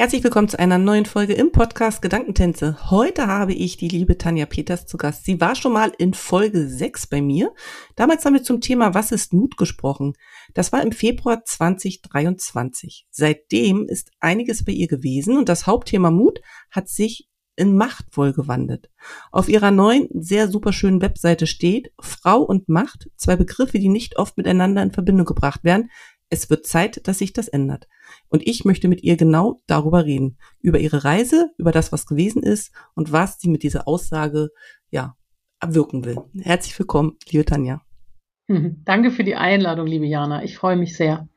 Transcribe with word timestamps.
Herzlich 0.00 0.22
willkommen 0.22 0.48
zu 0.48 0.60
einer 0.60 0.78
neuen 0.78 1.06
Folge 1.06 1.32
im 1.32 1.50
Podcast 1.50 2.02
Gedankentänze. 2.02 2.88
Heute 2.88 3.26
habe 3.26 3.52
ich 3.52 3.78
die 3.78 3.88
liebe 3.88 4.16
Tanja 4.16 4.46
Peters 4.46 4.86
zu 4.86 4.96
Gast. 4.96 5.24
Sie 5.24 5.40
war 5.40 5.56
schon 5.56 5.72
mal 5.72 5.90
in 5.98 6.14
Folge 6.14 6.68
6 6.68 7.08
bei 7.08 7.20
mir. 7.20 7.52
Damals 7.96 8.24
haben 8.24 8.34
wir 8.34 8.44
zum 8.44 8.60
Thema 8.60 8.94
Was 8.94 9.10
ist 9.10 9.32
Mut 9.32 9.56
gesprochen. 9.56 10.12
Das 10.54 10.70
war 10.70 10.84
im 10.84 10.92
Februar 10.92 11.44
2023. 11.44 13.08
Seitdem 13.10 13.88
ist 13.88 14.12
einiges 14.20 14.64
bei 14.64 14.70
ihr 14.70 14.86
gewesen 14.86 15.36
und 15.36 15.48
das 15.48 15.66
Hauptthema 15.66 16.12
Mut 16.12 16.42
hat 16.70 16.88
sich 16.88 17.28
in 17.56 17.76
machtvoll 17.76 18.32
gewandelt. 18.32 18.90
Auf 19.32 19.48
ihrer 19.48 19.72
neuen, 19.72 20.08
sehr 20.12 20.46
super 20.46 20.72
schönen 20.72 21.02
Webseite 21.02 21.48
steht 21.48 21.92
Frau 22.00 22.40
und 22.40 22.68
Macht, 22.68 23.10
zwei 23.16 23.34
Begriffe, 23.34 23.80
die 23.80 23.88
nicht 23.88 24.16
oft 24.16 24.36
miteinander 24.36 24.80
in 24.80 24.92
Verbindung 24.92 25.26
gebracht 25.26 25.64
werden, 25.64 25.90
es 26.30 26.50
wird 26.50 26.66
Zeit, 26.66 27.06
dass 27.06 27.18
sich 27.18 27.32
das 27.32 27.48
ändert. 27.48 27.88
Und 28.28 28.46
ich 28.46 28.64
möchte 28.64 28.88
mit 28.88 29.02
ihr 29.02 29.16
genau 29.16 29.60
darüber 29.66 30.04
reden. 30.04 30.38
Über 30.60 30.78
ihre 30.78 31.04
Reise, 31.04 31.50
über 31.56 31.72
das, 31.72 31.92
was 31.92 32.06
gewesen 32.06 32.42
ist 32.42 32.72
und 32.94 33.12
was 33.12 33.40
sie 33.40 33.48
mit 33.48 33.62
dieser 33.62 33.88
Aussage, 33.88 34.50
ja, 34.90 35.16
erwirken 35.60 36.04
will. 36.04 36.18
Herzlich 36.40 36.78
willkommen, 36.78 37.16
liebe 37.30 37.44
Tanja. 37.44 37.82
Danke 38.48 39.10
für 39.10 39.24
die 39.24 39.36
Einladung, 39.36 39.86
liebe 39.86 40.06
Jana. 40.06 40.42
Ich 40.44 40.56
freue 40.56 40.76
mich 40.76 40.96
sehr. 40.96 41.28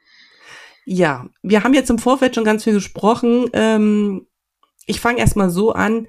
Ja, 0.85 1.29
wir 1.41 1.63
haben 1.63 1.73
jetzt 1.73 1.89
im 1.89 1.99
Vorfeld 1.99 2.35
schon 2.35 2.43
ganz 2.43 2.63
viel 2.63 2.73
gesprochen. 2.73 3.49
Ähm, 3.53 4.27
ich 4.85 4.99
fange 4.99 5.19
erstmal 5.19 5.49
so 5.49 5.71
an. 5.71 6.07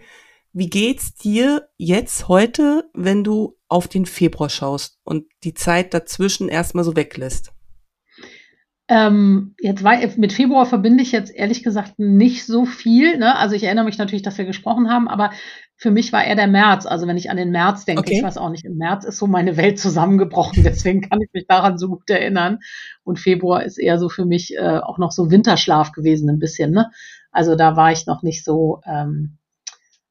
Wie 0.53 0.69
geht's 0.69 1.15
dir 1.15 1.69
jetzt 1.77 2.29
heute, 2.29 2.91
wenn 2.95 3.25
du 3.25 3.57
auf 3.69 3.89
den 3.89 4.07
Februar 4.07 4.51
schaust 4.51 4.99
und 5.05 5.27
die 5.45 5.55
Zeit 5.55 5.95
dazwischen 5.95 6.49
erstmal 6.49 6.85
so 6.85 6.97
weglässt? 6.97 7.53
Ähm, 8.95 9.55
jetzt 9.59 9.83
war, 9.85 9.97
mit 10.19 10.35
Februar 10.35 10.67
verbinde 10.67 11.03
ich 11.03 11.13
jetzt 11.13 11.35
ehrlich 11.35 11.63
gesagt 11.63 11.99
nicht 11.99 12.45
so 12.45 12.67
viel. 12.67 13.17
Ne? 13.17 13.35
Also 13.39 13.55
ich 13.55 13.65
erinnere 13.65 13.87
mich 13.87 13.97
natürlich, 13.97 14.21
dass 14.21 14.37
wir 14.37 14.45
gesprochen 14.45 14.91
haben, 14.91 15.09
aber 15.09 15.31
für 15.77 15.91
mich 15.91 16.13
war 16.13 16.23
eher 16.23 16.37
der 16.37 16.47
März. 16.47 16.85
Also 16.85 17.07
wenn 17.07 17.17
ich 17.17 17.31
an 17.31 17.39
den 17.39 17.53
März 17.53 17.87
denke, 17.87 18.03
okay. 18.03 18.19
ich 18.19 18.23
weiß 18.23 18.37
auch 18.37 18.51
nicht, 18.51 18.67
im 18.67 18.77
März 18.77 19.07
ist 19.07 19.17
so 19.17 19.27
meine 19.27 19.57
Welt 19.57 19.79
zusammengebrochen. 19.79 20.63
Deswegen 20.65 21.01
kann 21.01 21.23
ich 21.23 21.31
mich 21.33 21.47
daran 21.47 21.79
so 21.79 21.89
gut 21.89 22.11
erinnern. 22.11 22.59
Und 23.03 23.19
Februar 23.19 23.65
ist 23.65 23.79
eher 23.79 23.99
so 23.99 24.11
für 24.11 24.27
mich 24.27 24.59
äh, 24.59 24.81
auch 24.81 24.99
noch 24.99 25.11
so 25.11 25.31
Winterschlaf 25.31 25.93
gewesen, 25.93 26.29
ein 26.29 26.39
bisschen. 26.39 26.73
Ne? 26.73 26.91
Also 27.31 27.57
da 27.57 27.77
war 27.77 27.93
ich 27.93 28.05
noch 28.05 28.23
nicht 28.23 28.45
so 28.45 28.83
ähm, 28.85 29.39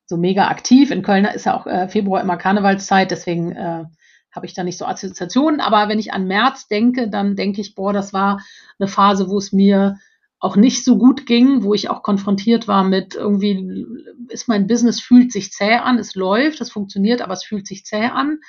so 0.08 0.18
mega 0.18 0.48
aktiv. 0.48 0.90
In 0.90 1.04
Köln 1.04 1.26
ist 1.26 1.46
ja 1.46 1.56
auch 1.56 1.68
äh, 1.68 1.88
Februar 1.88 2.20
immer 2.20 2.38
Karnevalszeit, 2.38 3.12
deswegen 3.12 3.52
äh, 3.52 3.84
habe 4.32 4.46
ich 4.46 4.54
da 4.54 4.64
nicht 4.64 4.78
so 4.78 4.86
Assoziationen. 4.86 5.60
Aber 5.60 5.90
wenn 5.90 6.00
ich 6.00 6.14
an 6.14 6.28
März 6.28 6.68
denke, 6.68 7.10
dann 7.10 7.36
denke 7.36 7.62
ich, 7.62 7.76
boah, 7.76 7.94
das 7.94 8.14
war 8.14 8.42
eine 8.80 8.88
Phase, 8.88 9.30
wo 9.30 9.38
es 9.38 9.52
mir 9.52 9.98
auch 10.40 10.56
nicht 10.56 10.84
so 10.84 10.98
gut 10.98 11.28
ging, 11.28 11.64
wo 11.64 11.76
ich 11.76 11.90
auch 11.90 12.02
konfrontiert 12.02 12.68
war 12.68 12.84
mit 12.84 13.14
irgendwie, 13.14 13.86
ist 14.30 14.48
mein 14.48 14.66
Business, 14.66 15.00
fühlt 15.00 15.32
sich 15.32 15.52
zäh 15.52 15.76
an, 15.76 16.00
es 16.00 16.16
läuft, 16.16 16.62
es 16.62 16.72
funktioniert, 16.72 17.22
aber 17.22 17.34
es 17.34 17.44
fühlt 17.44 17.68
sich 17.68 17.86
zäh 17.86 18.06
an. 18.06 18.40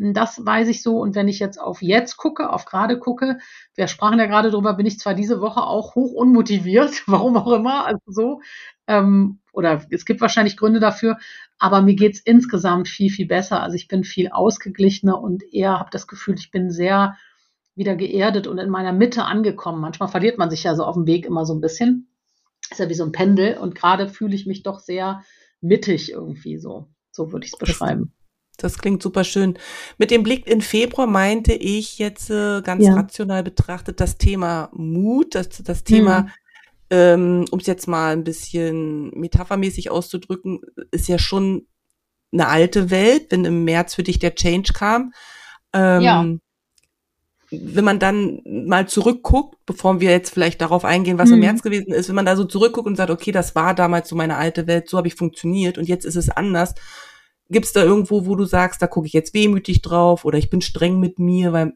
Das 0.00 0.44
weiß 0.44 0.68
ich 0.68 0.82
so. 0.82 1.00
Und 1.00 1.16
wenn 1.16 1.26
ich 1.26 1.40
jetzt 1.40 1.60
auf 1.60 1.82
jetzt 1.82 2.16
gucke, 2.16 2.50
auf 2.50 2.66
gerade 2.66 3.00
gucke, 3.00 3.38
wir 3.74 3.88
sprachen 3.88 4.20
ja 4.20 4.26
gerade 4.26 4.52
drüber, 4.52 4.74
bin 4.74 4.86
ich 4.86 5.00
zwar 5.00 5.14
diese 5.14 5.40
Woche 5.40 5.60
auch 5.60 5.96
hoch 5.96 6.12
unmotiviert, 6.12 7.02
warum 7.06 7.36
auch 7.36 7.52
immer, 7.52 7.84
also 7.84 8.00
so, 8.06 8.40
ähm, 8.86 9.40
oder 9.52 9.84
es 9.90 10.04
gibt 10.04 10.20
wahrscheinlich 10.20 10.56
Gründe 10.56 10.78
dafür, 10.78 11.18
aber 11.58 11.82
mir 11.82 11.96
geht's 11.96 12.20
insgesamt 12.20 12.86
viel, 12.86 13.10
viel 13.10 13.26
besser. 13.26 13.60
Also 13.60 13.74
ich 13.74 13.88
bin 13.88 14.04
viel 14.04 14.28
ausgeglichener 14.28 15.20
und 15.20 15.42
eher 15.52 15.80
habe 15.80 15.90
das 15.90 16.06
Gefühl, 16.06 16.36
ich 16.38 16.52
bin 16.52 16.70
sehr 16.70 17.16
wieder 17.74 17.96
geerdet 17.96 18.46
und 18.46 18.58
in 18.58 18.70
meiner 18.70 18.92
Mitte 18.92 19.24
angekommen. 19.24 19.80
Manchmal 19.80 20.08
verliert 20.08 20.38
man 20.38 20.50
sich 20.50 20.62
ja 20.62 20.76
so 20.76 20.84
auf 20.84 20.94
dem 20.94 21.06
Weg 21.06 21.26
immer 21.26 21.44
so 21.44 21.54
ein 21.54 21.60
bisschen. 21.60 22.08
Ist 22.70 22.78
ja 22.78 22.88
wie 22.88 22.94
so 22.94 23.04
ein 23.04 23.12
Pendel 23.12 23.56
und 23.56 23.74
gerade 23.74 24.08
fühle 24.08 24.34
ich 24.36 24.46
mich 24.46 24.62
doch 24.62 24.78
sehr 24.78 25.24
mittig 25.60 26.12
irgendwie 26.12 26.56
so. 26.58 26.86
So 27.10 27.32
würde 27.32 27.46
ich 27.46 27.52
es 27.52 27.58
beschreiben. 27.58 28.12
Das, 28.58 28.78
klingt 28.78 29.02
super 29.02 29.24
schön. 29.24 29.58
Mit 29.96 30.10
dem 30.10 30.22
Blick 30.22 30.46
in 30.46 30.60
Februar 30.60 31.06
meinte 31.06 31.54
ich 31.54 31.98
jetzt 31.98 32.28
äh, 32.28 32.60
ganz 32.60 32.84
ja. 32.84 32.94
rational 32.94 33.42
betrachtet 33.42 34.00
das 34.00 34.18
Thema 34.18 34.68
Mut, 34.74 35.34
das, 35.34 35.48
das 35.62 35.84
Thema 35.84 36.24
hm 36.24 36.30
ähm, 36.90 37.44
um 37.50 37.58
es 37.58 37.66
jetzt 37.66 37.86
mal 37.86 38.12
ein 38.12 38.24
bisschen 38.24 39.10
metaphermäßig 39.10 39.90
auszudrücken, 39.90 40.60
ist 40.90 41.08
ja 41.08 41.18
schon 41.18 41.66
eine 42.32 42.48
alte 42.48 42.90
Welt, 42.90 43.26
wenn 43.30 43.44
im 43.44 43.64
März 43.64 43.94
für 43.94 44.02
dich 44.02 44.18
der 44.18 44.34
Change 44.34 44.72
kam. 44.72 45.12
Ähm, 45.72 46.00
ja. 46.02 46.26
Wenn 47.50 47.84
man 47.84 47.98
dann 47.98 48.42
mal 48.44 48.88
zurückguckt, 48.88 49.56
bevor 49.64 50.00
wir 50.00 50.10
jetzt 50.10 50.34
vielleicht 50.34 50.60
darauf 50.60 50.84
eingehen, 50.84 51.18
was 51.18 51.28
mhm. 51.28 51.36
im 51.36 51.40
März 51.40 51.62
gewesen 51.62 51.92
ist, 51.92 52.08
wenn 52.08 52.14
man 52.14 52.26
da 52.26 52.36
so 52.36 52.44
zurückguckt 52.44 52.86
und 52.86 52.96
sagt, 52.96 53.10
okay, 53.10 53.32
das 53.32 53.54
war 53.54 53.74
damals 53.74 54.08
so 54.08 54.16
meine 54.16 54.36
alte 54.36 54.66
Welt, 54.66 54.88
so 54.88 54.98
habe 54.98 55.08
ich 55.08 55.14
funktioniert 55.14 55.78
und 55.78 55.88
jetzt 55.88 56.04
ist 56.04 56.16
es 56.16 56.28
anders. 56.28 56.74
Gibt 57.50 57.66
es 57.66 57.72
da 57.72 57.82
irgendwo, 57.82 58.26
wo 58.26 58.36
du 58.36 58.44
sagst, 58.44 58.82
da 58.82 58.86
gucke 58.86 59.06
ich 59.06 59.12
jetzt 59.12 59.32
wehmütig 59.32 59.80
drauf 59.80 60.24
oder 60.24 60.38
ich 60.38 60.50
bin 60.50 60.60
streng 60.60 61.00
mit 61.00 61.18
mir, 61.18 61.52
weil 61.52 61.72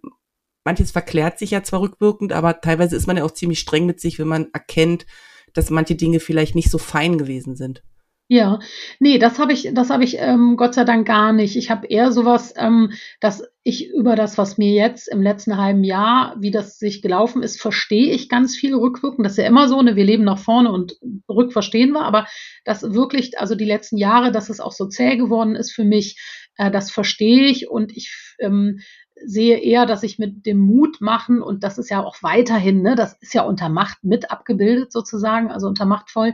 manches 0.65 0.91
verklärt 0.91 1.39
sich 1.39 1.51
ja 1.53 1.63
zwar 1.63 1.81
rückwirkend, 1.81 2.33
aber 2.33 2.61
teilweise 2.61 2.95
ist 2.97 3.07
man 3.07 3.17
ja 3.17 3.25
auch 3.25 3.31
ziemlich 3.31 3.61
streng 3.61 3.87
mit 3.87 4.01
sich, 4.01 4.19
wenn 4.19 4.29
man 4.29 4.49
erkennt, 4.53 5.07
dass 5.55 5.71
manche 5.71 5.95
Dinge 5.95 6.21
vielleicht 6.21 6.55
nicht 6.55 6.71
so 6.71 6.79
fein 6.79 7.19
gewesen 7.19 7.57
sind. 7.57 7.83
Ja, 8.33 8.61
nee, 8.99 9.19
das 9.19 9.39
habe 9.39 9.53
ich, 9.53 9.69
das 9.75 9.91
habe 9.91 10.05
ich 10.05 10.17
ähm, 10.19 10.57
Gott 10.57 10.73
sei 10.73 10.85
Dank 10.85 11.07
gar 11.07 11.35
nicht. 11.35 11.55
Ich 11.55 11.71
habe 11.71 11.87
eher 11.89 12.13
sowas, 12.13 12.55
ähm, 12.57 12.93
dass 13.21 13.45
ich 13.63 13.91
über 13.91 14.17
das, 14.17 14.39
was 14.39 14.57
mir 14.57 14.73
jetzt 14.73 15.07
im 15.09 15.21
letzten 15.21 15.59
halben 15.59 15.85
Jahr, 15.85 16.35
wie 16.41 16.51
das 16.51 16.79
sich 16.79 17.03
gelaufen 17.03 17.43
ist, 17.43 17.61
verstehe 17.61 18.11
ich 18.11 18.31
ganz 18.31 18.57
viel 18.57 18.75
rückwirkend. 18.75 19.27
Das 19.27 19.33
ist 19.33 19.39
ja 19.39 19.47
immer 19.47 19.69
so, 19.69 19.83
ne, 19.83 19.97
wir 19.97 20.05
leben 20.07 20.25
nach 20.25 20.39
vorne 20.39 20.73
und 20.73 20.97
rück 21.29 21.53
verstehen 21.53 21.93
wir, 21.93 22.07
aber 22.07 22.27
das 22.65 22.95
wirklich, 22.95 23.39
also 23.39 23.55
die 23.55 23.67
letzten 23.67 23.99
Jahre, 23.99 24.33
dass 24.33 24.49
es 24.49 24.61
auch 24.61 24.73
so 24.73 24.87
zäh 24.87 25.19
geworden 25.19 25.55
ist 25.55 25.73
für 25.73 25.85
mich, 25.85 26.19
äh, 26.57 26.71
das 26.71 26.91
verstehe 26.91 27.49
ich. 27.49 27.69
Und 27.69 27.95
ich 27.95 28.35
ähm, 28.39 28.79
sehe 29.27 29.59
eher, 29.59 29.85
dass 29.85 30.05
ich 30.05 30.19
mit 30.19 30.47
dem 30.47 30.59
Mut 30.59 31.03
machen, 31.03 31.43
und 31.43 31.65
das 31.65 31.77
ist 31.77 31.91
ja 31.91 32.03
auch 32.03 32.17
weiterhin, 32.23 32.81
ne, 32.81 32.95
das 32.95 33.13
ist 33.21 33.35
ja 33.35 33.43
unter 33.43 33.69
Macht 33.69 34.05
mit 34.05 34.31
abgebildet 34.31 34.91
sozusagen, 34.91 35.51
also 35.51 35.67
unter 35.67 35.85
machtvoll, 35.85 36.33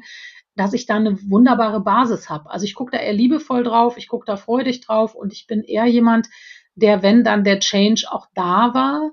dass 0.58 0.74
ich 0.74 0.86
da 0.86 0.96
eine 0.96 1.18
wunderbare 1.30 1.80
Basis 1.80 2.28
habe. 2.28 2.50
Also 2.50 2.64
ich 2.64 2.74
gucke 2.74 2.90
da 2.90 2.98
eher 2.98 3.12
liebevoll 3.12 3.62
drauf, 3.62 3.96
ich 3.96 4.08
gucke 4.08 4.26
da 4.26 4.36
freudig 4.36 4.80
drauf 4.80 5.14
und 5.14 5.32
ich 5.32 5.46
bin 5.46 5.62
eher 5.62 5.86
jemand, 5.86 6.28
der, 6.74 7.02
wenn 7.02 7.24
dann 7.24 7.44
der 7.44 7.60
Change 7.60 8.06
auch 8.10 8.26
da 8.34 8.74
war, 8.74 9.12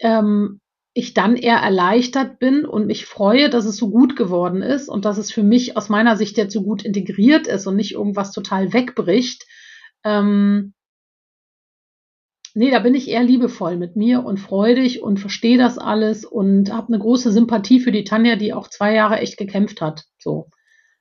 ähm, 0.00 0.60
ich 0.94 1.14
dann 1.14 1.36
eher 1.36 1.58
erleichtert 1.58 2.38
bin 2.38 2.64
und 2.64 2.86
mich 2.86 3.06
freue, 3.06 3.50
dass 3.50 3.66
es 3.66 3.76
so 3.76 3.90
gut 3.90 4.16
geworden 4.16 4.62
ist 4.62 4.88
und 4.88 5.04
dass 5.04 5.18
es 5.18 5.30
für 5.30 5.44
mich 5.44 5.76
aus 5.76 5.88
meiner 5.88 6.16
Sicht 6.16 6.36
jetzt 6.36 6.52
so 6.52 6.62
gut 6.62 6.82
integriert 6.82 7.46
ist 7.46 7.66
und 7.66 7.76
nicht 7.76 7.92
irgendwas 7.92 8.32
total 8.32 8.72
wegbricht. 8.72 9.46
Ähm, 10.02 10.74
nee, 12.54 12.70
da 12.70 12.78
bin 12.78 12.94
ich 12.94 13.08
eher 13.08 13.22
liebevoll 13.22 13.76
mit 13.76 13.96
mir 13.96 14.24
und 14.24 14.38
freudig 14.38 15.02
und 15.02 15.18
verstehe 15.18 15.58
das 15.58 15.78
alles 15.78 16.24
und 16.24 16.72
habe 16.72 16.88
eine 16.88 16.98
große 16.98 17.32
Sympathie 17.32 17.80
für 17.80 17.92
die 17.92 18.04
Tanja, 18.04 18.36
die 18.36 18.52
auch 18.52 18.68
zwei 18.68 18.94
Jahre 18.94 19.18
echt 19.18 19.36
gekämpft 19.36 19.80
hat. 19.80 20.04
So. 20.18 20.48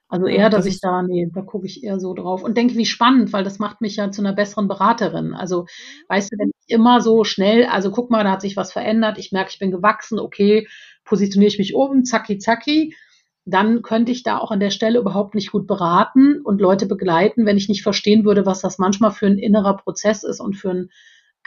Also 0.10 0.26
eher, 0.28 0.50
dass 0.50 0.66
das 0.66 0.74
ich 0.74 0.80
da, 0.80 1.02
nee, 1.02 1.30
da 1.34 1.42
gucke 1.42 1.66
ich 1.66 1.84
eher 1.84 2.00
so 2.00 2.14
drauf 2.14 2.42
und 2.42 2.56
denke, 2.56 2.76
wie 2.76 2.86
spannend, 2.86 3.34
weil 3.34 3.44
das 3.44 3.60
macht 3.60 3.82
mich 3.82 3.98
ja 3.98 4.10
zu 4.10 4.22
einer 4.22 4.34
besseren 4.34 4.70
Beraterin. 4.70 5.34
Also, 5.34 5.66
weißt 6.08 6.32
du, 6.32 6.38
wenn 6.40 6.52
ich 6.66 6.74
immer 6.74 7.02
so 7.02 7.26
schnell, 7.26 7.66
also 7.66 7.92
guck 7.92 8.10
mal, 8.10 8.24
da 8.24 8.32
hat 8.32 8.42
sich 8.42 8.56
was 8.56 8.72
verändert, 8.72 9.18
ich 9.18 9.34
merke, 9.34 9.50
ich 9.52 9.60
bin 9.60 9.70
gewachsen, 9.70 10.18
okay, 10.18 10.68
positioniere 11.04 11.50
ich 11.50 11.58
mich 11.58 11.76
um, 11.76 12.06
zacki, 12.06 12.38
zacki, 12.38 12.96
dann 13.44 13.82
könnte 13.82 14.14
ich 14.14 14.24
da 14.24 14.38
auch 14.38 14.52
an 14.52 14.62
der 14.62 14.70
Stelle 14.70 15.00
überhaupt 15.00 15.36
nicht 15.36 15.52
gut 15.52 15.68
beraten 15.68 16.42
und 16.42 16.62
Leute 16.62 16.86
begleiten, 16.86 17.46
wenn 17.46 17.58
ich 17.58 17.68
nicht 17.68 17.84
verstehen 17.84 18.24
würde, 18.24 18.46
was 18.46 18.62
das 18.62 18.78
manchmal 18.78 19.12
für 19.12 19.28
ein 19.28 19.38
innerer 19.38 19.76
Prozess 19.76 20.24
ist 20.24 20.40
und 20.40 20.56
für 20.56 20.70
ein 20.70 20.90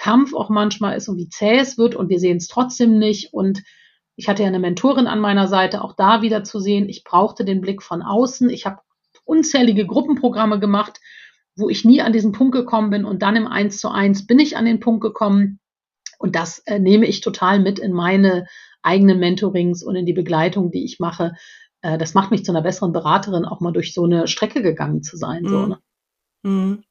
Kampf 0.00 0.32
auch 0.32 0.48
manchmal 0.48 0.96
ist 0.96 1.08
und 1.08 1.18
wie 1.18 1.28
zäh 1.28 1.58
es 1.58 1.76
wird 1.76 1.94
und 1.94 2.08
wir 2.08 2.18
sehen 2.18 2.38
es 2.38 2.48
trotzdem 2.48 2.98
nicht. 2.98 3.34
Und 3.34 3.62
ich 4.16 4.30
hatte 4.30 4.42
ja 4.42 4.48
eine 4.48 4.58
Mentorin 4.58 5.06
an 5.06 5.20
meiner 5.20 5.46
Seite, 5.46 5.84
auch 5.84 5.94
da 5.94 6.22
wieder 6.22 6.42
zu 6.42 6.58
sehen, 6.58 6.88
ich 6.88 7.04
brauchte 7.04 7.44
den 7.44 7.60
Blick 7.60 7.82
von 7.82 8.00
außen. 8.00 8.48
Ich 8.48 8.64
habe 8.64 8.80
unzählige 9.26 9.86
Gruppenprogramme 9.86 10.58
gemacht, 10.58 11.00
wo 11.54 11.68
ich 11.68 11.84
nie 11.84 12.00
an 12.00 12.14
diesen 12.14 12.32
Punkt 12.32 12.54
gekommen 12.54 12.88
bin 12.88 13.04
und 13.04 13.20
dann 13.20 13.36
im 13.36 13.46
Eins 13.46 13.78
zu 13.78 13.90
eins 13.90 14.26
bin 14.26 14.38
ich 14.38 14.56
an 14.56 14.64
den 14.64 14.80
Punkt 14.80 15.02
gekommen. 15.02 15.60
Und 16.18 16.34
das 16.34 16.60
äh, 16.60 16.78
nehme 16.78 17.06
ich 17.06 17.20
total 17.20 17.60
mit 17.60 17.78
in 17.78 17.92
meine 17.92 18.46
eigenen 18.82 19.18
Mentorings 19.18 19.82
und 19.82 19.96
in 19.96 20.06
die 20.06 20.14
Begleitung, 20.14 20.70
die 20.70 20.84
ich 20.84 20.98
mache. 20.98 21.34
Äh, 21.82 21.98
das 21.98 22.14
macht 22.14 22.30
mich 22.30 22.42
zu 22.42 22.52
einer 22.52 22.62
besseren 22.62 22.92
Beraterin, 22.92 23.44
auch 23.44 23.60
mal 23.60 23.72
durch 23.72 23.92
so 23.92 24.04
eine 24.04 24.28
Strecke 24.28 24.62
gegangen 24.62 25.02
zu 25.02 25.18
sein. 25.18 25.42
Mhm. 25.42 25.48
So, 25.48 25.66
ne? 25.66 25.78
mhm. 26.42 26.84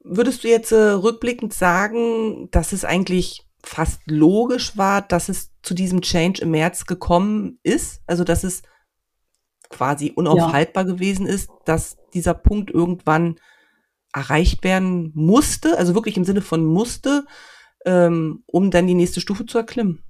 Würdest 0.00 0.44
du 0.44 0.48
jetzt 0.48 0.72
äh, 0.72 0.76
rückblickend 0.76 1.52
sagen, 1.52 2.48
dass 2.50 2.72
es 2.72 2.84
eigentlich 2.84 3.46
fast 3.62 4.00
logisch 4.06 4.76
war, 4.76 5.02
dass 5.02 5.28
es 5.28 5.50
zu 5.62 5.74
diesem 5.74 6.00
Change 6.00 6.42
im 6.42 6.50
März 6.50 6.86
gekommen 6.86 7.58
ist? 7.62 8.02
Also, 8.06 8.24
dass 8.24 8.44
es 8.44 8.62
quasi 9.68 10.12
unaufhaltbar 10.14 10.86
ja. 10.86 10.92
gewesen 10.94 11.26
ist, 11.26 11.50
dass 11.64 11.96
dieser 12.14 12.34
Punkt 12.34 12.70
irgendwann 12.70 13.36
erreicht 14.12 14.64
werden 14.64 15.12
musste, 15.14 15.76
also 15.76 15.94
wirklich 15.94 16.16
im 16.16 16.24
Sinne 16.24 16.40
von 16.40 16.64
musste, 16.64 17.26
ähm, 17.84 18.42
um 18.46 18.70
dann 18.70 18.86
die 18.86 18.94
nächste 18.94 19.20
Stufe 19.20 19.44
zu 19.46 19.58
erklimmen? 19.58 20.02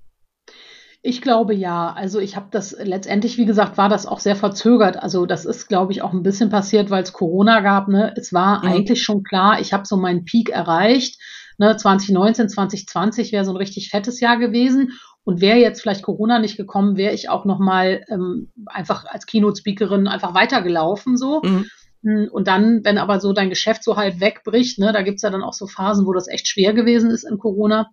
Ich 1.03 1.23
glaube 1.23 1.55
ja. 1.55 1.93
Also 1.93 2.19
ich 2.19 2.37
habe 2.37 2.49
das 2.50 2.77
letztendlich, 2.79 3.39
wie 3.39 3.47
gesagt, 3.47 3.79
war 3.79 3.89
das 3.89 4.06
auch 4.06 4.21
sehr 4.21 4.37
verzögert. 4.37 5.00
Also 5.00 5.27
das 5.27 5.45
ist, 5.45 5.69
glaube 5.69 5.93
ich, 5.93 6.03
auch 6.03 6.12
ein 6.12 6.23
bisschen 6.23 6.50
passiert, 6.50 6.91
weil 6.91 7.03
es 7.03 7.12
Corona 7.12 7.61
gab. 7.61 7.89
Ne? 7.89 8.12
Es 8.17 8.33
war 8.33 8.65
mhm. 8.65 8.71
eigentlich 8.71 9.03
schon 9.03 9.23
klar, 9.23 9.61
ich 9.61 9.73
habe 9.73 9.87
so 9.87 9.97
meinen 9.97 10.25
Peak 10.25 10.50
erreicht. 10.50 11.21
Ne? 11.56 11.77
2019, 11.77 12.49
2020 12.49 13.33
wäre 13.33 13.45
so 13.45 13.53
ein 13.53 13.56
richtig 13.56 13.91
fettes 13.91 14.21
Jahr 14.21 14.39
gewesen. 14.39 14.93
Und 15.25 15.43
wäre 15.43 15.59
jetzt 15.59 15.83
vielleicht 15.83 16.03
Corona 16.03 16.39
nicht 16.39 16.56
gekommen, 16.56 16.97
wäre 16.97 17.12
ich 17.12 17.29
auch 17.29 17.45
noch 17.45 17.59
mal 17.59 18.03
ähm, 18.09 18.50
einfach 18.65 19.05
als 19.05 19.27
Keynote-Speakerin 19.27 20.09
einfach 20.09 20.35
weitergelaufen 20.35 21.19
so. 21.19 21.43
Mhm. 21.45 21.67
Hm, 22.03 22.29
und 22.33 22.49
dann, 22.49 22.85
wenn 22.85 22.99
aber 22.99 23.21
so 23.21 23.33
dein 23.33 23.50
Geschäft 23.50 23.85
so 23.85 23.97
halb 23.97 24.21
wegbricht, 24.21 24.79
ne, 24.79 24.93
da 24.93 25.03
gibt's 25.03 25.23
ja 25.23 25.31
dann 25.31 25.43
auch 25.43 25.53
so 25.53 25.67
Phasen, 25.67 26.06
wo 26.06 26.12
das 26.12 26.29
echt 26.29 26.49
schwer 26.49 26.73
gewesen 26.73 27.11
ist 27.11 27.25
in 27.25 27.39
Corona, 27.39 27.91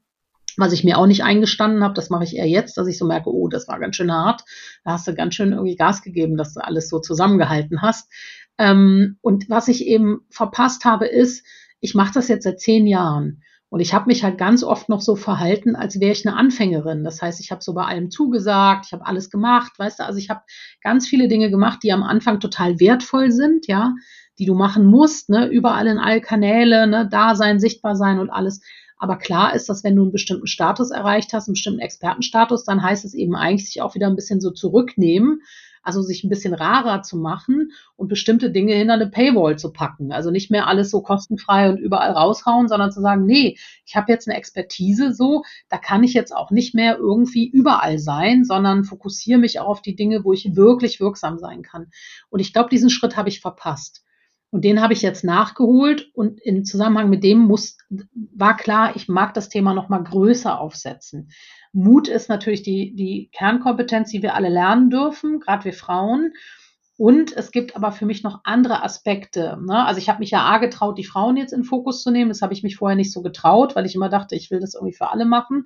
was 0.58 0.74
ich 0.74 0.84
mir 0.84 0.98
auch 0.98 1.08
nicht 1.08 1.24
eingestanden 1.24 1.84
habe, 1.84 1.94
das 1.94 2.10
mache 2.10 2.24
ich 2.24 2.36
eher 2.36 2.48
jetzt, 2.48 2.78
dass 2.78 2.88
ich 2.88 2.98
so 2.98 3.06
merke, 3.06 3.30
oh, 3.30 3.48
das 3.48 3.68
war 3.68 3.80
ganz 3.80 3.96
schön 3.96 4.12
hart. 4.12 4.44
Da 4.84 4.92
hast 4.92 5.08
du 5.08 5.14
ganz 5.14 5.36
schön 5.36 5.52
irgendwie 5.52 5.76
Gas 5.76 6.02
gegeben, 6.02 6.38
dass 6.38 6.54
du 6.54 6.64
alles 6.64 6.90
so 6.90 7.00
zusammengehalten 7.00 7.82
hast. 7.82 8.12
Ähm, 8.58 9.18
und 9.22 9.50
was 9.50 9.68
ich 9.68 9.86
eben 9.86 10.22
verpasst 10.30 10.86
habe, 10.86 11.08
ist, 11.08 11.46
ich 11.80 11.96
mache 11.96 12.14
das 12.14 12.28
jetzt 12.28 12.44
seit 12.44 12.60
zehn 12.60 12.88
Jahren. 12.88 13.42
Und 13.70 13.82
ich 13.82 13.94
habe 13.94 14.06
mich 14.08 14.24
halt 14.24 14.38
ganz 14.38 14.64
oft 14.64 14.90
noch 14.90 15.02
so 15.02 15.16
verhalten, 15.16 15.76
als 15.76 16.00
wäre 16.00 16.14
ich 16.14 16.26
eine 16.26 16.38
Anfängerin. 16.38 17.04
Das 17.04 17.22
heißt, 17.22 17.42
ich 17.42 17.52
habe 17.52 17.62
so 17.62 17.74
bei 17.74 17.84
allem 17.84 18.10
zugesagt, 18.10 18.86
ich 18.88 18.94
habe 18.94 19.06
alles 19.06 19.30
gemacht, 19.30 19.74
weißt 19.78 20.00
du, 20.00 20.06
also 20.06 20.18
ich 20.18 20.30
habe 20.30 20.42
ganz 20.82 21.08
viele 21.08 21.28
Dinge 21.28 21.50
gemacht, 21.50 21.80
die 21.84 21.92
am 21.92 22.04
Anfang 22.04 22.40
total 22.40 22.80
wertvoll 22.80 23.32
sind, 23.32 23.68
ja, 23.68 23.94
die 24.40 24.46
du 24.46 24.54
machen 24.54 24.86
musst, 24.86 25.30
ne, 25.30 25.48
überall 25.48 25.88
in 25.88 25.98
all 25.98 26.22
Kanäle, 26.22 26.88
ne, 26.88 27.10
da 27.10 27.36
sein, 27.36 27.60
sichtbar 27.60 27.96
sein 27.96 28.20
und 28.20 28.30
alles. 28.30 28.62
Aber 28.98 29.18
klar 29.18 29.54
ist, 29.54 29.68
dass 29.68 29.84
wenn 29.84 29.96
du 29.96 30.04
einen 30.04 30.12
bestimmten 30.12 30.48
Status 30.48 30.92
erreicht 30.92 31.34
hast, 31.34 31.48
einen 31.48 31.54
bestimmten 31.54 31.82
Expertenstatus, 31.82 32.64
dann 32.64 32.82
heißt 32.82 33.06
es 33.06 33.14
eben 33.14 33.36
eigentlich 33.36 33.66
sich 33.66 33.82
auch 33.82 33.96
wieder 33.96 34.08
ein 34.08 34.16
bisschen 34.16 34.40
so 34.40 34.52
zurücknehmen, 34.52 35.42
also 35.86 36.02
sich 36.02 36.24
ein 36.24 36.30
bisschen 36.30 36.54
rarer 36.54 37.04
zu 37.04 37.18
machen 37.18 37.72
und 37.96 38.08
bestimmte 38.08 38.50
Dinge 38.50 38.74
hinter 38.74 38.96
eine 38.96 39.08
Paywall 39.08 39.58
zu 39.60 39.72
packen. 39.72 40.12
Also 40.12 40.32
nicht 40.32 40.50
mehr 40.50 40.68
alles 40.68 40.90
so 40.90 41.02
kostenfrei 41.02 41.70
und 41.70 41.78
überall 41.78 42.12
raushauen, 42.12 42.68
sondern 42.68 42.92
zu 42.92 43.02
sagen, 43.02 43.26
nee, 43.26 43.58
ich 43.86 43.96
habe 43.96 44.12
jetzt 44.12 44.28
eine 44.28 44.38
Expertise 44.38 45.14
so, 45.14 45.44
da 45.70 45.78
kann 45.78 46.04
ich 46.04 46.14
jetzt 46.14 46.36
auch 46.36 46.50
nicht 46.50 46.74
mehr 46.74 46.98
irgendwie 46.98 47.48
überall 47.48 48.00
sein, 48.00 48.46
sondern 48.46 48.84
fokussiere 48.84 49.40
mich 49.40 49.60
auch 49.60 49.68
auf 49.68 49.82
die 49.82 49.96
Dinge, 49.96 50.24
wo 50.24 50.34
ich 50.34 50.56
wirklich 50.56 51.00
wirksam 51.00 51.38
sein 51.38 51.62
kann. 51.62 51.92
Und 52.30 52.40
ich 52.40 52.52
glaube, 52.52 52.70
diesen 52.70 52.90
Schritt 52.90 53.16
habe 53.16 53.30
ich 53.30 53.42
verpasst. 53.42 54.05
Und 54.56 54.64
den 54.64 54.82
habe 54.82 54.94
ich 54.94 55.02
jetzt 55.02 55.26
nachgeholt 55.26 56.10
und 56.14 56.40
im 56.40 56.64
Zusammenhang 56.64 57.10
mit 57.10 57.26
dem 57.26 57.40
muss, 57.40 57.78
war 58.34 58.56
klar, 58.56 58.96
ich 58.96 59.10
mag 59.10 59.34
das 59.34 59.50
Thema 59.50 59.74
noch 59.74 59.90
mal 59.90 60.02
größer 60.02 60.62
aufsetzen. 60.62 61.30
Mut 61.74 62.08
ist 62.08 62.30
natürlich 62.30 62.64
die, 62.64 62.96
die 62.96 63.30
Kernkompetenz, 63.34 64.12
die 64.12 64.22
wir 64.22 64.34
alle 64.34 64.48
lernen 64.48 64.90
dürfen, 64.90 65.42
gerade 65.42 65.66
wir 65.66 65.74
Frauen. 65.74 66.32
Und 66.96 67.36
es 67.36 67.52
gibt 67.52 67.76
aber 67.76 67.92
für 67.92 68.06
mich 68.06 68.24
noch 68.24 68.46
andere 68.46 68.82
Aspekte. 68.82 69.58
Ne? 69.62 69.86
Also 69.86 69.98
ich 69.98 70.08
habe 70.08 70.20
mich 70.20 70.32
ja 70.32 70.46
A 70.46 70.60
getraut, 70.60 70.98
die 70.98 71.04
Frauen 71.04 71.36
jetzt 71.36 71.52
in 71.52 71.66
Fokus 71.66 72.02
zu 72.02 72.10
nehmen. 72.10 72.30
Das 72.30 72.42
habe 72.42 72.54
ich 72.54 72.64
mich 72.64 72.78
vorher 72.78 72.96
nicht 72.96 73.12
so 73.12 73.22
getraut, 73.22 73.76
weil 73.76 73.86
ich 73.86 73.96
immer 73.96 74.08
dachte, 74.08 74.36
ich 74.36 74.52
will 74.52 74.62
das 74.62 74.74
irgendwie 74.74 74.96
für 74.96 75.12
alle 75.12 75.26
machen. 75.26 75.66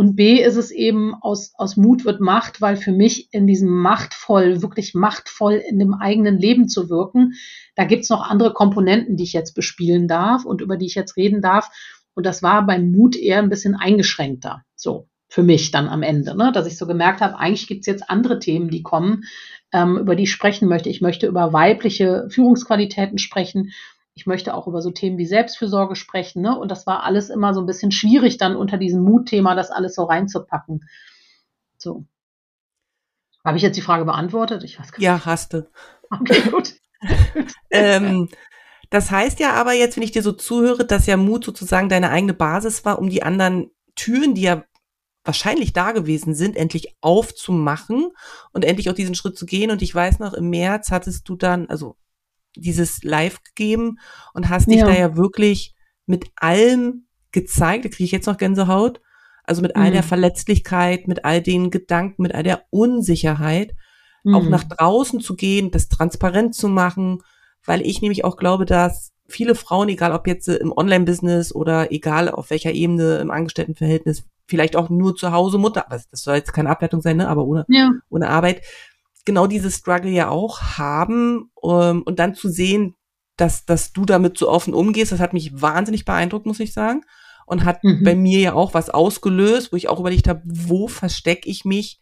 Und 0.00 0.16
B 0.16 0.42
ist 0.42 0.56
es 0.56 0.70
eben, 0.70 1.12
aus, 1.12 1.52
aus 1.58 1.76
Mut 1.76 2.06
wird 2.06 2.22
Macht, 2.22 2.62
weil 2.62 2.76
für 2.76 2.90
mich 2.90 3.28
in 3.34 3.46
diesem 3.46 3.68
machtvoll, 3.68 4.62
wirklich 4.62 4.94
machtvoll 4.94 5.56
in 5.56 5.78
dem 5.78 5.92
eigenen 5.92 6.38
Leben 6.38 6.68
zu 6.68 6.88
wirken, 6.88 7.34
da 7.74 7.84
gibt's 7.84 8.08
noch 8.08 8.22
andere 8.22 8.54
Komponenten, 8.54 9.18
die 9.18 9.24
ich 9.24 9.34
jetzt 9.34 9.52
bespielen 9.52 10.08
darf 10.08 10.46
und 10.46 10.62
über 10.62 10.78
die 10.78 10.86
ich 10.86 10.94
jetzt 10.94 11.18
reden 11.18 11.42
darf. 11.42 11.68
Und 12.14 12.24
das 12.24 12.42
war 12.42 12.64
beim 12.64 12.90
Mut 12.90 13.14
eher 13.14 13.40
ein 13.40 13.50
bisschen 13.50 13.74
eingeschränkter. 13.74 14.62
So, 14.74 15.06
für 15.28 15.42
mich 15.42 15.70
dann 15.70 15.86
am 15.86 16.02
Ende, 16.02 16.34
ne? 16.34 16.50
dass 16.50 16.66
ich 16.66 16.78
so 16.78 16.86
gemerkt 16.86 17.20
habe, 17.20 17.38
eigentlich 17.38 17.66
gibt's 17.66 17.86
jetzt 17.86 18.08
andere 18.08 18.38
Themen, 18.38 18.70
die 18.70 18.82
kommen, 18.82 19.24
ähm, 19.70 19.98
über 19.98 20.16
die 20.16 20.22
ich 20.22 20.32
sprechen 20.32 20.66
möchte. 20.66 20.88
Ich 20.88 21.02
möchte 21.02 21.26
über 21.26 21.52
weibliche 21.52 22.26
Führungsqualitäten 22.30 23.18
sprechen 23.18 23.72
ich 24.14 24.26
möchte 24.26 24.54
auch 24.54 24.66
über 24.66 24.82
so 24.82 24.90
Themen 24.90 25.18
wie 25.18 25.26
Selbstfürsorge 25.26 25.96
sprechen. 25.96 26.42
Ne? 26.42 26.58
Und 26.58 26.70
das 26.70 26.86
war 26.86 27.04
alles 27.04 27.30
immer 27.30 27.54
so 27.54 27.60
ein 27.60 27.66
bisschen 27.66 27.92
schwierig, 27.92 28.38
dann 28.38 28.56
unter 28.56 28.76
diesem 28.76 29.02
Mutthema 29.02 29.54
das 29.54 29.70
alles 29.70 29.94
so 29.94 30.04
reinzupacken. 30.04 30.88
So. 31.78 32.04
Habe 33.44 33.56
ich 33.56 33.62
jetzt 33.62 33.76
die 33.76 33.82
Frage 33.82 34.04
beantwortet? 34.04 34.64
Ich 34.64 34.78
weiß 34.78 34.92
gar 34.92 34.98
nicht. 34.98 35.06
Ja, 35.06 35.24
hast 35.24 35.52
du. 35.54 35.68
Okay, 36.12 36.42
gut. 36.50 36.74
ähm, 37.70 38.28
das 38.90 39.12
heißt 39.12 39.38
ja 39.38 39.52
aber 39.52 39.74
jetzt, 39.74 39.94
wenn 39.94 40.02
ich 40.02 40.10
dir 40.10 40.24
so 40.24 40.32
zuhöre, 40.32 40.84
dass 40.84 41.06
ja 41.06 41.16
Mut 41.16 41.44
sozusagen 41.44 41.88
deine 41.88 42.10
eigene 42.10 42.34
Basis 42.34 42.84
war, 42.84 42.98
um 42.98 43.08
die 43.08 43.22
anderen 43.22 43.70
Türen, 43.94 44.34
die 44.34 44.42
ja 44.42 44.64
wahrscheinlich 45.24 45.72
da 45.72 45.92
gewesen 45.92 46.34
sind, 46.34 46.56
endlich 46.56 46.96
aufzumachen 47.00 48.08
und 48.52 48.64
endlich 48.64 48.90
auch 48.90 48.94
diesen 48.94 49.14
Schritt 49.14 49.38
zu 49.38 49.46
gehen. 49.46 49.70
Und 49.70 49.82
ich 49.82 49.94
weiß 49.94 50.18
noch, 50.18 50.34
im 50.34 50.50
März 50.50 50.90
hattest 50.90 51.28
du 51.28 51.36
dann, 51.36 51.68
also 51.68 51.96
dieses 52.56 53.02
Live 53.02 53.42
gegeben 53.42 53.98
und 54.34 54.48
hast 54.48 54.70
dich 54.70 54.80
da 54.80 54.92
ja 54.92 55.16
wirklich 55.16 55.74
mit 56.06 56.30
allem 56.36 57.06
gezeigt. 57.32 57.84
Da 57.84 57.88
kriege 57.88 58.04
ich 58.04 58.12
jetzt 58.12 58.26
noch 58.26 58.38
Gänsehaut. 58.38 59.00
Also 59.44 59.62
mit 59.62 59.74
all 59.74 59.90
der 59.90 60.02
mhm. 60.02 60.06
Verletzlichkeit, 60.06 61.08
mit 61.08 61.24
all 61.24 61.42
den 61.42 61.70
Gedanken, 61.70 62.22
mit 62.22 62.34
all 62.34 62.44
der 62.44 62.64
Unsicherheit, 62.70 63.74
mhm. 64.22 64.34
auch 64.34 64.44
nach 64.44 64.64
draußen 64.64 65.20
zu 65.20 65.34
gehen, 65.34 65.70
das 65.70 65.88
transparent 65.88 66.54
zu 66.54 66.68
machen, 66.68 67.18
weil 67.64 67.80
ich 67.82 68.00
nämlich 68.00 68.24
auch 68.24 68.36
glaube, 68.36 68.64
dass 68.64 69.12
viele 69.26 69.54
Frauen, 69.54 69.88
egal 69.88 70.12
ob 70.12 70.26
jetzt 70.26 70.48
im 70.48 70.72
Online-Business 70.72 71.54
oder 71.54 71.90
egal 71.92 72.28
auf 72.28 72.50
welcher 72.50 72.72
Ebene 72.72 73.18
im 73.18 73.30
Angestelltenverhältnis, 73.30 74.24
vielleicht 74.46 74.76
auch 74.76 74.88
nur 74.88 75.14
zu 75.14 75.32
Hause 75.32 75.58
Mutter, 75.58 75.86
aber 75.86 76.00
das 76.10 76.22
soll 76.22 76.36
jetzt 76.36 76.52
keine 76.52 76.70
Abwertung 76.70 77.00
sein, 77.00 77.16
ne? 77.16 77.28
aber 77.28 77.44
ohne, 77.44 77.64
ja. 77.68 77.92
ohne 78.08 78.28
Arbeit, 78.28 78.62
genau 79.30 79.46
dieses 79.46 79.76
Struggle 79.76 80.10
ja 80.10 80.28
auch 80.28 80.60
haben 80.76 81.52
ähm, 81.62 82.02
und 82.02 82.18
dann 82.18 82.34
zu 82.34 82.48
sehen, 82.48 82.96
dass, 83.36 83.64
dass 83.64 83.92
du 83.92 84.04
damit 84.04 84.36
so 84.36 84.48
offen 84.48 84.74
umgehst, 84.74 85.12
das 85.12 85.20
hat 85.20 85.32
mich 85.32 85.62
wahnsinnig 85.62 86.04
beeindruckt, 86.04 86.46
muss 86.46 86.58
ich 86.58 86.72
sagen. 86.72 87.02
Und 87.46 87.64
hat 87.64 87.82
mhm. 87.84 88.02
bei 88.04 88.16
mir 88.16 88.40
ja 88.40 88.52
auch 88.54 88.74
was 88.74 88.90
ausgelöst, 88.90 89.72
wo 89.72 89.76
ich 89.76 89.88
auch 89.88 90.00
überlegt 90.00 90.26
habe, 90.28 90.42
wo 90.44 90.88
verstecke 90.88 91.48
ich 91.48 91.64
mich 91.64 92.00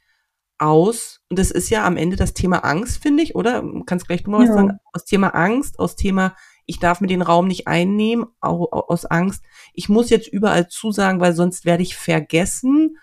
aus? 0.59 1.21
Und 1.29 1.39
das 1.39 1.51
ist 1.51 1.69
ja 1.69 1.87
am 1.87 1.99
Ende 1.99 2.17
das 2.17 2.33
Thema 2.33 2.65
Angst, 2.65 3.03
finde 3.03 3.23
ich, 3.23 3.35
oder? 3.35 3.63
Kannst 3.85 4.07
gleich 4.07 4.23
du 4.23 4.31
mal 4.31 4.43
ja. 4.43 4.49
was 4.49 4.57
sagen? 4.57 4.79
Aus 4.93 5.05
Thema 5.05 5.29
Angst, 5.29 5.79
aus 5.79 5.97
Thema, 5.97 6.35
ich 6.65 6.79
darf 6.79 7.01
mir 7.03 7.09
den 7.09 7.23
Raum 7.23 7.47
nicht 7.47 7.67
einnehmen, 7.67 8.27
aus 8.41 9.05
Angst. 9.05 9.45
Ich 9.75 9.89
muss 9.91 10.11
jetzt 10.11 10.29
überall 10.29 10.69
zusagen, 10.69 11.21
weil 11.21 11.35
sonst 11.35 11.67
werde 11.67 11.83
ich 11.83 11.95
vergessen. 11.95 12.97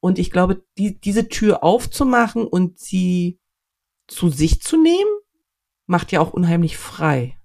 Und 0.00 0.18
ich 0.18 0.30
glaube, 0.30 0.62
die, 0.78 1.00
diese 1.00 1.28
Tür 1.28 1.64
aufzumachen 1.64 2.46
und 2.46 2.78
sie 2.78 3.38
zu 4.12 4.28
sich 4.28 4.60
zu 4.60 4.76
nehmen, 4.76 5.10
macht 5.86 6.12
ja 6.12 6.20
auch 6.20 6.32
unheimlich 6.32 6.76
frei. 6.76 7.36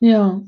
Ja. 0.00 0.42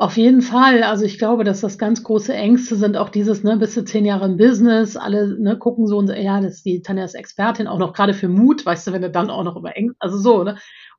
Auf 0.00 0.16
jeden 0.16 0.42
Fall. 0.42 0.84
Also 0.84 1.04
ich 1.04 1.18
glaube, 1.18 1.42
dass 1.42 1.60
das 1.60 1.76
ganz 1.76 2.04
große 2.04 2.32
Ängste 2.32 2.76
sind. 2.76 2.96
Auch 2.96 3.08
dieses, 3.08 3.42
ne, 3.42 3.56
bist 3.56 3.76
du 3.76 3.84
zehn 3.84 4.04
Jahre 4.04 4.26
im 4.26 4.36
Business, 4.36 4.96
alle 4.96 5.36
ne, 5.40 5.58
gucken 5.58 5.88
so 5.88 5.98
und 5.98 6.08
ja, 6.08 6.40
das 6.40 6.54
ist 6.54 6.64
die 6.64 6.82
Tanja 6.82 7.04
ist 7.04 7.14
Expertin, 7.14 7.66
auch 7.66 7.80
noch 7.80 7.92
gerade 7.92 8.14
für 8.14 8.28
Mut, 8.28 8.64
weißt 8.64 8.86
du, 8.86 8.92
wenn 8.92 9.02
du 9.02 9.10
dann 9.10 9.28
auch 9.28 9.42
noch 9.42 9.56
über 9.56 9.76
Ängste, 9.76 9.96
also 9.98 10.16
so, 10.18 10.44
ne? 10.44 10.56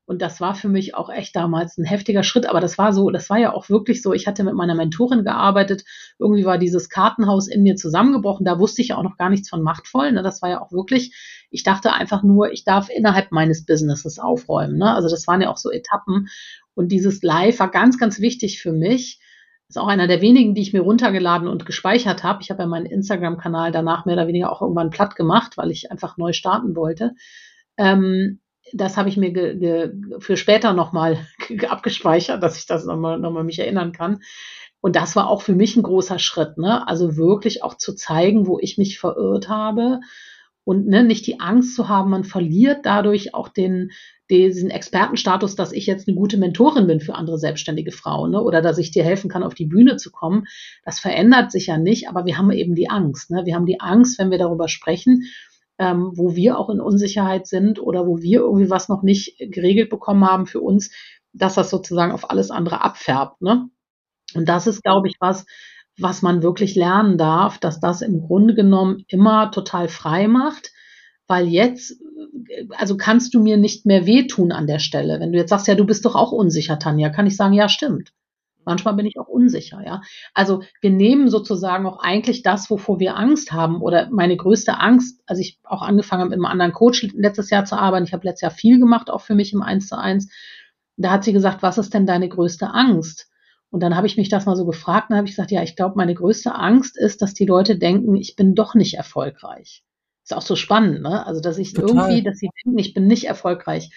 Und 0.10 0.24
das 0.24 0.42
war 0.42 0.56
für 0.56 0.70
mich 0.70 0.96
auch 0.96 1.12
echt 1.12 1.36
damals 1.36 1.78
ein 1.78 1.86
heftiger 1.86 2.24
Schritt. 2.24 2.48
Aber 2.48 2.60
das 2.60 2.80
war 2.80 2.94
so, 2.94 3.12
das 3.12 3.30
war 3.30 3.38
ja 3.38 3.54
auch 3.54 3.70
wirklich 3.70 4.02
so. 4.02 4.12
Ich 4.12 4.26
hatte 4.26 4.44
mit 4.44 4.56
meiner 4.56 4.74
Mentorin 4.74 5.24
gearbeitet. 5.24 5.84
Irgendwie 6.18 6.46
war 6.46 6.58
dieses 6.58 6.90
Kartenhaus 6.90 7.48
in 7.48 7.62
mir 7.62 7.76
zusammengebrochen. 7.76 8.44
Da 8.44 8.58
wusste 8.58 8.82
ich 8.82 8.88
ja 8.88 8.98
auch 8.98 9.04
noch 9.04 9.18
gar 9.18 9.30
nichts 9.30 9.50
von 9.50 9.62
machtvoll. 9.62 10.12
Ne? 10.12 10.24
Das 10.24 10.42
war 10.42 10.50
ja 10.50 10.62
auch 10.62 10.72
wirklich, 10.72 11.16
ich 11.52 11.62
dachte 11.62 11.94
einfach 11.94 12.24
nur, 12.24 12.52
ich 12.52 12.64
darf 12.64 12.90
innerhalb 12.90 13.32
meines 13.32 13.68
Businesses 13.68 14.18
aufräumen. 14.18 14.80
Ne? 14.80 14.92
Also 14.92 15.10
das 15.10 15.28
waren 15.28 15.42
ja 15.42 15.52
auch 15.52 15.58
so 15.58 15.70
Etappen. 15.70 16.28
Und 16.74 16.92
dieses 16.92 17.22
Live 17.22 17.60
war 17.60 17.70
ganz, 17.70 18.00
ganz 18.00 18.20
wichtig 18.20 18.64
für 18.64 18.72
mich. 18.72 19.22
Ist 19.68 19.78
auch 19.78 19.90
einer 19.90 20.08
der 20.08 20.22
wenigen, 20.22 20.56
die 20.56 20.64
ich 20.64 20.74
mir 20.74 20.82
runtergeladen 20.82 21.48
und 21.48 21.68
gespeichert 21.68 22.24
habe. 22.24 22.42
Ich 22.42 22.50
habe 22.50 22.64
ja 22.64 22.68
meinen 22.68 22.88
Instagram-Kanal 22.88 23.72
danach 23.72 24.06
mehr 24.06 24.16
oder 24.16 24.26
weniger 24.26 24.52
auch 24.52 24.64
irgendwann 24.64 24.90
platt 24.90 25.16
gemacht, 25.16 25.56
weil 25.56 25.70
ich 25.70 25.92
einfach 25.92 26.18
neu 26.18 26.34
starten 26.34 26.76
wollte. 26.76 27.14
Ähm, 27.78 28.40
das 28.74 28.98
habe 28.98 29.10
ich 29.10 29.18
mir 29.18 29.32
ge, 29.32 29.58
ge, 29.58 29.92
für 30.20 30.38
später 30.38 30.74
nochmal 30.74 31.20
abgespeichert, 31.70 32.42
dass 32.44 32.58
ich 32.58 32.66
das 32.66 32.86
nochmal 32.86 33.20
noch 33.20 33.32
mal 33.32 33.44
mich 33.44 33.60
erinnern 33.60 33.92
kann. 33.92 34.22
Und 34.82 34.96
das 34.96 35.16
war 35.16 35.30
auch 35.30 35.42
für 35.42 35.56
mich 35.56 35.76
ein 35.76 35.84
großer 35.84 36.20
Schritt, 36.20 36.58
ne? 36.58 36.88
Also 36.88 37.18
wirklich 37.18 37.64
auch 37.64 37.76
zu 37.76 37.96
zeigen, 37.96 38.48
wo 38.48 38.60
ich 38.60 38.78
mich 38.78 38.98
verirrt 38.98 39.50
habe 39.50 40.00
und 40.70 40.88
ne, 40.88 41.04
nicht 41.04 41.26
die 41.26 41.40
Angst 41.40 41.76
zu 41.76 41.90
haben, 41.90 42.12
man 42.12 42.24
verliert 42.24 42.86
dadurch 42.86 43.34
auch 43.34 43.50
den, 43.50 43.92
diesen 44.30 44.70
Expertenstatus, 44.70 45.56
dass 45.56 45.72
ich 45.72 45.88
jetzt 45.88 46.08
eine 46.08 46.16
gute 46.16 46.38
Mentorin 46.38 46.86
bin 46.86 47.00
für 47.00 47.16
andere 47.16 47.40
selbstständige 47.40 47.92
Frauen 47.92 48.32
ne? 48.32 48.42
oder 48.44 48.62
dass 48.62 48.78
ich 48.78 48.92
dir 48.92 49.04
helfen 49.04 49.30
kann, 49.30 49.42
auf 49.42 49.56
die 49.56 49.66
Bühne 49.66 49.98
zu 49.98 50.12
kommen. 50.12 50.46
Das 50.86 51.00
verändert 51.00 51.52
sich 51.52 51.68
ja 51.68 51.78
nicht, 51.78 52.08
aber 52.08 52.26
wir 52.26 52.38
haben 52.38 52.52
eben 52.52 52.76
die 52.76 52.90
Angst. 52.90 53.32
Ne? 53.32 53.46
Wir 53.46 53.56
haben 53.56 53.66
die 53.66 53.80
Angst, 53.80 54.20
wenn 54.20 54.30
wir 54.30 54.38
darüber 54.38 54.68
sprechen, 54.68 55.24
ähm, 55.80 56.12
wo 56.16 56.36
wir 56.36 56.60
auch 56.60 56.70
in 56.70 56.82
Unsicherheit 56.82 57.48
sind 57.48 57.82
oder 57.82 58.06
wo 58.06 58.22
wir 58.22 58.42
irgendwie 58.42 58.70
was 58.70 58.90
noch 58.90 59.02
nicht 59.02 59.38
geregelt 59.40 59.90
bekommen 59.90 60.26
haben 60.26 60.46
für 60.46 60.60
uns, 60.60 60.92
dass 61.34 61.56
das 61.56 61.70
sozusagen 61.70 62.12
auf 62.12 62.30
alles 62.30 62.52
andere 62.52 62.84
abfärbt. 62.84 63.42
Ne? 63.42 63.70
Und 64.36 64.50
das 64.50 64.68
ist, 64.68 64.84
glaube 64.84 65.08
ich, 65.08 65.16
was, 65.20 65.46
was 65.98 66.22
man 66.22 66.44
wirklich 66.44 66.76
lernen 66.76 67.18
darf, 67.18 67.58
dass 67.58 67.80
das 67.80 68.02
im 68.02 68.22
Grunde 68.22 68.54
genommen 68.54 69.06
immer 69.08 69.52
total 69.52 69.88
frei 69.88 70.28
macht, 70.28 70.72
weil 71.28 71.48
jetzt, 71.48 72.02
also 72.78 72.98
kannst 72.98 73.34
du 73.34 73.42
mir 73.42 73.58
nicht 73.58 73.86
mehr 73.86 74.06
wehtun 74.06 74.52
an 74.52 74.68
der 74.68 74.80
Stelle. 74.80 75.20
Wenn 75.20 75.32
du 75.32 75.38
jetzt 75.38 75.50
sagst, 75.50 75.68
ja, 75.68 75.76
du 75.76 75.86
bist 75.86 76.04
doch 76.06 76.16
auch 76.16 76.32
unsicher, 76.32 76.78
Tanja, 76.78 77.10
kann 77.10 77.28
ich 77.28 77.38
sagen, 77.38 77.54
ja, 77.54 77.70
stimmt. 77.70 78.12
Manchmal 78.70 78.94
bin 78.94 79.08
ich 79.08 79.18
auch 79.18 79.28
unsicher, 79.28 79.82
ja. 79.84 80.04
Also 80.36 80.62
wir 80.80 80.92
nehmen 80.92 81.28
sozusagen 81.28 81.88
auch 81.88 81.98
eigentlich 82.04 82.44
das, 82.44 82.70
wovor 82.70 83.00
wir 83.00 83.18
Angst 83.18 83.52
haben 83.52 83.82
oder 83.82 84.10
meine 84.12 84.38
größte 84.38 84.80
Angst, 84.80 85.24
als 85.26 85.40
ich 85.40 85.58
auch 85.64 85.82
angefangen 85.82 86.22
habe, 86.22 86.30
mit 86.30 86.38
einem 86.38 86.46
anderen 86.46 86.72
Coach 86.72 87.08
letztes 87.16 87.50
Jahr 87.50 87.66
zu 87.66 87.80
arbeiten, 87.80 88.06
ich 88.06 88.14
habe 88.14 88.28
letztes 88.28 88.42
Jahr 88.42 88.52
viel 88.52 88.78
gemacht, 88.80 89.10
auch 89.10 89.22
für 89.22 89.34
mich 89.34 89.54
im 89.54 89.64
Eins 89.64 89.88
zu 89.88 89.98
eins, 89.98 90.32
da 90.98 91.10
hat 91.10 91.24
sie 91.24 91.34
gesagt, 91.34 91.64
was 91.64 91.80
ist 91.80 91.96
denn 91.96 92.06
deine 92.06 92.30
größte 92.30 92.68
Angst? 92.68 93.32
Und 93.72 93.82
dann 93.82 93.96
habe 93.96 94.06
ich 94.06 94.18
mich 94.18 94.30
das 94.30 94.46
mal 94.46 94.56
so 94.56 94.68
gefragt 94.68 95.10
und 95.10 95.16
habe 95.16 95.26
ich 95.26 95.32
gesagt, 95.32 95.50
ja, 95.50 95.64
ich 95.64 95.76
glaube, 95.76 95.96
meine 95.98 96.14
größte 96.14 96.54
Angst 96.54 96.96
ist, 96.96 97.24
dass 97.24 97.34
die 97.34 97.46
Leute 97.46 97.76
denken, 97.76 98.16
ich 98.16 98.36
bin 98.36 98.54
doch 98.54 98.76
nicht 98.76 98.98
erfolgreich. 98.98 99.84
Ist 100.24 100.36
auch 100.36 100.44
so 100.44 100.56
spannend, 100.56 101.02
ne? 101.02 101.26
Also, 101.26 101.42
dass 101.42 101.58
ich 101.58 101.74
Total. 101.74 101.90
irgendwie, 101.90 102.24
dass 102.24 102.38
sie 102.38 102.50
denken, 102.64 102.78
ich 102.78 102.94
bin 102.94 103.08
nicht 103.08 103.26
erfolgreich. 103.26 103.90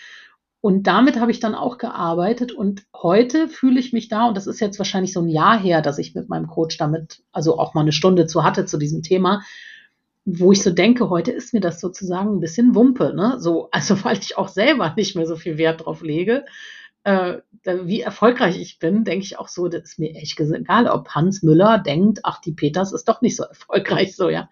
Und 0.62 0.86
damit 0.86 1.20
habe 1.20 1.30
ich 1.30 1.40
dann 1.40 1.54
auch 1.54 1.76
gearbeitet 1.76 2.52
und 2.52 2.84
heute 2.94 3.48
fühle 3.48 3.78
ich 3.78 3.92
mich 3.92 4.08
da, 4.08 4.28
und 4.28 4.36
das 4.36 4.46
ist 4.46 4.60
jetzt 4.60 4.78
wahrscheinlich 4.78 5.12
so 5.12 5.20
ein 5.20 5.28
Jahr 5.28 5.58
her, 5.58 5.82
dass 5.82 5.98
ich 5.98 6.14
mit 6.14 6.30
meinem 6.30 6.46
Coach 6.46 6.78
damit, 6.78 7.22
also 7.32 7.58
auch 7.58 7.74
mal 7.74 7.82
eine 7.82 7.92
Stunde 7.92 8.26
zu 8.26 8.44
hatte 8.44 8.64
zu 8.64 8.78
diesem 8.78 9.02
Thema, 9.02 9.42
wo 10.24 10.52
ich 10.52 10.62
so 10.62 10.70
denke, 10.70 11.10
heute 11.10 11.32
ist 11.32 11.52
mir 11.52 11.60
das 11.60 11.80
sozusagen 11.80 12.36
ein 12.36 12.40
bisschen 12.40 12.74
Wumpe, 12.74 13.12
ne? 13.12 13.36
So, 13.38 13.68
also 13.72 14.02
weil 14.04 14.18
ich 14.18 14.38
auch 14.38 14.48
selber 14.48 14.94
nicht 14.96 15.16
mehr 15.16 15.26
so 15.26 15.36
viel 15.36 15.58
Wert 15.58 15.84
drauf 15.84 16.00
lege 16.00 16.44
äh, 17.04 17.38
wie 17.64 18.00
erfolgreich 18.00 18.60
ich 18.60 18.78
bin, 18.78 19.04
denke 19.04 19.24
ich 19.24 19.38
auch 19.38 19.48
so, 19.48 19.68
das 19.68 19.82
ist 19.82 19.98
mir 19.98 20.14
echt 20.14 20.38
egal, 20.38 20.86
ob 20.86 21.08
Hans 21.10 21.42
Müller 21.42 21.78
denkt, 21.78 22.20
ach, 22.22 22.40
die 22.40 22.52
Peters 22.52 22.92
ist 22.92 23.08
doch 23.08 23.22
nicht 23.22 23.36
so 23.36 23.42
erfolgreich, 23.48 24.16
so, 24.16 24.28
ja. 24.28 24.48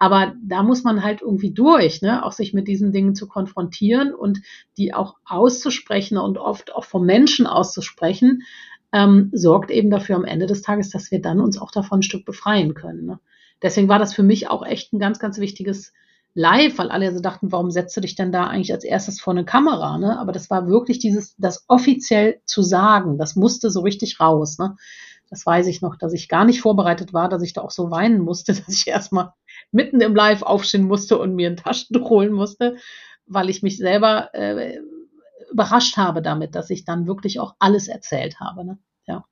Aber 0.00 0.32
da 0.42 0.62
muss 0.62 0.82
man 0.82 1.04
halt 1.04 1.20
irgendwie 1.20 1.52
durch, 1.52 2.00
ne, 2.00 2.24
auch 2.24 2.32
sich 2.32 2.54
mit 2.54 2.66
diesen 2.68 2.90
Dingen 2.90 3.14
zu 3.14 3.28
konfrontieren 3.28 4.14
und 4.14 4.40
die 4.78 4.94
auch 4.94 5.16
auszusprechen 5.26 6.16
und 6.16 6.38
oft 6.38 6.74
auch 6.74 6.84
vom 6.84 7.04
Menschen 7.04 7.46
auszusprechen, 7.46 8.42
ähm, 8.92 9.28
sorgt 9.34 9.70
eben 9.70 9.90
dafür 9.90 10.16
am 10.16 10.24
Ende 10.24 10.46
des 10.46 10.62
Tages, 10.62 10.88
dass 10.88 11.10
wir 11.10 11.20
dann 11.20 11.38
uns 11.38 11.58
auch 11.60 11.70
davon 11.70 11.98
ein 11.98 12.02
Stück 12.02 12.24
befreien 12.24 12.72
können. 12.72 13.04
Ne? 13.04 13.20
Deswegen 13.62 13.88
war 13.90 13.98
das 13.98 14.14
für 14.14 14.22
mich 14.22 14.48
auch 14.48 14.64
echt 14.64 14.94
ein 14.94 14.98
ganz, 14.98 15.18
ganz 15.18 15.38
wichtiges 15.38 15.92
live, 16.32 16.78
weil 16.78 16.90
alle 16.90 17.12
so 17.12 17.20
dachten, 17.20 17.52
warum 17.52 17.70
setzt 17.70 17.94
du 17.94 18.00
dich 18.00 18.14
denn 18.14 18.32
da 18.32 18.46
eigentlich 18.46 18.72
als 18.72 18.84
erstes 18.84 19.20
vor 19.20 19.34
eine 19.34 19.44
Kamera? 19.44 19.98
Ne? 19.98 20.18
Aber 20.18 20.32
das 20.32 20.48
war 20.48 20.66
wirklich 20.66 20.98
dieses, 20.98 21.36
das 21.36 21.66
offiziell 21.68 22.40
zu 22.46 22.62
sagen, 22.62 23.18
das 23.18 23.36
musste 23.36 23.68
so 23.68 23.80
richtig 23.80 24.18
raus. 24.18 24.58
Ne? 24.58 24.76
Das 25.30 25.46
weiß 25.46 25.68
ich 25.68 25.80
noch, 25.80 25.96
dass 25.96 26.12
ich 26.12 26.28
gar 26.28 26.44
nicht 26.44 26.60
vorbereitet 26.60 27.12
war, 27.12 27.28
dass 27.28 27.42
ich 27.42 27.52
da 27.52 27.62
auch 27.62 27.70
so 27.70 27.90
weinen 27.90 28.20
musste, 28.20 28.52
dass 28.54 28.68
ich 28.68 28.86
erstmal 28.86 29.32
mitten 29.70 30.00
im 30.00 30.14
Live 30.14 30.42
aufstehen 30.42 30.84
musste 30.84 31.18
und 31.18 31.34
mir 31.34 31.48
ein 31.48 31.56
Taschentuch 31.56 32.10
holen 32.10 32.32
musste, 32.32 32.76
weil 33.26 33.48
ich 33.48 33.62
mich 33.62 33.78
selber 33.78 34.34
äh, 34.34 34.78
überrascht 35.50 35.96
habe 35.96 36.22
damit, 36.22 36.54
dass 36.54 36.70
ich 36.70 36.84
dann 36.84 37.06
wirklich 37.06 37.40
auch 37.40 37.54
alles 37.58 37.88
erzählt 37.88 38.40
habe. 38.40 38.64
Ne? 38.64 38.78
Ja. 39.06 39.24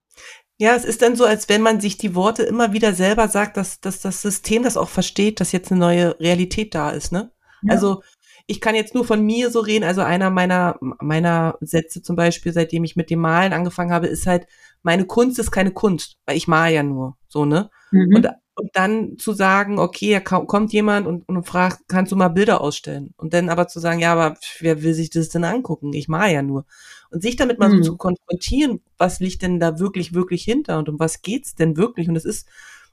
Ja, 0.61 0.75
es 0.75 0.85
ist 0.85 1.03
dann 1.03 1.17
so, 1.17 1.25
als 1.25 1.49
wenn 1.49 1.63
man 1.63 1.81
sich 1.81 1.99
die 1.99 2.15
Worte 2.15 2.43
immer 2.43 2.73
wieder 2.73 2.93
selber 2.93 3.29
sagt, 3.29 3.57
dass, 3.57 3.81
dass 3.81 4.01
das 4.01 4.23
System 4.23 4.63
das 4.65 4.77
auch 4.77 4.89
versteht, 4.89 5.41
dass 5.41 5.53
jetzt 5.53 5.71
eine 5.71 5.81
neue 5.81 6.19
Realität 6.19 6.75
da 6.75 6.91
ist, 6.91 7.13
ne? 7.13 7.31
Ja. 7.63 7.75
Also 7.75 8.03
ich 8.51 8.61
kann 8.61 8.75
jetzt 8.75 8.95
nur 8.95 9.05
von 9.05 9.25
mir 9.25 9.51
so 9.51 9.61
reden. 9.61 9.85
Also 9.85 10.01
einer 10.01 10.31
meiner, 10.31 10.77
meiner 10.81 11.59
Sätze 11.61 12.03
zum 12.03 12.17
Beispiel, 12.17 12.53
seitdem 12.53 12.83
ich 12.83 12.97
mit 12.97 13.11
dem 13.11 13.21
Malen 13.21 13.53
angefangen 13.53 13.93
habe, 13.93 14.07
ist 14.07 14.27
halt, 14.27 14.47
meine 14.83 15.07
Kunst 15.07 15.39
ist 15.39 15.51
keine 15.51 15.71
Kunst, 15.71 16.17
weil 16.27 16.37
ich 16.37 16.49
mal 16.49 16.73
ja 16.73 16.83
nur, 16.83 17.17
so, 17.29 17.45
ne? 17.45 17.71
Mhm. 17.91 18.15
Und 18.15 18.29
und 18.59 18.71
dann 18.75 19.19
zu 19.19 19.33
sagen, 19.33 19.79
okay, 19.79 20.13
da 20.15 20.21
kommt 20.21 20.73
jemand 20.73 21.07
und, 21.07 21.29
und 21.29 21.45
fragt, 21.45 21.83
kannst 21.87 22.11
du 22.11 22.17
mal 22.17 22.27
Bilder 22.27 22.61
ausstellen? 22.61 23.15
Und 23.17 23.33
dann 23.33 23.51
aber 23.51 23.69
zu 23.69 23.79
sagen, 23.79 24.01
ja, 24.01 24.13
aber 24.13 24.37
wer 24.59 24.83
will 24.83 24.95
sich 24.95 25.11
das 25.11 25.29
denn 25.29 25.45
angucken? 25.45 25.93
Ich 25.93 26.09
mal 26.09 26.33
ja 26.33 26.43
nur. 26.43 26.67
Und 27.11 27.23
sich 27.23 27.37
damit 27.37 27.61
mal 27.61 27.69
mhm. 27.69 27.85
so 27.85 27.93
zu 27.93 27.97
konfrontieren, 27.97 28.81
was 28.99 29.21
liegt 29.21 29.43
denn 29.43 29.61
da 29.61 29.79
wirklich, 29.79 30.13
wirklich 30.13 30.43
hinter 30.43 30.79
und 30.79 30.89
um 30.89 30.99
was 30.99 31.23
geht's 31.23 31.55
denn 31.55 31.77
wirklich? 31.77 32.09
Und 32.09 32.17
es 32.17 32.25
ist 32.25 32.49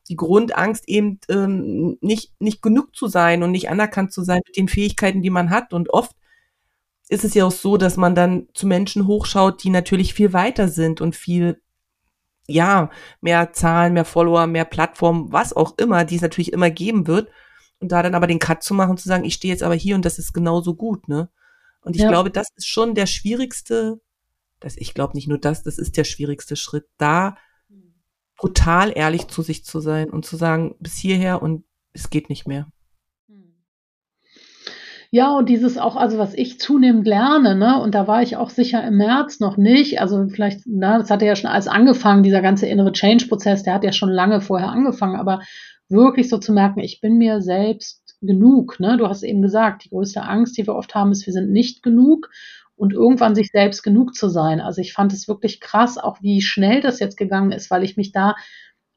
die 0.08 0.16
Grundangst 0.16 0.88
eben 0.88 1.20
ähm, 1.30 1.98
nicht, 2.00 2.32
nicht 2.40 2.62
genug 2.62 2.96
zu 2.96 3.08
sein 3.08 3.42
und 3.42 3.50
nicht 3.50 3.68
anerkannt 3.68 4.14
zu 4.14 4.24
sein 4.24 4.42
mit 4.46 4.58
den 4.58 4.68
Fähigkeiten, 4.68 5.24
die 5.24 5.32
man 5.32 5.50
hat. 5.50 5.74
Und 5.74 5.90
oft 5.90 6.16
ist 7.10 7.24
es 7.24 7.34
ja 7.34 7.44
auch 7.44 7.52
so, 7.52 7.78
dass 7.78 7.98
man 7.98 8.14
dann 8.14 8.48
zu 8.54 8.68
Menschen 8.68 9.08
hochschaut, 9.08 9.64
die 9.64 9.72
natürlich 9.72 10.14
viel 10.14 10.32
weiter 10.32 10.68
sind 10.68 11.02
und 11.02 11.16
viel 11.16 11.60
ja, 12.48 12.90
mehr 13.22 13.54
Zahlen, 13.54 13.94
mehr 13.94 14.06
Follower, 14.06 14.48
mehr 14.48 14.66
Plattformen, 14.66 15.32
was 15.32 15.54
auch 15.54 15.78
immer, 15.78 16.06
die 16.06 16.16
es 16.16 16.22
natürlich 16.22 16.54
immer 16.54 16.70
geben 16.70 17.08
wird. 17.08 17.30
Und 17.80 17.92
da 17.92 18.02
dann 18.04 18.16
aber 18.16 18.28
den 18.28 18.40
Cut 18.40 18.64
zu 18.64 18.74
machen, 18.74 18.98
zu 18.98 19.08
sagen, 19.08 19.26
ich 19.26 19.34
stehe 19.34 19.54
jetzt 19.54 19.64
aber 19.64 19.76
hier 19.76 19.96
und 19.96 20.06
das 20.06 20.18
ist 20.18 20.34
genauso 20.34 20.76
gut, 20.76 21.08
ne? 21.08 21.30
Und 21.82 21.96
ich 21.96 22.02
ja. 22.02 22.10
glaube, 22.10 22.32
das 22.32 22.48
ist 22.56 22.68
schon 22.68 22.96
der 22.96 23.06
schwierigste, 23.06 24.02
das, 24.60 24.76
ich 24.78 24.94
glaube 24.94 25.14
nicht 25.16 25.28
nur 25.28 25.38
das, 25.38 25.62
das 25.62 25.78
ist 25.78 25.98
der 25.98 26.04
schwierigste 26.04 26.56
Schritt, 26.56 26.86
da 26.98 27.36
brutal 28.38 28.92
ehrlich 28.96 29.28
zu 29.28 29.42
sich 29.42 29.64
zu 29.66 29.80
sein 29.80 30.10
und 30.10 30.26
zu 30.26 30.36
sagen, 30.36 30.76
bis 30.80 30.98
hierher 30.98 31.42
und 31.42 31.64
es 31.94 32.10
geht 32.10 32.30
nicht 32.30 32.48
mehr. 32.48 32.68
Ja, 35.16 35.38
und 35.38 35.48
dieses 35.48 35.78
auch, 35.78 35.96
also 35.96 36.18
was 36.18 36.34
ich 36.34 36.60
zunehmend 36.60 37.08
lerne, 37.08 37.56
ne, 37.56 37.82
und 37.82 37.96
da 37.96 38.06
war 38.06 38.22
ich 38.22 38.36
auch 38.36 38.50
sicher 38.50 38.86
im 38.86 38.98
März 38.98 39.40
noch 39.40 39.56
nicht, 39.56 40.02
also 40.02 40.28
vielleicht, 40.28 40.64
na, 40.66 40.98
das 40.98 41.10
hatte 41.10 41.26
ja 41.26 41.38
schon 41.38 41.50
alles 41.50 41.70
angefangen, 41.70 42.22
dieser 42.22 42.42
ganze 42.42 42.66
innere 42.68 42.92
Change-Prozess, 42.92 43.64
der 43.64 43.76
hat 43.76 43.86
ja 43.86 43.94
schon 43.94 44.10
lange 44.10 44.42
vorher 44.42 44.68
angefangen, 44.68 45.16
aber 45.16 45.40
wirklich 45.88 46.28
so 46.28 46.38
zu 46.38 46.52
merken, 46.52 46.82
ich 46.82 47.00
bin 47.00 47.18
mir 47.18 47.40
selbst 47.42 48.18
genug, 48.20 48.78
ne, 48.82 48.98
du 48.98 49.08
hast 49.08 49.24
eben 49.24 49.42
gesagt, 49.42 49.86
die 49.86 49.90
größte 49.90 50.22
Angst, 50.22 50.58
die 50.58 50.68
wir 50.68 50.76
oft 50.76 50.94
haben, 50.96 51.14
ist, 51.14 51.26
wir 51.26 51.32
sind 51.32 51.50
nicht 51.50 51.82
genug 51.82 52.30
und 52.76 52.92
irgendwann 52.92 53.36
sich 53.36 53.52
selbst 53.54 53.84
genug 53.84 54.16
zu 54.16 54.28
sein. 54.28 54.60
Also 54.60 54.82
ich 54.82 54.92
fand 54.92 55.14
es 55.14 55.30
wirklich 55.30 55.62
krass, 55.62 55.98
auch 55.98 56.22
wie 56.24 56.42
schnell 56.42 56.82
das 56.82 57.00
jetzt 57.00 57.16
gegangen 57.16 57.54
ist, 57.54 57.72
weil 57.72 57.86
ich 57.86 57.96
mich 57.96 58.12
da 58.12 58.36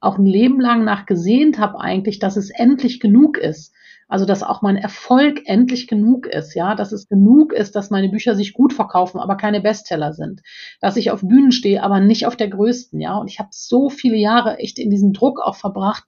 auch 0.00 0.18
ein 0.18 0.26
Leben 0.26 0.60
lang 0.60 0.82
nach 0.82 1.06
gesehnt 1.06 1.60
habe 1.60 1.78
eigentlich, 1.78 2.18
dass 2.18 2.36
es 2.36 2.50
endlich 2.50 2.98
genug 2.98 3.38
ist. 3.38 3.72
Also, 4.08 4.24
dass 4.24 4.42
auch 4.42 4.62
mein 4.62 4.76
Erfolg 4.76 5.42
endlich 5.44 5.86
genug 5.86 6.26
ist, 6.26 6.54
ja, 6.54 6.74
dass 6.74 6.92
es 6.92 7.08
genug 7.08 7.52
ist, 7.52 7.76
dass 7.76 7.90
meine 7.90 8.08
Bücher 8.08 8.34
sich 8.34 8.54
gut 8.54 8.72
verkaufen, 8.72 9.20
aber 9.20 9.36
keine 9.36 9.60
Bestseller 9.60 10.14
sind. 10.14 10.40
Dass 10.80 10.96
ich 10.96 11.10
auf 11.10 11.20
Bühnen 11.20 11.52
stehe, 11.52 11.82
aber 11.82 12.00
nicht 12.00 12.26
auf 12.26 12.34
der 12.34 12.48
größten, 12.48 13.00
ja. 13.00 13.16
Und 13.18 13.28
ich 13.28 13.38
habe 13.38 13.50
so 13.52 13.90
viele 13.90 14.16
Jahre 14.16 14.58
echt 14.58 14.78
in 14.78 14.88
diesem 14.88 15.12
Druck 15.12 15.40
auch 15.40 15.56
verbracht. 15.56 16.04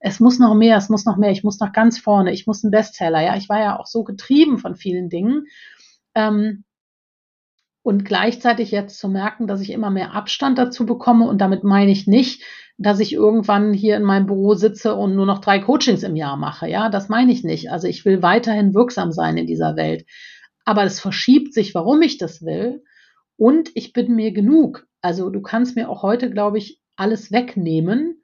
Es 0.00 0.18
muss 0.18 0.38
noch 0.38 0.54
mehr, 0.54 0.78
es 0.78 0.88
muss 0.88 1.04
noch 1.04 1.18
mehr, 1.18 1.30
ich 1.30 1.44
muss 1.44 1.60
noch 1.60 1.72
ganz 1.72 1.98
vorne, 1.98 2.32
ich 2.32 2.46
muss 2.46 2.64
ein 2.64 2.70
Bestseller, 2.70 3.20
ja. 3.20 3.36
Ich 3.36 3.50
war 3.50 3.60
ja 3.60 3.78
auch 3.78 3.86
so 3.86 4.02
getrieben 4.02 4.56
von 4.56 4.74
vielen 4.74 5.10
Dingen. 5.10 5.44
Ähm, 6.14 6.64
und 7.82 8.04
gleichzeitig 8.04 8.70
jetzt 8.70 8.98
zu 8.98 9.08
merken, 9.08 9.46
dass 9.46 9.60
ich 9.60 9.70
immer 9.70 9.90
mehr 9.90 10.14
Abstand 10.14 10.56
dazu 10.56 10.86
bekomme 10.86 11.28
und 11.28 11.38
damit 11.40 11.64
meine 11.64 11.90
ich 11.90 12.06
nicht, 12.06 12.44
dass 12.78 13.00
ich 13.00 13.12
irgendwann 13.12 13.72
hier 13.72 13.96
in 13.96 14.02
meinem 14.02 14.26
Büro 14.26 14.54
sitze 14.54 14.94
und 14.94 15.14
nur 15.14 15.26
noch 15.26 15.40
drei 15.40 15.58
Coachings 15.58 16.02
im 16.02 16.16
Jahr 16.16 16.36
mache. 16.36 16.68
Ja, 16.68 16.88
das 16.88 17.08
meine 17.08 17.32
ich 17.32 17.44
nicht. 17.44 17.70
Also 17.70 17.86
ich 17.86 18.04
will 18.04 18.22
weiterhin 18.22 18.74
wirksam 18.74 19.12
sein 19.12 19.36
in 19.36 19.46
dieser 19.46 19.76
Welt. 19.76 20.04
Aber 20.64 20.84
es 20.84 21.00
verschiebt 21.00 21.54
sich, 21.54 21.74
warum 21.74 22.02
ich 22.02 22.18
das 22.18 22.42
will. 22.42 22.82
Und 23.36 23.70
ich 23.74 23.92
bin 23.92 24.14
mir 24.14 24.32
genug. 24.32 24.86
Also 25.00 25.30
du 25.30 25.42
kannst 25.42 25.76
mir 25.76 25.88
auch 25.88 26.02
heute, 26.02 26.30
glaube 26.30 26.58
ich, 26.58 26.80
alles 26.96 27.32
wegnehmen. 27.32 28.22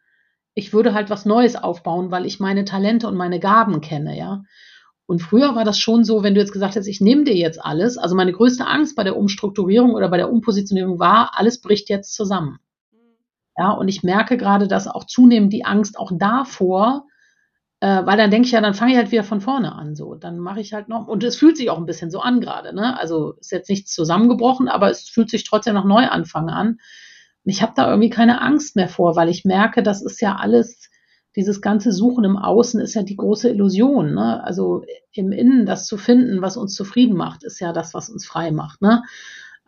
Ich 0.54 0.72
würde 0.72 0.94
halt 0.94 1.10
was 1.10 1.24
Neues 1.24 1.56
aufbauen, 1.56 2.10
weil 2.10 2.26
ich 2.26 2.40
meine 2.40 2.64
Talente 2.64 3.08
und 3.08 3.16
meine 3.16 3.40
Gaben 3.40 3.80
kenne, 3.80 4.16
ja. 4.16 4.42
Und 5.06 5.20
früher 5.20 5.54
war 5.54 5.64
das 5.64 5.78
schon 5.78 6.04
so, 6.04 6.22
wenn 6.22 6.34
du 6.34 6.40
jetzt 6.40 6.52
gesagt 6.52 6.76
hast, 6.76 6.86
ich 6.86 7.00
nehme 7.00 7.24
dir 7.24 7.34
jetzt 7.34 7.64
alles. 7.64 7.96
Also 7.96 8.14
meine 8.14 8.32
größte 8.32 8.66
Angst 8.66 8.94
bei 8.94 9.04
der 9.04 9.16
Umstrukturierung 9.16 9.94
oder 9.94 10.10
bei 10.10 10.18
der 10.18 10.30
Umpositionierung 10.30 10.98
war, 10.98 11.30
alles 11.34 11.60
bricht 11.62 11.88
jetzt 11.88 12.14
zusammen. 12.14 12.58
Ja, 13.58 13.72
und 13.72 13.88
ich 13.88 14.04
merke 14.04 14.36
gerade, 14.36 14.68
dass 14.68 14.86
auch 14.86 15.04
zunehmend 15.04 15.52
die 15.52 15.64
Angst 15.64 15.98
auch 15.98 16.12
davor, 16.14 17.06
äh, 17.80 18.06
weil 18.06 18.16
dann 18.16 18.30
denke 18.30 18.46
ich 18.46 18.52
ja, 18.52 18.60
dann 18.60 18.74
fange 18.74 18.92
ich 18.92 18.98
halt 18.98 19.10
wieder 19.10 19.24
von 19.24 19.40
vorne 19.40 19.74
an. 19.74 19.96
So, 19.96 20.14
dann 20.14 20.38
mache 20.38 20.60
ich 20.60 20.72
halt 20.72 20.88
noch, 20.88 21.08
und 21.08 21.24
es 21.24 21.36
fühlt 21.36 21.56
sich 21.56 21.68
auch 21.70 21.78
ein 21.78 21.86
bisschen 21.86 22.10
so 22.10 22.20
an 22.20 22.40
gerade, 22.40 22.72
ne? 22.74 22.98
Also 22.98 23.32
ist 23.40 23.50
jetzt 23.50 23.68
nichts 23.68 23.92
zusammengebrochen, 23.92 24.68
aber 24.68 24.90
es 24.90 25.08
fühlt 25.08 25.28
sich 25.28 25.44
trotzdem 25.44 25.74
noch 25.74 25.84
Neuanfang 25.84 26.48
an. 26.50 26.68
Und 27.44 27.50
ich 27.52 27.60
habe 27.62 27.72
da 27.74 27.88
irgendwie 27.88 28.10
keine 28.10 28.40
Angst 28.40 28.76
mehr 28.76 28.88
vor, 28.88 29.16
weil 29.16 29.28
ich 29.28 29.44
merke, 29.44 29.82
das 29.82 30.02
ist 30.02 30.20
ja 30.20 30.36
alles, 30.36 30.88
dieses 31.34 31.60
ganze 31.60 31.92
Suchen 31.92 32.24
im 32.24 32.36
Außen 32.36 32.80
ist 32.80 32.94
ja 32.94 33.02
die 33.02 33.16
große 33.16 33.48
Illusion. 33.48 34.14
Ne? 34.14 34.42
Also 34.44 34.84
im 35.12 35.32
Innen 35.32 35.66
das 35.66 35.86
zu 35.86 35.96
finden, 35.96 36.42
was 36.42 36.56
uns 36.56 36.74
zufrieden 36.74 37.16
macht, 37.16 37.42
ist 37.44 37.60
ja 37.60 37.72
das, 37.72 37.94
was 37.94 38.08
uns 38.08 38.26
frei 38.26 38.52
macht. 38.52 38.82
Ne? 38.82 39.02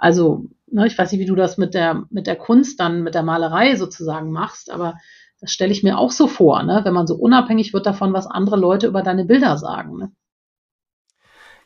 Also, 0.00 0.46
ne, 0.66 0.86
ich 0.86 0.96
weiß 0.96 1.12
nicht, 1.12 1.20
wie 1.20 1.26
du 1.26 1.34
das 1.34 1.58
mit 1.58 1.74
der, 1.74 2.04
mit 2.10 2.26
der 2.26 2.36
Kunst 2.36 2.80
dann, 2.80 3.02
mit 3.02 3.14
der 3.14 3.22
Malerei 3.22 3.76
sozusagen 3.76 4.32
machst, 4.32 4.70
aber 4.70 4.94
das 5.40 5.52
stelle 5.52 5.72
ich 5.72 5.82
mir 5.82 5.98
auch 5.98 6.10
so 6.10 6.26
vor, 6.26 6.62
ne? 6.62 6.80
wenn 6.84 6.92
man 6.92 7.06
so 7.06 7.14
unabhängig 7.14 7.72
wird 7.72 7.86
davon, 7.86 8.12
was 8.12 8.26
andere 8.26 8.56
Leute 8.56 8.86
über 8.86 9.02
deine 9.02 9.24
Bilder 9.24 9.56
sagen. 9.56 9.96
Ne? 9.96 10.12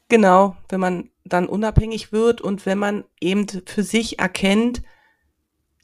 Genau, 0.08 0.56
wenn 0.68 0.80
man 0.80 1.10
dann 1.24 1.46
unabhängig 1.46 2.12
wird 2.12 2.40
und 2.40 2.66
wenn 2.66 2.78
man 2.78 3.04
eben 3.20 3.46
für 3.66 3.82
sich 3.82 4.18
erkennt, 4.18 4.82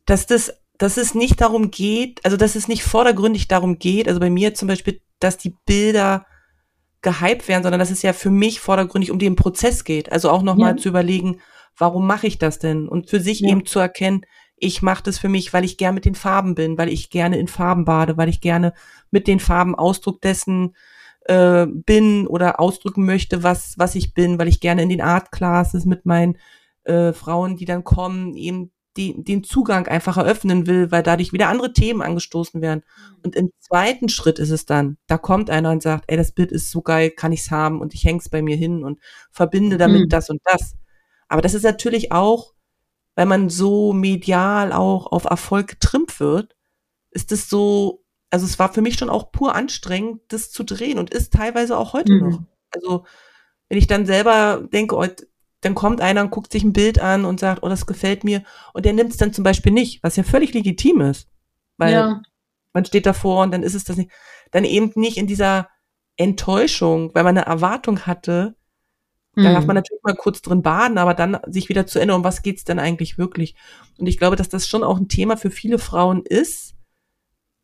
dass 0.07 0.27
das, 0.27 0.53
dass 0.79 0.97
es 0.97 1.15
nicht 1.15 1.41
darum 1.41 1.71
geht, 1.71 2.25
also 2.25 2.37
dass 2.37 2.55
es 2.55 2.69
nicht 2.69 2.85
vordergründig 2.85 3.49
darum 3.49 3.79
geht, 3.79 4.07
also 4.07 4.21
bei 4.21 4.31
mir 4.31 4.55
zum 4.55 4.69
Beispiel, 4.69 5.01
dass 5.19 5.39
die 5.39 5.57
Bilder 5.67 6.27
gehypt 7.03 7.49
werden, 7.49 7.63
sondern 7.63 7.81
dass 7.81 7.91
es 7.91 8.03
ja 8.03 8.13
für 8.13 8.31
mich 8.31 8.61
vordergründig 8.61 9.11
um 9.11 9.19
den 9.19 9.37
Prozess 9.37 9.85
geht. 9.85 10.13
Also 10.13 10.31
auch 10.31 10.43
nochmal 10.43 10.73
ja. 10.73 10.77
zu 10.77 10.89
überlegen, 10.89 11.41
warum 11.81 12.07
mache 12.07 12.27
ich 12.27 12.39
das 12.39 12.59
denn? 12.59 12.89
Und 12.89 13.09
für 13.09 13.21
sich 13.21 13.41
ja. 13.41 13.51
eben 13.51 13.67
zu 13.67 13.79
erkennen, 13.79 14.23
ich 14.57 14.83
mache 14.83 15.03
das 15.03 15.19
für 15.19 15.29
mich, 15.29 15.53
weil 15.53 15.65
ich 15.65 15.79
gern 15.79 15.95
mit 15.95 16.05
den 16.05 16.15
Farben 16.15 16.55
bin, 16.55 16.77
weil 16.77 16.91
ich 16.91 17.11
gerne 17.11 17.39
in 17.39 17.49
Farben 17.49 17.85
bade, 17.85 18.17
weil 18.17 18.29
ich 18.29 18.41
gerne 18.41 18.75
mit 19.11 19.27
den 19.27 19.41
Farben 19.41 19.75
Ausdruck 19.75 20.21
dessen 20.21 20.77
äh, 21.27 21.67
bin 21.67 22.27
oder 22.27 22.61
ausdrücken 22.61 23.07
möchte, 23.07 23.43
was, 23.43 23.75
was 23.79 23.95
ich 23.95 24.13
bin, 24.13 24.39
weil 24.39 24.49
ich 24.49 24.61
gerne 24.61 24.83
in 24.83 24.91
den 24.91 25.01
Art 25.01 25.33
Classes 25.33 25.87
mit 25.87 26.05
meinen 26.05 26.37
äh, 26.85 27.13
Frauen, 27.13 27.57
die 27.57 27.65
dann 27.65 27.85
kommen, 27.85 28.37
eben 28.37 28.71
die, 28.97 29.23
den 29.23 29.45
Zugang 29.45 29.87
einfach 29.87 30.17
eröffnen 30.17 30.67
will, 30.67 30.91
weil 30.91 31.03
dadurch 31.03 31.33
wieder 31.33 31.49
andere 31.49 31.73
Themen 31.73 32.03
angestoßen 32.03 32.61
werden. 32.61 32.83
Mhm. 32.85 33.17
Und 33.23 33.37
im 33.37 33.51
zweiten 33.61 34.09
Schritt 34.09 34.39
ist 34.39 34.51
es 34.51 34.67
dann, 34.67 34.99
da 35.07 35.17
kommt 35.17 35.49
einer 35.49 35.71
und 35.71 35.83
sagt, 35.83 36.05
ey, 36.09 36.17
das 36.17 36.33
Bild 36.33 36.53
ist 36.53 36.71
so 36.71 36.83
geil, 36.83 37.11
kann 37.11 37.33
ich's 37.33 37.51
haben 37.51 37.81
und 37.81 37.95
ich 37.95 38.05
häng's 38.05 38.29
bei 38.29 38.43
mir 38.43 38.57
hin 38.57 38.85
und 38.85 38.99
verbinde 39.31 39.79
damit 39.79 40.03
mhm. 40.03 40.09
das 40.09 40.29
und 40.29 40.41
das. 40.45 40.75
Aber 41.31 41.41
das 41.41 41.55
ist 41.55 41.63
natürlich 41.63 42.13
auch, 42.13 42.53
weil 43.15 43.25
man 43.25 43.49
so 43.49 43.95
medial 43.95 44.73
auch 44.73 45.11
auf 45.11 45.25
Erfolg 45.25 45.69
getrimmt 45.69 46.21
wird, 46.21 46.57
ist 47.11 47.33
es 47.33 47.49
so 47.49 48.05
also 48.31 48.47
es 48.47 48.59
war 48.59 48.73
für 48.73 48.81
mich 48.81 48.95
schon 48.95 49.11
auch 49.11 49.33
pur 49.33 49.55
anstrengend, 49.55 50.21
das 50.29 50.51
zu 50.51 50.63
drehen 50.63 50.99
und 50.99 51.11
ist 51.11 51.33
teilweise 51.33 51.77
auch 51.77 51.93
heute 51.93 52.13
mhm. 52.13 52.29
noch. 52.29 52.43
Also 52.71 53.05
wenn 53.69 53.79
ich 53.79 53.89
dann 53.89 54.07
selber 54.07 54.67
denke, 54.73 54.97
oh, 54.97 55.07
dann 55.61 55.75
kommt 55.75 56.01
einer 56.01 56.23
und 56.23 56.31
guckt 56.31 56.53
sich 56.53 56.63
ein 56.63 56.73
Bild 56.73 57.01
an 57.01 57.25
und 57.25 57.41
sagt, 57.41 57.63
oh, 57.63 57.69
das 57.69 57.87
gefällt 57.87 58.25
mir, 58.25 58.43
und 58.73 58.87
der 58.87 58.93
nimmt 58.93 59.11
es 59.11 59.19
dann 59.19 59.33
zum 59.33 59.45
Beispiel 59.45 59.73
nicht, 59.73 60.03
was 60.03 60.17
ja 60.17 60.23
völlig 60.23 60.55
legitim 60.55 61.01
ist, 61.03 61.29
weil 61.77 61.93
ja. 61.93 62.23
man 62.73 62.85
steht 62.85 63.05
davor 63.05 63.43
und 63.43 63.51
dann 63.51 63.63
ist 63.63 63.75
es 63.75 63.85
das 63.85 63.97
nicht, 63.97 64.11
dann 64.53 64.65
eben 64.65 64.93
nicht 64.95 65.19
in 65.19 65.27
dieser 65.27 65.69
Enttäuschung, 66.17 67.15
weil 67.15 67.25
man 67.25 67.37
eine 67.37 67.47
Erwartung 67.47 68.07
hatte, 68.07 68.57
da 69.37 69.53
darf 69.53 69.67
man 69.67 69.75
mhm. 69.75 69.81
natürlich 69.81 70.03
mal 70.03 70.17
kurz 70.17 70.43
drin 70.43 70.63
baden, 70.63 70.99
aber 70.99 71.15
dann 71.15 71.39
sich 71.47 71.69
wieder 71.69 71.87
zu 71.87 71.99
erinnern, 71.99 72.17
um 72.17 72.25
was 72.25 72.43
geht's 72.43 72.65
denn 72.65 72.79
eigentlich 72.79 73.17
wirklich? 73.17 73.55
Und 73.99 74.07
ich 74.07 74.19
glaube, 74.19 74.37
dass 74.37 74.49
das 74.49 74.67
schon 74.67 74.83
auch 74.83 74.99
ein 74.99 75.09
Thema 75.09 75.37
für 75.37 75.51
viele 75.51 75.79
Frauen 75.79 76.25
ist, 76.25 76.75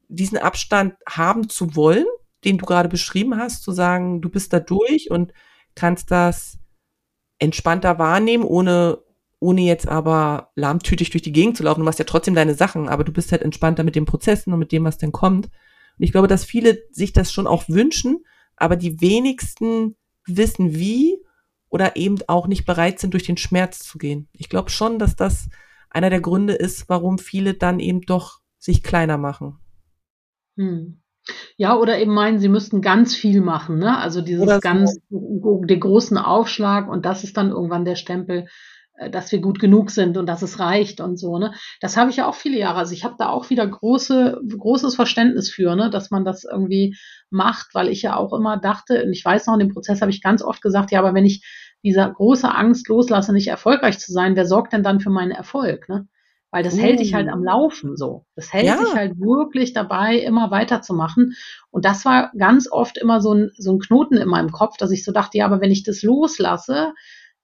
diesen 0.09 0.39
Abstand 0.39 0.95
haben 1.09 1.49
zu 1.49 1.75
wollen, 1.75 2.07
den 2.45 2.59
du 2.59 2.67
gerade 2.67 2.89
beschrieben 2.89 3.37
hast, 3.37 3.65
zu 3.65 3.73
sagen, 3.73 4.21
du 4.21 4.29
bist 4.29 4.53
da 4.53 4.61
durch 4.61 5.11
und 5.11 5.33
kannst 5.75 6.13
das 6.13 6.59
entspannter 7.39 7.99
wahrnehmen, 7.99 8.45
ohne, 8.45 8.99
ohne 9.41 9.63
jetzt 9.63 9.89
aber 9.89 10.53
lahmtütig 10.55 11.11
durch 11.11 11.23
die 11.23 11.33
Gegend 11.33 11.57
zu 11.57 11.65
laufen. 11.65 11.81
Du 11.81 11.85
machst 11.85 11.99
ja 11.99 12.05
trotzdem 12.05 12.37
deine 12.37 12.55
Sachen, 12.55 12.89
aber 12.89 13.03
du 13.03 13.13
bist 13.13 13.33
halt 13.33 13.43
entspannter 13.43 13.83
mit 13.83 13.97
den 13.97 14.05
Prozessen 14.05 14.53
und 14.53 14.61
mit 14.61 14.71
dem, 14.71 14.85
was 14.85 14.99
dann 14.99 15.13
kommt. 15.13 15.47
Und 15.47 16.05
ich 16.05 16.13
glaube, 16.13 16.29
dass 16.29 16.45
viele 16.45 16.79
sich 16.93 17.13
das 17.13 17.33
schon 17.33 17.49
auch 17.49 17.69
wünschen, 17.69 18.25
aber 18.57 18.77
die 18.77 19.01
wenigsten 19.01 19.97
wissen 20.27 20.75
wie 20.75 21.19
oder 21.69 21.97
eben 21.97 22.19
auch 22.29 22.47
nicht 22.47 22.65
bereit 22.65 22.99
sind, 22.99 23.13
durch 23.13 23.25
den 23.25 23.37
Schmerz 23.37 23.81
zu 23.81 23.99
gehen. 23.99 24.29
Ich 24.33 24.49
glaube 24.49 24.71
schon, 24.71 24.99
dass 24.99 25.17
das 25.17 25.49
einer 25.91 26.11
der 26.11 26.21
Gründe 26.21 26.55
ist, 26.55 26.89
warum 26.89 27.19
viele 27.19 27.55
dann 27.55 27.81
eben 27.81 28.03
doch 28.03 28.41
sich 28.59 28.83
kleiner 28.83 29.19
machen. 29.19 29.59
Hm. 30.57 31.01
Ja, 31.57 31.77
oder 31.77 31.99
eben 31.99 32.15
meinen, 32.15 32.39
sie 32.39 32.49
müssten 32.49 32.83
ganz 32.83 33.17
viel 33.17 33.41
machen, 33.41 33.79
ne? 33.79 33.99
Also 33.99 34.21
dieses 34.21 34.49
so. 34.49 34.61
ganz, 34.61 35.01
den 35.11 35.81
großen 35.81 36.19
Aufschlag 36.19 36.89
und 36.89 37.05
das 37.05 37.25
ist 37.25 37.37
dann 37.37 37.51
irgendwann 37.51 37.85
der 37.85 37.97
Stempel, 37.97 38.47
dass 39.11 39.31
wir 39.31 39.41
gut 39.41 39.59
genug 39.59 39.91
sind 39.91 40.17
und 40.17 40.27
dass 40.27 40.43
es 40.43 40.59
reicht 40.59 41.01
und 41.01 41.19
so, 41.19 41.39
ne? 41.39 41.53
Das 41.81 41.97
habe 41.97 42.11
ich 42.11 42.17
ja 42.17 42.27
auch 42.27 42.35
viele 42.35 42.59
Jahre. 42.59 42.79
Also 42.79 42.95
ich 42.95 43.05
habe 43.05 43.17
da 43.19 43.29
auch 43.29 43.51
wieder 43.51 43.67
große, 43.67 44.41
großes 44.57 44.95
Verständnis 44.95 45.51
für, 45.51 45.77
ne, 45.77 45.91
dass 45.91 46.11
man 46.11 46.25
das 46.25 46.45
irgendwie 46.45 46.97
macht, 47.31 47.75
weil 47.75 47.89
ich 47.89 48.03
ja 48.03 48.17
auch 48.17 48.33
immer 48.33 48.57
dachte, 48.57 49.05
und 49.05 49.13
ich 49.13 49.25
weiß 49.25 49.47
noch, 49.47 49.55
in 49.55 49.61
dem 49.61 49.73
Prozess 49.73 50.01
habe 50.01 50.11
ich 50.11 50.23
ganz 50.23 50.43
oft 50.43 50.63
gesagt, 50.63 50.91
ja, 50.91 50.99
aber 50.99 51.15
wenn 51.15 51.27
ich 51.27 51.45
diese 51.83 52.11
große 52.11 52.53
Angst 52.53 52.89
loslasse, 52.89 53.33
nicht 53.33 53.49
erfolgreich 53.49 53.99
zu 53.99 54.13
sein, 54.13 54.35
wer 54.35 54.47
sorgt 54.47 54.73
denn 54.73 54.83
dann 54.83 55.01
für 55.01 55.11
meinen 55.11 55.33
Erfolg, 55.33 55.89
ne? 55.89 56.09
Weil 56.51 56.63
das 56.63 56.75
uh. 56.75 56.79
hält 56.79 57.01
dich 57.01 57.13
halt 57.13 57.29
am 57.29 57.41
oh. 57.41 57.45
Laufen 57.45 57.97
so. 57.97 58.25
Das 58.35 58.53
hält 58.53 58.67
ja. 58.67 58.79
dich 58.79 58.95
halt 58.95 59.19
wirklich 59.19 59.73
dabei, 59.73 60.17
immer 60.17 60.51
weiterzumachen. 60.51 61.35
Und 61.71 61.85
das 61.85 62.05
war 62.05 62.33
ganz 62.39 62.71
oft 62.71 62.97
immer 62.97 63.21
so 63.21 63.35
ein, 63.35 63.51
so 63.59 63.73
ein 63.73 63.79
Knoten 63.79 64.17
in 64.17 64.29
meinem 64.29 64.53
Kopf, 64.53 64.77
dass 64.79 64.91
ich 64.91 65.05
so 65.05 65.13
dachte, 65.13 65.39
ja, 65.39 65.45
aber 65.45 65.61
wenn 65.61 65.71
ich 65.71 65.83
das 65.83 66.03
loslasse, 66.03 66.95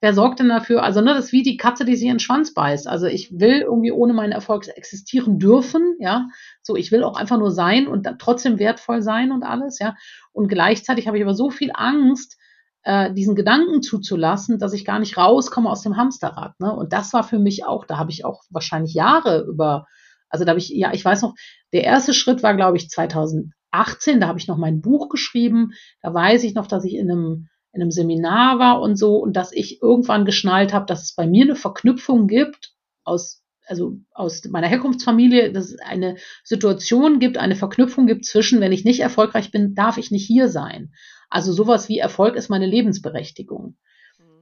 wer 0.02 0.12
sorgt 0.12 0.40
denn 0.40 0.48
dafür? 0.48 0.82
Also, 0.82 1.00
ne, 1.00 1.14
das 1.14 1.26
ist 1.26 1.32
wie 1.32 1.42
die 1.42 1.56
Katze, 1.56 1.84
die 1.84 1.94
sich 1.94 2.06
in 2.06 2.14
den 2.14 2.18
Schwanz 2.18 2.52
beißt. 2.52 2.88
Also, 2.88 3.06
ich 3.06 3.38
will 3.38 3.62
irgendwie 3.62 3.92
ohne 3.92 4.12
meinen 4.12 4.32
Erfolg 4.32 4.66
existieren 4.68 5.38
dürfen, 5.38 5.96
ja. 6.00 6.28
So, 6.62 6.76
ich 6.76 6.92
will 6.92 7.04
auch 7.04 7.16
einfach 7.16 7.38
nur 7.38 7.52
sein 7.52 7.86
und 7.86 8.06
trotzdem 8.18 8.58
wertvoll 8.58 9.00
sein 9.00 9.32
und 9.32 9.44
alles, 9.44 9.78
ja. 9.78 9.94
Und 10.32 10.48
gleichzeitig 10.48 11.06
habe 11.06 11.16
ich 11.16 11.22
aber 11.22 11.34
so 11.34 11.50
viel 11.50 11.70
Angst, 11.72 12.36
äh, 12.82 13.12
diesen 13.12 13.36
Gedanken 13.36 13.80
zuzulassen, 13.80 14.58
dass 14.58 14.72
ich 14.72 14.84
gar 14.84 14.98
nicht 14.98 15.16
rauskomme 15.16 15.70
aus 15.70 15.82
dem 15.82 15.96
Hamsterrad. 15.96 16.58
Ne? 16.58 16.74
Und 16.74 16.92
das 16.92 17.12
war 17.12 17.22
für 17.22 17.38
mich 17.38 17.64
auch, 17.64 17.84
da 17.84 17.96
habe 17.96 18.10
ich 18.10 18.24
auch 18.24 18.42
wahrscheinlich 18.50 18.94
Jahre 18.94 19.44
über, 19.48 19.86
also 20.28 20.44
da 20.44 20.50
habe 20.50 20.58
ich, 20.58 20.70
ja, 20.70 20.92
ich 20.92 21.04
weiß 21.04 21.22
noch, 21.22 21.34
der 21.72 21.84
erste 21.84 22.12
Schritt 22.12 22.42
war, 22.42 22.56
glaube 22.56 22.76
ich, 22.76 22.88
2018, 22.90 24.20
da 24.20 24.26
habe 24.26 24.40
ich 24.40 24.48
noch 24.48 24.56
mein 24.56 24.80
Buch 24.80 25.08
geschrieben, 25.08 25.72
da 26.00 26.12
weiß 26.12 26.42
ich 26.42 26.54
noch, 26.54 26.66
dass 26.66 26.84
ich 26.84 26.94
in 26.94 27.08
einem 27.08 27.48
in 27.72 27.80
einem 27.80 27.90
Seminar 27.90 28.58
war 28.58 28.80
und 28.80 28.96
so 28.96 29.16
und 29.16 29.34
dass 29.34 29.52
ich 29.52 29.82
irgendwann 29.82 30.24
geschnallt 30.24 30.72
habe, 30.72 30.86
dass 30.86 31.02
es 31.02 31.14
bei 31.14 31.26
mir 31.26 31.44
eine 31.44 31.56
Verknüpfung 31.56 32.26
gibt 32.26 32.74
aus 33.04 33.42
also 33.66 33.96
aus 34.12 34.44
meiner 34.46 34.66
Herkunftsfamilie, 34.66 35.52
dass 35.52 35.66
es 35.66 35.78
eine 35.80 36.16
Situation 36.42 37.20
gibt, 37.20 37.38
eine 37.38 37.54
Verknüpfung 37.54 38.06
gibt 38.06 38.24
zwischen, 38.26 38.60
wenn 38.60 38.72
ich 38.72 38.84
nicht 38.84 39.00
erfolgreich 39.00 39.52
bin, 39.52 39.74
darf 39.74 39.98
ich 39.98 40.10
nicht 40.10 40.26
hier 40.26 40.48
sein. 40.48 40.92
Also 41.30 41.52
sowas 41.52 41.88
wie 41.88 41.98
Erfolg 41.98 42.34
ist 42.34 42.50
meine 42.50 42.66
Lebensberechtigung. 42.66 43.76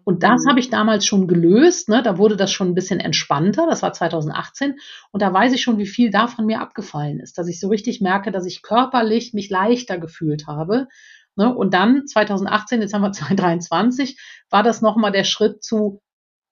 Und 0.04 0.22
das 0.22 0.44
habe 0.48 0.58
ich 0.58 0.70
damals 0.70 1.04
schon 1.04 1.28
gelöst. 1.28 1.88
Ne? 1.88 2.02
Da 2.02 2.18
wurde 2.18 2.36
das 2.36 2.50
schon 2.50 2.68
ein 2.68 2.74
bisschen 2.74 3.00
entspannter. 3.00 3.66
Das 3.68 3.82
war 3.82 3.92
2018. 3.92 4.76
Und 5.12 5.22
da 5.22 5.32
weiß 5.32 5.52
ich 5.52 5.62
schon, 5.62 5.78
wie 5.78 5.86
viel 5.86 6.10
da 6.10 6.26
von 6.26 6.46
mir 6.46 6.60
abgefallen 6.60 7.20
ist. 7.20 7.38
Dass 7.38 7.48
ich 7.48 7.60
so 7.60 7.68
richtig 7.68 8.00
merke, 8.00 8.32
dass 8.32 8.46
ich 8.46 8.62
körperlich 8.62 9.34
mich 9.34 9.50
leichter 9.50 9.98
gefühlt 9.98 10.46
habe. 10.46 10.88
Ne? 11.36 11.54
Und 11.54 11.74
dann 11.74 12.06
2018, 12.06 12.80
jetzt 12.80 12.94
haben 12.94 13.02
wir 13.02 13.12
2023, 13.12 14.18
war 14.50 14.62
das 14.62 14.82
nochmal 14.82 15.12
der 15.12 15.24
Schritt 15.24 15.62
zu 15.62 16.02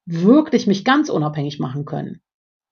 wirklich 0.07 0.67
mich 0.67 0.85
ganz 0.85 1.11
unabhängig 1.11 1.59
machen 1.59 1.85
können 1.85 2.23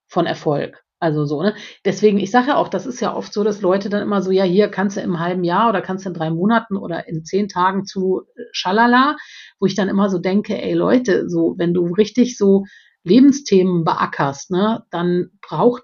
von 0.08 0.26
Erfolg. 0.26 0.82
Also 0.98 1.26
so, 1.26 1.42
ne? 1.42 1.54
Deswegen, 1.84 2.18
ich 2.18 2.30
sage 2.30 2.48
ja 2.48 2.56
auch, 2.56 2.68
das 2.68 2.86
ist 2.86 3.00
ja 3.00 3.14
oft 3.14 3.30
so, 3.32 3.44
dass 3.44 3.60
Leute 3.60 3.90
dann 3.90 4.02
immer 4.02 4.22
so, 4.22 4.30
ja, 4.30 4.44
hier 4.44 4.68
kannst 4.68 4.96
du 4.96 5.02
im 5.02 5.20
halben 5.20 5.44
Jahr 5.44 5.68
oder 5.68 5.82
kannst 5.82 6.06
du 6.06 6.08
in 6.08 6.14
drei 6.14 6.30
Monaten 6.30 6.76
oder 6.78 7.06
in 7.06 7.22
zehn 7.24 7.48
Tagen 7.48 7.84
zu 7.84 8.22
äh, 8.34 8.42
Schalala, 8.52 9.16
wo 9.60 9.66
ich 9.66 9.74
dann 9.74 9.88
immer 9.88 10.08
so 10.08 10.18
denke, 10.18 10.60
ey 10.60 10.72
Leute, 10.72 11.28
so, 11.28 11.54
wenn 11.58 11.74
du 11.74 11.92
richtig 11.92 12.38
so 12.38 12.64
Lebensthemen 13.04 13.84
beackerst, 13.84 14.50
ne, 14.50 14.84
dann 14.90 15.32
braucht, 15.46 15.82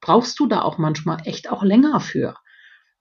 brauchst 0.00 0.40
du 0.40 0.46
da 0.46 0.62
auch 0.62 0.78
manchmal 0.78 1.18
echt 1.24 1.50
auch 1.50 1.62
länger 1.62 2.00
für. 2.00 2.34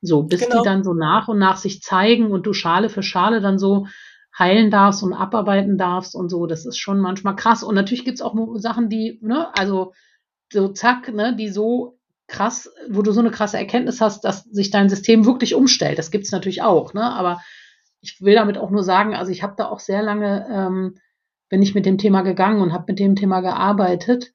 So, 0.06 0.24
bis 0.24 0.42
genau. 0.42 0.62
die 0.62 0.66
dann 0.66 0.84
so 0.84 0.94
nach 0.94 1.30
und 1.30 1.40
nach 1.40 1.58
sich 1.58 1.82
zeigen 1.82 2.32
und 2.32 2.46
du 2.46 2.54
Schale 2.54 2.90
für 2.90 3.04
Schale 3.04 3.40
dann 3.40 3.58
so 3.58 3.88
heilen 4.38 4.70
darfst 4.70 5.02
und 5.04 5.14
abarbeiten 5.14 5.78
darfst 5.78 6.14
und 6.16 6.30
so. 6.30 6.46
Das 6.46 6.66
ist 6.66 6.78
schon 6.78 7.00
manchmal 7.00 7.36
krass. 7.36 7.64
Und 7.64 7.76
natürlich 7.76 8.04
gibt's 8.04 8.22
auch 8.22 8.36
Sachen, 8.56 8.90
die, 8.90 9.20
ne, 9.22 9.56
also 9.58 9.94
so 10.52 10.68
zack, 10.68 11.14
ne, 11.14 11.36
die 11.36 11.50
so 11.50 11.98
krass, 12.28 12.70
wo 12.90 13.02
du 13.02 13.12
so 13.12 13.22
eine 13.22 13.32
krasse 13.32 13.58
Erkenntnis 13.58 14.02
hast, 14.02 14.26
dass 14.26 14.44
sich 14.44 14.72
dein 14.72 14.90
System 14.90 15.26
wirklich 15.26 15.56
umstellt. 15.56 15.98
Das 15.98 16.12
gibt's 16.12 16.32
natürlich 16.32 16.62
auch, 16.62 16.94
ne? 16.94 17.04
Aber 17.04 17.42
ich 18.02 18.22
will 18.22 18.36
damit 18.36 18.58
auch 18.58 18.72
nur 18.72 18.84
sagen, 18.84 19.16
also 19.16 19.32
ich 19.32 19.44
habe 19.44 19.54
da 19.58 19.70
auch 19.70 19.80
sehr 19.80 20.02
lange, 20.02 20.48
ähm, 20.52 20.96
bin 21.50 21.62
ich 21.62 21.76
mit 21.76 21.86
dem 21.86 21.98
Thema 21.98 22.22
gegangen 22.22 22.62
und 22.62 22.74
habe 22.74 22.86
mit 22.88 23.00
dem 23.00 23.16
Thema 23.16 23.42
gearbeitet. 23.42 24.34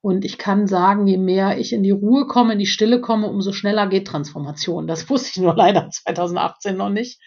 Und 0.00 0.24
ich 0.24 0.38
kann 0.38 0.66
sagen, 0.66 1.06
je 1.06 1.18
mehr 1.18 1.58
ich 1.58 1.72
in 1.72 1.82
die 1.82 1.90
Ruhe 1.90 2.26
komme, 2.26 2.52
in 2.54 2.58
die 2.60 2.66
Stille 2.66 3.00
komme, 3.00 3.28
umso 3.28 3.52
schneller 3.52 3.88
geht 3.88 4.06
Transformation. 4.06 4.86
Das 4.86 5.08
wusste 5.10 5.30
ich 5.32 5.38
nur 5.38 5.56
leider 5.56 5.90
2018 5.92 6.76
noch 6.76 6.90
nicht. 6.90 7.20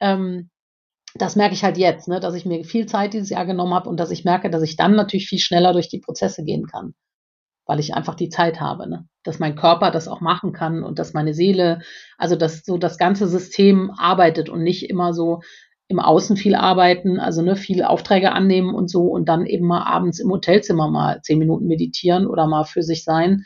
Ähm, 0.00 0.50
das 1.14 1.36
merke 1.36 1.54
ich 1.54 1.64
halt 1.64 1.78
jetzt, 1.78 2.08
ne, 2.08 2.20
dass 2.20 2.34
ich 2.34 2.46
mir 2.46 2.64
viel 2.64 2.86
Zeit 2.86 3.12
dieses 3.14 3.30
Jahr 3.30 3.46
genommen 3.46 3.74
habe 3.74 3.88
und 3.88 3.98
dass 4.00 4.10
ich 4.10 4.24
merke, 4.24 4.50
dass 4.50 4.62
ich 4.62 4.76
dann 4.76 4.96
natürlich 4.96 5.28
viel 5.28 5.38
schneller 5.40 5.72
durch 5.74 5.88
die 5.88 6.00
Prozesse 6.00 6.44
gehen 6.44 6.66
kann. 6.66 6.94
weil 7.66 7.80
ich 7.80 7.94
einfach 7.94 8.14
die 8.14 8.28
Zeit 8.28 8.60
habe, 8.60 8.88
ne? 8.88 9.06
dass 9.22 9.38
mein 9.38 9.56
Körper 9.56 9.90
das 9.90 10.08
auch 10.08 10.20
machen 10.20 10.52
kann 10.52 10.82
und 10.82 10.98
dass 10.98 11.12
meine 11.14 11.34
Seele, 11.34 11.80
also 12.18 12.36
dass 12.36 12.64
so 12.64 12.76
das 12.78 12.98
ganze 12.98 13.28
System 13.28 13.92
arbeitet 13.96 14.48
und 14.48 14.62
nicht 14.62 14.90
immer 14.90 15.14
so 15.14 15.40
im 15.88 15.98
Außen 15.98 16.36
viel 16.36 16.54
arbeiten, 16.54 17.20
also 17.20 17.42
ne, 17.42 17.56
viele 17.56 17.90
Aufträge 17.90 18.32
annehmen 18.32 18.74
und 18.74 18.88
so 18.88 19.02
und 19.08 19.28
dann 19.28 19.46
eben 19.46 19.66
mal 19.66 19.82
abends 19.82 20.20
im 20.20 20.30
Hotelzimmer 20.30 20.90
mal 20.90 21.20
zehn 21.22 21.38
Minuten 21.38 21.66
meditieren 21.66 22.26
oder 22.26 22.46
mal 22.46 22.64
für 22.64 22.82
sich 22.82 23.04
sein, 23.04 23.44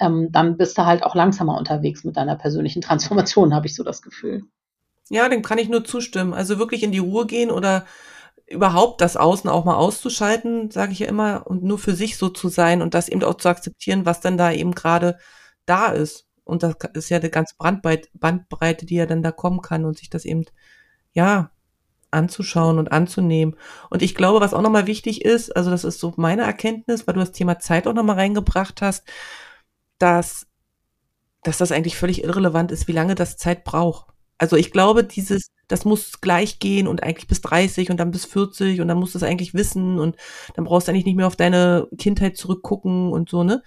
ähm, 0.00 0.28
dann 0.32 0.56
bist 0.56 0.76
du 0.76 0.84
halt 0.84 1.02
auch 1.02 1.14
langsamer 1.14 1.56
unterwegs 1.56 2.04
mit 2.04 2.16
deiner 2.16 2.36
persönlichen 2.36 2.80
Transformation, 2.82 3.54
habe 3.54 3.66
ich 3.66 3.74
so 3.74 3.84
das 3.84 4.02
Gefühl. 4.02 4.42
Ja, 5.10 5.28
dem 5.28 5.42
kann 5.42 5.58
ich 5.58 5.68
nur 5.68 5.84
zustimmen. 5.84 6.32
Also 6.32 6.58
wirklich 6.58 6.82
in 6.82 6.92
die 6.92 6.98
Ruhe 6.98 7.26
gehen 7.26 7.50
oder 7.50 7.84
überhaupt 8.46 9.00
das 9.00 9.16
Außen 9.16 9.48
auch 9.48 9.64
mal 9.64 9.76
auszuschalten, 9.76 10.70
sage 10.70 10.92
ich 10.92 11.00
ja 11.00 11.08
immer, 11.08 11.46
und 11.46 11.62
nur 11.62 11.78
für 11.78 11.94
sich 11.94 12.16
so 12.16 12.28
zu 12.28 12.48
sein 12.48 12.82
und 12.82 12.94
das 12.94 13.08
eben 13.08 13.22
auch 13.22 13.34
zu 13.34 13.48
akzeptieren, 13.48 14.06
was 14.06 14.20
dann 14.20 14.38
da 14.38 14.52
eben 14.52 14.72
gerade 14.72 15.18
da 15.66 15.88
ist. 15.88 16.26
Und 16.44 16.62
das 16.62 16.76
ist 16.94 17.08
ja 17.08 17.18
eine 17.18 17.30
ganze 17.30 17.54
Bandbreite, 17.58 18.08
Bandbreite, 18.14 18.86
die 18.86 18.96
ja 18.96 19.06
dann 19.06 19.22
da 19.22 19.32
kommen 19.32 19.62
kann 19.62 19.84
und 19.84 19.98
sich 19.98 20.10
das 20.10 20.24
eben, 20.24 20.44
ja, 21.12 21.50
anzuschauen 22.14 22.78
und 22.78 22.92
anzunehmen. 22.92 23.56
Und 23.90 24.02
ich 24.02 24.14
glaube, 24.14 24.40
was 24.40 24.54
auch 24.54 24.62
nochmal 24.62 24.86
wichtig 24.86 25.24
ist, 25.24 25.54
also 25.54 25.70
das 25.70 25.84
ist 25.84 26.00
so 26.00 26.14
meine 26.16 26.42
Erkenntnis, 26.42 27.06
weil 27.06 27.14
du 27.14 27.20
das 27.20 27.32
Thema 27.32 27.58
Zeit 27.58 27.86
auch 27.86 27.94
nochmal 27.94 28.16
reingebracht 28.16 28.80
hast, 28.82 29.04
dass, 29.98 30.46
dass 31.42 31.58
das 31.58 31.72
eigentlich 31.72 31.96
völlig 31.96 32.24
irrelevant 32.24 32.72
ist, 32.72 32.88
wie 32.88 32.92
lange 32.92 33.14
das 33.14 33.36
Zeit 33.36 33.64
braucht. 33.64 34.14
Also 34.38 34.56
ich 34.56 34.72
glaube, 34.72 35.04
dieses, 35.04 35.50
das 35.68 35.84
muss 35.84 36.20
gleich 36.20 36.58
gehen 36.58 36.88
und 36.88 37.02
eigentlich 37.02 37.28
bis 37.28 37.40
30 37.40 37.90
und 37.90 37.98
dann 37.98 38.10
bis 38.10 38.24
40 38.24 38.80
und 38.80 38.88
dann 38.88 38.98
musst 38.98 39.14
du 39.14 39.18
es 39.18 39.22
eigentlich 39.22 39.54
wissen 39.54 39.98
und 39.98 40.16
dann 40.54 40.64
brauchst 40.64 40.88
du 40.88 40.92
eigentlich 40.92 41.06
nicht 41.06 41.16
mehr 41.16 41.26
auf 41.26 41.36
deine 41.36 41.88
Kindheit 41.98 42.36
zurückgucken 42.36 43.12
und 43.12 43.28
so, 43.28 43.44
ne? 43.44 43.62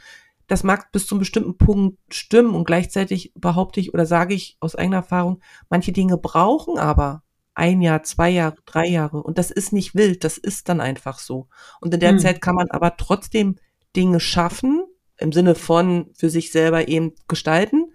Das 0.47 0.63
mag 0.63 0.91
bis 0.93 1.07
zum 1.07 1.19
bestimmten 1.19 1.57
Punkt 1.57 1.97
stimmen 2.09 2.55
und 2.55 2.65
gleichzeitig 2.65 3.33
behaupte 3.35 3.81
ich 3.81 3.93
oder 3.93 4.05
sage 4.05 4.33
ich 4.33 4.57
aus 4.61 4.75
eigener 4.75 4.97
Erfahrung, 4.97 5.41
manche 5.69 5.91
Dinge 5.91 6.17
brauchen 6.17 6.77
aber 6.77 7.23
ein 7.57 7.81
Jahr, 7.81 8.03
zwei 8.03 8.29
Jahre, 8.29 8.55
drei 8.65 8.87
Jahre. 8.87 9.23
Und 9.23 9.37
das 9.37 9.51
ist 9.51 9.73
nicht 9.73 9.95
wild, 9.95 10.23
das 10.23 10.37
ist 10.37 10.69
dann 10.69 10.79
einfach 10.79 11.19
so. 11.19 11.47
Und 11.81 11.93
in 11.93 11.99
der 11.99 12.11
hm. 12.11 12.19
Zeit 12.19 12.41
kann 12.41 12.55
man 12.55 12.69
aber 12.69 12.97
trotzdem 12.97 13.57
Dinge 13.95 14.19
schaffen, 14.19 14.83
im 15.17 15.31
Sinne 15.31 15.55
von 15.55 16.11
für 16.15 16.29
sich 16.29 16.51
selber 16.51 16.87
eben 16.87 17.13
gestalten 17.27 17.91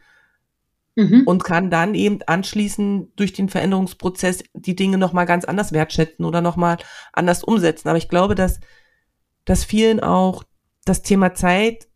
mhm. 0.97 1.23
und 1.27 1.45
kann 1.45 1.71
dann 1.71 1.95
eben 1.95 2.19
anschließend 2.27 3.11
durch 3.15 3.33
den 3.33 3.49
Veränderungsprozess 3.49 4.43
die 4.55 4.75
Dinge 4.75 4.99
nochmal 4.99 5.27
ganz 5.27 5.45
anders 5.45 5.73
wertschätzen 5.73 6.25
oder 6.25 6.41
nochmal 6.41 6.79
anders 7.13 7.45
umsetzen. 7.45 7.89
Aber 7.89 7.99
ich 7.99 8.09
glaube, 8.09 8.35
dass, 8.35 8.59
dass 9.45 9.65
vielen 9.65 10.01
auch 10.01 10.43
das 10.85 11.03
Thema 11.03 11.35
Zeit 11.35 11.87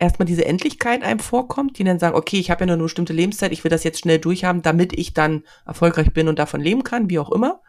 erstmal 0.00 0.26
diese 0.26 0.46
Endlichkeit 0.46 1.04
einem 1.04 1.20
vorkommt, 1.20 1.78
die 1.78 1.84
dann 1.84 2.00
sagen, 2.00 2.16
okay, 2.16 2.38
ich 2.38 2.50
habe 2.50 2.62
ja 2.62 2.66
nur 2.66 2.74
eine 2.74 2.82
bestimmte 2.82 3.12
Lebenszeit, 3.12 3.52
ich 3.52 3.62
will 3.62 3.70
das 3.70 3.84
jetzt 3.84 4.00
schnell 4.00 4.18
durchhaben, 4.18 4.62
damit 4.62 4.98
ich 4.98 5.14
dann 5.14 5.44
erfolgreich 5.66 6.12
bin 6.12 6.26
und 6.26 6.38
davon 6.38 6.60
leben 6.60 6.82
kann, 6.82 7.10
wie 7.10 7.18
auch 7.18 7.30
immer. 7.30 7.60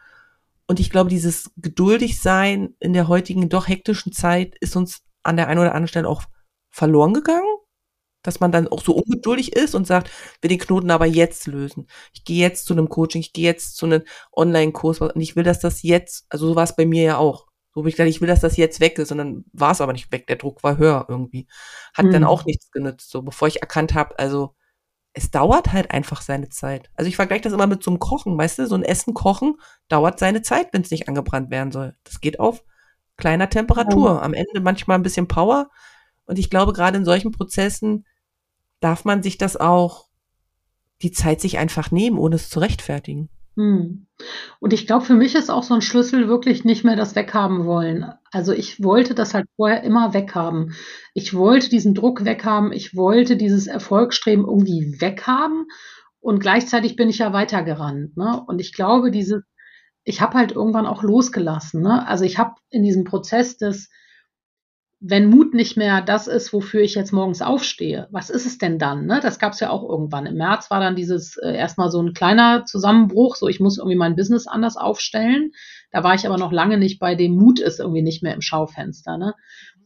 Und 0.66 0.80
ich 0.80 0.90
glaube, 0.90 1.10
dieses 1.10 1.50
geduldig 1.56 2.20
sein 2.20 2.74
in 2.80 2.94
der 2.94 3.06
heutigen 3.06 3.48
doch 3.48 3.68
hektischen 3.68 4.12
Zeit 4.12 4.56
ist 4.60 4.74
uns 4.76 5.02
an 5.22 5.36
der 5.36 5.48
einen 5.48 5.60
oder 5.60 5.74
anderen 5.74 5.88
Stelle 5.88 6.08
auch 6.08 6.22
verloren 6.70 7.12
gegangen, 7.12 7.56
dass 8.22 8.40
man 8.40 8.50
dann 8.50 8.68
auch 8.68 8.82
so 8.82 8.94
ungeduldig 8.94 9.54
ist 9.54 9.74
und 9.74 9.86
sagt, 9.86 10.10
will 10.40 10.48
den 10.48 10.58
Knoten 10.58 10.90
aber 10.90 11.06
jetzt 11.06 11.46
lösen. 11.46 11.86
Ich 12.14 12.24
gehe 12.24 12.40
jetzt 12.40 12.64
zu 12.64 12.72
einem 12.72 12.88
Coaching, 12.88 13.20
ich 13.20 13.34
gehe 13.34 13.44
jetzt 13.44 13.76
zu 13.76 13.86
einem 13.86 14.02
Online-Kurs 14.32 15.00
und 15.00 15.20
ich 15.20 15.36
will, 15.36 15.44
dass 15.44 15.60
das 15.60 15.82
jetzt, 15.82 16.24
also 16.30 16.48
so 16.48 16.56
war 16.56 16.64
es 16.64 16.76
bei 16.76 16.86
mir 16.86 17.02
ja 17.02 17.16
auch. 17.18 17.46
So 17.74 17.80
habe 17.80 17.88
ich 17.88 17.96
gedacht, 17.96 18.10
ich 18.10 18.20
will, 18.20 18.28
dass 18.28 18.40
das 18.40 18.56
jetzt 18.56 18.80
weg 18.80 18.98
ist. 18.98 19.12
Und 19.12 19.18
dann 19.18 19.44
war 19.52 19.72
es 19.72 19.80
aber 19.80 19.92
nicht 19.92 20.12
weg. 20.12 20.26
Der 20.26 20.36
Druck 20.36 20.62
war 20.62 20.76
höher 20.76 21.06
irgendwie. 21.08 21.46
Hat 21.94 22.06
mhm. 22.06 22.12
dann 22.12 22.24
auch 22.24 22.44
nichts 22.44 22.70
genützt. 22.70 23.10
So, 23.10 23.22
bevor 23.22 23.48
ich 23.48 23.60
erkannt 23.60 23.94
habe, 23.94 24.18
also 24.18 24.54
es 25.14 25.30
dauert 25.30 25.72
halt 25.72 25.90
einfach 25.90 26.22
seine 26.22 26.48
Zeit. 26.48 26.90
Also 26.96 27.08
ich 27.08 27.16
vergleiche 27.16 27.42
das 27.42 27.52
immer 27.52 27.66
mit 27.66 27.82
so 27.82 27.90
einem 27.90 27.98
Kochen, 27.98 28.36
weißt 28.36 28.58
du, 28.58 28.66
so 28.66 28.74
ein 28.74 28.82
Essen 28.82 29.14
kochen 29.14 29.56
dauert 29.88 30.18
seine 30.18 30.42
Zeit, 30.42 30.72
wenn 30.72 30.82
es 30.82 30.90
nicht 30.90 31.08
angebrannt 31.08 31.50
werden 31.50 31.72
soll. 31.72 31.96
Das 32.04 32.20
geht 32.20 32.40
auf 32.40 32.64
kleiner 33.16 33.48
Temperatur. 33.50 34.14
Mhm. 34.14 34.20
Am 34.20 34.34
Ende 34.34 34.60
manchmal 34.60 34.98
ein 34.98 35.02
bisschen 35.02 35.28
Power. 35.28 35.70
Und 36.24 36.38
ich 36.38 36.50
glaube, 36.50 36.72
gerade 36.72 36.96
in 36.96 37.04
solchen 37.04 37.30
Prozessen 37.30 38.06
darf 38.80 39.04
man 39.04 39.22
sich 39.22 39.38
das 39.38 39.56
auch, 39.56 40.08
die 41.02 41.12
Zeit 41.12 41.40
sich 41.40 41.58
einfach 41.58 41.90
nehmen, 41.90 42.18
ohne 42.18 42.36
es 42.36 42.48
zu 42.48 42.60
rechtfertigen. 42.60 43.28
Hm. 43.56 44.06
Und 44.60 44.72
ich 44.72 44.86
glaube, 44.86 45.04
für 45.04 45.14
mich 45.14 45.34
ist 45.34 45.50
auch 45.50 45.62
so 45.62 45.74
ein 45.74 45.82
Schlüssel 45.82 46.28
wirklich 46.28 46.64
nicht 46.64 46.84
mehr 46.84 46.96
das 46.96 47.14
weghaben 47.14 47.64
wollen. 47.66 48.12
Also 48.30 48.52
ich 48.52 48.82
wollte 48.82 49.14
das 49.14 49.34
halt 49.34 49.46
vorher 49.56 49.82
immer 49.82 50.14
weghaben. 50.14 50.74
Ich 51.12 51.34
wollte 51.34 51.68
diesen 51.68 51.94
Druck 51.94 52.24
weghaben. 52.24 52.72
Ich 52.72 52.96
wollte 52.96 53.36
dieses 53.36 53.66
Erfolgsstreben 53.66 54.44
irgendwie 54.44 55.00
weghaben. 55.00 55.66
Und 56.20 56.38
gleichzeitig 56.38 56.96
bin 56.96 57.10
ich 57.10 57.18
ja 57.18 57.32
weitergerannt. 57.32 58.16
Ne? 58.16 58.42
Und 58.46 58.60
ich 58.60 58.72
glaube, 58.72 59.10
dieses, 59.10 59.42
ich 60.04 60.20
habe 60.20 60.38
halt 60.38 60.52
irgendwann 60.52 60.86
auch 60.86 61.02
losgelassen. 61.02 61.82
Ne? 61.82 62.06
Also 62.06 62.24
ich 62.24 62.38
habe 62.38 62.54
in 62.70 62.82
diesem 62.82 63.04
Prozess 63.04 63.56
des 63.58 63.90
wenn 65.04 65.28
Mut 65.28 65.52
nicht 65.52 65.76
mehr 65.76 66.00
das 66.00 66.28
ist, 66.28 66.52
wofür 66.52 66.80
ich 66.80 66.94
jetzt 66.94 67.12
morgens 67.12 67.42
aufstehe, 67.42 68.06
was 68.12 68.30
ist 68.30 68.46
es 68.46 68.58
denn 68.58 68.78
dann? 68.78 69.06
Ne? 69.06 69.18
Das 69.20 69.40
gab 69.40 69.52
es 69.52 69.58
ja 69.58 69.70
auch 69.70 69.82
irgendwann. 69.82 70.26
Im 70.26 70.36
März 70.36 70.70
war 70.70 70.78
dann 70.78 70.94
dieses 70.94 71.36
äh, 71.38 71.56
erstmal 71.56 71.90
so 71.90 72.00
ein 72.00 72.12
kleiner 72.12 72.64
Zusammenbruch, 72.66 73.34
so 73.34 73.48
ich 73.48 73.58
muss 73.58 73.78
irgendwie 73.78 73.96
mein 73.96 74.14
Business 74.14 74.46
anders 74.46 74.76
aufstellen. 74.76 75.50
Da 75.90 76.04
war 76.04 76.14
ich 76.14 76.24
aber 76.24 76.38
noch 76.38 76.52
lange 76.52 76.78
nicht 76.78 77.00
bei 77.00 77.16
dem 77.16 77.34
Mut 77.34 77.58
ist 77.58 77.80
irgendwie 77.80 78.02
nicht 78.02 78.22
mehr 78.22 78.32
im 78.32 78.42
Schaufenster. 78.42 79.18
Ne? 79.18 79.34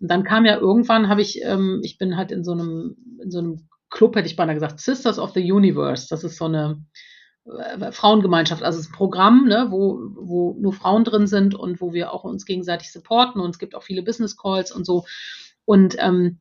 Und 0.02 0.10
dann 0.10 0.22
kam 0.22 0.44
ja 0.44 0.58
irgendwann, 0.58 1.08
habe 1.08 1.22
ich, 1.22 1.40
ähm, 1.42 1.80
ich 1.82 1.96
bin 1.96 2.18
halt 2.18 2.30
in 2.30 2.44
so 2.44 2.52
einem, 2.52 2.96
in 3.22 3.30
so 3.30 3.38
einem 3.38 3.68
Club, 3.88 4.16
hätte 4.16 4.28
ich 4.28 4.36
beinahe 4.36 4.54
gesagt, 4.54 4.80
Sisters 4.80 5.18
of 5.18 5.32
the 5.32 5.50
Universe. 5.50 6.08
Das 6.10 6.24
ist 6.24 6.36
so 6.36 6.44
eine 6.44 6.84
äh, 7.46 7.92
Frauengemeinschaft, 7.92 8.62
also 8.62 8.80
ein 8.80 8.92
Programm, 8.92 9.46
ne, 9.46 9.66
wo, 9.70 9.98
wo 10.14 10.56
nur 10.60 10.72
Frauen 10.72 11.04
drin 11.04 11.26
sind 11.26 11.54
und 11.54 11.80
wo 11.80 11.92
wir 11.92 12.12
auch 12.12 12.24
uns 12.24 12.44
gegenseitig 12.44 12.92
supporten 12.92 13.40
und 13.40 13.50
es 13.50 13.58
gibt 13.58 13.74
auch 13.74 13.82
viele 13.82 14.02
Business 14.02 14.36
Calls 14.36 14.72
und 14.72 14.84
so. 14.84 15.04
Und 15.64 15.96
ähm, 15.98 16.40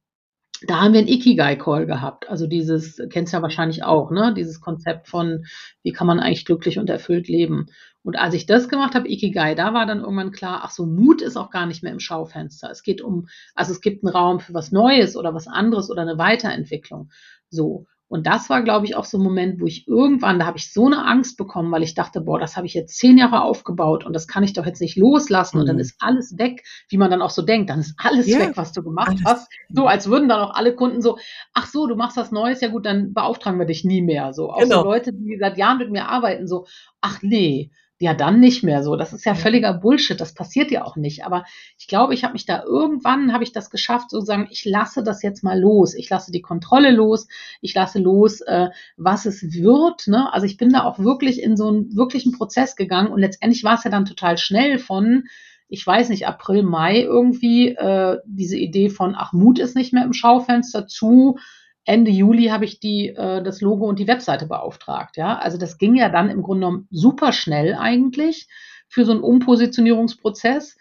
da 0.67 0.81
haben 0.81 0.93
wir 0.93 0.99
einen 0.99 1.09
Ikigai-Call 1.09 1.85
gehabt. 1.85 2.29
Also 2.29 2.47
dieses, 2.47 2.99
kennst 3.09 3.33
ja 3.33 3.41
wahrscheinlich 3.41 3.83
auch, 3.83 4.09
ne? 4.09 4.33
Dieses 4.33 4.61
Konzept 4.61 5.07
von, 5.09 5.45
wie 5.83 5.91
kann 5.91 6.07
man 6.07 6.19
eigentlich 6.19 6.45
glücklich 6.45 6.79
und 6.79 6.89
erfüllt 6.89 7.27
leben. 7.27 7.67
Und 8.03 8.17
als 8.17 8.33
ich 8.35 8.45
das 8.45 8.69
gemacht 8.69 8.95
habe, 8.95 9.09
Ikigai, 9.09 9.55
da 9.55 9.73
war 9.73 9.85
dann 9.85 9.99
irgendwann 9.99 10.31
klar, 10.31 10.61
ach 10.63 10.71
so, 10.71 10.85
Mut 10.85 11.21
ist 11.21 11.37
auch 11.37 11.49
gar 11.49 11.65
nicht 11.65 11.83
mehr 11.83 11.91
im 11.91 11.99
Schaufenster. 11.99 12.69
Es 12.69 12.83
geht 12.83 13.01
um, 13.01 13.27
also 13.53 13.73
es 13.73 13.81
gibt 13.81 14.03
einen 14.03 14.13
Raum 14.13 14.39
für 14.39 14.53
was 14.53 14.71
Neues 14.71 15.17
oder 15.17 15.33
was 15.33 15.47
anderes 15.47 15.89
oder 15.89 16.03
eine 16.03 16.17
Weiterentwicklung. 16.17 17.09
So. 17.49 17.85
Und 18.07 18.27
das 18.27 18.49
war, 18.51 18.61
glaube 18.61 18.85
ich, 18.85 18.95
auch 18.95 19.05
so 19.05 19.17
ein 19.17 19.23
Moment, 19.23 19.59
wo 19.59 19.65
ich 19.65 19.87
irgendwann, 19.87 20.37
da 20.37 20.45
habe 20.45 20.57
ich 20.57 20.71
so 20.71 20.85
eine 20.85 21.05
Angst 21.05 21.37
bekommen, 21.37 21.71
weil 21.71 21.81
ich 21.81 21.95
dachte, 21.95 22.21
boah, 22.21 22.39
das 22.39 22.55
habe 22.55 22.67
ich 22.67 22.75
jetzt 22.75 22.97
zehn 22.97 23.17
Jahre 23.17 23.41
aufgebaut 23.41 24.05
und 24.05 24.13
das 24.13 24.27
kann 24.27 24.43
ich 24.43 24.53
doch 24.53 24.65
jetzt 24.65 24.79
nicht 24.79 24.95
loslassen. 24.95 25.57
Mhm. 25.57 25.61
Und 25.61 25.67
dann 25.67 25.75
mhm. 25.77 25.81
ist 25.81 25.95
alles 25.99 26.37
weg, 26.37 26.63
wie 26.89 26.97
man 26.97 27.09
dann 27.09 27.23
auch 27.23 27.31
so 27.31 27.41
denkt, 27.41 27.71
dann 27.71 27.79
ist 27.79 27.95
alles 27.97 28.27
ja, 28.27 28.39
weg, 28.39 28.51
was 28.55 28.73
du 28.73 28.83
gemacht 28.83 29.09
alles. 29.09 29.25
hast. 29.25 29.51
So, 29.69 29.87
als 29.87 30.07
würden 30.07 30.29
dann 30.29 30.39
auch 30.39 30.53
alle 30.53 30.75
Kunden 30.75 31.01
so, 31.01 31.17
ach 31.53 31.65
so, 31.65 31.87
du 31.87 31.95
machst 31.95 32.15
was 32.15 32.31
Neues, 32.31 32.61
ja 32.61 32.67
gut, 32.67 32.85
dann 32.85 33.13
beauftragen 33.13 33.57
wir 33.57 33.65
dich 33.65 33.83
nie 33.83 34.03
mehr. 34.03 34.33
So, 34.33 34.51
auch 34.51 34.59
genau. 34.59 34.83
so 34.83 34.85
Leute, 34.85 35.11
die 35.11 35.37
seit 35.39 35.57
Jahren 35.57 35.79
mit 35.79 35.89
mir 35.89 36.07
arbeiten, 36.07 36.47
so, 36.47 36.67
ach 37.01 37.23
nee, 37.23 37.71
ja, 37.99 38.13
dann 38.13 38.41
nicht 38.41 38.61
mehr 38.61 38.83
so. 38.83 38.97
Das 38.97 39.13
ist 39.13 39.25
ja 39.25 39.35
völliger 39.35 39.73
Bullshit. 39.73 40.19
Das 40.19 40.33
passiert 40.33 40.69
ja 40.69 40.83
auch 40.83 40.97
nicht. 40.97 41.23
Aber 41.23 41.45
ich 41.77 41.87
glaube, 41.87 42.13
ich 42.13 42.23
habe 42.23 42.33
mich 42.33 42.45
da 42.45 42.63
irgendwann, 42.63 43.31
habe 43.31 43.45
ich 43.45 43.53
das 43.53 43.69
geschafft, 43.69 44.09
sozusagen, 44.09 44.47
ich 44.51 44.65
lasse 44.65 45.01
das 45.01 45.21
jetzt 45.23 45.43
mal 45.43 45.59
los. 45.59 45.93
Ich 45.93 46.09
lasse 46.09 46.31
die 46.31 46.41
Kontrolle 46.41 46.91
los. 46.91 47.27
Ich 47.61 47.73
lasse 47.73 47.99
los, 47.99 48.41
äh, 48.41 48.67
was 48.97 49.25
es 49.25 49.41
wird. 49.53 50.07
Ne? 50.07 50.31
Also 50.33 50.45
ich 50.45 50.57
bin 50.57 50.71
da 50.71 50.83
auch 50.83 50.99
wirklich 50.99 51.41
in 51.41 51.55
so 51.55 51.69
einen 51.69 51.95
wirklichen 51.95 52.33
Prozess 52.33 52.75
gegangen. 52.75 53.11
Und 53.11 53.19
letztendlich 53.19 53.63
war 53.63 53.75
es 53.75 53.85
ja 53.85 53.91
dann 53.91 54.05
total 54.05 54.37
schnell 54.37 54.77
von, 54.77 55.23
ich 55.69 55.85
weiß 55.85 56.09
nicht, 56.09 56.27
April, 56.27 56.63
Mai 56.63 57.01
irgendwie, 57.01 57.69
äh, 57.69 58.17
diese 58.25 58.57
Idee 58.57 58.89
von, 58.89 59.15
ach, 59.17 59.31
Mut 59.31 59.57
ist 59.57 59.75
nicht 59.75 59.93
mehr 59.93 60.03
im 60.03 60.13
Schaufenster 60.13 60.85
zu, 60.85 61.37
Ende 61.85 62.09
Juli 62.09 62.47
habe 62.47 62.65
ich 62.65 62.79
die, 62.79 63.09
äh, 63.09 63.43
das 63.43 63.61
Logo 63.61 63.85
und 63.85 63.99
die 63.99 64.07
Webseite 64.07 64.47
beauftragt. 64.47 65.17
Ja, 65.17 65.37
also 65.37 65.57
das 65.57 65.77
ging 65.77 65.95
ja 65.95 66.09
dann 66.09 66.29
im 66.29 66.41
Grunde 66.41 66.65
genommen 66.65 66.87
super 66.89 67.31
schnell 67.31 67.75
eigentlich 67.75 68.47
für 68.89 69.05
so 69.05 69.11
einen 69.11 69.21
Umpositionierungsprozess. 69.21 70.77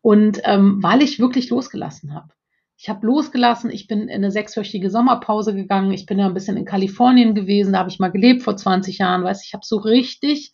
Und 0.00 0.40
ähm, 0.44 0.80
weil 0.80 1.02
ich 1.02 1.18
wirklich 1.18 1.50
losgelassen 1.50 2.14
habe. 2.14 2.28
Ich 2.76 2.88
habe 2.88 3.04
losgelassen, 3.04 3.70
ich 3.70 3.88
bin 3.88 4.02
in 4.02 4.10
eine 4.10 4.30
sechswöchige 4.30 4.90
Sommerpause 4.90 5.52
gegangen, 5.52 5.92
ich 5.92 6.06
bin 6.06 6.20
ja 6.20 6.26
ein 6.26 6.34
bisschen 6.34 6.56
in 6.56 6.64
Kalifornien 6.64 7.34
gewesen, 7.34 7.72
da 7.72 7.80
habe 7.80 7.90
ich 7.90 7.98
mal 7.98 8.12
gelebt 8.12 8.42
vor 8.42 8.56
20 8.56 8.98
Jahren, 8.98 9.24
weiß 9.24 9.44
ich 9.44 9.52
habe 9.52 9.66
so 9.66 9.78
richtig 9.78 10.52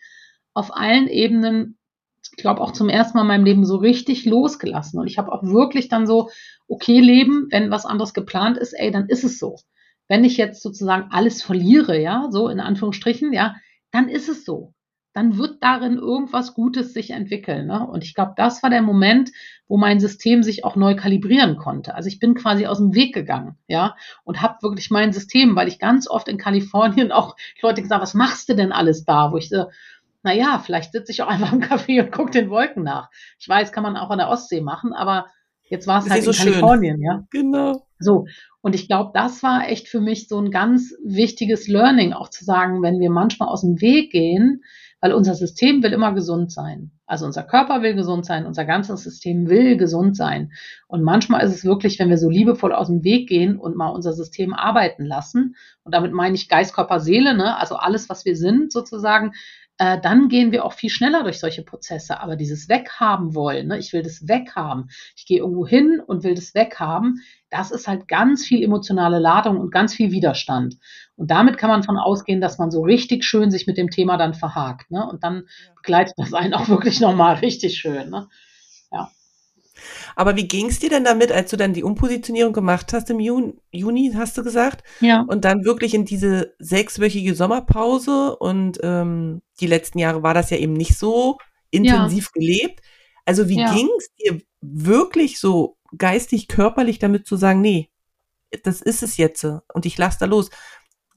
auf 0.54 0.74
allen 0.74 1.06
Ebenen, 1.06 1.76
ich 2.22 2.38
glaube 2.38 2.62
auch 2.62 2.72
zum 2.72 2.88
ersten 2.88 3.18
Mal 3.18 3.24
in 3.24 3.28
meinem 3.28 3.44
Leben 3.44 3.66
so 3.66 3.76
richtig 3.76 4.24
losgelassen. 4.24 4.98
Und 4.98 5.06
ich 5.06 5.18
habe 5.18 5.30
auch 5.30 5.42
wirklich 5.42 5.88
dann 5.90 6.06
so, 6.06 6.30
okay, 6.66 7.00
Leben, 7.00 7.48
wenn 7.50 7.70
was 7.70 7.84
anderes 7.84 8.14
geplant 8.14 8.56
ist, 8.56 8.72
ey, 8.72 8.90
dann 8.90 9.10
ist 9.10 9.24
es 9.24 9.38
so 9.38 9.58
wenn 10.08 10.24
ich 10.24 10.36
jetzt 10.36 10.62
sozusagen 10.62 11.10
alles 11.10 11.42
verliere, 11.42 12.00
ja, 12.00 12.28
so 12.30 12.48
in 12.48 12.60
Anführungsstrichen, 12.60 13.32
ja, 13.32 13.56
dann 13.90 14.08
ist 14.08 14.28
es 14.28 14.44
so. 14.44 14.74
dann 15.14 15.38
wird 15.38 15.62
darin 15.62 15.96
irgendwas 15.96 16.54
Gutes 16.54 16.92
sich 16.92 17.10
entwickeln. 17.12 17.68
Ne? 17.68 17.86
Und 17.86 18.02
ich 18.02 18.14
glaube, 18.14 18.32
das 18.36 18.62
war 18.64 18.70
der 18.70 18.82
Moment, 18.82 19.30
wo 19.68 19.76
mein 19.76 20.00
System 20.00 20.42
sich 20.42 20.64
auch 20.64 20.74
neu 20.74 20.96
kalibrieren 20.96 21.56
konnte. 21.56 21.94
Also 21.94 22.08
ich 22.08 22.18
bin 22.18 22.34
quasi 22.34 22.66
aus 22.66 22.78
dem 22.78 22.94
Weg 22.94 23.14
gegangen, 23.14 23.56
ja, 23.68 23.94
und 24.24 24.42
habe 24.42 24.58
wirklich 24.62 24.90
mein 24.90 25.12
System, 25.12 25.54
weil 25.54 25.68
ich 25.68 25.78
ganz 25.78 26.10
oft 26.10 26.28
in 26.28 26.36
Kalifornien 26.36 27.12
auch 27.12 27.36
Leute 27.62 27.80
gesagt, 27.80 28.02
was 28.02 28.14
machst 28.14 28.48
du 28.48 28.54
denn 28.54 28.72
alles 28.72 29.04
da? 29.04 29.30
Wo 29.30 29.36
ich 29.36 29.48
so, 29.48 29.66
naja, 30.24 30.58
vielleicht 30.58 30.92
sitze 30.92 31.12
ich 31.12 31.22
auch 31.22 31.28
einfach 31.28 31.52
im 31.52 31.62
Café 31.62 32.02
und 32.02 32.10
gucke 32.10 32.32
den 32.32 32.50
Wolken 32.50 32.82
nach. 32.82 33.08
Ich 33.38 33.48
weiß, 33.48 33.70
kann 33.70 33.84
man 33.84 33.96
auch 33.96 34.10
an 34.10 34.18
der 34.18 34.28
Ostsee 34.28 34.62
machen, 34.62 34.92
aber 34.92 35.26
jetzt 35.68 35.86
war 35.86 36.00
es 36.00 36.10
halt 36.10 36.24
in 36.24 36.32
so 36.32 36.36
Kalifornien, 36.36 36.96
schön. 36.96 37.04
ja. 37.04 37.24
Genau. 37.30 37.86
So, 38.04 38.26
und 38.60 38.74
ich 38.74 38.86
glaube, 38.86 39.10
das 39.12 39.42
war 39.42 39.68
echt 39.68 39.88
für 39.88 40.00
mich 40.00 40.28
so 40.28 40.38
ein 40.38 40.50
ganz 40.50 40.94
wichtiges 41.04 41.68
Learning, 41.68 42.12
auch 42.12 42.30
zu 42.30 42.44
sagen, 42.44 42.82
wenn 42.82 43.00
wir 43.00 43.10
manchmal 43.10 43.48
aus 43.48 43.62
dem 43.62 43.80
Weg 43.80 44.12
gehen, 44.12 44.62
weil 45.00 45.12
unser 45.12 45.34
System 45.34 45.82
will 45.82 45.92
immer 45.92 46.14
gesund 46.14 46.50
sein. 46.50 46.90
Also 47.04 47.26
unser 47.26 47.42
Körper 47.42 47.82
will 47.82 47.94
gesund 47.94 48.24
sein, 48.24 48.46
unser 48.46 48.64
ganzes 48.64 49.02
System 49.02 49.50
will 49.50 49.76
gesund 49.76 50.16
sein. 50.16 50.52
Und 50.88 51.02
manchmal 51.02 51.44
ist 51.44 51.54
es 51.54 51.66
wirklich, 51.66 51.98
wenn 51.98 52.08
wir 52.08 52.16
so 52.16 52.30
liebevoll 52.30 52.72
aus 52.72 52.86
dem 52.86 53.04
Weg 53.04 53.28
gehen 53.28 53.58
und 53.58 53.76
mal 53.76 53.90
unser 53.90 54.14
System 54.14 54.54
arbeiten 54.54 55.04
lassen, 55.04 55.56
und 55.82 55.94
damit 55.94 56.12
meine 56.12 56.34
ich 56.34 56.48
Geist, 56.48 56.74
Körper, 56.74 57.00
Seele, 57.00 57.36
ne? 57.36 57.58
also 57.58 57.76
alles, 57.76 58.08
was 58.08 58.24
wir 58.24 58.34
sind 58.34 58.72
sozusagen, 58.72 59.32
äh, 59.78 60.00
dann 60.00 60.28
gehen 60.28 60.52
wir 60.52 60.64
auch 60.64 60.72
viel 60.72 60.90
schneller 60.90 61.22
durch 61.22 61.40
solche 61.40 61.62
Prozesse. 61.62 62.20
Aber 62.20 62.37
dieses 62.37 62.68
Weghaben 62.68 63.34
wollen, 63.34 63.68
ne, 63.68 63.78
ich 63.78 63.92
will 63.92 64.02
das 64.02 64.28
weghaben, 64.28 64.90
ich 65.16 65.26
gehe 65.26 65.38
irgendwo 65.38 65.66
hin 65.66 66.00
und 66.04 66.22
will 66.22 66.34
das 66.34 66.54
weghaben, 66.54 67.22
das 67.50 67.70
ist 67.70 67.88
halt 67.88 68.08
ganz 68.08 68.44
viel 68.44 68.62
emotionale 68.62 69.18
Ladung 69.18 69.58
und 69.58 69.70
ganz 69.70 69.94
viel 69.94 70.12
Widerstand. 70.12 70.76
Und 71.16 71.30
damit 71.30 71.58
kann 71.58 71.70
man 71.70 71.82
von 71.82 71.98
ausgehen, 71.98 72.40
dass 72.40 72.58
man 72.58 72.70
so 72.70 72.82
richtig 72.82 73.24
schön 73.24 73.50
sich 73.50 73.66
mit 73.66 73.76
dem 73.76 73.90
Thema 73.90 74.16
dann 74.16 74.34
verhakt. 74.34 74.90
Ne? 74.90 75.06
Und 75.08 75.24
dann 75.24 75.44
begleitet 75.76 76.14
das 76.16 76.34
einen 76.34 76.54
auch 76.54 76.68
wirklich 76.68 77.00
nochmal 77.00 77.37
richtig 77.37 77.76
schön. 77.76 78.10
Ne? 78.10 78.28
Ja. 78.92 79.10
Aber 80.16 80.37
wie 80.37 80.46
ging 80.46 80.68
es 80.68 80.78
dir 80.78 80.90
denn 80.90 81.04
damit, 81.04 81.32
als 81.32 81.50
du 81.50 81.56
dann 81.56 81.72
die 81.72 81.82
Umpositionierung 81.82 82.52
gemacht 82.52 82.92
hast 82.92 83.10
im 83.10 83.20
Juni, 83.20 83.54
Juni, 83.72 84.12
hast 84.14 84.38
du 84.38 84.44
gesagt? 84.44 84.84
Ja. 85.00 85.22
Und 85.22 85.44
dann 85.44 85.64
wirklich 85.64 85.94
in 85.94 86.04
diese 86.04 86.54
sechswöchige 86.58 87.34
Sommerpause 87.34 88.37
und 88.37 88.78
ähm, 88.82 89.42
die 89.60 89.66
letzten 89.66 89.98
Jahre 89.98 90.22
war 90.22 90.34
das 90.34 90.50
ja 90.50 90.56
eben 90.56 90.74
nicht 90.74 90.96
so 90.96 91.38
intensiv 91.70 92.30
ja. 92.34 92.40
gelebt. 92.40 92.80
Also 93.24 93.48
wie 93.48 93.58
ja. 93.58 93.72
ging 93.72 93.88
es 93.98 94.08
dir 94.14 94.40
wirklich 94.60 95.38
so 95.38 95.76
geistig, 95.96 96.48
körperlich 96.48 96.98
damit 96.98 97.26
zu 97.26 97.37
sagen, 97.37 97.60
nee, 97.60 97.90
das 98.62 98.80
ist 98.80 99.02
es 99.02 99.16
jetzt 99.16 99.44
und 99.44 99.87
ich 99.87 99.98
lasse 99.98 100.18
da 100.20 100.26
los? 100.26 100.50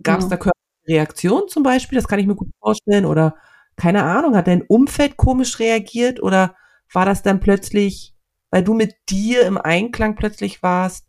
Gab 0.02 0.20
es 0.20 0.26
ja. 0.26 0.30
da 0.32 0.38
körperliche 0.38 0.88
Reaktionen 0.88 1.48
zum 1.48 1.64
Beispiel? 1.64 1.98
Das 1.98 2.08
kann 2.08 2.20
ich 2.20 2.28
mir 2.28 2.36
gut 2.36 2.50
vorstellen. 2.60 3.06
Oder 3.06 3.36
keine 3.76 4.04
Ahnung, 4.04 4.36
hat 4.36 4.48
dein 4.48 4.64
Umfeld 4.64 5.18
komisch 5.18 5.60
reagiert 5.60 6.22
oder 6.22 6.56
war 6.92 7.06
das 7.06 7.22
dann 7.22 7.40
plötzlich 7.40 8.16
weil 8.50 8.64
du 8.64 8.74
mit 8.74 8.96
dir 9.10 9.44
im 9.46 9.58
Einklang 9.58 10.16
plötzlich 10.16 10.64
warst, 10.64 11.06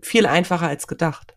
viel 0.00 0.26
einfacher 0.26 0.66
als 0.66 0.86
gedacht. 0.86 1.36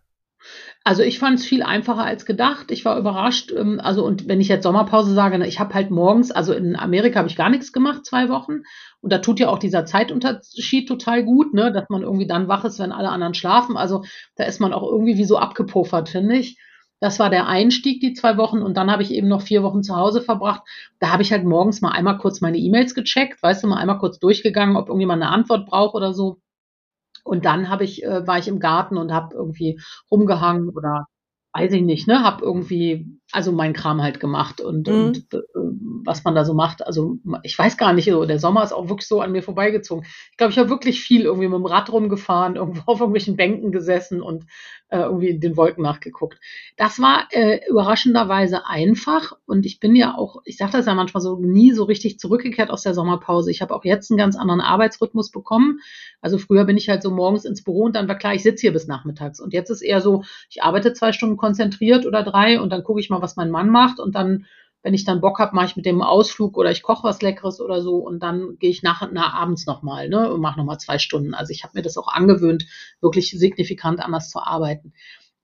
Also 0.84 1.02
ich 1.02 1.18
fand 1.18 1.40
es 1.40 1.46
viel 1.46 1.64
einfacher 1.64 2.04
als 2.04 2.26
gedacht. 2.26 2.70
Ich 2.70 2.86
war 2.86 2.98
überrascht. 3.00 3.52
Ähm, 3.52 3.80
also 3.80 4.06
und 4.06 4.28
wenn 4.28 4.42
ich 4.42 4.48
jetzt 4.48 4.64
Sommerpause 4.64 5.14
sage, 5.14 5.40
ne, 5.40 5.48
ich 5.48 5.60
habe 5.60 5.74
halt 5.74 5.90
morgens, 5.90 6.32
also 6.32 6.54
in 6.54 6.76
Amerika 6.76 7.20
habe 7.20 7.30
ich 7.30 7.36
gar 7.36 7.50
nichts 7.50 7.74
gemacht, 7.74 8.06
zwei 8.06 8.30
Wochen. 8.30 8.62
Und 9.02 9.12
da 9.12 9.20
tut 9.20 9.40
ja 9.40 9.50
auch 9.50 9.60
dieser 9.60 9.86
Zeitunterschied 9.86 10.88
total 10.88 11.24
gut, 11.24 11.54
ne, 11.54 11.72
dass 11.72 11.90
man 11.90 12.04
irgendwie 12.04 12.28
dann 12.28 12.48
wach 12.48 12.66
ist, 12.66 12.80
wenn 12.80 12.92
alle 12.92 13.10
anderen 13.10 13.34
schlafen. 13.34 13.78
Also 13.78 14.04
da 14.36 14.44
ist 14.46 14.60
man 14.60 14.74
auch 14.74 14.84
irgendwie 14.84 15.18
wie 15.18 15.26
so 15.26 15.38
abgepuffert, 15.38 16.10
finde 16.10 16.36
ich. 16.36 16.60
Das 17.06 17.20
war 17.20 17.30
der 17.30 17.46
Einstieg, 17.46 18.02
die 18.02 18.14
zwei 18.14 18.36
Wochen. 18.36 18.64
Und 18.64 18.78
dann 18.78 18.90
habe 18.90 19.04
ich 19.04 19.14
eben 19.14 19.28
noch 19.28 19.44
vier 19.44 19.62
Wochen 19.62 19.84
zu 19.84 19.96
Hause 19.96 20.24
verbracht. 20.24 20.64
Da 20.98 21.12
habe 21.12 21.22
ich 21.22 21.32
halt 21.32 21.44
morgens 21.46 21.80
mal 21.82 21.92
einmal 21.92 22.18
kurz 22.18 22.42
meine 22.42 22.58
E-Mails 22.58 22.96
gecheckt, 22.96 23.44
weißt 23.44 23.62
du, 23.62 23.68
mal 23.68 23.78
einmal 23.78 24.00
kurz 24.00 24.18
durchgegangen, 24.18 24.76
ob 24.76 24.88
irgendjemand 24.88 25.22
eine 25.22 25.32
Antwort 25.32 25.68
braucht 25.68 25.94
oder 25.94 26.16
so. 26.16 26.40
Und 27.24 27.46
dann 27.46 27.70
habe 27.70 27.84
ich, 27.84 28.04
äh, 28.04 28.26
war 28.26 28.40
ich 28.40 28.48
im 28.48 28.60
Garten 28.60 28.98
und 28.98 29.14
habe 29.14 29.36
irgendwie 29.36 29.80
rumgehangen 30.10 30.70
oder 30.70 31.06
weiß 31.54 31.74
ich 31.74 31.84
nicht, 31.84 32.08
ne, 32.08 32.24
habe 32.24 32.44
irgendwie 32.44 33.06
also 33.32 33.52
mein 33.52 33.74
Kram 33.74 34.02
halt 34.02 34.20
gemacht 34.20 34.62
und, 34.62 34.88
mhm. 34.88 34.94
und 34.94 35.34
äh, 35.34 35.40
was 36.06 36.24
man 36.24 36.36
da 36.36 36.46
so 36.46 36.54
macht. 36.54 36.86
Also 36.86 37.18
ich 37.44 37.58
weiß 37.58 37.78
gar 37.78 37.94
nicht, 37.94 38.08
der 38.08 38.40
Sommer 38.40 38.64
ist 38.64 38.72
auch 38.72 38.88
wirklich 38.90 39.08
so 39.08 39.22
an 39.22 39.32
mir 39.32 39.42
vorbeigezogen. 39.42 40.06
Ich 40.32 40.38
glaube, 40.38 40.52
ich 40.52 40.60
habe 40.60 40.70
wirklich 40.70 41.02
viel 41.02 41.24
irgendwie 41.24 41.48
mit 41.48 41.58
dem 41.58 41.66
Rad 41.66 41.92
rumgefahren, 41.92 42.56
irgendwo 42.56 42.84
auf 42.86 43.00
irgendwelchen 43.00 43.36
Bänken 43.36 43.72
gesessen 43.72 44.22
und 44.22 44.46
äh, 44.90 45.00
irgendwie 45.00 45.30
in 45.30 45.40
den 45.40 45.58
Wolken 45.58 45.84
nachgeguckt. 45.84 46.40
Das 46.78 47.00
war 47.00 47.28
äh, 47.32 47.60
überraschenderweise 47.68 48.68
einfach 48.68 49.34
und 49.46 49.66
ich 49.66 49.80
bin 49.80 49.96
ja 49.96 50.16
auch, 50.16 50.42
ich 50.46 50.58
sage 50.58 50.74
das 50.74 50.86
ja 50.86 50.94
manchmal 50.94 51.22
so, 51.22 51.38
nie 51.38 51.72
so 51.72 51.84
richtig 51.86 52.20
zurückgekehrt 52.20 52.70
aus 52.70 52.84
der 52.84 52.94
Sommerpause. 52.94 53.50
Ich 53.50 53.62
habe 53.62 53.76
auch 53.76 53.84
jetzt 53.84 54.12
einen 54.12 54.20
ganz 54.20 54.36
anderen 54.36 54.62
Arbeitsrhythmus 54.62 55.32
bekommen. 55.32 55.80
Also 56.22 56.38
früher 56.38 56.66
bin 56.66 56.78
ich 56.78 56.88
halt 56.88 57.02
so 57.02 57.12
morgens 57.12 57.46
ins 57.46 57.64
Büro 57.64 57.84
und 57.84 57.96
dann 57.96 58.08
war 58.08 58.18
klar, 58.18 58.36
ich 58.36 58.44
sitze 58.44 58.62
hier 58.62 58.74
bis 58.74 58.88
nachmittags. 58.88 59.40
Und 59.40 59.54
jetzt 59.54 59.70
ist 59.70 59.82
eher 59.82 60.02
so, 60.02 60.24
ich 60.50 60.62
arbeite 60.62 60.94
zwei 60.94 61.12
Stunden 61.12 61.38
konzentriert 61.38 62.06
oder 62.06 62.24
drei 62.24 62.60
und 62.60 62.70
dann 62.70 62.84
gucke 62.84 63.00
ich 63.00 63.10
mal, 63.10 63.15
was 63.22 63.36
mein 63.36 63.52
Mann 63.52 63.70
macht 63.70 64.00
und 64.00 64.16
dann, 64.16 64.46
wenn 64.84 64.94
ich 64.94 65.06
dann 65.06 65.22
Bock 65.22 65.40
habe, 65.40 65.56
mache 65.56 65.68
ich 65.68 65.76
mit 65.76 65.86
dem 65.86 66.02
Ausflug 66.02 66.58
oder 66.58 66.72
ich 66.72 66.84
koche 66.84 67.04
was 67.04 67.22
Leckeres 67.22 67.60
oder 67.60 67.82
so 67.82 67.98
und 67.98 68.22
dann 68.22 68.58
gehe 68.60 68.70
ich 68.70 68.84
nach 68.84 69.02
und 69.02 69.14
nach 69.14 69.34
abends 69.34 69.66
nochmal 69.66 70.10
ne, 70.10 70.32
und 70.32 70.42
mache 70.42 70.60
nochmal 70.60 70.80
zwei 70.80 71.00
Stunden. 71.00 71.34
Also 71.34 71.52
ich 71.52 71.64
habe 71.64 71.74
mir 71.76 71.82
das 71.82 71.98
auch 71.98 72.08
angewöhnt, 72.08 72.66
wirklich 73.02 73.32
signifikant 73.32 74.00
anders 74.00 74.30
zu 74.30 74.40
arbeiten. 74.40 74.94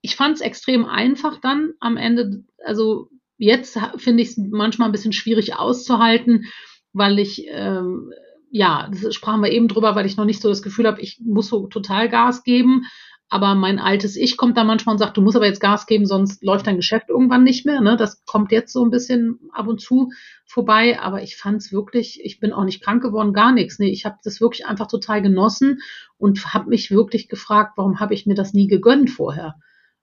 Ich 0.00 0.16
fand 0.16 0.36
es 0.36 0.40
extrem 0.40 0.84
einfach 0.84 1.40
dann 1.40 1.72
am 1.80 1.96
Ende, 1.96 2.44
also 2.64 3.08
jetzt 3.38 3.78
finde 3.96 4.22
ich 4.22 4.30
es 4.30 4.36
manchmal 4.36 4.88
ein 4.88 4.92
bisschen 4.92 5.12
schwierig 5.12 5.56
auszuhalten, 5.56 6.46
weil 6.92 7.18
ich 7.18 7.46
ähm, 7.48 8.12
ja, 8.54 8.90
das 8.92 9.14
sprachen 9.14 9.40
wir 9.40 9.50
eben 9.50 9.66
drüber, 9.66 9.94
weil 9.94 10.04
ich 10.04 10.18
noch 10.18 10.26
nicht 10.26 10.42
so 10.42 10.50
das 10.50 10.62
Gefühl 10.62 10.86
habe, 10.86 11.00
ich 11.00 11.18
muss 11.24 11.48
so 11.48 11.66
total 11.68 12.10
Gas 12.10 12.44
geben. 12.44 12.84
Aber 13.32 13.54
mein 13.54 13.78
altes 13.78 14.14
Ich 14.16 14.36
kommt 14.36 14.58
da 14.58 14.62
manchmal 14.62 14.92
und 14.92 14.98
sagt, 14.98 15.16
du 15.16 15.22
musst 15.22 15.36
aber 15.38 15.46
jetzt 15.46 15.62
Gas 15.62 15.86
geben, 15.86 16.04
sonst 16.04 16.44
läuft 16.44 16.66
dein 16.66 16.76
Geschäft 16.76 17.08
irgendwann 17.08 17.44
nicht 17.44 17.64
mehr. 17.64 17.80
Ne? 17.80 17.96
Das 17.96 18.26
kommt 18.26 18.52
jetzt 18.52 18.74
so 18.74 18.84
ein 18.84 18.90
bisschen 18.90 19.40
ab 19.54 19.68
und 19.68 19.80
zu 19.80 20.10
vorbei. 20.44 21.00
Aber 21.00 21.22
ich 21.22 21.38
fand 21.38 21.56
es 21.56 21.72
wirklich, 21.72 22.20
ich 22.22 22.40
bin 22.40 22.52
auch 22.52 22.64
nicht 22.64 22.82
krank 22.84 23.02
geworden, 23.02 23.32
gar 23.32 23.52
nichts. 23.52 23.78
Nee, 23.78 23.88
ich 23.88 24.04
habe 24.04 24.18
das 24.22 24.42
wirklich 24.42 24.66
einfach 24.66 24.86
total 24.86 25.22
genossen 25.22 25.80
und 26.18 26.52
habe 26.52 26.68
mich 26.68 26.90
wirklich 26.90 27.30
gefragt, 27.30 27.72
warum 27.76 28.00
habe 28.00 28.12
ich 28.12 28.26
mir 28.26 28.34
das 28.34 28.52
nie 28.52 28.66
gegönnt 28.66 29.08
vorher? 29.08 29.54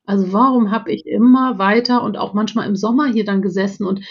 Also 0.08 0.34
warum 0.34 0.72
habe 0.72 0.92
ich 0.92 1.06
immer 1.06 1.60
weiter 1.60 2.02
und 2.02 2.18
auch 2.18 2.34
manchmal 2.34 2.68
im 2.68 2.76
Sommer 2.76 3.06
hier 3.06 3.26
dann 3.26 3.44
gesessen 3.44 3.86
und 3.86 4.02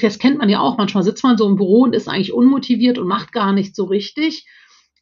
das 0.00 0.18
kennt 0.18 0.38
man 0.38 0.48
ja 0.48 0.58
auch, 0.58 0.78
manchmal 0.78 1.04
sitzt 1.04 1.22
man 1.22 1.38
so 1.38 1.46
im 1.46 1.54
Büro 1.54 1.82
und 1.82 1.94
ist 1.94 2.08
eigentlich 2.08 2.32
unmotiviert 2.32 2.98
und 2.98 3.06
macht 3.06 3.30
gar 3.30 3.52
nicht 3.52 3.76
so 3.76 3.84
richtig 3.84 4.48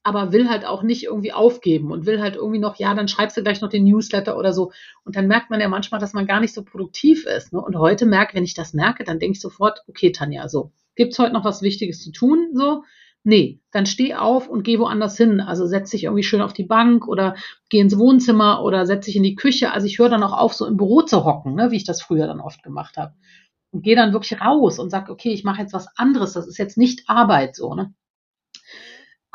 aber 0.06 0.30
will 0.30 0.48
halt 0.48 0.64
auch 0.64 0.84
nicht 0.84 1.02
irgendwie 1.02 1.32
aufgeben 1.32 1.90
und 1.90 2.06
will 2.06 2.20
halt 2.20 2.36
irgendwie 2.36 2.60
noch, 2.60 2.76
ja, 2.76 2.94
dann 2.94 3.08
schreibst 3.08 3.36
du 3.36 3.42
gleich 3.42 3.60
noch 3.60 3.70
den 3.70 3.82
Newsletter 3.82 4.38
oder 4.38 4.52
so. 4.52 4.70
Und 5.04 5.16
dann 5.16 5.26
merkt 5.26 5.50
man 5.50 5.60
ja 5.60 5.66
manchmal, 5.66 5.98
dass 5.98 6.12
man 6.12 6.26
gar 6.26 6.38
nicht 6.38 6.54
so 6.54 6.62
produktiv 6.62 7.26
ist. 7.26 7.52
Ne? 7.52 7.60
Und 7.60 7.76
heute 7.76 8.06
merke, 8.06 8.36
wenn 8.36 8.44
ich 8.44 8.54
das 8.54 8.72
merke, 8.72 9.02
dann 9.02 9.18
denke 9.18 9.32
ich 9.32 9.40
sofort, 9.40 9.82
okay, 9.88 10.12
Tanja, 10.12 10.48
so, 10.48 10.70
gibt's 10.94 11.18
heute 11.18 11.32
noch 11.32 11.44
was 11.44 11.60
Wichtiges 11.60 12.04
zu 12.04 12.12
tun? 12.12 12.50
So, 12.54 12.84
nee, 13.24 13.58
dann 13.72 13.84
steh 13.84 14.14
auf 14.14 14.48
und 14.48 14.62
geh 14.62 14.78
woanders 14.78 15.16
hin. 15.16 15.40
Also 15.40 15.66
setz 15.66 15.90
dich 15.90 16.04
irgendwie 16.04 16.22
schön 16.22 16.40
auf 16.40 16.52
die 16.52 16.62
Bank 16.62 17.08
oder 17.08 17.34
geh 17.68 17.80
ins 17.80 17.98
Wohnzimmer 17.98 18.62
oder 18.62 18.86
setz 18.86 19.06
dich 19.06 19.16
in 19.16 19.24
die 19.24 19.34
Küche. 19.34 19.72
Also 19.72 19.88
ich 19.88 19.98
höre 19.98 20.08
dann 20.08 20.22
auch 20.22 20.38
auf, 20.38 20.54
so 20.54 20.66
im 20.66 20.76
Büro 20.76 21.02
zu 21.02 21.24
hocken, 21.24 21.56
ne, 21.56 21.72
wie 21.72 21.76
ich 21.78 21.84
das 21.84 22.00
früher 22.00 22.28
dann 22.28 22.40
oft 22.40 22.62
gemacht 22.62 22.96
habe. 22.96 23.14
Und 23.72 23.82
gehe 23.82 23.96
dann 23.96 24.12
wirklich 24.12 24.40
raus 24.40 24.78
und 24.78 24.90
sag, 24.90 25.10
okay, 25.10 25.32
ich 25.32 25.42
mache 25.42 25.62
jetzt 25.62 25.72
was 25.72 25.88
anderes. 25.96 26.34
Das 26.34 26.46
ist 26.46 26.58
jetzt 26.58 26.78
nicht 26.78 27.08
Arbeit 27.08 27.56
so, 27.56 27.74
ne? 27.74 27.92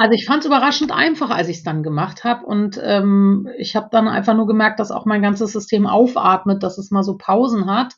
Also 0.02 0.16
ich 0.16 0.26
fand 0.26 0.40
es 0.40 0.48
überraschend 0.48 0.92
einfach, 0.92 1.30
als 1.30 1.48
ich 1.48 1.58
es 1.58 1.64
dann 1.64 1.84
gemacht 1.84 2.24
habe. 2.24 2.44
Und 2.44 2.82
ähm, 2.84 3.48
ich 3.60 3.76
habe 3.76 3.90
dann 3.92 4.08
einfach 4.08 4.34
nur 4.34 4.48
gemerkt, 4.48 4.80
dass 4.80 4.90
auch 4.90 5.06
mein 5.06 5.22
ganzes 5.22 5.52
System 5.52 5.86
aufatmet, 5.86 6.64
dass 6.64 6.80
es 6.80 6.90
mal 6.90 7.04
so 7.04 7.18
Pausen 7.20 7.70
hat. 7.70 7.94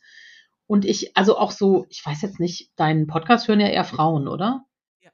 Und 0.68 0.84
ich, 0.84 1.16
also 1.16 1.38
auch 1.38 1.52
so, 1.52 1.86
ich 1.88 2.06
weiß 2.06 2.22
jetzt 2.22 2.42
nicht, 2.42 2.72
deinen 2.76 3.08
Podcast 3.08 3.48
hören 3.48 3.62
ja 3.62 3.70
eher 3.70 3.86
Frauen, 3.86 4.28
oder? 4.28 4.66
Ja. 5.00 5.12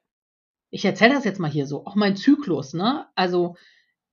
Ich 0.71 0.83
erzähle 0.83 1.13
das 1.13 1.25
jetzt 1.25 1.39
mal 1.39 1.51
hier 1.51 1.67
so. 1.67 1.85
Auch 1.85 1.93
mein 1.93 2.15
Zyklus, 2.15 2.73
ne? 2.73 3.05
Also 3.13 3.55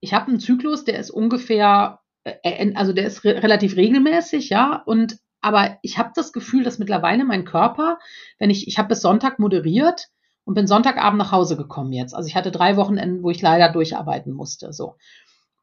ich 0.00 0.12
habe 0.12 0.28
einen 0.28 0.38
Zyklus, 0.38 0.84
der 0.84 0.98
ist 0.98 1.10
ungefähr, 1.10 2.00
äh, 2.24 2.74
also 2.74 2.92
der 2.92 3.06
ist 3.06 3.24
re 3.24 3.42
relativ 3.42 3.76
regelmäßig, 3.76 4.50
ja. 4.50 4.82
Und 4.84 5.16
aber 5.40 5.78
ich 5.80 5.96
habe 5.96 6.10
das 6.14 6.30
Gefühl, 6.30 6.62
dass 6.62 6.78
mittlerweile 6.78 7.24
mein 7.24 7.46
Körper, 7.46 7.98
wenn 8.38 8.50
ich, 8.50 8.68
ich 8.68 8.76
habe 8.76 8.88
bis 8.88 9.00
Sonntag 9.00 9.38
moderiert, 9.38 10.08
und 10.46 10.54
bin 10.54 10.66
Sonntagabend 10.66 11.18
nach 11.18 11.32
Hause 11.32 11.56
gekommen 11.56 11.92
jetzt. 11.92 12.14
Also 12.14 12.28
ich 12.28 12.36
hatte 12.36 12.50
drei 12.50 12.76
Wochenenden, 12.76 13.22
wo 13.22 13.30
ich 13.30 13.42
leider 13.42 13.70
durcharbeiten 13.70 14.32
musste. 14.32 14.72
So. 14.72 14.94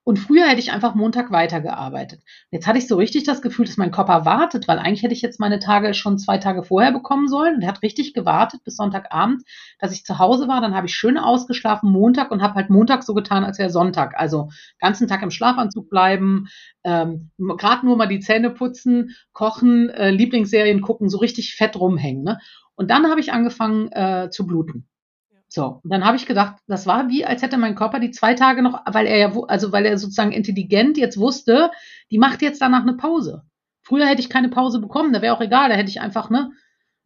Und 0.06 0.20
früher 0.20 0.46
hätte 0.48 0.60
ich 0.60 0.74
einfach 0.74 0.96
Montag 0.96 1.32
weitergearbeitet. 1.32 2.22
Jetzt 2.52 2.68
hatte 2.68 2.78
ich 2.78 2.90
so 2.90 2.98
richtig 2.98 3.24
das 3.24 3.42
Gefühl, 3.42 3.66
dass 3.66 3.78
mein 3.78 3.92
Körper 3.92 4.26
wartet, 4.26 4.68
weil 4.68 4.78
eigentlich 4.78 5.02
hätte 5.02 5.14
ich 5.14 5.22
jetzt 5.22 5.40
meine 5.40 5.60
Tage 5.60 5.94
schon 5.94 6.18
zwei 6.18 6.38
Tage 6.38 6.64
vorher 6.64 6.92
bekommen 6.92 7.30
sollen. 7.30 7.56
Und 7.56 7.62
er 7.62 7.70
hat 7.70 7.82
richtig 7.82 8.14
gewartet 8.14 8.66
bis 8.66 8.76
Sonntagabend, 8.76 9.44
dass 9.80 9.94
ich 9.94 10.04
zu 10.04 10.20
Hause 10.20 10.50
war. 10.50 10.60
Dann 10.60 10.76
habe 10.76 10.88
ich 10.88 10.94
schön 10.94 11.18
ausgeschlafen 11.18 11.90
Montag 11.90 12.32
und 12.32 12.42
habe 12.42 12.56
halt 12.56 12.70
Montag 12.70 13.04
so 13.04 13.14
getan, 13.14 13.46
als 13.46 13.60
wäre 13.60 13.70
Sonntag. 13.70 14.20
Also 14.20 14.50
ganzen 14.80 15.08
Tag 15.08 15.22
im 15.22 15.32
Schlafanzug 15.32 15.90
bleiben, 15.90 16.50
ähm, 16.84 17.32
gerade 17.58 17.86
nur 17.86 17.96
mal 17.96 18.08
die 18.08 18.20
Zähne 18.20 18.50
putzen, 18.50 19.16
kochen, 19.32 19.90
äh, 19.90 20.10
Lieblingsserien 20.10 20.82
gucken, 20.82 21.08
so 21.08 21.20
richtig 21.20 21.56
fett 21.56 21.80
rumhängen. 21.80 22.24
Ne? 22.24 22.40
Und 22.76 22.90
dann 22.90 23.10
habe 23.10 23.20
ich 23.20 23.32
angefangen 23.32 23.92
äh, 23.92 24.30
zu 24.32 24.48
bluten. 24.48 24.88
So, 25.48 25.82
und 25.84 25.94
dann 25.94 26.04
habe 26.04 26.18
ich 26.18 26.26
gedacht, 26.26 26.56
das 26.66 26.88
war 26.88 27.10
wie, 27.10 27.26
als 27.26 27.44
hätte 27.44 27.58
mein 27.58 27.76
Körper 27.76 28.00
die 28.00 28.10
zwei 28.10 28.34
Tage 28.34 28.64
noch, 28.64 28.82
weil 28.92 29.06
er 29.06 29.18
ja, 29.18 29.34
also 29.48 29.72
weil 29.72 29.86
er 29.86 30.00
sozusagen 30.00 30.32
intelligent 30.32 30.98
jetzt 30.98 31.18
wusste, 31.18 31.70
die 32.10 32.18
macht 32.18 32.42
jetzt 32.42 32.60
danach 32.60 32.82
eine 32.82 32.94
Pause. 32.94 33.44
Früher 33.84 34.08
hätte 34.08 34.22
ich 34.22 34.32
keine 34.32 34.50
Pause 34.50 34.82
bekommen, 34.82 35.14
da 35.14 35.22
wäre 35.22 35.36
auch 35.36 35.42
egal, 35.42 35.70
da 35.70 35.76
hätte 35.76 35.92
ich 35.92 36.02
einfach, 36.02 36.32
ne, 36.32 36.52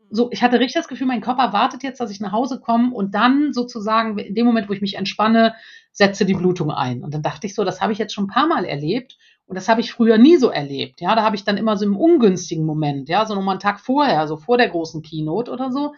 so, 0.09 0.29
ich 0.31 0.41
hatte 0.43 0.59
richtig 0.59 0.75
das 0.75 0.87
Gefühl, 0.87 1.07
mein 1.07 1.19
Körper 1.19 1.51
wartet 1.51 1.83
jetzt, 1.83 1.99
dass 1.99 2.11
ich 2.11 2.21
nach 2.21 2.31
Hause 2.31 2.61
komme 2.61 2.93
und 2.93 3.13
dann 3.13 3.51
sozusagen, 3.51 4.17
in 4.17 4.35
dem 4.35 4.45
Moment, 4.45 4.69
wo 4.69 4.73
ich 4.73 4.81
mich 4.81 4.95
entspanne, 4.95 5.53
setze 5.91 6.25
die 6.25 6.33
Blutung 6.33 6.71
ein. 6.71 7.03
Und 7.03 7.13
dann 7.13 7.23
dachte 7.23 7.47
ich 7.47 7.55
so, 7.55 7.65
das 7.65 7.81
habe 7.81 7.91
ich 7.91 7.97
jetzt 7.97 8.13
schon 8.13 8.25
ein 8.25 8.33
paar 8.33 8.47
Mal 8.47 8.63
erlebt 8.63 9.17
und 9.47 9.55
das 9.55 9.67
habe 9.67 9.81
ich 9.81 9.91
früher 9.91 10.17
nie 10.17 10.37
so 10.37 10.49
erlebt. 10.49 11.01
Ja, 11.01 11.15
da 11.15 11.23
habe 11.23 11.35
ich 11.35 11.43
dann 11.43 11.57
immer 11.57 11.77
so 11.77 11.85
im 11.85 11.97
ungünstigen 11.97 12.65
Moment, 12.65 13.09
ja, 13.09 13.25
so 13.25 13.33
nochmal 13.33 13.53
einen 13.53 13.61
Tag 13.61 13.79
vorher, 13.79 14.27
so 14.27 14.37
vor 14.37 14.57
der 14.57 14.69
großen 14.69 15.01
Keynote 15.01 15.51
oder 15.51 15.71
so. 15.71 15.93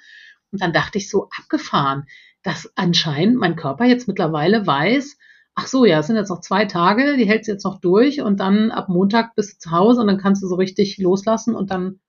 Und 0.51 0.61
dann 0.61 0.73
dachte 0.73 0.97
ich 0.97 1.09
so, 1.09 1.29
abgefahren 1.37 2.05
dass 2.43 2.71
anscheinend 2.75 3.37
mein 3.37 3.55
Körper 3.55 3.85
jetzt 3.85 4.07
mittlerweile 4.07 4.65
weiß, 4.65 5.17
ach 5.55 5.67
so, 5.67 5.85
ja, 5.85 5.99
es 5.99 6.07
sind 6.07 6.15
jetzt 6.15 6.29
noch 6.29 6.41
zwei 6.41 6.65
Tage, 6.65 7.17
die 7.17 7.27
hältst 7.27 7.47
du 7.47 7.51
jetzt 7.53 7.65
noch 7.65 7.79
durch 7.81 8.21
und 8.21 8.39
dann 8.39 8.71
ab 8.71 8.87
Montag 8.87 9.35
bist 9.35 9.55
du 9.55 9.69
zu 9.69 9.71
Hause 9.71 10.01
und 10.01 10.07
dann 10.07 10.17
kannst 10.17 10.41
du 10.41 10.47
so 10.47 10.55
richtig 10.55 10.97
loslassen 10.97 11.55
und 11.55 11.71
dann 11.71 11.99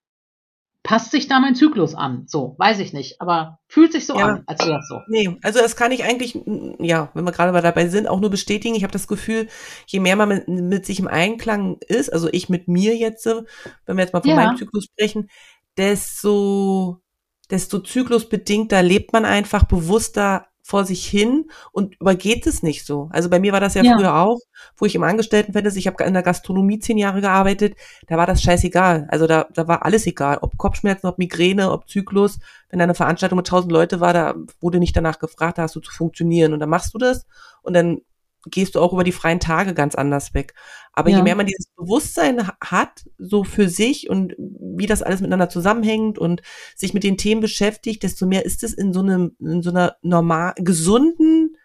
passt 0.83 1.11
sich 1.11 1.27
da 1.27 1.39
mein 1.39 1.55
Zyklus 1.55 1.93
an. 1.93 2.25
So, 2.27 2.55
weiß 2.57 2.79
ich 2.79 2.93
nicht, 2.93 3.21
aber 3.21 3.59
fühlt 3.67 3.91
sich 3.91 4.05
so 4.05 4.17
ja. 4.17 4.25
an, 4.25 4.43
als 4.47 4.65
wäre 4.65 4.79
es 4.79 4.87
so. 4.87 4.99
Nee, 5.07 5.37
also 5.43 5.59
das 5.59 5.75
kann 5.75 5.91
ich 5.91 6.03
eigentlich, 6.03 6.39
ja, 6.79 7.11
wenn 7.13 7.25
wir 7.25 7.31
gerade 7.31 7.51
mal 7.51 7.61
dabei 7.61 7.87
sind, 7.87 8.07
auch 8.07 8.19
nur 8.19 8.29
bestätigen. 8.29 8.75
Ich 8.75 8.83
habe 8.83 8.93
das 8.93 9.07
Gefühl, 9.07 9.47
je 9.85 9.99
mehr 9.99 10.15
man 10.15 10.29
mit, 10.29 10.47
mit, 10.47 10.85
sich 10.85 10.99
im 10.99 11.07
Einklang 11.07 11.77
ist, 11.87 12.11
also 12.11 12.29
ich 12.31 12.49
mit 12.49 12.67
mir 12.67 12.95
jetzt, 12.95 13.25
wenn 13.25 13.97
wir 13.97 14.03
jetzt 14.03 14.13
mal 14.13 14.21
von 14.21 14.29
ja. 14.29 14.35
meinem 14.35 14.57
Zyklus 14.57 14.85
sprechen, 14.85 15.29
desto 15.77 17.01
desto 17.51 17.79
zyklusbedingter 17.79 18.81
lebt 18.81 19.11
man 19.13 19.25
einfach 19.25 19.65
bewusster 19.65 20.47
vor 20.71 20.85
sich 20.85 21.05
hin 21.05 21.51
und 21.73 21.99
übergeht 21.99 22.47
es 22.47 22.63
nicht 22.63 22.85
so. 22.85 23.09
Also 23.11 23.29
bei 23.29 23.41
mir 23.41 23.51
war 23.51 23.59
das 23.59 23.73
ja, 23.73 23.83
ja. 23.83 23.97
früher 23.97 24.15
auch, 24.15 24.39
wo 24.77 24.85
ich 24.85 24.95
im 24.95 25.03
Angestelltenverhältnis, 25.03 25.75
ich 25.75 25.85
habe 25.85 26.01
in 26.05 26.13
der 26.13 26.23
Gastronomie 26.23 26.79
zehn 26.79 26.97
Jahre 26.97 27.19
gearbeitet, 27.19 27.75
da 28.07 28.15
war 28.15 28.25
das 28.25 28.41
scheißegal. 28.41 29.05
Also 29.11 29.27
da, 29.27 29.47
da 29.53 29.67
war 29.67 29.85
alles 29.85 30.07
egal, 30.07 30.39
ob 30.41 30.57
Kopfschmerzen, 30.57 31.07
ob 31.07 31.17
Migräne, 31.17 31.71
ob 31.71 31.89
Zyklus. 31.89 32.39
Wenn 32.69 32.79
da 32.79 32.83
eine 32.83 32.95
Veranstaltung 32.95 33.35
mit 33.35 33.47
tausend 33.47 33.73
Leute 33.73 33.99
war, 33.99 34.13
da 34.13 34.33
wurde 34.61 34.79
nicht 34.79 34.95
danach 34.95 35.19
gefragt, 35.19 35.57
da 35.57 35.63
hast 35.63 35.75
du 35.75 35.81
zu 35.81 35.91
funktionieren 35.91 36.53
und 36.53 36.61
dann 36.61 36.69
machst 36.69 36.93
du 36.93 36.97
das 36.97 37.25
und 37.63 37.73
dann 37.73 37.99
gehst 38.45 38.75
du 38.75 38.79
auch 38.79 38.93
über 38.93 39.03
die 39.03 39.11
freien 39.11 39.39
Tage 39.39 39.73
ganz 39.73 39.95
anders 39.95 40.33
weg. 40.33 40.53
Aber 40.93 41.09
ja. 41.09 41.17
je 41.17 41.23
mehr 41.23 41.35
man 41.35 41.45
dieses 41.45 41.67
Bewusstsein 41.75 42.47
hat, 42.61 43.05
so 43.17 43.43
für 43.43 43.69
sich 43.69 44.09
und 44.09 44.35
wie 44.37 44.87
das 44.87 45.03
alles 45.03 45.21
miteinander 45.21 45.49
zusammenhängt 45.49 46.17
und 46.17 46.41
sich 46.75 46.93
mit 46.93 47.03
den 47.03 47.17
Themen 47.17 47.41
beschäftigt, 47.41 48.03
desto 48.03 48.25
mehr 48.25 48.45
ist 48.45 48.63
es 48.63 48.73
in 48.73 48.93
so 48.93 49.01
einem, 49.01 49.35
in 49.39 49.61
so 49.61 49.69
einer 49.69 49.95
normal, 50.01 50.53
gesunden, 50.57 51.55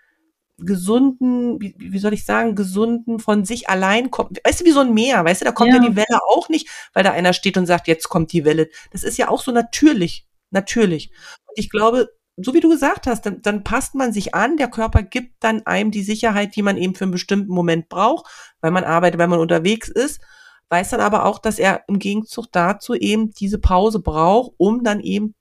gesunden, 0.59 1.61
wie, 1.61 1.75
wie 1.79 1.99
soll 1.99 2.15
ich 2.15 2.25
sagen, 2.25 2.55
gesunden, 2.55 3.19
von 3.19 3.45
sich 3.45 3.69
allein 3.69 4.11
kommt, 4.11 4.39
weißt 4.45 4.61
du, 4.61 4.65
wie 4.65 4.71
so 4.71 4.81
ein 4.81 4.95
Meer, 4.95 5.25
weißt 5.25 5.43
du, 5.43 5.45
da 5.45 5.53
kommt 5.53 5.71
ja. 5.71 5.77
ja 5.77 5.89
die 5.89 5.97
Welle 5.97 6.21
auch 6.31 6.49
nicht, 6.49 6.69
weil 6.95 7.05
da 7.05 7.11
einer 7.11 7.33
steht 7.33 7.59
und 7.59 7.67
sagt, 7.67 7.89
jetzt 7.89 8.09
kommt 8.09 8.33
die 8.33 8.45
Welle. 8.45 8.69
Das 8.91 9.03
ist 9.03 9.19
ja 9.19 9.29
auch 9.29 9.43
so 9.43 9.53
natürlich, 9.53 10.27
natürlich. 10.51 11.11
Und 11.47 11.59
ich 11.59 11.69
glaube, 11.69 12.09
so 12.37 12.53
wie 12.53 12.61
du 12.61 12.69
gesagt 12.69 13.07
hast, 13.07 13.25
dann, 13.25 13.41
dann 13.43 13.65
passt 13.65 13.95
man 13.95 14.13
sich 14.13 14.35
an, 14.35 14.57
der 14.57 14.69
Körper 14.69 15.03
gibt 15.03 15.37
dann 15.41 15.65
einem 15.67 15.91
die 15.91 16.03
Sicherheit, 16.03 16.55
die 16.55 16.63
man 16.63 16.77
eben 16.77 16.95
für 16.95 17.05
einen 17.05 17.13
bestimmten 17.13 17.53
Moment 17.53 17.89
braucht, 17.89 18.27
weil 18.61 18.71
man 18.71 18.85
arbeitet, 18.85 19.19
weil 19.19 19.29
man 19.29 19.41
unterwegs 19.41 19.89
ist, 19.89 20.21
weiß 20.69 20.91
dann 20.91 21.01
aber 21.01 21.25
auch, 21.25 21.39
dass 21.39 21.59
er 21.59 21.85
im 21.89 21.99
Gegenzug 21.99 22.47
dazu 22.53 22.95
eben 22.95 23.31
diese 23.33 23.59
Pause 23.59 24.01
braucht, 24.01 24.53
um 24.59 24.85
dann 24.85 25.01
eben 25.01 25.35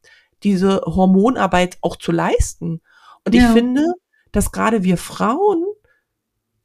diese 0.43 0.81
Hormonarbeit 0.85 1.77
auch 1.81 1.97
zu 1.97 2.11
leisten. 2.11 2.81
Und 3.25 3.35
ja. 3.35 3.47
ich 3.47 3.53
finde, 3.53 3.85
dass 4.31 4.51
gerade 4.51 4.83
wir 4.83 4.97
Frauen 4.97 5.65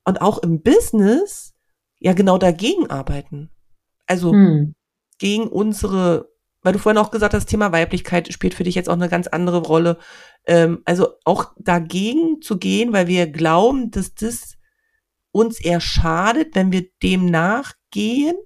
und 0.05 0.21
auch 0.21 0.39
im 0.39 0.63
Business 0.63 1.55
ja 1.99 2.13
genau 2.13 2.39
dagegen 2.39 2.89
arbeiten. 2.91 3.51
Also 4.07 4.33
hm. 4.33 4.75
gegen 5.19 5.49
unsere 5.49 6.30
weil 6.63 6.73
du 6.73 6.79
vorhin 6.79 6.99
auch 6.99 7.11
gesagt 7.11 7.35
hast, 7.35 7.47
Thema 7.47 7.73
Weiblichkeit 7.73 8.33
spielt 8.33 8.55
für 8.55 8.65
dich 8.65 8.75
jetzt 8.75 8.89
auch 8.89 8.95
eine 8.95 9.09
ganz 9.09 9.27
andere 9.27 9.59
Rolle. 9.59 9.99
Ähm, 10.47 10.83
also 10.85 11.15
auch 11.25 11.53
dagegen 11.59 12.43
zu 12.43 12.59
gehen, 12.59 12.93
weil 12.93 13.07
wir 13.07 13.27
glauben, 13.27 13.91
dass 13.91 14.15
das 14.15 14.57
uns 15.33 15.61
eher 15.61 15.81
schadet, 15.81 16.55
wenn 16.55 16.73
wir 16.73 16.89
dem 17.03 17.27
nachgehen. 17.27 18.37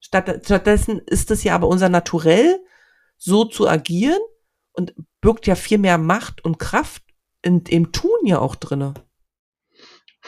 Statt, 0.00 0.44
stattdessen 0.44 1.00
ist 1.06 1.30
es 1.30 1.44
ja 1.44 1.54
aber 1.54 1.68
unser 1.68 1.88
Naturell, 1.88 2.58
so 3.16 3.44
zu 3.44 3.68
agieren 3.68 4.20
und 4.72 4.94
birgt 5.20 5.46
ja 5.46 5.54
viel 5.54 5.78
mehr 5.78 5.98
Macht 5.98 6.44
und 6.44 6.58
Kraft 6.58 7.04
in, 7.42 7.60
im 7.68 7.92
Tun 7.92 8.18
ja 8.24 8.40
auch 8.40 8.56
drinne. 8.56 8.94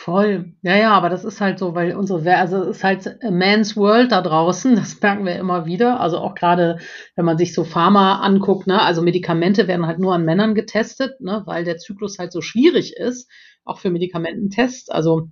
Voll. 0.04 0.52
Ja, 0.60 0.76
ja, 0.76 0.90
aber 0.92 1.08
das 1.08 1.24
ist 1.24 1.40
halt 1.40 1.58
so, 1.58 1.74
weil 1.74 1.96
unsere, 1.96 2.36
also 2.36 2.58
es 2.64 2.76
ist 2.76 2.84
halt 2.84 3.24
a 3.24 3.30
man's 3.30 3.74
world 3.74 4.12
da 4.12 4.20
draußen, 4.20 4.76
das 4.76 5.00
merken 5.00 5.24
wir 5.24 5.36
immer 5.36 5.64
wieder. 5.64 5.98
Also 5.98 6.18
auch 6.18 6.34
gerade, 6.34 6.76
wenn 7.16 7.24
man 7.24 7.38
sich 7.38 7.54
so 7.54 7.64
Pharma 7.64 8.20
anguckt, 8.20 8.66
ne, 8.66 8.82
also 8.82 9.00
Medikamente 9.00 9.66
werden 9.66 9.86
halt 9.86 9.98
nur 10.00 10.14
an 10.14 10.26
Männern 10.26 10.54
getestet, 10.54 11.22
ne, 11.22 11.42
weil 11.46 11.64
der 11.64 11.78
Zyklus 11.78 12.18
halt 12.18 12.32
so 12.32 12.42
schwierig 12.42 12.94
ist, 12.98 13.30
auch 13.64 13.78
für 13.78 13.88
Medikamententests. 13.88 14.90
Also 14.90 15.30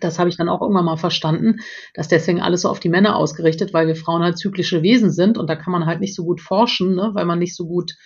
das 0.00 0.20
habe 0.20 0.28
ich 0.28 0.36
dann 0.36 0.48
auch 0.48 0.60
irgendwann 0.62 0.84
mal 0.84 0.96
verstanden, 0.96 1.56
dass 1.94 2.06
deswegen 2.06 2.40
alles 2.40 2.60
so 2.60 2.68
auf 2.68 2.78
die 2.78 2.88
Männer 2.90 3.16
ausgerichtet, 3.16 3.74
weil 3.74 3.88
wir 3.88 3.96
Frauen 3.96 4.22
halt 4.22 4.38
zyklische 4.38 4.84
Wesen 4.84 5.10
sind 5.10 5.36
und 5.36 5.50
da 5.50 5.56
kann 5.56 5.72
man 5.72 5.86
halt 5.86 5.98
nicht 5.98 6.14
so 6.14 6.24
gut 6.24 6.40
forschen, 6.40 6.94
ne, 6.94 7.10
weil 7.14 7.24
man 7.24 7.40
nicht 7.40 7.56
so 7.56 7.66
gut 7.66 7.96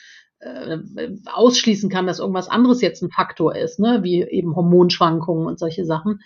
äh, 0.40 0.79
ausschließen 1.27 1.90
kann, 1.90 2.07
dass 2.07 2.18
irgendwas 2.18 2.49
anderes 2.49 2.81
jetzt 2.81 3.03
ein 3.03 3.11
Faktor 3.11 3.57
ist, 3.57 3.79
ne? 3.79 4.01
wie 4.03 4.23
eben 4.23 4.55
Hormonschwankungen 4.55 5.47
und 5.47 5.59
solche 5.59 5.85
Sachen. 5.85 6.20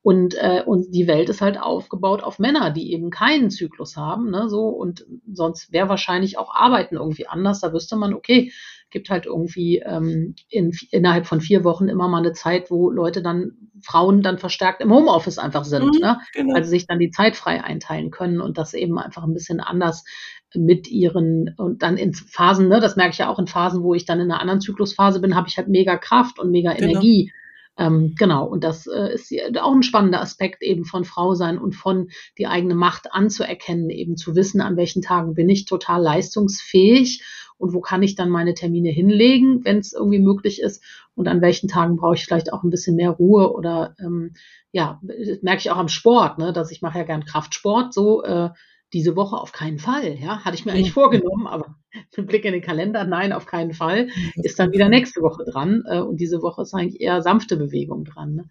Und, 0.00 0.34
äh, 0.36 0.62
und 0.64 0.94
die 0.94 1.06
Welt 1.06 1.28
ist 1.28 1.40
halt 1.40 1.60
aufgebaut 1.60 2.22
auf 2.22 2.38
Männer, 2.38 2.70
die 2.70 2.92
eben 2.92 3.10
keinen 3.10 3.50
Zyklus 3.50 3.96
haben, 3.96 4.30
ne, 4.30 4.48
so 4.48 4.68
und 4.68 5.04
sonst 5.30 5.72
wäre 5.72 5.88
wahrscheinlich 5.88 6.38
auch 6.38 6.54
Arbeiten 6.54 6.96
irgendwie 6.96 7.26
anders. 7.26 7.60
Da 7.60 7.72
wüsste 7.72 7.96
man, 7.96 8.14
okay, 8.14 8.52
gibt 8.90 9.10
halt 9.10 9.26
irgendwie 9.26 9.78
ähm, 9.84 10.34
in, 10.48 10.72
innerhalb 10.92 11.26
von 11.26 11.40
vier 11.40 11.64
Wochen 11.64 11.88
immer 11.88 12.08
mal 12.08 12.18
eine 12.18 12.32
Zeit, 12.32 12.70
wo 12.70 12.90
Leute 12.90 13.22
dann, 13.22 13.52
Frauen 13.82 14.22
dann 14.22 14.38
verstärkt 14.38 14.80
im 14.80 14.92
Homeoffice 14.92 15.38
einfach 15.38 15.64
sind, 15.64 15.94
mhm, 15.94 16.00
ne? 16.00 16.20
Genau. 16.32 16.54
weil 16.54 16.64
sie 16.64 16.70
sich 16.70 16.86
dann 16.86 16.98
die 16.98 17.10
Zeit 17.10 17.36
frei 17.36 17.62
einteilen 17.62 18.10
können 18.10 18.40
und 18.40 18.56
das 18.56 18.74
eben 18.74 18.98
einfach 18.98 19.24
ein 19.24 19.34
bisschen 19.34 19.60
anders 19.60 20.04
mit 20.54 20.90
ihren 20.90 21.54
und 21.56 21.82
dann 21.82 21.96
in 21.96 22.14
Phasen, 22.14 22.68
ne, 22.68 22.80
das 22.80 22.96
merke 22.96 23.12
ich 23.12 23.18
ja 23.18 23.28
auch 23.28 23.38
in 23.38 23.46
Phasen, 23.46 23.82
wo 23.82 23.94
ich 23.94 24.06
dann 24.06 24.20
in 24.20 24.30
einer 24.30 24.40
anderen 24.40 24.60
Zyklusphase 24.60 25.20
bin, 25.20 25.34
habe 25.34 25.48
ich 25.48 25.58
halt 25.58 25.68
mega 25.68 25.96
Kraft 25.96 26.38
und 26.38 26.50
mega 26.50 26.72
genau. 26.72 26.92
Energie. 26.92 27.32
Ähm, 27.76 28.14
genau, 28.18 28.44
und 28.44 28.64
das 28.64 28.88
äh, 28.88 29.14
ist 29.14 29.32
auch 29.60 29.72
ein 29.72 29.84
spannender 29.84 30.20
Aspekt 30.20 30.62
eben 30.62 30.84
von 30.84 31.04
Frau 31.04 31.34
sein 31.34 31.58
und 31.58 31.76
von 31.76 32.08
die 32.36 32.48
eigene 32.48 32.74
Macht 32.74 33.12
anzuerkennen, 33.12 33.88
eben 33.90 34.16
zu 34.16 34.34
wissen, 34.34 34.60
an 34.60 34.76
welchen 34.76 35.00
Tagen 35.00 35.34
bin 35.34 35.48
ich 35.48 35.64
total 35.64 36.02
leistungsfähig 36.02 37.22
und 37.56 37.72
wo 37.74 37.80
kann 37.80 38.02
ich 38.02 38.16
dann 38.16 38.30
meine 38.30 38.54
Termine 38.54 38.90
hinlegen, 38.90 39.64
wenn 39.64 39.78
es 39.78 39.92
irgendwie 39.92 40.18
möglich 40.18 40.60
ist 40.60 40.82
und 41.14 41.28
an 41.28 41.40
welchen 41.40 41.68
Tagen 41.68 41.96
brauche 41.96 42.14
ich 42.14 42.24
vielleicht 42.24 42.52
auch 42.52 42.64
ein 42.64 42.70
bisschen 42.70 42.96
mehr 42.96 43.10
Ruhe 43.10 43.52
oder 43.52 43.94
ähm, 44.00 44.34
ja, 44.72 45.00
merke 45.42 45.60
ich 45.60 45.70
auch 45.70 45.76
am 45.76 45.88
Sport, 45.88 46.38
ne, 46.38 46.52
dass 46.52 46.72
ich 46.72 46.82
mache 46.82 46.98
ja 46.98 47.04
gern 47.04 47.24
Kraftsport, 47.24 47.94
so 47.94 48.24
äh, 48.24 48.50
diese 48.92 49.16
Woche 49.16 49.36
auf 49.36 49.52
keinen 49.52 49.78
Fall. 49.78 50.16
Ja, 50.18 50.44
hatte 50.44 50.56
ich 50.56 50.64
mir 50.64 50.72
eigentlich 50.72 50.92
vorgenommen, 50.92 51.46
aber 51.46 51.76
mit 52.16 52.26
Blick 52.26 52.44
in 52.44 52.52
den 52.52 52.62
Kalender, 52.62 53.04
nein, 53.04 53.32
auf 53.32 53.46
keinen 53.46 53.72
Fall. 53.72 54.08
Ist 54.36 54.58
dann 54.58 54.72
wieder 54.72 54.88
nächste 54.88 55.20
Woche 55.20 55.44
dran. 55.44 55.84
Äh, 55.86 56.00
und 56.00 56.18
diese 56.18 56.42
Woche 56.42 56.62
ist 56.62 56.74
eigentlich 56.74 57.00
eher 57.00 57.22
sanfte 57.22 57.56
Bewegung 57.56 58.04
dran. 58.04 58.34
Ne? 58.34 58.48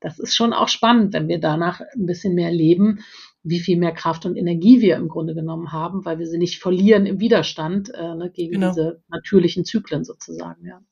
Das 0.00 0.18
ist 0.18 0.36
schon 0.36 0.52
auch 0.52 0.68
spannend, 0.68 1.14
wenn 1.14 1.28
wir 1.28 1.40
danach 1.40 1.80
ein 1.80 2.06
bisschen 2.06 2.34
mehr 2.34 2.52
leben, 2.52 3.00
wie 3.42 3.60
viel 3.60 3.78
mehr 3.78 3.92
Kraft 3.92 4.26
und 4.26 4.36
Energie 4.36 4.80
wir 4.80 4.96
im 4.96 5.08
Grunde 5.08 5.34
genommen 5.34 5.72
haben, 5.72 6.04
weil 6.04 6.18
wir 6.18 6.26
sie 6.26 6.38
nicht 6.38 6.60
verlieren 6.60 7.06
im 7.06 7.20
Widerstand 7.20 7.92
äh, 7.94 8.14
ne, 8.14 8.30
gegen 8.30 8.54
genau. 8.54 8.68
diese 8.68 9.02
natürlichen 9.08 9.64
Zyklen 9.64 10.04
sozusagen. 10.04 10.66
Ja. 10.66 10.82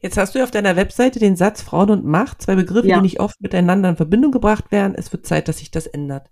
Jetzt 0.00 0.18
hast 0.18 0.34
du 0.34 0.40
ja 0.40 0.44
auf 0.44 0.50
deiner 0.50 0.76
Webseite 0.76 1.20
den 1.20 1.36
Satz 1.36 1.62
Frauen 1.62 1.90
und 1.90 2.04
Macht, 2.04 2.42
zwei 2.42 2.56
Begriffe, 2.56 2.88
ja. 2.88 2.96
die 2.96 3.02
nicht 3.02 3.20
oft 3.20 3.40
miteinander 3.40 3.88
in 3.88 3.96
Verbindung 3.96 4.32
gebracht 4.32 4.72
werden. 4.72 4.94
Es 4.96 5.12
wird 5.12 5.24
Zeit, 5.24 5.48
dass 5.48 5.58
sich 5.58 5.70
das 5.70 5.86
ändert 5.86 6.28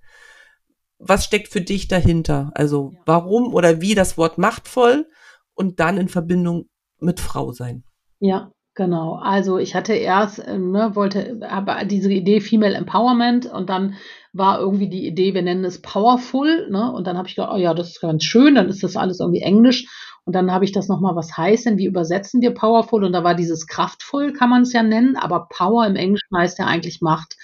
was 1.04 1.24
steckt 1.24 1.48
für 1.48 1.60
dich 1.60 1.88
dahinter? 1.88 2.50
Also 2.54 2.94
warum 3.04 3.54
oder 3.54 3.80
wie 3.80 3.94
das 3.94 4.16
Wort 4.16 4.38
machtvoll 4.38 5.06
und 5.54 5.80
dann 5.80 5.98
in 5.98 6.08
Verbindung 6.08 6.66
mit 7.00 7.20
Frau 7.20 7.52
sein? 7.52 7.84
Ja, 8.20 8.52
Genau, 8.74 9.16
also 9.16 9.58
ich 9.58 9.74
hatte 9.74 9.92
erst, 9.92 10.38
äh, 10.38 10.58
ne, 10.58 10.96
wollte, 10.96 11.40
habe 11.46 11.86
diese 11.86 12.10
Idee 12.10 12.40
Female 12.40 12.74
Empowerment 12.74 13.44
und 13.44 13.68
dann 13.68 13.96
war 14.32 14.60
irgendwie 14.60 14.88
die 14.88 15.06
Idee, 15.06 15.34
wir 15.34 15.42
nennen 15.42 15.64
es 15.66 15.82
Powerful, 15.82 16.70
ne? 16.70 16.90
Und 16.90 17.06
dann 17.06 17.18
habe 17.18 17.28
ich 17.28 17.34
gedacht, 17.34 17.52
oh 17.52 17.58
ja, 17.58 17.74
das 17.74 17.88
ist 17.90 18.00
ganz 18.00 18.24
schön, 18.24 18.54
dann 18.54 18.70
ist 18.70 18.82
das 18.82 18.96
alles 18.96 19.20
irgendwie 19.20 19.42
Englisch. 19.42 19.86
Und 20.24 20.34
dann 20.34 20.50
habe 20.52 20.64
ich 20.64 20.72
das 20.72 20.88
nochmal, 20.88 21.16
was 21.16 21.36
heißt 21.36 21.66
denn, 21.66 21.76
wie 21.76 21.84
übersetzen 21.84 22.40
wir 22.40 22.54
Powerful? 22.54 23.04
Und 23.04 23.12
da 23.12 23.24
war 23.24 23.34
dieses 23.34 23.66
kraftvoll, 23.66 24.32
kann 24.32 24.48
man 24.48 24.62
es 24.62 24.72
ja 24.72 24.82
nennen, 24.82 25.16
aber 25.16 25.48
Power 25.50 25.86
im 25.86 25.96
Englischen 25.96 26.34
heißt 26.34 26.58
ja 26.58 26.64
eigentlich 26.64 27.02
Macht. 27.02 27.36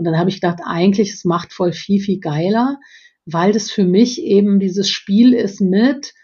Und 0.00 0.06
dann 0.06 0.16
habe 0.16 0.30
ich 0.30 0.40
gedacht, 0.40 0.60
eigentlich 0.64 1.10
ist 1.10 1.26
machtvoll 1.26 1.72
viel, 1.72 2.00
viel 2.00 2.20
geiler, 2.20 2.78
weil 3.26 3.52
das 3.52 3.70
für 3.70 3.84
mich 3.84 4.22
eben 4.22 4.58
dieses 4.58 4.88
Spiel 4.88 5.34
ist 5.34 5.60
mit, 5.60 6.14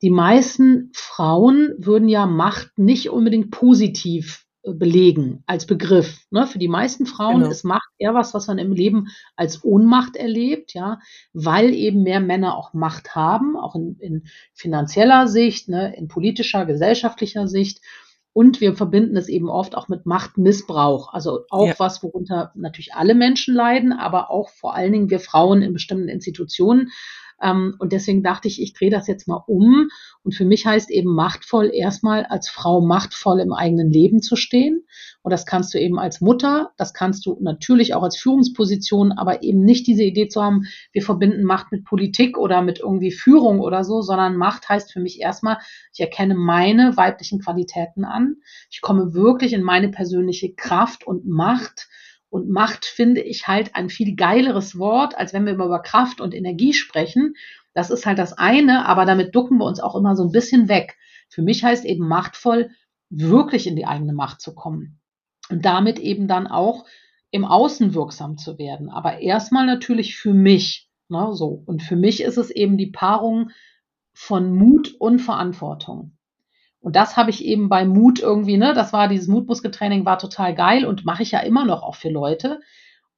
die 0.00 0.08
meisten 0.08 0.90
Frauen 0.94 1.74
würden 1.76 2.08
ja 2.08 2.24
Macht 2.24 2.70
nicht 2.78 3.10
unbedingt 3.10 3.50
positiv 3.50 4.46
äh, 4.62 4.72
belegen 4.72 5.44
als 5.46 5.66
Begriff. 5.66 6.24
Ne? 6.30 6.46
Für 6.46 6.58
die 6.58 6.68
meisten 6.68 7.04
Frauen 7.04 7.40
genau. 7.40 7.50
ist 7.50 7.64
Macht 7.64 7.90
eher 7.98 8.14
was, 8.14 8.32
was 8.32 8.46
man 8.46 8.56
im 8.56 8.72
Leben 8.72 9.08
als 9.36 9.62
Ohnmacht 9.62 10.16
erlebt, 10.16 10.72
ja, 10.72 10.98
weil 11.34 11.74
eben 11.74 12.04
mehr 12.04 12.20
Männer 12.20 12.56
auch 12.56 12.72
Macht 12.72 13.14
haben, 13.14 13.58
auch 13.58 13.74
in, 13.74 13.98
in 14.00 14.24
finanzieller 14.54 15.28
Sicht, 15.28 15.68
ne, 15.68 15.94
in 15.98 16.08
politischer, 16.08 16.64
gesellschaftlicher 16.64 17.46
Sicht. 17.46 17.82
Und 18.34 18.60
wir 18.60 18.74
verbinden 18.74 19.16
es 19.16 19.28
eben 19.28 19.48
oft 19.48 19.76
auch 19.76 19.88
mit 19.88 20.06
Machtmissbrauch. 20.06 21.12
Also 21.12 21.44
auch 21.50 21.66
ja. 21.66 21.74
was, 21.78 22.02
worunter 22.02 22.52
natürlich 22.54 22.94
alle 22.94 23.14
Menschen 23.14 23.54
leiden, 23.54 23.92
aber 23.92 24.30
auch 24.30 24.48
vor 24.48 24.74
allen 24.74 24.92
Dingen 24.92 25.10
wir 25.10 25.20
Frauen 25.20 25.60
in 25.60 25.72
bestimmten 25.72 26.08
Institutionen. 26.08 26.90
Ähm, 27.42 27.74
und 27.78 27.92
deswegen 27.92 28.22
dachte 28.22 28.48
ich, 28.48 28.62
ich 28.62 28.72
drehe 28.72 28.90
das 28.90 29.06
jetzt 29.06 29.26
mal 29.26 29.42
um. 29.46 29.88
Und 30.22 30.34
für 30.34 30.44
mich 30.44 30.64
heißt 30.64 30.90
eben 30.90 31.12
machtvoll 31.14 31.70
erstmal 31.72 32.24
als 32.24 32.48
Frau 32.48 32.80
machtvoll 32.80 33.40
im 33.40 33.52
eigenen 33.52 33.90
Leben 33.90 34.22
zu 34.22 34.36
stehen. 34.36 34.86
Und 35.22 35.30
das 35.30 35.46
kannst 35.46 35.74
du 35.74 35.78
eben 35.78 35.98
als 35.98 36.20
Mutter, 36.20 36.70
das 36.76 36.94
kannst 36.94 37.26
du 37.26 37.36
natürlich 37.40 37.94
auch 37.94 38.02
als 38.02 38.16
Führungsposition, 38.16 39.12
aber 39.12 39.42
eben 39.42 39.64
nicht 39.64 39.86
diese 39.86 40.04
Idee 40.04 40.28
zu 40.28 40.42
haben, 40.42 40.64
wir 40.92 41.02
verbinden 41.02 41.44
Macht 41.44 41.72
mit 41.72 41.84
Politik 41.84 42.38
oder 42.38 42.62
mit 42.62 42.80
irgendwie 42.80 43.12
Führung 43.12 43.60
oder 43.60 43.84
so, 43.84 44.02
sondern 44.02 44.36
Macht 44.36 44.68
heißt 44.68 44.92
für 44.92 45.00
mich 45.00 45.20
erstmal, 45.20 45.58
ich 45.92 46.00
erkenne 46.00 46.34
meine 46.34 46.96
weiblichen 46.96 47.40
Qualitäten 47.40 48.04
an. 48.04 48.36
Ich 48.70 48.80
komme 48.80 49.14
wirklich 49.14 49.52
in 49.52 49.62
meine 49.62 49.88
persönliche 49.88 50.54
Kraft 50.54 51.06
und 51.06 51.26
Macht 51.26 51.88
und 52.32 52.48
Macht 52.48 52.86
finde 52.86 53.20
ich 53.20 53.46
halt 53.46 53.74
ein 53.74 53.90
viel 53.90 54.16
geileres 54.16 54.78
Wort, 54.78 55.14
als 55.18 55.34
wenn 55.34 55.44
wir 55.44 55.52
über 55.52 55.82
Kraft 55.82 56.18
und 56.18 56.32
Energie 56.32 56.72
sprechen. 56.72 57.34
Das 57.74 57.90
ist 57.90 58.06
halt 58.06 58.18
das 58.18 58.32
eine, 58.32 58.86
aber 58.86 59.04
damit 59.04 59.34
ducken 59.34 59.58
wir 59.58 59.66
uns 59.66 59.80
auch 59.80 59.94
immer 59.94 60.16
so 60.16 60.24
ein 60.24 60.32
bisschen 60.32 60.66
weg. 60.66 60.96
Für 61.28 61.42
mich 61.42 61.62
heißt 61.62 61.84
eben 61.84 62.08
machtvoll, 62.08 62.70
wirklich 63.10 63.66
in 63.66 63.76
die 63.76 63.84
eigene 63.84 64.14
Macht 64.14 64.40
zu 64.40 64.54
kommen. 64.54 64.98
Und 65.50 65.66
damit 65.66 65.98
eben 65.98 66.26
dann 66.26 66.46
auch 66.46 66.86
im 67.32 67.44
Außen 67.44 67.92
wirksam 67.92 68.38
zu 68.38 68.56
werden. 68.56 68.88
Aber 68.88 69.18
erstmal 69.18 69.66
natürlich 69.66 70.16
für 70.16 70.32
mich. 70.32 70.88
Ne, 71.10 71.34
so. 71.34 71.62
Und 71.66 71.82
für 71.82 71.96
mich 71.96 72.22
ist 72.22 72.38
es 72.38 72.50
eben 72.50 72.78
die 72.78 72.90
Paarung 72.90 73.50
von 74.14 74.56
Mut 74.56 74.94
und 74.98 75.18
Verantwortung. 75.18 76.16
Und 76.82 76.96
das 76.96 77.16
habe 77.16 77.30
ich 77.30 77.44
eben 77.44 77.68
bei 77.68 77.84
Mut 77.84 78.18
irgendwie, 78.18 78.58
ne, 78.58 78.74
das 78.74 78.92
war 78.92 79.06
dieses 79.06 79.28
Mutmuskeltraining, 79.28 80.04
war 80.04 80.18
total 80.18 80.52
geil 80.54 80.84
und 80.84 81.04
mache 81.04 81.22
ich 81.22 81.30
ja 81.30 81.38
immer 81.38 81.64
noch 81.64 81.84
auch 81.84 81.94
für 81.94 82.10
Leute. 82.10 82.60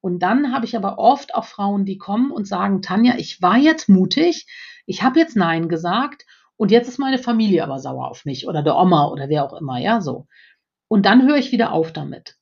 Und 0.03 0.19
dann 0.19 0.53
habe 0.53 0.67
ich 0.67 0.77
aber 0.77 0.99
oft 0.99 1.35
auch 1.35 1.47
Frauen, 1.47 1.87
die 1.87 1.97
kommen 1.97 2.31
und 2.31 2.47
sagen, 2.47 2.83
Tanja, 2.83 3.15
ich 3.17 3.41
war 3.41 3.57
jetzt 3.57 3.89
mutig, 3.89 4.47
ich 4.85 5.03
habe 5.03 5.19
jetzt 5.19 5.35
Nein 5.35 5.71
gesagt 5.71 6.27
und 6.57 6.71
jetzt 6.71 6.89
ist 6.89 6.99
meine 6.99 7.17
Familie 7.17 7.65
aber 7.65 7.79
sauer 7.79 8.11
auf 8.11 8.27
mich 8.27 8.47
oder 8.47 8.63
der 8.63 8.77
Oma 8.77 9.09
oder 9.09 9.31
wer 9.31 9.45
auch 9.45 9.59
immer, 9.59 9.79
ja, 9.79 10.03
so. 10.03 10.27
Und 10.89 11.07
dann 11.07 11.27
höre 11.27 11.39
ich 11.39 11.51
wieder 11.51 11.73
auf 11.73 11.91
damit. 11.91 12.37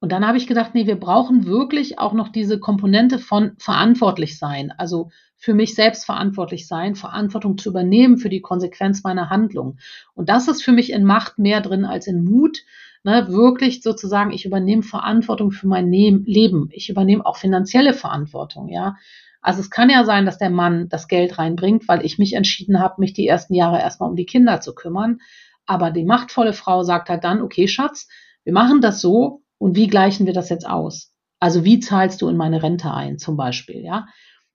Und 0.00 0.12
dann 0.12 0.26
habe 0.26 0.36
ich 0.36 0.46
gedacht, 0.46 0.74
nee, 0.74 0.86
wir 0.86 1.00
brauchen 1.00 1.46
wirklich 1.46 1.98
auch 1.98 2.12
noch 2.12 2.28
diese 2.28 2.60
Komponente 2.60 3.18
von 3.18 3.52
verantwortlich 3.58 4.38
sein. 4.38 4.72
Also 4.76 5.10
für 5.36 5.54
mich 5.54 5.74
selbst 5.74 6.04
verantwortlich 6.04 6.66
sein, 6.66 6.94
Verantwortung 6.94 7.56
zu 7.58 7.70
übernehmen 7.70 8.18
für 8.18 8.28
die 8.28 8.40
Konsequenz 8.40 9.02
meiner 9.04 9.30
Handlung. 9.30 9.78
Und 10.14 10.28
das 10.28 10.48
ist 10.48 10.62
für 10.62 10.72
mich 10.72 10.92
in 10.92 11.04
Macht 11.04 11.38
mehr 11.38 11.60
drin 11.60 11.84
als 11.84 12.06
in 12.06 12.24
Mut. 12.24 12.58
Ne, 13.04 13.28
wirklich 13.28 13.82
sozusagen, 13.82 14.32
ich 14.32 14.44
übernehme 14.44 14.82
Verantwortung 14.82 15.52
für 15.52 15.68
mein 15.68 15.88
ne 15.88 16.20
Leben. 16.24 16.68
Ich 16.72 16.90
übernehme 16.90 17.24
auch 17.24 17.36
finanzielle 17.36 17.94
Verantwortung, 17.94 18.68
ja. 18.68 18.96
Also 19.40 19.60
es 19.60 19.70
kann 19.70 19.90
ja 19.90 20.04
sein, 20.04 20.26
dass 20.26 20.38
der 20.38 20.50
Mann 20.50 20.88
das 20.88 21.06
Geld 21.06 21.38
reinbringt, 21.38 21.86
weil 21.86 22.04
ich 22.04 22.18
mich 22.18 22.32
entschieden 22.32 22.80
habe, 22.80 22.96
mich 22.98 23.12
die 23.12 23.28
ersten 23.28 23.54
Jahre 23.54 23.78
erstmal 23.78 24.10
um 24.10 24.16
die 24.16 24.26
Kinder 24.26 24.60
zu 24.60 24.74
kümmern. 24.74 25.20
Aber 25.66 25.92
die 25.92 26.04
machtvolle 26.04 26.52
Frau 26.52 26.82
sagt 26.82 27.08
halt 27.08 27.22
dann, 27.22 27.40
okay, 27.42 27.68
Schatz, 27.68 28.08
wir 28.42 28.52
machen 28.52 28.80
das 28.80 29.00
so 29.00 29.42
und 29.58 29.76
wie 29.76 29.86
gleichen 29.86 30.26
wir 30.26 30.32
das 30.32 30.48
jetzt 30.48 30.68
aus? 30.68 31.12
Also 31.40 31.64
wie 31.64 31.80
zahlst 31.80 32.22
du 32.22 32.28
in 32.28 32.36
meine 32.36 32.62
Rente 32.62 32.92
ein, 32.92 33.18
zum 33.18 33.36
Beispiel, 33.36 33.82
ja? 33.82 34.06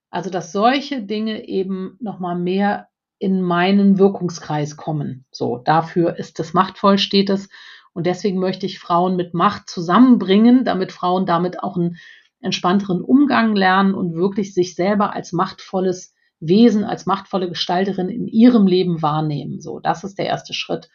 Also, 0.10 0.30
dass 0.30 0.52
solche 0.52 1.04
Dinge 1.04 1.47
eben 1.47 1.97
nochmal 2.02 2.38
mehr 2.38 2.89
in 3.18 3.41
meinen 3.41 3.97
Wirkungskreis 3.97 4.76
kommen. 4.76 5.26
So, 5.32 5.58
dafür 5.58 6.18
ist 6.18 6.39
es 6.39 6.54
machtvoll, 6.54 6.97
steht 6.97 7.30
es. 7.30 7.47
Und 7.93 8.08
deswegen 8.08 8.39
möchte 8.39 8.66
ich 8.66 8.80
Frauen 8.80 9.16
mit 9.16 9.34
Macht 9.34 9.70
zusammenbringen, 9.70 10.66
damit 10.66 10.91
Frauen 10.91 11.26
damit 11.26 11.64
auch 11.64 11.78
einen 11.78 11.97
entspannteren 12.41 13.02
Umgang 13.02 13.56
lernen 13.56 13.93
und 13.93 14.16
wirklich 14.16 14.54
sich 14.54 14.76
selber 14.76 15.14
als 15.14 15.32
machtvolles 15.32 16.14
Wesen, 16.39 16.84
als 16.84 17.06
machtvolle 17.06 17.47
Gestalterin 17.47 18.10
in 18.10 18.28
ihrem 18.28 18.66
Leben 18.66 19.02
wahrnehmen. 19.02 19.62
So, 19.62 19.80
das 19.80 20.04
ist 20.04 20.18
der 20.18 20.26
erste 20.26 20.54
Schritt. 20.54 20.89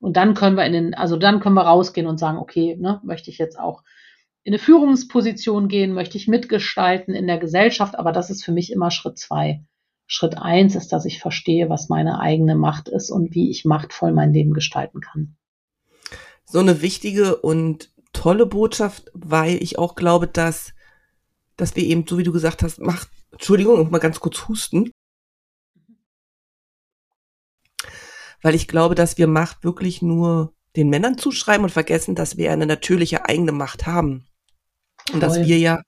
Und 0.00 0.16
dann 0.16 0.34
können 0.34 0.56
wir 0.56 0.64
in 0.64 0.72
den, 0.72 0.94
also 0.94 1.16
dann 1.16 1.40
können 1.40 1.54
wir 1.56 1.62
rausgehen 1.62 2.06
und 2.06 2.18
sagen, 2.18 2.38
okay, 2.38 2.76
ne, 2.78 3.00
möchte 3.04 3.30
ich 3.30 3.38
jetzt 3.38 3.58
auch 3.58 3.82
in 4.44 4.54
eine 4.54 4.58
Führungsposition 4.58 5.68
gehen, 5.68 5.92
möchte 5.92 6.16
ich 6.16 6.28
mitgestalten 6.28 7.12
in 7.12 7.26
der 7.26 7.38
Gesellschaft, 7.38 7.98
aber 7.98 8.12
das 8.12 8.30
ist 8.30 8.44
für 8.44 8.52
mich 8.52 8.72
immer 8.72 8.90
Schritt 8.90 9.18
zwei. 9.18 9.62
Schritt 10.06 10.38
eins 10.38 10.74
ist, 10.74 10.88
dass 10.88 11.04
ich 11.04 11.20
verstehe, 11.20 11.68
was 11.68 11.90
meine 11.90 12.18
eigene 12.18 12.54
Macht 12.54 12.88
ist 12.88 13.10
und 13.10 13.34
wie 13.34 13.50
ich 13.50 13.66
machtvoll 13.66 14.12
mein 14.12 14.32
Leben 14.32 14.54
gestalten 14.54 15.00
kann. 15.00 15.36
So 16.46 16.60
eine 16.60 16.80
wichtige 16.80 17.36
und 17.36 17.90
tolle 18.14 18.46
Botschaft, 18.46 19.10
weil 19.12 19.62
ich 19.62 19.78
auch 19.78 19.96
glaube, 19.96 20.28
dass, 20.28 20.72
dass 21.58 21.76
wir 21.76 21.84
eben, 21.84 22.06
so 22.08 22.16
wie 22.16 22.22
du 22.22 22.32
gesagt 22.32 22.62
hast, 22.62 22.80
Macht, 22.80 23.10
Entschuldigung, 23.32 23.90
mal 23.90 23.98
ganz 23.98 24.18
kurz 24.18 24.48
husten. 24.48 24.90
Weil 28.42 28.54
ich 28.54 28.68
glaube, 28.68 28.94
dass 28.94 29.18
wir 29.18 29.26
Macht 29.26 29.64
wirklich 29.64 30.02
nur 30.02 30.54
den 30.76 30.90
Männern 30.90 31.18
zuschreiben 31.18 31.64
und 31.64 31.70
vergessen, 31.70 32.14
dass 32.14 32.36
wir 32.36 32.52
eine 32.52 32.66
natürliche 32.66 33.24
eigene 33.26 33.52
Macht 33.52 33.86
haben. 33.86 34.26
Und 35.12 35.22
dass 35.22 35.38
wir 35.38 35.58
ja 35.58 35.82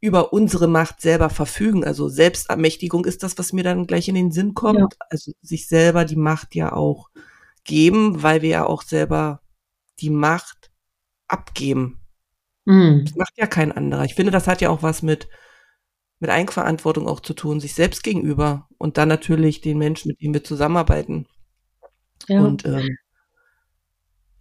über 0.00 0.32
unsere 0.32 0.68
Macht 0.68 1.00
selber 1.00 1.30
verfügen. 1.30 1.84
Also 1.84 2.08
Selbstermächtigung 2.08 3.04
ist 3.04 3.22
das, 3.22 3.38
was 3.38 3.52
mir 3.52 3.64
dann 3.64 3.86
gleich 3.86 4.08
in 4.08 4.14
den 4.14 4.32
Sinn 4.32 4.54
kommt. 4.54 4.78
Ja. 4.78 5.06
Also 5.08 5.32
sich 5.40 5.66
selber 5.66 6.04
die 6.04 6.16
Macht 6.16 6.54
ja 6.54 6.72
auch 6.72 7.08
geben, 7.64 8.22
weil 8.22 8.42
wir 8.42 8.50
ja 8.50 8.66
auch 8.66 8.82
selber 8.82 9.40
die 10.00 10.10
Macht 10.10 10.70
abgeben. 11.26 12.00
Mhm. 12.66 13.04
Das 13.04 13.16
macht 13.16 13.32
ja 13.36 13.46
kein 13.46 13.72
anderer. 13.72 14.04
Ich 14.04 14.14
finde, 14.14 14.30
das 14.30 14.46
hat 14.46 14.60
ja 14.60 14.70
auch 14.70 14.82
was 14.82 15.02
mit, 15.02 15.28
mit 16.18 16.30
Eigenverantwortung 16.30 17.08
auch 17.08 17.20
zu 17.20 17.34
tun, 17.34 17.60
sich 17.60 17.74
selbst 17.74 18.02
gegenüber 18.02 18.68
und 18.78 18.98
dann 18.98 19.08
natürlich 19.08 19.60
den 19.60 19.78
Menschen, 19.78 20.08
mit 20.08 20.20
denen 20.20 20.34
wir 20.34 20.44
zusammenarbeiten. 20.44 21.26
Ja. 22.28 22.40
Und 22.40 22.64
ähm, 22.64 22.96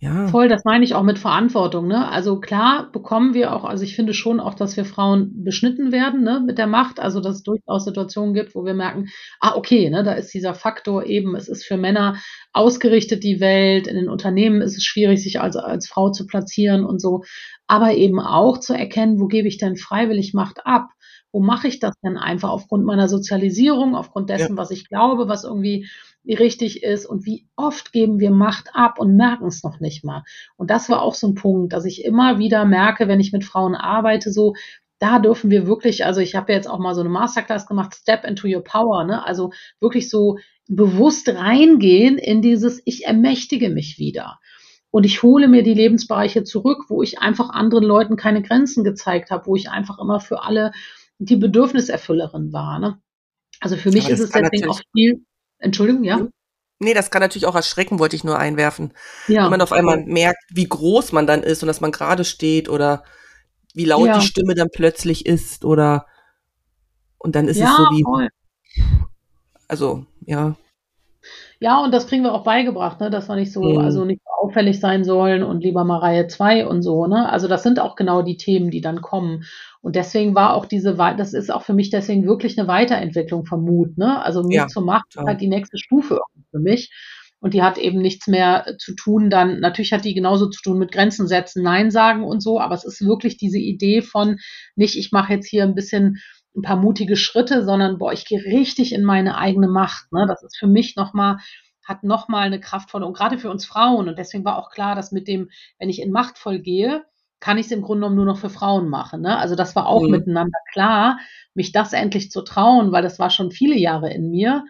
ja. 0.03 0.27
Voll, 0.27 0.49
das 0.49 0.65
meine 0.65 0.83
ich 0.83 0.95
auch 0.95 1.03
mit 1.03 1.17
Verantwortung. 1.17 1.87
Ne? 1.87 2.09
Also 2.09 2.41
klar 2.41 2.91
bekommen 2.91 3.33
wir 3.33 3.53
auch, 3.53 3.63
also 3.63 3.85
ich 3.85 3.95
finde 3.95 4.13
schon 4.13 4.41
auch, 4.41 4.53
dass 4.53 4.75
wir 4.75 4.83
Frauen 4.83 5.45
beschnitten 5.45 5.93
werden 5.93 6.23
ne, 6.23 6.43
mit 6.45 6.57
der 6.57 6.67
Macht. 6.67 6.99
Also 6.99 7.21
dass 7.21 7.37
es 7.37 7.43
durchaus 7.43 7.85
Situationen 7.85 8.33
gibt, 8.33 8.53
wo 8.53 8.65
wir 8.65 8.73
merken, 8.73 9.07
ah 9.39 9.55
okay, 9.55 9.89
ne, 9.89 10.03
da 10.03 10.11
ist 10.11 10.33
dieser 10.33 10.55
Faktor 10.55 11.05
eben, 11.05 11.37
es 11.37 11.47
ist 11.47 11.63
für 11.63 11.77
Männer 11.77 12.17
ausgerichtet 12.51 13.23
die 13.23 13.39
Welt, 13.39 13.87
in 13.87 13.95
den 13.95 14.09
Unternehmen 14.09 14.61
ist 14.61 14.75
es 14.75 14.83
schwierig, 14.83 15.23
sich 15.23 15.39
als, 15.39 15.55
als 15.55 15.87
Frau 15.87 16.11
zu 16.11 16.27
platzieren 16.27 16.83
und 16.83 16.99
so. 16.99 17.23
Aber 17.67 17.93
eben 17.93 18.19
auch 18.19 18.59
zu 18.59 18.73
erkennen, 18.73 19.21
wo 19.21 19.27
gebe 19.27 19.47
ich 19.47 19.57
denn 19.57 19.77
freiwillig 19.77 20.33
Macht 20.33 20.65
ab? 20.65 20.89
Wo 21.31 21.39
mache 21.39 21.69
ich 21.69 21.79
das 21.79 21.95
denn 22.03 22.17
einfach 22.17 22.49
aufgrund 22.49 22.83
meiner 22.83 23.07
Sozialisierung, 23.07 23.95
aufgrund 23.95 24.29
dessen, 24.29 24.55
ja. 24.55 24.57
was 24.57 24.69
ich 24.69 24.89
glaube, 24.89 25.29
was 25.29 25.45
irgendwie 25.45 25.87
richtig 26.25 26.83
ist 26.83 27.05
und 27.05 27.25
wie 27.25 27.45
oft 27.55 27.91
geben 27.91 28.19
wir 28.19 28.31
Macht 28.31 28.69
ab 28.73 28.99
und 28.99 29.15
merken 29.15 29.47
es 29.47 29.63
noch 29.63 29.79
nicht 29.79 30.03
mal. 30.03 30.23
Und 30.55 30.69
das 30.69 30.89
war 30.89 31.01
auch 31.01 31.15
so 31.15 31.27
ein 31.27 31.35
Punkt, 31.35 31.73
dass 31.73 31.85
ich 31.85 32.05
immer 32.05 32.39
wieder 32.39 32.65
merke, 32.65 33.07
wenn 33.07 33.19
ich 33.19 33.33
mit 33.33 33.43
Frauen 33.43 33.75
arbeite, 33.75 34.31
so, 34.31 34.53
da 34.99 35.19
dürfen 35.19 35.49
wir 35.51 35.67
wirklich, 35.67 36.05
also 36.05 36.21
ich 36.21 36.35
habe 36.35 36.53
jetzt 36.53 36.69
auch 36.69 36.79
mal 36.79 36.95
so 36.95 37.01
eine 37.01 37.09
Masterclass 37.09 37.67
gemacht, 37.67 37.93
Step 37.93 38.23
into 38.23 38.47
your 38.47 38.63
power, 38.63 39.03
ne? 39.03 39.25
Also 39.25 39.51
wirklich 39.81 40.09
so 40.09 40.37
bewusst 40.69 41.27
reingehen 41.27 42.17
in 42.17 42.41
dieses, 42.41 42.81
ich 42.85 43.05
ermächtige 43.05 43.69
mich 43.69 43.99
wieder. 43.99 44.39
Und 44.91 45.05
ich 45.05 45.23
hole 45.23 45.47
mir 45.47 45.63
die 45.63 45.73
Lebensbereiche 45.73 46.43
zurück, 46.43 46.85
wo 46.87 47.01
ich 47.01 47.19
einfach 47.19 47.49
anderen 47.49 47.83
Leuten 47.83 48.15
keine 48.15 48.41
Grenzen 48.41 48.83
gezeigt 48.83 49.31
habe, 49.31 49.47
wo 49.47 49.55
ich 49.55 49.69
einfach 49.69 49.99
immer 49.99 50.19
für 50.19 50.43
alle 50.43 50.71
die 51.17 51.35
Bedürfniserfüllerin 51.35 52.53
war. 52.53 52.79
Ne? 52.79 53.01
Also 53.59 53.75
für 53.75 53.91
mich 53.91 54.07
ist 54.07 54.19
es 54.19 54.29
deswegen 54.29 54.69
auch 54.69 54.79
viel, 54.93 55.25
Entschuldigung, 55.63 56.03
ja? 56.03 56.27
Nee, 56.79 56.93
das 56.93 57.11
kann 57.11 57.21
natürlich 57.21 57.45
auch 57.45 57.55
erschrecken, 57.55 57.99
wollte 57.99 58.15
ich 58.15 58.23
nur 58.23 58.37
einwerfen. 58.37 58.93
Ja. 59.27 59.43
Wenn 59.43 59.51
man 59.51 59.61
auf 59.61 59.71
einmal 59.71 60.03
merkt, 60.05 60.43
wie 60.49 60.67
groß 60.67 61.13
man 61.13 61.25
dann 61.25 61.43
ist 61.43 61.63
und 61.63 61.67
dass 61.67 61.81
man 61.81 61.91
gerade 61.91 62.25
steht 62.25 62.67
oder 62.67 63.03
wie 63.73 63.85
laut 63.85 64.07
ja. 64.07 64.19
die 64.19 64.25
Stimme 64.25 64.53
dann 64.53 64.69
plötzlich 64.71 65.25
ist 65.25 65.65
oder 65.65 66.05
und 67.17 67.35
dann 67.35 67.47
ist 67.47 67.57
ja, 67.57 67.71
es 67.71 67.77
so 67.77 67.83
wie. 67.83 68.03
Voll. 68.03 68.29
Also, 69.67 70.05
ja. 70.25 70.55
Ja, 71.59 71.81
und 71.81 71.93
das 71.93 72.07
kriegen 72.07 72.23
wir 72.23 72.33
auch 72.33 72.43
beigebracht, 72.43 72.99
ne, 72.99 73.09
dass 73.09 73.29
wir 73.29 73.35
nicht 73.35 73.53
so, 73.53 73.63
mhm. 73.63 73.77
also 73.77 74.03
nicht 74.03 74.21
so 74.21 74.47
auffällig 74.47 74.81
sein 74.81 75.05
sollen 75.05 75.41
und 75.41 75.61
lieber 75.61 75.85
mal 75.85 75.99
Reihe 75.99 76.27
2 76.27 76.67
und 76.67 76.81
so, 76.81 77.07
ne? 77.07 77.31
Also 77.31 77.47
das 77.47 77.63
sind 77.63 77.79
auch 77.79 77.95
genau 77.95 78.21
die 78.21 78.35
Themen, 78.35 78.69
die 78.69 78.81
dann 78.81 79.01
kommen. 79.01 79.45
Und 79.83 79.97
deswegen 79.97 80.33
war 80.33 80.53
auch 80.53 80.65
diese, 80.65 80.95
das 80.95 81.33
ist 81.33 81.51
auch 81.51 81.63
für 81.63 81.73
mich 81.73 81.89
deswegen 81.89 82.25
wirklich 82.25 82.57
eine 82.57 82.69
Weiterentwicklung 82.69 83.45
vom 83.45 83.65
Mut, 83.65 83.97
ne? 83.97 84.23
Also 84.23 84.41
Mut 84.41 84.53
ja, 84.53 84.67
zur 84.67 84.85
Macht 84.85 85.07
ist 85.13 85.21
halt 85.21 85.41
die 85.41 85.49
nächste 85.49 85.77
Stufe 85.77 86.21
für 86.51 86.59
mich. 86.59 86.89
Und 87.41 87.53
die 87.53 87.61
hat 87.61 87.77
eben 87.77 88.01
nichts 88.01 88.27
mehr 88.27 88.77
zu 88.77 88.95
tun, 88.95 89.29
dann, 89.29 89.59
natürlich 89.59 89.91
hat 89.91 90.05
die 90.05 90.13
genauso 90.13 90.47
zu 90.47 90.61
tun 90.61 90.79
mit 90.79 90.93
Grenzen 90.93 91.27
setzen, 91.27 91.61
Nein 91.61 91.91
sagen 91.91 92.23
und 92.23 92.41
so, 92.41 92.61
aber 92.61 92.73
es 92.73 92.85
ist 92.85 93.05
wirklich 93.05 93.35
diese 93.35 93.59
Idee 93.59 94.01
von 94.01 94.37
nicht, 94.77 94.97
ich 94.97 95.11
mache 95.11 95.33
jetzt 95.33 95.49
hier 95.49 95.63
ein 95.63 95.75
bisschen 95.75 96.19
ein 96.55 96.61
paar 96.61 96.77
mutige 96.77 97.17
Schritte, 97.17 97.65
sondern 97.65 97.97
boah, 97.97 98.13
ich 98.13 98.23
gehe 98.23 98.41
richtig 98.41 98.93
in 98.93 99.03
meine 99.03 99.37
eigene 99.37 99.67
Macht. 99.67 100.13
Ne? 100.13 100.25
Das 100.25 100.41
ist 100.43 100.55
für 100.57 100.67
mich 100.67 100.95
nochmal, 100.95 101.39
hat 101.83 102.03
nochmal 102.03 102.45
eine 102.45 102.61
kraftvolle, 102.61 103.05
und 103.05 103.17
gerade 103.17 103.37
für 103.37 103.49
uns 103.49 103.65
Frauen, 103.65 104.07
und 104.07 104.17
deswegen 104.17 104.45
war 104.45 104.57
auch 104.57 104.69
klar, 104.69 104.95
dass 104.95 105.11
mit 105.11 105.27
dem, 105.27 105.49
wenn 105.77 105.89
ich 105.89 106.01
in 106.01 106.11
machtvoll 106.11 106.59
gehe, 106.59 107.03
kann 107.43 107.57
ich 107.57 107.65
es 107.65 107.73
im 107.73 107.81
Grunde 107.81 107.99
genommen 107.99 108.15
nur 108.15 108.25
noch 108.25 108.37
für 108.37 108.49
Frauen 108.49 108.87
machen. 108.87 109.19
Ne? 109.19 109.37
Also 109.37 109.55
das 109.55 109.75
war 109.75 109.87
auch 109.87 110.03
mhm. 110.03 110.11
miteinander 110.11 110.57
klar, 110.71 111.19
mich 111.53 111.73
das 111.73 111.91
endlich 111.91 112.31
zu 112.31 112.41
trauen, 112.41 112.93
weil 112.93 113.03
das 113.03 113.19
war 113.19 113.29
schon 113.29 113.51
viele 113.51 113.77
Jahre 113.77 114.13
in 114.13 114.31
mir. 114.31 114.63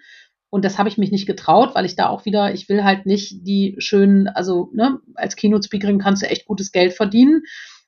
Und 0.50 0.66
das 0.66 0.80
habe 0.80 0.90
ich 0.90 0.98
mich 0.98 1.12
nicht 1.12 1.28
getraut, 1.28 1.76
weil 1.76 1.86
ich 1.86 1.96
da 1.96 2.10
auch 2.10 2.26
wieder, 2.26 2.52
ich 2.52 2.70
will 2.70 2.84
halt 2.84 3.06
nicht 3.06 3.46
die 3.46 3.76
schönen, 3.78 4.28
also 4.28 4.72
ne, 4.74 4.98
als 5.14 5.36
Keynote-Speakerin 5.36 6.00
kannst 6.00 6.24
du 6.24 6.28
echt 6.28 6.48
gutes 6.48 6.72
Geld 6.72 6.94
verdienen. 6.94 7.44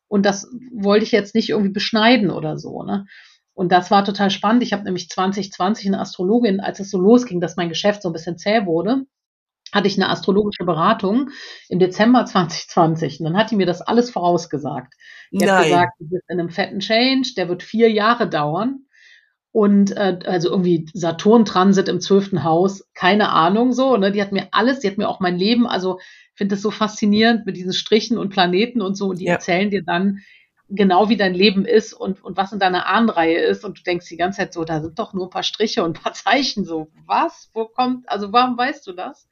Und 0.08 0.24
das 0.24 0.48
wollte 0.72 1.04
ich 1.04 1.12
jetzt 1.12 1.34
nicht 1.34 1.50
irgendwie 1.50 1.74
beschneiden 1.74 2.30
oder 2.30 2.60
so. 2.60 2.84
Ne? 2.84 3.08
Und 3.56 3.72
das 3.72 3.90
war 3.90 4.06
total 4.06 4.30
spannend. 4.30 4.62
Ich 4.62 4.72
habe 4.72 4.84
nämlich 4.84 5.10
2020 5.10 5.88
eine 5.88 6.00
Astrologin, 6.00 6.60
als 6.60 6.80
es 6.80 6.92
so 6.92 7.00
losging, 7.00 7.42
dass 7.42 7.56
mein 7.56 7.70
Geschäft 7.70 8.04
so 8.04 8.10
ein 8.10 8.14
bisschen 8.14 8.38
zäh 8.38 8.68
wurde, 8.68 9.08
hatte 9.76 9.88
ich 9.88 9.98
eine 10.02 10.10
astrologische 10.10 10.64
Beratung 10.64 11.30
im 11.68 11.80
Dezember 11.80 12.26
2020 12.26 13.20
und 13.20 13.26
dann 13.26 13.38
hat 13.38 13.52
die 13.52 13.58
mir 13.58 13.66
das 13.66 13.82
alles 13.82 14.10
vorausgesagt. 14.10 14.94
Die 15.32 15.48
hat 15.48 15.64
gesagt, 15.64 15.94
du 16.00 16.08
bist 16.08 16.24
in 16.30 16.40
einem 16.40 16.50
fetten 16.50 16.80
Change, 16.80 17.34
der 17.36 17.50
wird 17.50 17.62
vier 17.62 17.92
Jahre 17.92 18.30
dauern 18.30 18.86
und 19.52 19.92
äh, 19.92 20.20
also 20.26 20.50
irgendwie 20.50 20.88
Saturn-Transit 20.94 21.90
im 21.90 22.00
zwölften 22.00 22.44
Haus, 22.44 22.88
keine 22.94 23.30
Ahnung 23.30 23.74
so. 23.74 23.98
Ne? 23.98 24.14
Die 24.14 24.22
hat 24.22 24.32
mir 24.32 24.48
alles, 24.52 24.80
die 24.80 24.88
hat 24.88 24.98
mir 24.98 25.10
auch 25.10 25.20
mein 25.20 25.38
Leben, 25.38 25.68
also 25.68 26.00
finde 26.36 26.56
das 26.56 26.62
so 26.62 26.72
faszinierend 26.72 27.46
mit 27.46 27.58
diesen 27.58 27.74
Strichen 27.74 28.18
und 28.18 28.30
Planeten 28.30 28.82
und 28.82 28.96
so 28.96 29.10
und 29.10 29.20
die 29.20 29.26
ja. 29.26 29.34
erzählen 29.34 29.70
dir 29.70 29.84
dann 29.84 30.20
genau 30.70 31.10
wie 31.10 31.18
dein 31.18 31.34
Leben 31.34 31.66
ist 31.66 31.94
und, 31.94 32.24
und 32.24 32.38
was 32.38 32.52
in 32.52 32.60
deiner 32.60 32.88
Ahnenreihe 32.88 33.40
ist 33.40 33.64
und 33.64 33.80
du 33.80 33.84
denkst 33.84 34.10
die 34.10 34.18
ganze 34.18 34.38
Zeit 34.38 34.54
so, 34.54 34.64
da 34.64 34.82
sind 34.82 34.98
doch 34.98 35.14
nur 35.14 35.28
ein 35.28 35.30
paar 35.30 35.44
Striche 35.44 35.84
und 35.84 35.98
ein 35.98 36.02
paar 36.02 36.14
Zeichen 36.14 36.66
so. 36.66 36.92
Was? 37.06 37.50
Wo 37.54 37.66
kommt, 37.66 38.10
also 38.10 38.32
warum 38.32 38.58
weißt 38.58 38.86
du 38.88 38.94
das? 38.94 39.30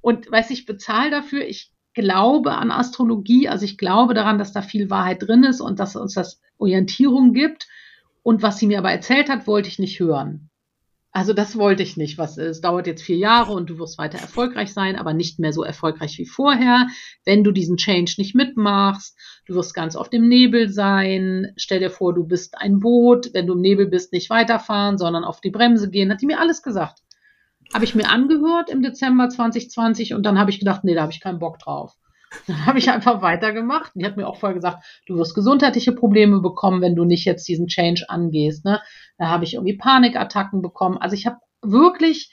Und 0.00 0.30
weiß 0.30 0.50
ich 0.50 0.66
bezahle 0.66 1.10
dafür, 1.10 1.44
ich 1.46 1.72
glaube 1.94 2.52
an 2.52 2.70
Astrologie, 2.70 3.48
also 3.48 3.64
ich 3.64 3.78
glaube 3.78 4.14
daran, 4.14 4.38
dass 4.38 4.52
da 4.52 4.62
viel 4.62 4.90
Wahrheit 4.90 5.22
drin 5.22 5.44
ist 5.44 5.60
und 5.60 5.80
dass 5.80 5.96
uns 5.96 6.14
das 6.14 6.40
Orientierung 6.58 7.32
gibt. 7.32 7.68
Und 8.22 8.42
was 8.42 8.58
sie 8.58 8.66
mir 8.66 8.78
aber 8.78 8.92
erzählt 8.92 9.28
hat, 9.28 9.46
wollte 9.46 9.68
ich 9.68 9.78
nicht 9.78 9.98
hören. 9.98 10.49
Also 11.12 11.32
das 11.32 11.56
wollte 11.56 11.82
ich 11.82 11.96
nicht. 11.96 12.18
Was 12.18 12.38
es 12.38 12.60
dauert 12.60 12.86
jetzt 12.86 13.02
vier 13.02 13.16
Jahre 13.16 13.52
und 13.52 13.68
du 13.68 13.78
wirst 13.78 13.98
weiter 13.98 14.18
erfolgreich 14.18 14.72
sein, 14.72 14.94
aber 14.94 15.12
nicht 15.12 15.40
mehr 15.40 15.52
so 15.52 15.64
erfolgreich 15.64 16.16
wie 16.18 16.26
vorher. 16.26 16.86
Wenn 17.24 17.42
du 17.42 17.50
diesen 17.50 17.76
Change 17.76 18.14
nicht 18.18 18.36
mitmachst, 18.36 19.18
du 19.46 19.54
wirst 19.54 19.74
ganz 19.74 19.96
oft 19.96 20.14
im 20.14 20.28
Nebel 20.28 20.68
sein. 20.68 21.52
Stell 21.56 21.80
dir 21.80 21.90
vor, 21.90 22.14
du 22.14 22.24
bist 22.24 22.56
ein 22.58 22.78
Boot. 22.78 23.30
Wenn 23.34 23.48
du 23.48 23.54
im 23.54 23.60
Nebel 23.60 23.88
bist, 23.88 24.12
nicht 24.12 24.30
weiterfahren, 24.30 24.98
sondern 24.98 25.24
auf 25.24 25.40
die 25.40 25.50
Bremse 25.50 25.90
gehen. 25.90 26.12
Hat 26.12 26.20
die 26.20 26.26
mir 26.26 26.38
alles 26.38 26.62
gesagt. 26.62 27.00
Habe 27.74 27.84
ich 27.84 27.96
mir 27.96 28.08
angehört 28.08 28.70
im 28.70 28.82
Dezember 28.82 29.28
2020 29.28 30.14
und 30.14 30.24
dann 30.24 30.38
habe 30.38 30.50
ich 30.50 30.60
gedacht, 30.60 30.84
nee, 30.84 30.94
da 30.94 31.02
habe 31.02 31.12
ich 31.12 31.20
keinen 31.20 31.40
Bock 31.40 31.58
drauf. 31.58 31.96
Dann 32.46 32.66
habe 32.66 32.78
ich 32.78 32.90
einfach 32.90 33.22
weitergemacht. 33.22 33.92
Die 33.94 34.04
hat 34.04 34.16
mir 34.16 34.26
auch 34.26 34.36
vorher 34.36 34.54
gesagt, 34.54 34.84
du 35.06 35.16
wirst 35.16 35.34
gesundheitliche 35.34 35.92
Probleme 35.92 36.40
bekommen, 36.40 36.80
wenn 36.80 36.94
du 36.94 37.04
nicht 37.04 37.24
jetzt 37.24 37.48
diesen 37.48 37.66
Change 37.66 38.06
angehst. 38.08 38.64
Ne? 38.64 38.80
Da 39.18 39.28
habe 39.28 39.44
ich 39.44 39.54
irgendwie 39.54 39.76
Panikattacken 39.76 40.62
bekommen. 40.62 40.98
Also 40.98 41.14
ich 41.14 41.26
habe 41.26 41.38
wirklich 41.62 42.30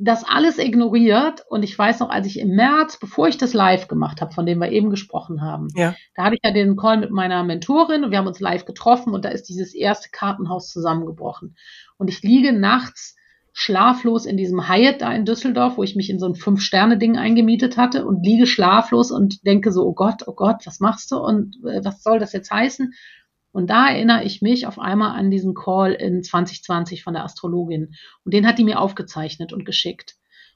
das 0.00 0.22
alles 0.24 0.58
ignoriert 0.58 1.44
und 1.48 1.64
ich 1.64 1.76
weiß 1.76 1.98
noch, 2.00 2.10
als 2.10 2.28
ich 2.28 2.38
im 2.38 2.54
März, 2.54 3.00
bevor 3.00 3.26
ich 3.26 3.36
das 3.36 3.52
live 3.52 3.88
gemacht 3.88 4.20
habe, 4.20 4.32
von 4.32 4.46
dem 4.46 4.60
wir 4.60 4.70
eben 4.70 4.90
gesprochen 4.90 5.42
haben, 5.42 5.66
ja. 5.74 5.96
da 6.14 6.22
hatte 6.22 6.36
ich 6.36 6.40
ja 6.44 6.52
den 6.52 6.76
Call 6.76 6.98
mit 6.98 7.10
meiner 7.10 7.42
Mentorin 7.42 8.04
und 8.04 8.12
wir 8.12 8.18
haben 8.18 8.28
uns 8.28 8.38
live 8.38 8.64
getroffen 8.64 9.12
und 9.12 9.24
da 9.24 9.30
ist 9.30 9.48
dieses 9.48 9.74
erste 9.74 10.10
Kartenhaus 10.10 10.70
zusammengebrochen. 10.70 11.56
Und 11.96 12.08
ich 12.08 12.22
liege 12.22 12.52
nachts 12.52 13.16
schlaflos 13.60 14.24
in 14.24 14.36
diesem 14.36 14.68
Hyatt 14.68 15.02
da 15.02 15.12
in 15.12 15.24
Düsseldorf, 15.24 15.78
wo 15.78 15.82
ich 15.82 15.96
mich 15.96 16.10
in 16.10 16.20
so 16.20 16.26
ein 16.26 16.36
Fünf-Sterne-Ding 16.36 17.16
eingemietet 17.16 17.76
hatte 17.76 18.06
und 18.06 18.24
liege 18.24 18.46
schlaflos 18.46 19.10
und 19.10 19.44
denke 19.44 19.72
so, 19.72 19.84
oh 19.84 19.94
Gott, 19.94 20.22
oh 20.28 20.34
Gott, 20.34 20.64
was 20.64 20.78
machst 20.78 21.10
du 21.10 21.16
und 21.16 21.56
äh, 21.66 21.84
was 21.84 22.04
soll 22.04 22.20
das 22.20 22.32
jetzt 22.32 22.52
heißen? 22.52 22.92
Und 23.50 23.68
da 23.68 23.88
erinnere 23.88 24.22
ich 24.22 24.42
mich 24.42 24.68
auf 24.68 24.78
einmal 24.78 25.18
an 25.18 25.32
diesen 25.32 25.54
Call 25.54 25.92
in 25.92 26.22
2020 26.22 27.02
von 27.02 27.14
der 27.14 27.24
Astrologin. 27.24 27.94
Und 28.24 28.32
den 28.32 28.46
hat 28.46 28.58
die 28.58 28.64
mir 28.64 28.78
aufgezeichnet 28.78 29.52
und 29.52 29.64
geschickt. 29.64 30.14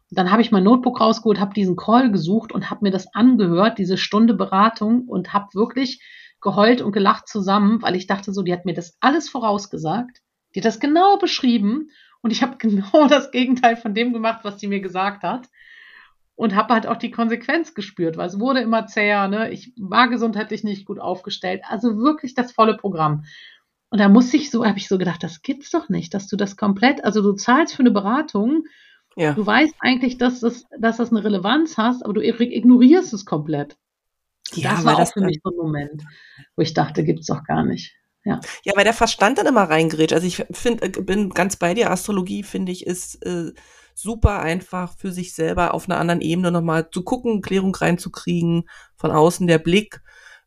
Und 0.08 0.16
dann 0.16 0.30
habe 0.30 0.42
ich 0.42 0.52
mein 0.52 0.62
Notebook 0.62 1.00
rausgeholt, 1.00 1.40
habe 1.40 1.54
diesen 1.54 1.74
Call 1.74 2.12
gesucht 2.12 2.52
und 2.52 2.70
habe 2.70 2.84
mir 2.84 2.92
das 2.92 3.12
angehört, 3.16 3.78
diese 3.78 3.98
Stunde 3.98 4.34
Beratung 4.34 5.08
und 5.08 5.32
habe 5.32 5.48
wirklich 5.54 6.00
geheult 6.40 6.80
und 6.80 6.92
gelacht 6.92 7.26
zusammen, 7.26 7.82
weil 7.82 7.96
ich 7.96 8.06
dachte 8.06 8.32
so, 8.32 8.42
die 8.42 8.52
hat 8.52 8.64
mir 8.64 8.74
das 8.74 8.96
alles 9.00 9.28
vorausgesagt. 9.28 10.20
Die 10.54 10.60
hat 10.60 10.66
das 10.66 10.78
genau 10.78 11.18
beschrieben 11.18 11.88
und 12.22 12.30
ich 12.30 12.42
habe 12.42 12.56
genau 12.58 13.06
das 13.08 13.30
Gegenteil 13.30 13.76
von 13.76 13.94
dem 13.94 14.12
gemacht, 14.12 14.40
was 14.44 14.58
sie 14.58 14.68
mir 14.68 14.80
gesagt 14.80 15.22
hat. 15.22 15.48
Und 16.34 16.56
habe 16.56 16.72
halt 16.72 16.86
auch 16.86 16.96
die 16.96 17.10
Konsequenz 17.10 17.74
gespürt, 17.74 18.16
weil 18.16 18.26
es 18.26 18.40
wurde 18.40 18.60
immer 18.60 18.86
zäher. 18.86 19.28
Ne? 19.28 19.50
Ich 19.52 19.74
war 19.76 20.08
gesundheitlich 20.08 20.64
nicht 20.64 20.86
gut 20.86 20.98
aufgestellt. 20.98 21.62
Also 21.68 21.98
wirklich 21.98 22.34
das 22.34 22.52
volle 22.52 22.74
Programm. 22.76 23.24
Und 23.90 23.98
da 23.98 24.08
muss 24.08 24.32
ich 24.32 24.50
so, 24.50 24.64
habe 24.64 24.78
ich 24.78 24.88
so 24.88 24.96
gedacht, 24.96 25.22
das 25.22 25.42
gibt's 25.42 25.70
doch 25.70 25.90
nicht, 25.90 26.14
dass 26.14 26.26
du 26.28 26.36
das 26.36 26.56
komplett, 26.56 27.04
also 27.04 27.20
du 27.20 27.34
zahlst 27.34 27.74
für 27.76 27.82
eine 27.82 27.90
Beratung, 27.90 28.64
ja. 29.16 29.34
du 29.34 29.44
weißt 29.44 29.74
eigentlich, 29.80 30.16
dass 30.16 30.40
das, 30.40 30.64
dass 30.80 30.96
das 30.96 31.10
eine 31.10 31.22
Relevanz 31.22 31.76
hast, 31.76 32.02
aber 32.02 32.14
du 32.14 32.22
ignorierst 32.22 33.12
es 33.12 33.26
komplett. 33.26 33.76
Ja, 34.54 34.70
das 34.70 34.86
war 34.86 34.98
auch 34.98 35.12
für 35.12 35.20
mich 35.20 35.40
so 35.44 35.50
ein 35.50 35.56
Moment, 35.56 36.02
wo 36.56 36.62
ich 36.62 36.72
dachte, 36.72 37.04
gibt's 37.04 37.26
doch 37.26 37.44
gar 37.44 37.64
nicht. 37.64 37.94
Ja. 38.24 38.40
ja, 38.62 38.72
weil 38.76 38.84
der 38.84 38.94
Verstand 38.94 39.38
dann 39.38 39.46
immer 39.46 39.64
reingerät. 39.64 40.12
Also 40.12 40.26
ich 40.26 40.44
finde, 40.52 40.84
äh, 40.84 40.88
bin 40.88 41.30
ganz 41.30 41.56
bei 41.56 41.74
dir. 41.74 41.90
Astrologie 41.90 42.42
finde 42.44 42.70
ich 42.70 42.86
ist 42.86 43.24
äh, 43.26 43.52
super 43.94 44.40
einfach 44.40 44.96
für 44.96 45.12
sich 45.12 45.34
selber 45.34 45.74
auf 45.74 45.88
einer 45.88 45.98
anderen 45.98 46.20
Ebene 46.20 46.50
nochmal 46.50 46.88
zu 46.90 47.02
gucken, 47.02 47.42
Klärung 47.42 47.74
reinzukriegen, 47.74 48.68
von 48.96 49.10
außen 49.10 49.46
der 49.46 49.58
Blick, 49.58 50.02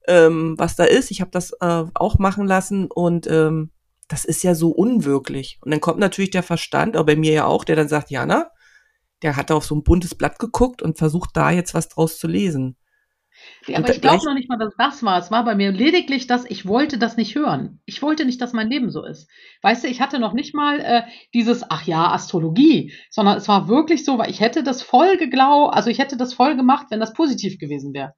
ähm, 0.08 0.56
was 0.58 0.76
da 0.76 0.86
ist. 0.86 1.12
Ich 1.12 1.22
habe 1.22 1.32
das 1.32 1.52
äh, 1.60 1.84
auch 1.94 2.18
machen 2.18 2.48
lassen 2.48 2.88
und 2.90 3.28
ähm, 3.28 3.72
das 4.08 4.26
ist 4.26 4.44
ja 4.44 4.56
so 4.56 4.70
unwirklich. 4.70 5.60
Und 5.62 5.72
dann 5.72 5.82
kommt 5.82 6.00
natürlich 6.00 6.32
der 6.32 6.44
Verstand, 6.44 6.96
aber 6.96 7.08
bei 7.08 7.16
mir 7.16 7.34
ja 7.34 7.46
auch, 7.46 7.64
der 7.64 7.76
dann 7.76 7.88
sagt, 7.88 8.10
Jana, 8.12 8.52
der 9.22 9.36
hat 9.36 9.52
auf 9.52 9.66
so 9.66 9.76
ein 9.76 9.84
buntes 9.84 10.16
Blatt 10.16 10.40
geguckt 10.40 10.82
und 10.82 10.98
versucht 10.98 11.32
da 11.34 11.50
jetzt 11.50 11.74
was 11.74 11.90
draus 11.90 12.18
zu 12.20 12.28
lesen. 12.28 12.78
Ja, 13.68 13.80
aber 13.80 13.90
ich 13.90 14.02
glaube 14.02 14.24
noch 14.26 14.34
nicht 14.34 14.50
mal, 14.50 14.58
dass 14.58 14.76
das 14.78 15.04
war. 15.04 15.18
Es 15.18 15.32
war 15.32 15.44
bei 15.44 15.56
mir 15.56 15.72
lediglich, 15.72 16.28
dass 16.28 16.46
ich 16.46 16.68
wollte 16.68 16.98
das 16.98 17.18
nicht 17.18 17.36
hören. 17.36 17.82
Ich 17.86 18.02
wollte 18.02 18.26
nicht, 18.26 18.42
dass 18.42 18.54
mein 18.54 18.70
Leben 18.70 18.92
so 18.92 19.04
ist. 19.04 19.30
Weißt 19.62 19.84
du, 19.84 19.88
ich 19.88 20.02
hatte 20.02 20.20
noch 20.20 20.34
nicht 20.34 20.54
mal 20.54 20.80
äh, 20.80 21.04
dieses, 21.34 21.64
ach 21.70 21.84
ja, 21.86 22.12
Astrologie, 22.12 22.94
sondern 23.10 23.38
es 23.38 23.48
war 23.48 23.68
wirklich 23.68 24.06
so, 24.06 24.18
weil 24.18 24.30
ich 24.30 24.40
hätte 24.40 24.64
das 24.64 24.82
voll 24.82 25.18
geglaubt, 25.18 25.76
also 25.76 25.90
ich 25.90 26.00
hätte 26.00 26.18
das 26.18 26.34
voll 26.34 26.56
gemacht, 26.56 26.88
wenn 26.90 27.00
das 27.00 27.14
positiv 27.14 27.58
gewesen 27.58 27.94
wäre. 27.94 28.14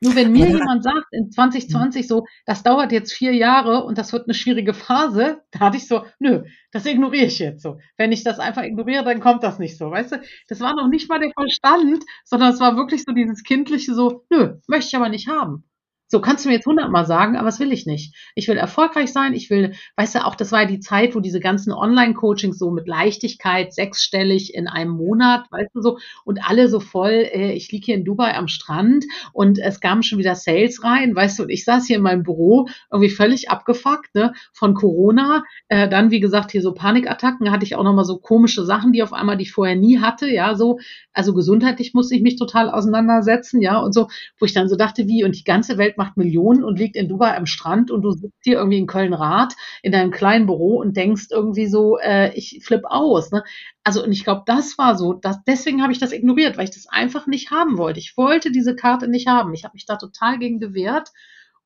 Nur 0.00 0.14
wenn 0.14 0.30
mir 0.30 0.46
jemand 0.46 0.84
sagt 0.84 1.06
in 1.12 1.30
2020 1.30 2.06
so, 2.06 2.24
das 2.46 2.62
dauert 2.62 2.92
jetzt 2.92 3.12
vier 3.12 3.32
Jahre 3.32 3.84
und 3.84 3.98
das 3.98 4.12
wird 4.12 4.26
eine 4.26 4.34
schwierige 4.34 4.72
Phase, 4.72 5.42
da 5.50 5.60
hatte 5.60 5.76
ich 5.76 5.88
so, 5.88 6.04
nö, 6.20 6.44
das 6.70 6.86
ignoriere 6.86 7.26
ich 7.26 7.40
jetzt 7.40 7.62
so. 7.62 7.78
Wenn 7.96 8.12
ich 8.12 8.22
das 8.22 8.38
einfach 8.38 8.62
ignoriere, 8.62 9.02
dann 9.04 9.20
kommt 9.20 9.42
das 9.42 9.58
nicht 9.58 9.76
so, 9.76 9.90
weißt 9.90 10.12
du? 10.12 10.22
Das 10.48 10.60
war 10.60 10.76
noch 10.76 10.88
nicht 10.88 11.08
mal 11.08 11.18
der 11.18 11.32
Verstand, 11.32 12.04
sondern 12.24 12.52
es 12.52 12.60
war 12.60 12.76
wirklich 12.76 13.02
so 13.04 13.12
dieses 13.12 13.42
kindliche 13.42 13.94
so, 13.94 14.24
nö, 14.30 14.58
möchte 14.68 14.88
ich 14.88 14.96
aber 14.96 15.08
nicht 15.08 15.26
haben. 15.26 15.64
So 16.10 16.20
kannst 16.22 16.44
du 16.44 16.48
mir 16.48 16.54
jetzt 16.54 16.66
hundertmal 16.66 17.04
sagen, 17.04 17.36
aber 17.36 17.46
das 17.46 17.60
will 17.60 17.70
ich 17.70 17.84
nicht. 17.84 18.14
Ich 18.34 18.48
will 18.48 18.56
erfolgreich 18.56 19.12
sein. 19.12 19.34
Ich 19.34 19.50
will, 19.50 19.74
weißt 19.96 20.14
du, 20.14 20.24
auch 20.24 20.34
das 20.34 20.52
war 20.52 20.62
ja 20.62 20.66
die 20.66 20.80
Zeit, 20.80 21.14
wo 21.14 21.20
diese 21.20 21.38
ganzen 21.38 21.70
Online-Coachings 21.70 22.58
so 22.58 22.70
mit 22.70 22.88
Leichtigkeit, 22.88 23.74
sechsstellig 23.74 24.54
in 24.54 24.68
einem 24.68 24.92
Monat, 24.92 25.44
weißt 25.50 25.74
du 25.74 25.82
so, 25.82 25.98
und 26.24 26.40
alle 26.48 26.68
so 26.68 26.80
voll, 26.80 27.10
äh, 27.10 27.52
ich 27.52 27.70
liege 27.70 27.84
hier 27.84 27.94
in 27.96 28.06
Dubai 28.06 28.34
am 28.34 28.48
Strand 28.48 29.04
und 29.34 29.58
es 29.58 29.80
kamen 29.80 30.02
schon 30.02 30.18
wieder 30.18 30.34
Sales 30.34 30.82
rein, 30.82 31.14
weißt 31.14 31.38
du, 31.38 31.42
und 31.42 31.50
ich 31.50 31.66
saß 31.66 31.86
hier 31.86 31.96
in 31.96 32.02
meinem 32.02 32.22
Büro, 32.22 32.68
irgendwie 32.90 33.10
völlig 33.10 33.50
abgefuckt, 33.50 34.14
ne, 34.14 34.32
von 34.54 34.72
Corona. 34.72 35.44
Äh, 35.68 35.90
dann, 35.90 36.10
wie 36.10 36.20
gesagt, 36.20 36.52
hier 36.52 36.62
so 36.62 36.72
Panikattacken, 36.72 37.50
hatte 37.50 37.66
ich 37.66 37.76
auch 37.76 37.84
nochmal 37.84 38.06
so 38.06 38.16
komische 38.16 38.64
Sachen, 38.64 38.92
die 38.92 39.02
auf 39.02 39.12
einmal, 39.12 39.36
die 39.36 39.42
ich 39.42 39.52
vorher 39.52 39.76
nie 39.76 39.98
hatte, 39.98 40.26
ja, 40.26 40.54
so, 40.54 40.78
also 41.12 41.34
gesundheitlich 41.34 41.92
musste 41.92 42.14
ich 42.14 42.22
mich 42.22 42.36
total 42.36 42.70
auseinandersetzen, 42.70 43.60
ja, 43.60 43.78
und 43.78 43.92
so, 43.92 44.08
wo 44.38 44.46
ich 44.46 44.54
dann 44.54 44.70
so 44.70 44.76
dachte, 44.76 45.06
wie, 45.06 45.22
und 45.22 45.36
die 45.36 45.44
ganze 45.44 45.76
Welt 45.76 45.97
macht 45.98 46.16
Millionen 46.16 46.64
und 46.64 46.78
liegt 46.78 46.96
in 46.96 47.08
Dubai 47.08 47.36
am 47.36 47.44
Strand 47.44 47.90
und 47.90 48.02
du 48.02 48.12
sitzt 48.12 48.38
hier 48.42 48.56
irgendwie 48.56 48.78
in 48.78 48.86
Köln-Rath 48.86 49.54
in 49.82 49.92
deinem 49.92 50.10
kleinen 50.10 50.46
Büro 50.46 50.78
und 50.78 50.96
denkst 50.96 51.26
irgendwie 51.30 51.66
so, 51.66 51.98
äh, 51.98 52.32
ich 52.34 52.60
flipp 52.64 52.84
aus. 52.86 53.30
Ne? 53.30 53.44
Also, 53.84 54.02
und 54.02 54.12
ich 54.12 54.24
glaube, 54.24 54.44
das 54.46 54.78
war 54.78 54.96
so, 54.96 55.12
dass, 55.12 55.44
deswegen 55.44 55.82
habe 55.82 55.92
ich 55.92 55.98
das 55.98 56.12
ignoriert, 56.12 56.56
weil 56.56 56.64
ich 56.64 56.74
das 56.74 56.86
einfach 56.88 57.26
nicht 57.26 57.50
haben 57.50 57.76
wollte. 57.76 58.00
Ich 58.00 58.16
wollte 58.16 58.50
diese 58.50 58.74
Karte 58.74 59.08
nicht 59.08 59.26
haben. 59.26 59.52
Ich 59.52 59.64
habe 59.64 59.74
mich 59.74 59.84
da 59.84 59.96
total 59.96 60.38
gegen 60.38 60.60
gewehrt 60.60 61.10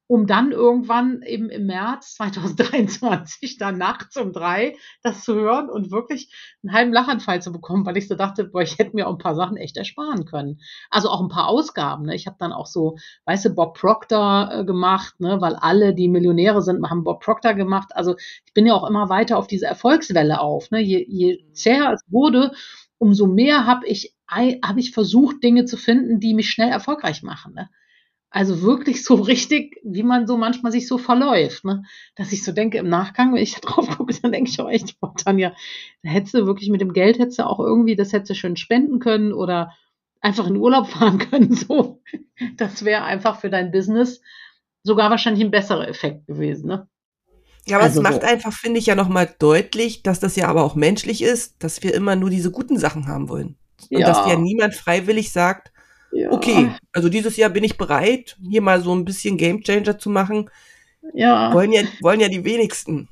um 0.06 0.26
dann 0.26 0.52
irgendwann 0.52 1.22
eben 1.22 1.48
im 1.48 1.66
März 1.66 2.16
2023 2.16 3.56
dann 3.58 3.78
nachts 3.78 4.16
um 4.16 4.32
drei 4.32 4.76
das 5.02 5.24
zu 5.24 5.34
hören 5.34 5.70
und 5.70 5.90
wirklich 5.90 6.30
einen 6.62 6.74
halben 6.74 6.92
Lachanfall 6.92 7.40
zu 7.40 7.52
bekommen, 7.52 7.86
weil 7.86 7.96
ich 7.96 8.08
so 8.08 8.14
dachte, 8.14 8.44
boah, 8.44 8.62
ich 8.62 8.78
hätte 8.78 8.94
mir 8.94 9.06
auch 9.06 9.12
ein 9.12 9.18
paar 9.18 9.34
Sachen 9.34 9.56
echt 9.56 9.76
ersparen 9.76 10.24
können. 10.24 10.60
Also 10.90 11.08
auch 11.08 11.20
ein 11.20 11.28
paar 11.28 11.48
Ausgaben. 11.48 12.06
Ne? 12.06 12.14
Ich 12.14 12.26
habe 12.26 12.36
dann 12.38 12.52
auch 12.52 12.66
so, 12.66 12.96
weißt 13.24 13.46
du, 13.46 13.50
Bob 13.54 13.78
Proctor 13.78 14.50
äh, 14.52 14.64
gemacht, 14.64 15.18
ne? 15.20 15.40
weil 15.40 15.54
alle, 15.54 15.94
die 15.94 16.08
Millionäre 16.08 16.62
sind, 16.62 16.88
haben 16.88 17.04
Bob 17.04 17.22
Proctor 17.22 17.54
gemacht. 17.54 17.90
Also 17.94 18.16
ich 18.44 18.52
bin 18.54 18.66
ja 18.66 18.74
auch 18.74 18.88
immer 18.88 19.08
weiter 19.08 19.38
auf 19.38 19.46
diese 19.46 19.66
Erfolgswelle 19.66 20.40
auf. 20.40 20.70
Ne? 20.70 20.80
Je, 20.80 21.04
je 21.08 21.44
zäher 21.52 21.92
es 21.92 22.02
wurde, 22.08 22.52
umso 22.98 23.26
mehr 23.26 23.66
habe 23.66 23.86
ich, 23.86 24.14
hab 24.28 24.76
ich 24.76 24.92
versucht, 24.92 25.42
Dinge 25.42 25.64
zu 25.64 25.76
finden, 25.76 26.20
die 26.20 26.34
mich 26.34 26.50
schnell 26.50 26.70
erfolgreich 26.70 27.22
machen. 27.22 27.54
Ne? 27.54 27.68
Also 28.34 28.62
wirklich 28.62 29.04
so 29.04 29.14
richtig, 29.16 29.78
wie 29.84 30.02
man 30.02 30.26
so 30.26 30.38
manchmal 30.38 30.72
sich 30.72 30.88
so 30.88 30.96
verläuft, 30.96 31.66
ne? 31.66 31.84
Dass 32.16 32.32
ich 32.32 32.42
so 32.42 32.52
denke 32.52 32.78
im 32.78 32.88
Nachgang, 32.88 33.34
wenn 33.34 33.42
ich 33.42 33.52
da 33.52 33.60
drauf 33.60 33.98
gucke, 33.98 34.14
dann 34.22 34.32
denke 34.32 34.48
ich 34.48 34.58
auch 34.58 34.70
echt, 34.70 34.98
boah, 35.00 35.14
Tanja, 35.14 35.52
da 36.02 36.10
hättest 36.10 36.32
du 36.32 36.46
wirklich 36.46 36.70
mit 36.70 36.80
dem 36.80 36.94
Geld 36.94 37.18
hättest 37.18 37.38
du 37.38 37.46
auch 37.46 37.60
irgendwie, 37.60 37.94
das 37.94 38.14
hättest 38.14 38.30
du 38.30 38.34
schön 38.34 38.56
spenden 38.56 39.00
können 39.00 39.34
oder 39.34 39.72
einfach 40.22 40.46
in 40.46 40.56
Urlaub 40.56 40.88
fahren 40.88 41.18
können, 41.18 41.52
so. 41.52 42.00
Das 42.56 42.86
wäre 42.86 43.02
einfach 43.04 43.38
für 43.38 43.50
dein 43.50 43.70
Business 43.70 44.22
sogar 44.82 45.10
wahrscheinlich 45.10 45.44
ein 45.44 45.50
besserer 45.50 45.86
Effekt 45.86 46.26
gewesen, 46.26 46.68
ne? 46.68 46.88
Ja, 47.66 47.76
aber 47.76 47.84
also 47.84 48.00
es 48.00 48.02
macht 48.02 48.22
so. 48.22 48.28
einfach, 48.28 48.52
finde 48.54 48.80
ich, 48.80 48.86
ja 48.86 48.94
nochmal 48.94 49.32
deutlich, 49.38 50.02
dass 50.02 50.20
das 50.20 50.36
ja 50.36 50.48
aber 50.48 50.64
auch 50.64 50.74
menschlich 50.74 51.22
ist, 51.22 51.62
dass 51.62 51.82
wir 51.82 51.92
immer 51.94 52.16
nur 52.16 52.30
diese 52.30 52.50
guten 52.50 52.78
Sachen 52.78 53.06
haben 53.06 53.28
wollen. 53.28 53.56
Und 53.90 54.00
ja. 54.00 54.06
dass 54.06 54.26
ja 54.26 54.36
niemand 54.36 54.74
freiwillig 54.74 55.32
sagt, 55.32 55.72
ja. 56.12 56.30
Okay, 56.30 56.70
also 56.92 57.08
dieses 57.08 57.36
Jahr 57.36 57.50
bin 57.50 57.64
ich 57.64 57.76
bereit, 57.76 58.36
hier 58.48 58.62
mal 58.62 58.80
so 58.82 58.94
ein 58.94 59.04
bisschen 59.04 59.36
Gamechanger 59.36 59.98
zu 59.98 60.10
machen. 60.10 60.50
Ja. 61.14 61.52
Wollen 61.52 61.72
ja, 61.72 61.82
wollen 62.00 62.20
ja 62.20 62.28
die 62.28 62.44
wenigsten. 62.44 63.08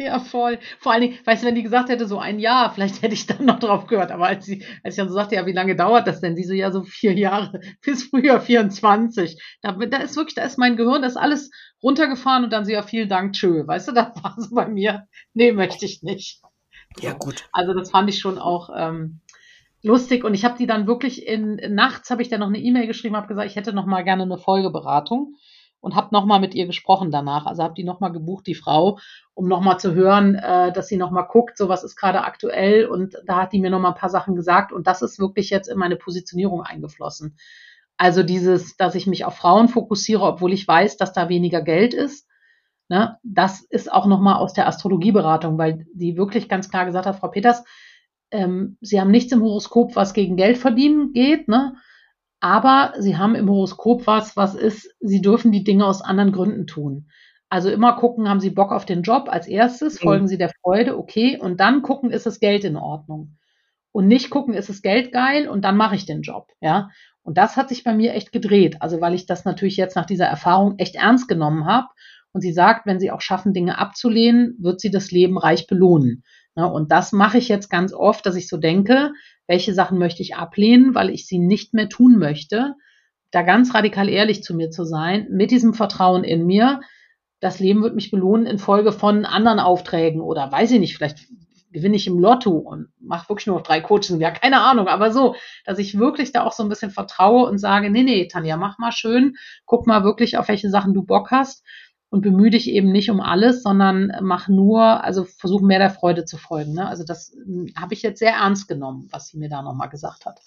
Ja, 0.00 0.18
voll. 0.18 0.58
Vor 0.78 0.92
allen 0.92 1.02
Dingen, 1.02 1.18
weißt 1.26 1.42
du, 1.42 1.46
wenn 1.46 1.54
die 1.54 1.62
gesagt 1.62 1.90
hätte, 1.90 2.08
so 2.08 2.18
ein 2.18 2.38
Jahr, 2.38 2.72
vielleicht 2.72 3.02
hätte 3.02 3.12
ich 3.12 3.26
dann 3.26 3.44
noch 3.44 3.58
drauf 3.58 3.86
gehört. 3.86 4.10
Aber 4.10 4.26
als, 4.26 4.46
sie, 4.46 4.64
als 4.82 4.94
ich 4.94 4.96
dann 4.96 5.08
so 5.08 5.14
sagte, 5.14 5.34
ja, 5.34 5.44
wie 5.44 5.52
lange 5.52 5.76
dauert 5.76 6.06
das 6.06 6.22
denn? 6.22 6.36
Sie 6.36 6.44
so, 6.44 6.54
ja, 6.54 6.70
so 6.70 6.84
vier 6.84 7.12
Jahre, 7.12 7.60
bis 7.84 8.04
früher 8.04 8.40
24. 8.40 9.38
Da, 9.60 9.72
da 9.72 9.98
ist 9.98 10.16
wirklich, 10.16 10.34
da 10.34 10.44
ist 10.44 10.56
mein 10.56 10.78
Gehirn, 10.78 11.02
das 11.02 11.12
ist 11.12 11.18
alles 11.18 11.50
runtergefahren 11.82 12.44
und 12.44 12.52
dann 12.52 12.64
so, 12.64 12.72
ja, 12.72 12.82
vielen 12.82 13.10
Dank, 13.10 13.34
tschö. 13.34 13.66
Weißt 13.66 13.88
du, 13.88 13.92
das 13.94 14.08
war 14.22 14.34
so 14.38 14.54
bei 14.54 14.66
mir. 14.66 15.06
Nee, 15.34 15.52
möchte 15.52 15.84
ich 15.84 16.02
nicht. 16.02 16.40
Ja, 17.00 17.12
gut. 17.12 17.48
Also 17.52 17.74
das 17.74 17.90
fand 17.90 18.08
ich 18.08 18.20
schon 18.20 18.38
auch, 18.38 18.70
ähm, 18.74 19.20
lustig 19.82 20.24
und 20.24 20.34
ich 20.34 20.44
habe 20.44 20.58
die 20.58 20.66
dann 20.66 20.86
wirklich 20.86 21.26
in 21.26 21.60
nachts 21.74 22.10
habe 22.10 22.22
ich 22.22 22.28
dann 22.28 22.40
noch 22.40 22.48
eine 22.48 22.58
E-Mail 22.58 22.86
geschrieben, 22.86 23.16
habe 23.16 23.28
gesagt, 23.28 23.48
ich 23.48 23.56
hätte 23.56 23.72
noch 23.72 23.86
mal 23.86 24.02
gerne 24.02 24.24
eine 24.24 24.38
Folgeberatung 24.38 25.34
und 25.80 25.96
habe 25.96 26.08
noch 26.12 26.26
mal 26.26 26.40
mit 26.40 26.54
ihr 26.54 26.66
gesprochen 26.66 27.10
danach. 27.10 27.46
Also 27.46 27.62
habe 27.62 27.74
die 27.74 27.84
noch 27.84 28.00
mal 28.00 28.10
gebucht, 28.10 28.46
die 28.46 28.54
Frau, 28.54 28.98
um 29.34 29.48
noch 29.48 29.60
mal 29.60 29.78
zu 29.78 29.94
hören, 29.94 30.34
äh, 30.34 30.72
dass 30.72 30.88
sie 30.88 30.96
noch 30.96 31.10
mal 31.10 31.22
guckt, 31.22 31.56
so 31.56 31.68
was 31.68 31.84
ist 31.84 31.96
gerade 31.96 32.22
aktuell 32.22 32.86
und 32.86 33.16
da 33.26 33.42
hat 33.42 33.52
die 33.52 33.60
mir 33.60 33.70
noch 33.70 33.80
mal 33.80 33.90
ein 33.90 33.98
paar 33.98 34.10
Sachen 34.10 34.36
gesagt 34.36 34.72
und 34.72 34.86
das 34.86 35.02
ist 35.02 35.18
wirklich 35.18 35.50
jetzt 35.50 35.68
in 35.68 35.78
meine 35.78 35.96
Positionierung 35.96 36.62
eingeflossen. 36.62 37.36
Also 37.96 38.22
dieses, 38.22 38.76
dass 38.76 38.94
ich 38.94 39.06
mich 39.06 39.24
auf 39.24 39.36
Frauen 39.36 39.68
fokussiere, 39.68 40.22
obwohl 40.22 40.52
ich 40.52 40.66
weiß, 40.66 40.96
dass 40.96 41.12
da 41.12 41.28
weniger 41.28 41.62
Geld 41.62 41.94
ist. 41.94 42.26
Ne, 42.88 43.18
das 43.22 43.60
ist 43.60 43.92
auch 43.92 44.06
noch 44.06 44.18
mal 44.18 44.36
aus 44.36 44.52
der 44.52 44.66
Astrologieberatung, 44.66 45.58
weil 45.58 45.86
die 45.94 46.16
wirklich 46.16 46.48
ganz 46.48 46.70
klar 46.70 46.86
gesagt 46.86 47.06
hat, 47.06 47.14
Frau 47.14 47.28
Peters, 47.28 47.62
ähm, 48.30 48.76
sie 48.80 49.00
haben 49.00 49.10
nichts 49.10 49.32
im 49.32 49.42
Horoskop, 49.42 49.96
was 49.96 50.14
gegen 50.14 50.36
Geld 50.36 50.58
verdienen 50.58 51.12
geht, 51.12 51.48
ne? 51.48 51.74
aber 52.40 52.94
sie 52.98 53.18
haben 53.18 53.34
im 53.34 53.48
Horoskop 53.50 54.06
was, 54.06 54.36
was 54.36 54.54
ist, 54.54 54.94
sie 55.00 55.20
dürfen 55.20 55.52
die 55.52 55.64
Dinge 55.64 55.86
aus 55.86 56.02
anderen 56.02 56.32
Gründen 56.32 56.66
tun. 56.66 57.08
Also 57.50 57.68
immer 57.68 57.96
gucken, 57.96 58.28
haben 58.28 58.40
sie 58.40 58.50
Bock 58.50 58.72
auf 58.72 58.86
den 58.86 59.02
Job 59.02 59.28
als 59.28 59.46
erstes, 59.46 60.00
mhm. 60.00 60.04
folgen 60.04 60.28
sie 60.28 60.38
der 60.38 60.52
Freude, 60.62 60.96
okay, 60.96 61.38
und 61.38 61.60
dann 61.60 61.82
gucken, 61.82 62.10
ist 62.10 62.26
das 62.26 62.40
Geld 62.40 62.64
in 62.64 62.76
Ordnung. 62.76 63.36
Und 63.92 64.06
nicht 64.06 64.30
gucken, 64.30 64.54
ist 64.54 64.68
das 64.68 64.82
Geld 64.82 65.12
geil 65.12 65.48
und 65.48 65.62
dann 65.62 65.76
mache 65.76 65.96
ich 65.96 66.06
den 66.06 66.22
Job, 66.22 66.48
ja. 66.60 66.90
Und 67.22 67.36
das 67.36 67.56
hat 67.56 67.68
sich 67.68 67.84
bei 67.84 67.92
mir 67.92 68.14
echt 68.14 68.32
gedreht, 68.32 68.80
also 68.80 69.00
weil 69.00 69.14
ich 69.14 69.26
das 69.26 69.44
natürlich 69.44 69.76
jetzt 69.76 69.96
nach 69.96 70.06
dieser 70.06 70.26
Erfahrung 70.26 70.78
echt 70.78 70.94
ernst 70.94 71.28
genommen 71.28 71.66
habe. 71.66 71.88
Und 72.32 72.40
sie 72.40 72.52
sagt, 72.52 72.86
wenn 72.86 73.00
sie 73.00 73.10
auch 73.10 73.20
schaffen, 73.20 73.52
Dinge 73.52 73.78
abzulehnen, 73.78 74.56
wird 74.60 74.80
sie 74.80 74.90
das 74.90 75.10
Leben 75.10 75.36
reich 75.36 75.66
belohnen. 75.66 76.22
Ne, 76.56 76.70
und 76.70 76.90
das 76.90 77.12
mache 77.12 77.38
ich 77.38 77.48
jetzt 77.48 77.68
ganz 77.70 77.92
oft, 77.92 78.26
dass 78.26 78.34
ich 78.34 78.48
so 78.48 78.56
denke, 78.56 79.12
welche 79.46 79.72
Sachen 79.72 79.98
möchte 79.98 80.22
ich 80.22 80.36
ablehnen, 80.36 80.94
weil 80.94 81.10
ich 81.10 81.26
sie 81.26 81.38
nicht 81.38 81.74
mehr 81.74 81.88
tun 81.88 82.18
möchte. 82.18 82.74
Da 83.30 83.42
ganz 83.42 83.74
radikal 83.74 84.08
ehrlich 84.08 84.42
zu 84.42 84.54
mir 84.54 84.70
zu 84.70 84.84
sein, 84.84 85.28
mit 85.30 85.50
diesem 85.52 85.74
Vertrauen 85.74 86.24
in 86.24 86.46
mir. 86.46 86.80
Das 87.40 87.60
Leben 87.60 87.82
wird 87.82 87.94
mich 87.94 88.10
belohnen 88.10 88.46
in 88.46 88.58
Folge 88.58 88.92
von 88.92 89.24
anderen 89.24 89.60
Aufträgen 89.60 90.20
oder 90.20 90.50
weiß 90.50 90.72
ich 90.72 90.80
nicht, 90.80 90.96
vielleicht 90.96 91.28
gewinne 91.72 91.96
ich 91.96 92.08
im 92.08 92.18
Lotto 92.18 92.50
und 92.50 92.88
mache 92.98 93.28
wirklich 93.28 93.46
nur 93.46 93.56
noch 93.56 93.62
drei 93.62 93.80
Coaching, 93.80 94.20
ja, 94.20 94.32
keine 94.32 94.60
Ahnung, 94.60 94.88
aber 94.88 95.12
so, 95.12 95.36
dass 95.64 95.78
ich 95.78 95.98
wirklich 95.98 96.32
da 96.32 96.42
auch 96.42 96.52
so 96.52 96.64
ein 96.64 96.68
bisschen 96.68 96.90
vertraue 96.90 97.48
und 97.48 97.58
sage, 97.58 97.90
nee, 97.90 98.02
nee, 98.02 98.26
Tanja, 98.26 98.56
mach 98.56 98.78
mal 98.78 98.90
schön, 98.90 99.36
guck 99.66 99.86
mal 99.86 100.02
wirklich, 100.02 100.36
auf 100.36 100.48
welche 100.48 100.68
Sachen 100.68 100.94
du 100.94 101.04
Bock 101.04 101.30
hast 101.30 101.64
und 102.10 102.22
bemühe 102.22 102.50
dich 102.50 102.68
eben 102.68 102.90
nicht 102.90 103.10
um 103.10 103.20
alles, 103.20 103.62
sondern 103.62 104.12
mach 104.20 104.48
nur, 104.48 105.04
also 105.04 105.24
versuch 105.24 105.60
mehr 105.60 105.78
der 105.78 105.90
Freude 105.90 106.24
zu 106.24 106.36
folgen. 106.36 106.74
Ne? 106.74 106.86
Also 106.86 107.04
das 107.04 107.32
hm, 107.32 107.72
habe 107.76 107.94
ich 107.94 108.02
jetzt 108.02 108.18
sehr 108.18 108.32
ernst 108.32 108.68
genommen, 108.68 109.08
was 109.10 109.28
sie 109.28 109.38
mir 109.38 109.48
da 109.48 109.62
nochmal 109.62 109.88
gesagt 109.88 110.26
hat. 110.26 110.40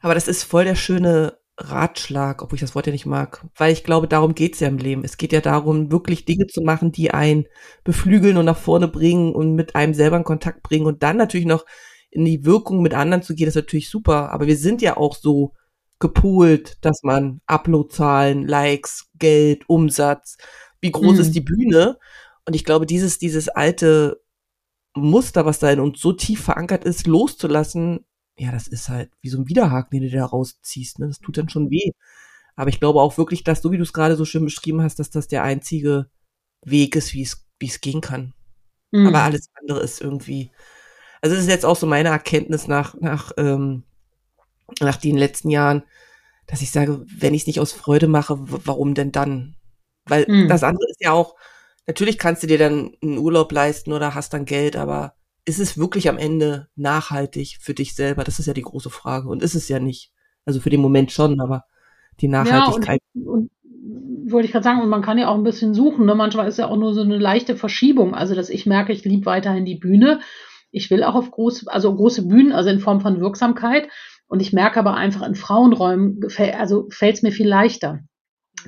Aber 0.00 0.14
das 0.14 0.28
ist 0.28 0.42
voll 0.42 0.64
der 0.64 0.74
schöne 0.74 1.38
Ratschlag, 1.56 2.42
obwohl 2.42 2.56
ich 2.56 2.60
das 2.60 2.74
Wort 2.74 2.86
ja 2.86 2.92
nicht 2.92 3.06
mag, 3.06 3.46
weil 3.56 3.72
ich 3.72 3.84
glaube, 3.84 4.08
darum 4.08 4.34
geht's 4.34 4.58
ja 4.58 4.66
im 4.66 4.78
Leben. 4.78 5.04
Es 5.04 5.16
geht 5.16 5.32
ja 5.32 5.40
darum, 5.40 5.92
wirklich 5.92 6.24
Dinge 6.24 6.48
zu 6.48 6.62
machen, 6.62 6.90
die 6.90 7.12
einen 7.12 7.46
beflügeln 7.84 8.36
und 8.36 8.44
nach 8.44 8.56
vorne 8.56 8.88
bringen 8.88 9.32
und 9.32 9.54
mit 9.54 9.76
einem 9.76 9.94
selber 9.94 10.16
in 10.16 10.24
Kontakt 10.24 10.64
bringen 10.64 10.86
und 10.86 11.04
dann 11.04 11.16
natürlich 11.16 11.46
noch 11.46 11.64
in 12.10 12.24
die 12.24 12.44
Wirkung 12.44 12.82
mit 12.82 12.92
anderen 12.92 13.22
zu 13.22 13.36
gehen, 13.36 13.46
ist 13.46 13.54
natürlich 13.54 13.88
super. 13.88 14.32
Aber 14.32 14.48
wir 14.48 14.56
sind 14.56 14.82
ja 14.82 14.96
auch 14.96 15.14
so 15.14 15.52
gepolt, 15.98 16.78
dass 16.80 17.02
man 17.02 17.40
Uploadzahlen, 17.46 18.46
Likes, 18.46 19.08
Geld, 19.14 19.68
Umsatz, 19.68 20.36
wie 20.80 20.90
groß 20.90 21.14
mhm. 21.14 21.20
ist 21.20 21.32
die 21.32 21.40
Bühne? 21.40 21.98
Und 22.46 22.54
ich 22.54 22.64
glaube, 22.64 22.86
dieses, 22.86 23.18
dieses 23.18 23.48
alte 23.48 24.20
Muster, 24.94 25.46
was 25.46 25.58
da 25.58 25.70
in 25.70 25.80
uns 25.80 26.00
so 26.00 26.12
tief 26.12 26.44
verankert 26.44 26.84
ist, 26.84 27.06
loszulassen, 27.06 28.04
ja, 28.36 28.52
das 28.52 28.66
ist 28.66 28.88
halt 28.88 29.10
wie 29.20 29.28
so 29.28 29.38
ein 29.38 29.48
Widerhaken, 29.48 30.00
den 30.00 30.10
du 30.10 30.16
da 30.16 30.24
rausziehst. 30.24 30.98
Ne? 30.98 31.06
Das 31.08 31.20
tut 31.20 31.38
dann 31.38 31.48
schon 31.48 31.70
weh. 31.70 31.92
Aber 32.56 32.68
ich 32.68 32.80
glaube 32.80 33.00
auch 33.00 33.16
wirklich, 33.18 33.44
dass, 33.44 33.62
so 33.62 33.72
wie 33.72 33.76
du 33.76 33.82
es 33.82 33.92
gerade 33.92 34.16
so 34.16 34.24
schön 34.24 34.44
beschrieben 34.44 34.82
hast, 34.82 34.98
dass 34.98 35.10
das 35.10 35.28
der 35.28 35.42
einzige 35.42 36.10
Weg 36.64 36.96
ist, 36.96 37.14
wie 37.14 37.22
es, 37.22 37.46
wie 37.58 37.66
es 37.66 37.80
gehen 37.80 38.00
kann. 38.00 38.34
Mhm. 38.92 39.08
Aber 39.08 39.22
alles 39.22 39.48
andere 39.60 39.80
ist 39.80 40.00
irgendwie. 40.00 40.50
Also, 41.20 41.34
das 41.34 41.44
ist 41.44 41.50
jetzt 41.50 41.64
auch 41.64 41.76
so 41.76 41.86
meine 41.86 42.10
Erkenntnis 42.10 42.68
nach, 42.68 42.94
nach 43.00 43.32
ähm, 43.36 43.84
nach 44.80 44.96
den 44.96 45.16
letzten 45.16 45.50
Jahren, 45.50 45.82
dass 46.46 46.62
ich 46.62 46.70
sage, 46.70 47.04
wenn 47.06 47.34
ich 47.34 47.42
es 47.42 47.46
nicht 47.46 47.60
aus 47.60 47.72
Freude 47.72 48.06
mache, 48.06 48.36
warum 48.38 48.94
denn 48.94 49.12
dann? 49.12 49.56
Weil 50.06 50.26
mhm. 50.28 50.48
das 50.48 50.62
andere 50.62 50.86
ist 50.90 51.00
ja 51.00 51.12
auch, 51.12 51.34
natürlich 51.86 52.18
kannst 52.18 52.42
du 52.42 52.46
dir 52.46 52.58
dann 52.58 52.92
einen 53.02 53.18
Urlaub 53.18 53.50
leisten 53.52 53.92
oder 53.92 54.14
hast 54.14 54.34
dann 54.34 54.44
Geld, 54.44 54.76
aber 54.76 55.14
ist 55.46 55.60
es 55.60 55.78
wirklich 55.78 56.08
am 56.08 56.18
Ende 56.18 56.68
nachhaltig 56.74 57.58
für 57.60 57.74
dich 57.74 57.94
selber? 57.94 58.24
Das 58.24 58.38
ist 58.38 58.46
ja 58.46 58.54
die 58.54 58.62
große 58.62 58.90
Frage. 58.90 59.28
Und 59.28 59.42
ist 59.42 59.54
es 59.54 59.68
ja 59.68 59.78
nicht. 59.78 60.10
Also 60.46 60.60
für 60.60 60.70
den 60.70 60.80
Moment 60.80 61.12
schon, 61.12 61.40
aber 61.40 61.64
die 62.20 62.28
Nachhaltigkeit. 62.28 63.00
Ja, 63.14 63.22
und, 63.22 63.50
und 64.24 64.32
wollte 64.32 64.46
ich 64.46 64.52
gerade 64.52 64.64
sagen, 64.64 64.80
und 64.80 64.88
man 64.88 65.02
kann 65.02 65.18
ja 65.18 65.28
auch 65.28 65.36
ein 65.36 65.44
bisschen 65.44 65.74
suchen. 65.74 66.06
Ne? 66.06 66.14
Manchmal 66.14 66.48
ist 66.48 66.58
ja 66.58 66.68
auch 66.68 66.76
nur 66.76 66.94
so 66.94 67.02
eine 67.02 67.18
leichte 67.18 67.56
Verschiebung. 67.56 68.14
Also, 68.14 68.34
dass 68.34 68.48
ich 68.48 68.66
merke, 68.66 68.92
ich 68.92 69.04
liebe 69.04 69.26
weiterhin 69.26 69.64
die 69.64 69.76
Bühne. 69.76 70.20
Ich 70.70 70.90
will 70.90 71.04
auch 71.04 71.14
auf 71.14 71.30
große, 71.30 71.66
also 71.68 71.94
große 71.94 72.26
Bühnen, 72.26 72.52
also 72.52 72.70
in 72.70 72.80
Form 72.80 73.00
von 73.00 73.20
Wirksamkeit. 73.20 73.88
Und 74.26 74.40
ich 74.40 74.52
merke 74.52 74.78
aber 74.78 74.94
einfach 74.94 75.26
in 75.26 75.34
Frauenräumen, 75.34 76.20
also 76.58 76.88
fällt 76.90 77.16
es 77.16 77.22
mir 77.22 77.32
viel 77.32 77.48
leichter. 77.48 78.00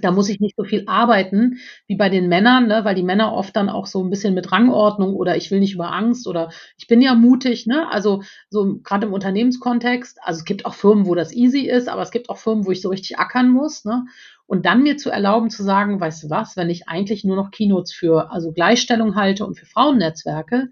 Da 0.00 0.10
muss 0.10 0.28
ich 0.28 0.40
nicht 0.40 0.56
so 0.56 0.64
viel 0.64 0.84
arbeiten 0.86 1.58
wie 1.86 1.96
bei 1.96 2.08
den 2.08 2.28
Männern, 2.28 2.66
ne, 2.66 2.84
weil 2.84 2.94
die 2.94 3.02
Männer 3.02 3.32
oft 3.32 3.56
dann 3.56 3.68
auch 3.70 3.86
so 3.86 4.02
ein 4.02 4.10
bisschen 4.10 4.34
mit 4.34 4.52
Rangordnung 4.52 5.14
oder 5.14 5.36
ich 5.36 5.50
will 5.50 5.60
nicht 5.60 5.74
über 5.74 5.92
Angst 5.92 6.26
oder 6.26 6.50
ich 6.76 6.86
bin 6.86 7.00
ja 7.00 7.14
mutig, 7.14 7.66
ne? 7.66 7.90
Also 7.90 8.22
so 8.50 8.78
gerade 8.82 9.06
im 9.06 9.12
Unternehmenskontext, 9.12 10.18
also 10.22 10.38
es 10.38 10.44
gibt 10.44 10.66
auch 10.66 10.74
Firmen, 10.74 11.06
wo 11.06 11.14
das 11.14 11.32
easy 11.32 11.60
ist, 11.60 11.88
aber 11.88 12.02
es 12.02 12.10
gibt 12.10 12.28
auch 12.28 12.36
Firmen, 12.36 12.66
wo 12.66 12.72
ich 12.72 12.82
so 12.82 12.90
richtig 12.90 13.18
ackern 13.18 13.48
muss, 13.48 13.84
ne? 13.84 14.04
Und 14.46 14.66
dann 14.66 14.82
mir 14.82 14.96
zu 14.96 15.10
erlauben 15.10 15.50
zu 15.50 15.62
sagen, 15.62 16.00
weißt 16.00 16.24
du 16.24 16.30
was, 16.30 16.56
wenn 16.56 16.70
ich 16.70 16.88
eigentlich 16.88 17.24
nur 17.24 17.36
noch 17.36 17.50
Keynotes 17.50 17.92
für 17.92 18.30
also 18.30 18.52
Gleichstellung 18.52 19.16
halte 19.16 19.46
und 19.46 19.58
für 19.58 19.66
Frauennetzwerke, 19.66 20.68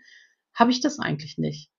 habe 0.54 0.70
ich 0.70 0.80
das 0.80 0.98
eigentlich 0.98 1.38
nicht. 1.38 1.70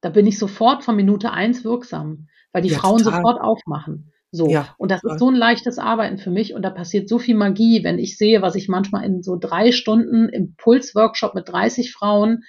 Da 0.00 0.10
bin 0.10 0.26
ich 0.26 0.38
sofort 0.38 0.84
von 0.84 0.96
Minute 0.96 1.32
eins 1.32 1.64
wirksam, 1.64 2.28
weil 2.52 2.62
die 2.62 2.70
ja, 2.70 2.78
Frauen 2.78 2.98
total. 2.98 3.20
sofort 3.20 3.40
aufmachen. 3.40 4.12
So. 4.32 4.48
Ja, 4.48 4.74
und 4.78 4.92
das 4.92 5.02
ist 5.02 5.18
so 5.18 5.28
ein 5.28 5.34
leichtes 5.34 5.78
Arbeiten 5.78 6.18
für 6.18 6.30
mich 6.30 6.54
und 6.54 6.62
da 6.62 6.70
passiert 6.70 7.08
so 7.08 7.18
viel 7.18 7.34
Magie, 7.34 7.82
wenn 7.82 7.98
ich 7.98 8.16
sehe, 8.16 8.42
was 8.42 8.54
ich 8.54 8.68
manchmal 8.68 9.04
in 9.04 9.22
so 9.22 9.36
drei 9.36 9.72
Stunden 9.72 10.28
Impulsworkshop 10.28 11.34
mit 11.34 11.48
30 11.48 11.92
Frauen, 11.92 12.44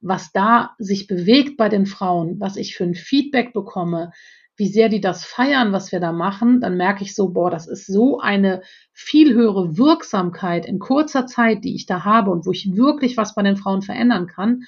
was 0.00 0.32
da 0.32 0.74
sich 0.78 1.06
bewegt 1.06 1.56
bei 1.56 1.68
den 1.68 1.86
Frauen, 1.86 2.40
was 2.40 2.56
ich 2.56 2.76
für 2.76 2.84
ein 2.84 2.94
Feedback 2.94 3.52
bekomme, 3.52 4.10
wie 4.56 4.68
sehr 4.68 4.88
die 4.88 5.00
das 5.00 5.24
feiern, 5.24 5.72
was 5.72 5.92
wir 5.92 6.00
da 6.00 6.12
machen, 6.12 6.60
dann 6.60 6.76
merke 6.76 7.04
ich 7.04 7.14
so, 7.14 7.28
boah, 7.28 7.50
das 7.50 7.68
ist 7.68 7.86
so 7.86 8.18
eine 8.18 8.62
viel 8.92 9.34
höhere 9.34 9.76
Wirksamkeit 9.76 10.66
in 10.66 10.78
kurzer 10.78 11.26
Zeit, 11.26 11.62
die 11.62 11.74
ich 11.74 11.86
da 11.86 12.04
habe 12.04 12.30
und 12.30 12.46
wo 12.46 12.52
ich 12.52 12.74
wirklich 12.74 13.16
was 13.16 13.34
bei 13.34 13.42
den 13.42 13.58
Frauen 13.58 13.82
verändern 13.82 14.26
kann. 14.26 14.62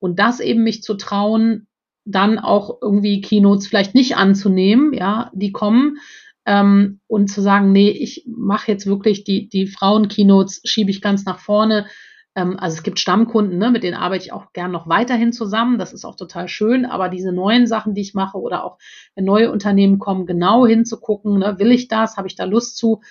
Und 0.00 0.18
das 0.18 0.40
eben 0.40 0.64
mich 0.64 0.82
zu 0.82 0.94
trauen, 0.94 1.67
dann 2.08 2.38
auch 2.38 2.78
irgendwie 2.80 3.20
Keynotes 3.20 3.66
vielleicht 3.66 3.94
nicht 3.94 4.16
anzunehmen, 4.16 4.92
ja, 4.94 5.30
die 5.34 5.52
kommen 5.52 5.98
ähm, 6.46 7.00
und 7.06 7.28
zu 7.28 7.42
sagen, 7.42 7.72
nee, 7.72 7.90
ich 7.90 8.24
mache 8.26 8.72
jetzt 8.72 8.86
wirklich 8.86 9.24
die, 9.24 9.48
die 9.48 9.66
Frauen-Keynotes, 9.66 10.62
schiebe 10.64 10.90
ich 10.90 11.02
ganz 11.02 11.26
nach 11.26 11.38
vorne. 11.38 11.86
Ähm, 12.34 12.56
also 12.58 12.78
es 12.78 12.82
gibt 12.82 12.98
Stammkunden, 12.98 13.58
ne, 13.58 13.70
mit 13.70 13.82
denen 13.82 13.96
arbeite 13.96 14.24
ich 14.24 14.32
auch 14.32 14.54
gern 14.54 14.70
noch 14.70 14.88
weiterhin 14.88 15.32
zusammen. 15.32 15.78
Das 15.78 15.92
ist 15.92 16.06
auch 16.06 16.16
total 16.16 16.48
schön. 16.48 16.86
Aber 16.86 17.10
diese 17.10 17.30
neuen 17.30 17.66
Sachen, 17.66 17.92
die 17.92 18.00
ich 18.00 18.14
mache 18.14 18.38
oder 18.38 18.64
auch 18.64 18.78
wenn 19.14 19.26
neue 19.26 19.52
Unternehmen 19.52 19.98
kommen, 19.98 20.24
genau 20.24 20.66
hinzugucken, 20.66 21.40
ne, 21.40 21.58
will 21.58 21.70
ich 21.70 21.88
das, 21.88 22.16
habe 22.16 22.28
ich 22.28 22.36
da 22.36 22.44
Lust 22.44 22.78
zu, 22.78 23.02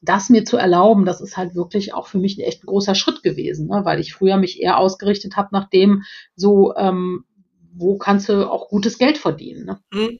das 0.00 0.30
mir 0.30 0.44
zu 0.44 0.56
erlauben, 0.56 1.04
das 1.04 1.20
ist 1.20 1.36
halt 1.36 1.56
wirklich 1.56 1.94
auch 1.94 2.06
für 2.06 2.18
mich 2.18 2.38
ein 2.38 2.42
echt 2.42 2.64
großer 2.64 2.94
Schritt 2.94 3.24
gewesen, 3.24 3.66
ne, 3.66 3.84
weil 3.84 3.98
ich 3.98 4.14
früher 4.14 4.36
mich 4.36 4.62
eher 4.62 4.78
ausgerichtet 4.78 5.36
habe 5.36 5.48
nach 5.50 5.68
dem 5.68 6.04
so, 6.36 6.72
ähm, 6.76 7.24
wo 7.76 7.98
kannst 7.98 8.28
du 8.28 8.50
auch 8.50 8.68
gutes 8.68 8.98
Geld 8.98 9.18
verdienen. 9.18 9.66
Ne? 9.66 9.80
Mhm. 9.92 10.18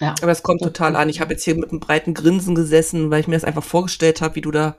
Ja. 0.00 0.14
Aber 0.22 0.32
es 0.32 0.42
kommt 0.42 0.62
total 0.62 0.96
an. 0.96 1.08
Ich 1.08 1.20
habe 1.20 1.32
jetzt 1.32 1.44
hier 1.44 1.54
mit 1.54 1.70
einem 1.70 1.80
breiten 1.80 2.14
Grinsen 2.14 2.54
gesessen, 2.54 3.10
weil 3.10 3.20
ich 3.20 3.28
mir 3.28 3.36
das 3.36 3.44
einfach 3.44 3.62
vorgestellt 3.62 4.20
habe, 4.20 4.36
wie 4.36 4.40
du 4.40 4.50
da, 4.50 4.76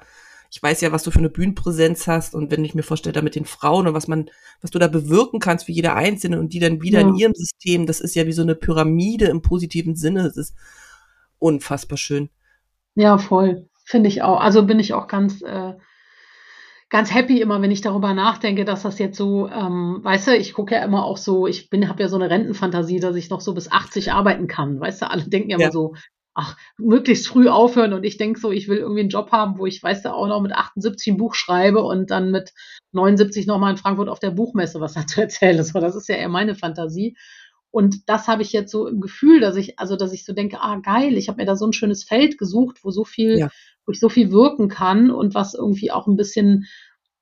ich 0.51 0.61
weiß 0.61 0.81
ja, 0.81 0.91
was 0.91 1.03
du 1.03 1.11
für 1.11 1.19
eine 1.19 1.29
Bühnenpräsenz 1.29 2.07
hast 2.07 2.35
und 2.35 2.51
wenn 2.51 2.65
ich 2.65 2.75
mir 2.75 2.83
vorstelle, 2.83 3.13
da 3.13 3.21
mit 3.21 3.35
den 3.35 3.45
Frauen 3.45 3.87
und 3.87 3.93
was 3.93 4.07
man, 4.07 4.29
was 4.61 4.71
du 4.71 4.79
da 4.79 4.87
bewirken 4.87 5.39
kannst 5.39 5.65
für 5.65 5.71
jede 5.71 5.93
Einzelne 5.93 6.39
und 6.39 6.53
die 6.53 6.59
dann 6.59 6.81
wieder 6.81 7.01
ja. 7.01 7.07
in 7.07 7.15
ihrem 7.15 7.33
System, 7.33 7.85
das 7.85 8.01
ist 8.01 8.15
ja 8.15 8.25
wie 8.25 8.33
so 8.33 8.41
eine 8.41 8.55
Pyramide 8.55 9.25
im 9.25 9.41
positiven 9.41 9.95
Sinne. 9.95 10.21
Es 10.25 10.37
ist 10.37 10.55
unfassbar 11.39 11.97
schön. 11.97 12.29
Ja, 12.95 13.17
voll. 13.17 13.69
Finde 13.85 14.09
ich 14.09 14.21
auch. 14.21 14.39
Also 14.39 14.65
bin 14.65 14.79
ich 14.79 14.93
auch 14.93 15.07
ganz, 15.07 15.41
äh, 15.41 15.73
ganz 16.93 17.11
happy 17.11 17.41
immer, 17.41 17.59
wenn 17.63 17.71
ich 17.71 17.81
darüber 17.81 18.13
nachdenke, 18.13 18.65
dass 18.65 18.83
das 18.83 18.99
jetzt 18.99 19.17
so, 19.17 19.49
ähm, 19.49 20.01
weißt 20.03 20.27
du, 20.27 20.37
ich 20.37 20.53
gucke 20.53 20.75
ja 20.75 20.83
immer 20.83 21.03
auch 21.03 21.17
so, 21.17 21.47
ich 21.47 21.71
bin, 21.71 21.89
habe 21.89 22.03
ja 22.03 22.07
so 22.07 22.17
eine 22.17 22.29
Rentenfantasie, 22.29 22.99
dass 22.99 23.15
ich 23.15 23.31
noch 23.31 23.41
so 23.41 23.55
bis 23.55 23.71
80 23.71 24.11
arbeiten 24.11 24.45
kann. 24.45 24.79
Weißt 24.79 25.01
du, 25.01 25.09
alle 25.09 25.23
denken 25.23 25.49
ja, 25.49 25.57
ja. 25.57 25.65
immer 25.65 25.71
so, 25.71 25.95
ach, 26.35 26.55
möglichst 26.77 27.27
früh 27.27 27.49
aufhören 27.49 27.93
und 27.93 28.03
ich 28.03 28.17
denke 28.17 28.39
so, 28.39 28.51
ich 28.51 28.67
will 28.67 28.77
irgendwie 28.77 28.99
einen 29.01 29.09
Job 29.09 29.31
haben, 29.31 29.57
wo 29.57 29.65
ich, 29.65 29.81
weißt 29.81 30.05
du, 30.05 30.13
auch 30.13 30.27
noch 30.27 30.39
mit 30.39 30.51
78 30.51 31.13
ein 31.13 31.17
Buch 31.17 31.33
schreibe 31.33 31.81
und 31.81 32.11
dann 32.11 32.29
mit 32.29 32.53
79 32.91 33.47
nochmal 33.47 33.71
in 33.71 33.77
Frankfurt 33.77 34.07
auf 34.07 34.19
der 34.19 34.31
Buchmesse 34.31 34.79
was 34.79 34.93
dazu 34.93 35.19
erzähle. 35.19 35.63
So, 35.63 35.79
das 35.79 35.95
ist 35.95 36.07
ja 36.07 36.15
eher 36.15 36.29
meine 36.29 36.53
Fantasie. 36.53 37.17
Und 37.71 38.07
das 38.07 38.27
habe 38.27 38.43
ich 38.43 38.53
jetzt 38.53 38.71
so 38.71 38.87
im 38.87 39.01
Gefühl, 39.01 39.39
dass 39.39 39.55
ich, 39.55 39.79
also 39.79 39.95
dass 39.95 40.13
ich 40.13 40.25
so 40.25 40.33
denke, 40.33 40.61
ah 40.61 40.77
geil, 40.77 41.17
ich 41.17 41.27
habe 41.27 41.37
mir 41.37 41.47
da 41.47 41.55
so 41.55 41.65
ein 41.65 41.73
schönes 41.73 42.03
Feld 42.03 42.37
gesucht, 42.37 42.83
wo 42.83 42.91
so 42.91 43.03
viel 43.03 43.39
ja 43.39 43.49
wo 43.85 43.91
ich 43.91 43.99
so 43.99 44.09
viel 44.09 44.31
wirken 44.31 44.69
kann 44.69 45.11
und 45.11 45.35
was 45.35 45.53
irgendwie 45.53 45.91
auch 45.91 46.07
ein 46.07 46.15
bisschen, 46.15 46.65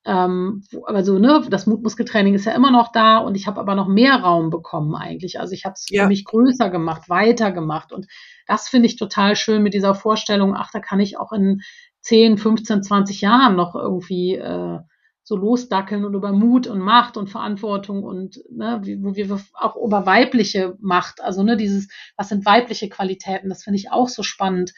ähm, 0.05 0.63
also 0.85 1.19
ne, 1.19 1.45
das 1.49 1.67
Mutmuskeltraining 1.67 2.33
ist 2.33 2.45
ja 2.45 2.53
immer 2.53 2.71
noch 2.71 2.91
da 2.91 3.17
und 3.17 3.35
ich 3.35 3.47
habe 3.47 3.59
aber 3.59 3.75
noch 3.75 3.87
mehr 3.87 4.15
Raum 4.15 4.49
bekommen 4.49 4.95
eigentlich. 4.95 5.39
Also 5.39 5.53
ich 5.53 5.65
habe 5.65 5.73
es 5.73 5.85
ja. 5.89 6.03
für 6.03 6.09
mich 6.09 6.25
größer 6.25 6.69
gemacht, 6.69 7.09
weiter 7.09 7.51
gemacht 7.51 7.91
und 7.91 8.07
das 8.47 8.67
finde 8.67 8.87
ich 8.87 8.95
total 8.95 9.35
schön 9.35 9.63
mit 9.63 9.73
dieser 9.73 9.95
Vorstellung, 9.95 10.55
ach, 10.55 10.71
da 10.71 10.79
kann 10.79 10.99
ich 10.99 11.17
auch 11.17 11.31
in 11.31 11.61
10, 12.01 12.37
15, 12.37 12.83
20 12.83 13.21
Jahren 13.21 13.55
noch 13.55 13.75
irgendwie 13.75 14.35
äh, 14.35 14.79
so 15.23 15.35
losdackeln 15.35 16.03
und 16.03 16.15
über 16.15 16.31
Mut 16.31 16.67
und 16.67 16.79
Macht 16.79 17.15
und 17.15 17.29
Verantwortung 17.29 18.03
und 18.03 18.41
ne, 18.49 18.81
wo 19.01 19.15
wir 19.15 19.39
auch 19.53 19.75
über 19.75 20.05
weibliche 20.05 20.75
Macht, 20.81 21.21
also 21.21 21.43
ne, 21.43 21.57
dieses, 21.57 21.89
was 22.17 22.29
sind 22.29 22.45
weibliche 22.45 22.89
Qualitäten, 22.89 23.49
das 23.49 23.63
finde 23.63 23.77
ich 23.77 23.91
auch 23.91 24.09
so 24.09 24.23
spannend. 24.23 24.73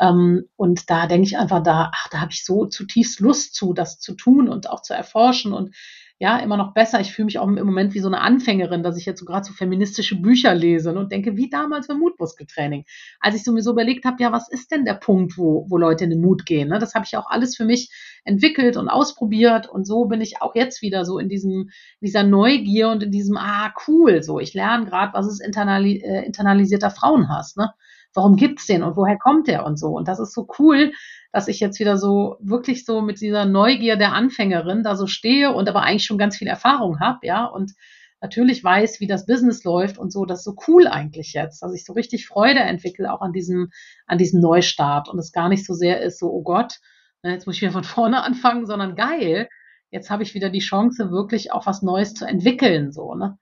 Ähm, 0.00 0.44
und 0.56 0.90
da 0.90 1.06
denke 1.06 1.26
ich 1.26 1.38
einfach, 1.38 1.62
da, 1.62 1.90
ach, 1.94 2.08
da 2.10 2.20
habe 2.20 2.32
ich 2.32 2.44
so 2.44 2.66
zutiefst 2.66 3.20
Lust 3.20 3.54
zu, 3.54 3.72
das 3.72 3.98
zu 3.98 4.14
tun 4.14 4.48
und 4.48 4.68
auch 4.68 4.82
zu 4.82 4.94
erforschen 4.94 5.52
und 5.52 5.74
ja, 6.18 6.38
immer 6.38 6.56
noch 6.56 6.72
besser. 6.72 7.00
Ich 7.00 7.12
fühle 7.12 7.26
mich 7.26 7.38
auch 7.38 7.46
im 7.46 7.54
Moment 7.54 7.92
wie 7.92 8.00
so 8.00 8.08
eine 8.08 8.22
Anfängerin, 8.22 8.82
dass 8.82 8.96
ich 8.96 9.04
jetzt 9.04 9.20
so 9.20 9.26
gerade 9.26 9.44
so 9.44 9.52
feministische 9.52 10.16
Bücher 10.16 10.54
lese 10.54 10.96
und 10.96 11.12
denke, 11.12 11.36
wie 11.36 11.50
damals 11.50 11.88
beim 11.88 11.98
Mutmuskeltraining. 11.98 12.84
Als 13.20 13.34
ich 13.34 13.44
so 13.44 13.52
mir 13.52 13.60
so 13.60 13.72
überlegt 13.72 14.06
habe, 14.06 14.22
ja, 14.22 14.32
was 14.32 14.48
ist 14.48 14.72
denn 14.72 14.86
der 14.86 14.94
Punkt, 14.94 15.36
wo, 15.36 15.66
wo 15.68 15.76
Leute 15.76 16.04
in 16.04 16.10
den 16.10 16.22
Mut 16.22 16.46
gehen? 16.46 16.68
Ne? 16.68 16.78
Das 16.78 16.94
habe 16.94 17.04
ich 17.04 17.18
auch 17.18 17.28
alles 17.28 17.54
für 17.54 17.66
mich 17.66 17.90
entwickelt 18.24 18.78
und 18.78 18.88
ausprobiert 18.88 19.68
und 19.68 19.86
so 19.86 20.06
bin 20.06 20.22
ich 20.22 20.40
auch 20.40 20.54
jetzt 20.54 20.80
wieder 20.80 21.04
so 21.04 21.18
in 21.18 21.28
diesem, 21.28 21.68
dieser 22.00 22.22
Neugier 22.22 22.88
und 22.88 23.02
in 23.02 23.10
diesem, 23.10 23.36
ah, 23.36 23.74
cool, 23.86 24.22
so. 24.22 24.40
Ich 24.40 24.54
lerne 24.54 24.86
gerade, 24.86 25.12
was 25.12 25.26
ist 25.26 25.40
internali 25.40 25.98
äh, 25.98 26.24
internalisierter 26.24 26.90
Frauenhass, 26.90 27.56
ne? 27.56 27.72
Warum 28.16 28.36
gibt's 28.36 28.66
den 28.66 28.82
und 28.82 28.96
woher 28.96 29.18
kommt 29.18 29.48
der 29.48 29.64
und 29.64 29.78
so. 29.78 29.88
Und 29.88 30.08
das 30.08 30.18
ist 30.18 30.32
so 30.32 30.48
cool, 30.58 30.92
dass 31.32 31.48
ich 31.48 31.60
jetzt 31.60 31.78
wieder 31.78 31.96
so 31.96 32.36
wirklich 32.40 32.84
so 32.84 33.02
mit 33.02 33.20
dieser 33.20 33.44
Neugier 33.44 33.96
der 33.96 34.12
Anfängerin 34.12 34.82
da 34.82 34.96
so 34.96 35.06
stehe 35.06 35.52
und 35.54 35.68
aber 35.68 35.82
eigentlich 35.82 36.04
schon 36.04 36.18
ganz 36.18 36.36
viel 36.36 36.48
Erfahrung 36.48 37.00
habe, 37.00 37.26
ja, 37.26 37.44
und 37.44 37.72
natürlich 38.20 38.64
weiß, 38.64 39.00
wie 39.00 39.06
das 39.06 39.26
Business 39.26 39.64
läuft 39.64 39.98
und 39.98 40.12
so, 40.12 40.24
das 40.24 40.40
ist 40.40 40.44
so 40.44 40.56
cool 40.68 40.86
eigentlich 40.86 41.34
jetzt, 41.34 41.62
dass 41.62 41.74
ich 41.74 41.84
so 41.84 41.92
richtig 41.92 42.26
Freude 42.26 42.60
entwickle 42.60 43.12
auch 43.12 43.20
an 43.20 43.32
diesem, 43.32 43.70
an 44.06 44.18
diesem 44.18 44.40
Neustart 44.40 45.08
und 45.08 45.18
es 45.18 45.32
gar 45.32 45.48
nicht 45.48 45.66
so 45.66 45.74
sehr 45.74 46.00
ist, 46.00 46.18
so, 46.18 46.30
oh 46.30 46.42
Gott, 46.42 46.80
ne, 47.22 47.32
jetzt 47.32 47.46
muss 47.46 47.56
ich 47.56 47.62
wieder 47.62 47.72
von 47.72 47.84
vorne 47.84 48.22
anfangen, 48.22 48.66
sondern 48.66 48.96
geil, 48.96 49.48
jetzt 49.90 50.10
habe 50.10 50.22
ich 50.22 50.34
wieder 50.34 50.50
die 50.50 50.60
Chance, 50.60 51.10
wirklich 51.10 51.52
auch 51.52 51.66
was 51.66 51.82
Neues 51.82 52.14
zu 52.14 52.24
entwickeln, 52.24 52.92
so, 52.92 53.14
ne? 53.14 53.38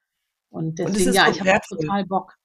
Und 0.50 0.78
deswegen, 0.78 1.08
und 1.08 1.14
ja, 1.16 1.28
ich 1.28 1.40
habe 1.40 1.60
total 1.68 2.04
Bock. 2.06 2.36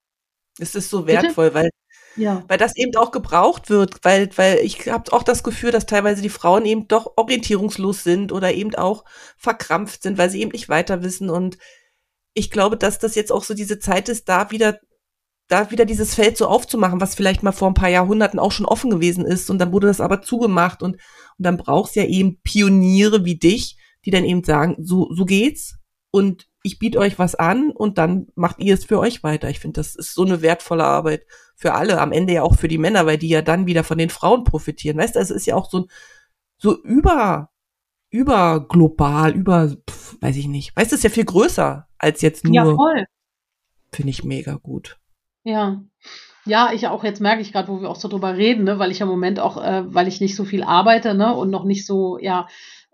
Es 0.58 0.74
ist 0.74 0.90
so 0.90 1.06
wertvoll, 1.06 1.52
Bitte? 1.52 1.56
weil 1.56 1.70
ja. 2.16 2.44
Weil 2.48 2.58
das 2.58 2.76
eben 2.76 2.96
auch 2.96 3.12
gebraucht 3.12 3.70
wird, 3.70 4.04
weil, 4.04 4.30
weil 4.36 4.60
ich 4.60 4.90
habe 4.90 5.12
auch 5.14 5.24
das 5.24 5.44
Gefühl, 5.44 5.72
dass 5.72 5.86
teilweise 5.86 6.22
die 6.22 6.30
Frauen 6.30 6.66
eben 6.66 6.88
doch 6.88 7.14
orientierungslos 7.16 8.04
sind 8.04 8.32
oder 8.32 8.54
eben 8.54 8.76
auch 8.76 9.06
verkrampft 9.38 10.04
sind, 10.04 10.18
weil 10.18 10.30
sie 10.30 10.42
eben 10.42 10.52
nicht 10.52 10.70
weiter 10.70 11.04
wissen. 11.04 11.30
Und 11.30 11.58
ich 12.34 12.52
glaube, 12.52 12.78
dass 12.78 13.00
das 13.00 13.16
jetzt 13.16 13.32
auch 13.32 13.44
so 13.44 13.54
diese 13.54 13.80
Zeit 13.80 14.10
ist, 14.10 14.28
da 14.28 14.52
wieder, 14.52 14.80
da 15.48 15.72
wieder 15.72 15.86
dieses 15.86 16.16
Feld 16.16 16.38
so 16.38 16.48
aufzumachen, 16.48 17.02
was 17.02 17.16
vielleicht 17.16 17.44
mal 17.44 17.52
vor 17.52 17.70
ein 17.70 17.76
paar 17.76 17.90
Jahrhunderten 17.90 18.40
auch 18.40 18.52
schon 18.52 18.66
offen 18.66 18.90
gewesen 18.90 19.26
ist. 19.26 19.50
Und 19.50 19.60
dann 19.60 19.72
wurde 19.72 19.88
das 19.88 20.02
aber 20.02 20.22
zugemacht. 20.22 20.84
Und, 20.84 20.96
und 20.96 21.02
dann 21.38 21.58
brauchst 21.58 21.96
ja 21.96 22.04
eben 22.04 22.42
Pioniere 22.42 23.26
wie 23.26 23.38
dich, 23.38 23.78
die 24.06 24.12
dann 24.12 24.26
eben 24.26 24.44
sagen, 24.44 24.76
so, 24.80 25.10
so 25.14 25.26
geht's. 25.26 25.76
Und 26.12 26.48
ich 26.64 26.80
biete 26.80 27.00
euch 27.00 27.20
was 27.20 27.36
an 27.36 27.72
und 27.72 27.98
dann 27.98 28.28
macht 28.36 28.60
ihr 28.60 28.74
es 28.74 28.86
für 28.86 29.00
euch 29.00 29.24
weiter. 29.24 29.50
Ich 29.50 29.60
finde, 29.60 29.80
das 29.80 29.96
ist 29.96 30.14
so 30.14 30.24
eine 30.24 30.42
wertvolle 30.42 30.84
Arbeit 30.84 31.26
für 31.60 31.74
alle, 31.74 32.00
am 32.00 32.14
Ende 32.14 32.34
ja 32.34 32.44
auch 32.44 32.56
für 32.56 32.70
die 32.70 32.78
Männer, 32.78 33.06
weil 33.06 33.18
die 33.18 33.28
ja 33.28 33.42
dann 33.42 33.68
wieder 33.68 33.84
von 33.84 33.98
den 33.98 34.10
Frauen 34.10 34.46
profitieren. 34.46 34.98
Weißt 34.98 35.16
du, 35.16 35.20
also 35.20 35.34
es 35.34 35.42
ist 35.42 35.46
ja 35.46 35.56
auch 35.56 35.70
so, 35.70 35.88
so 36.58 36.82
über, 36.84 37.50
über 38.10 38.66
global, 38.66 39.36
über, 39.36 39.68
pf, 39.68 40.16
weiß 40.22 40.38
ich 40.38 40.48
nicht. 40.48 40.74
Weißt 40.78 40.92
du, 40.92 40.96
es 40.96 41.00
ist 41.00 41.04
ja 41.04 41.10
viel 41.10 41.26
größer 41.26 41.86
als 41.98 42.22
jetzt 42.22 42.46
nur. 42.46 42.54
Ja, 42.54 42.64
voll. 42.64 43.06
Finde 43.92 44.10
ich 44.10 44.24
mega 44.24 44.56
gut. 44.56 45.00
Ja. 45.44 45.84
Ja, 46.46 46.72
ich 46.72 46.88
auch, 46.88 47.04
jetzt 47.04 47.20
merke 47.20 47.42
ich 47.42 47.52
gerade, 47.52 47.68
wo 47.68 47.82
wir 47.82 47.90
auch 47.90 47.98
so 47.98 48.08
drüber 48.08 48.38
reden, 48.38 48.64
ne, 48.64 48.80
weil 48.80 48.92
ich 48.92 49.02
im 49.02 49.10
Moment 49.10 49.42
auch, 49.42 49.62
äh, 49.62 49.84
weil 49.94 50.08
ich 50.08 50.22
nicht 50.22 50.38
so 50.38 50.46
viel 50.46 50.64
arbeite, 50.64 51.14
ne, 51.14 51.36
und 51.36 51.50
noch 51.50 51.66
nicht 51.66 51.86
so, 51.86 52.18
ja, 52.20 52.48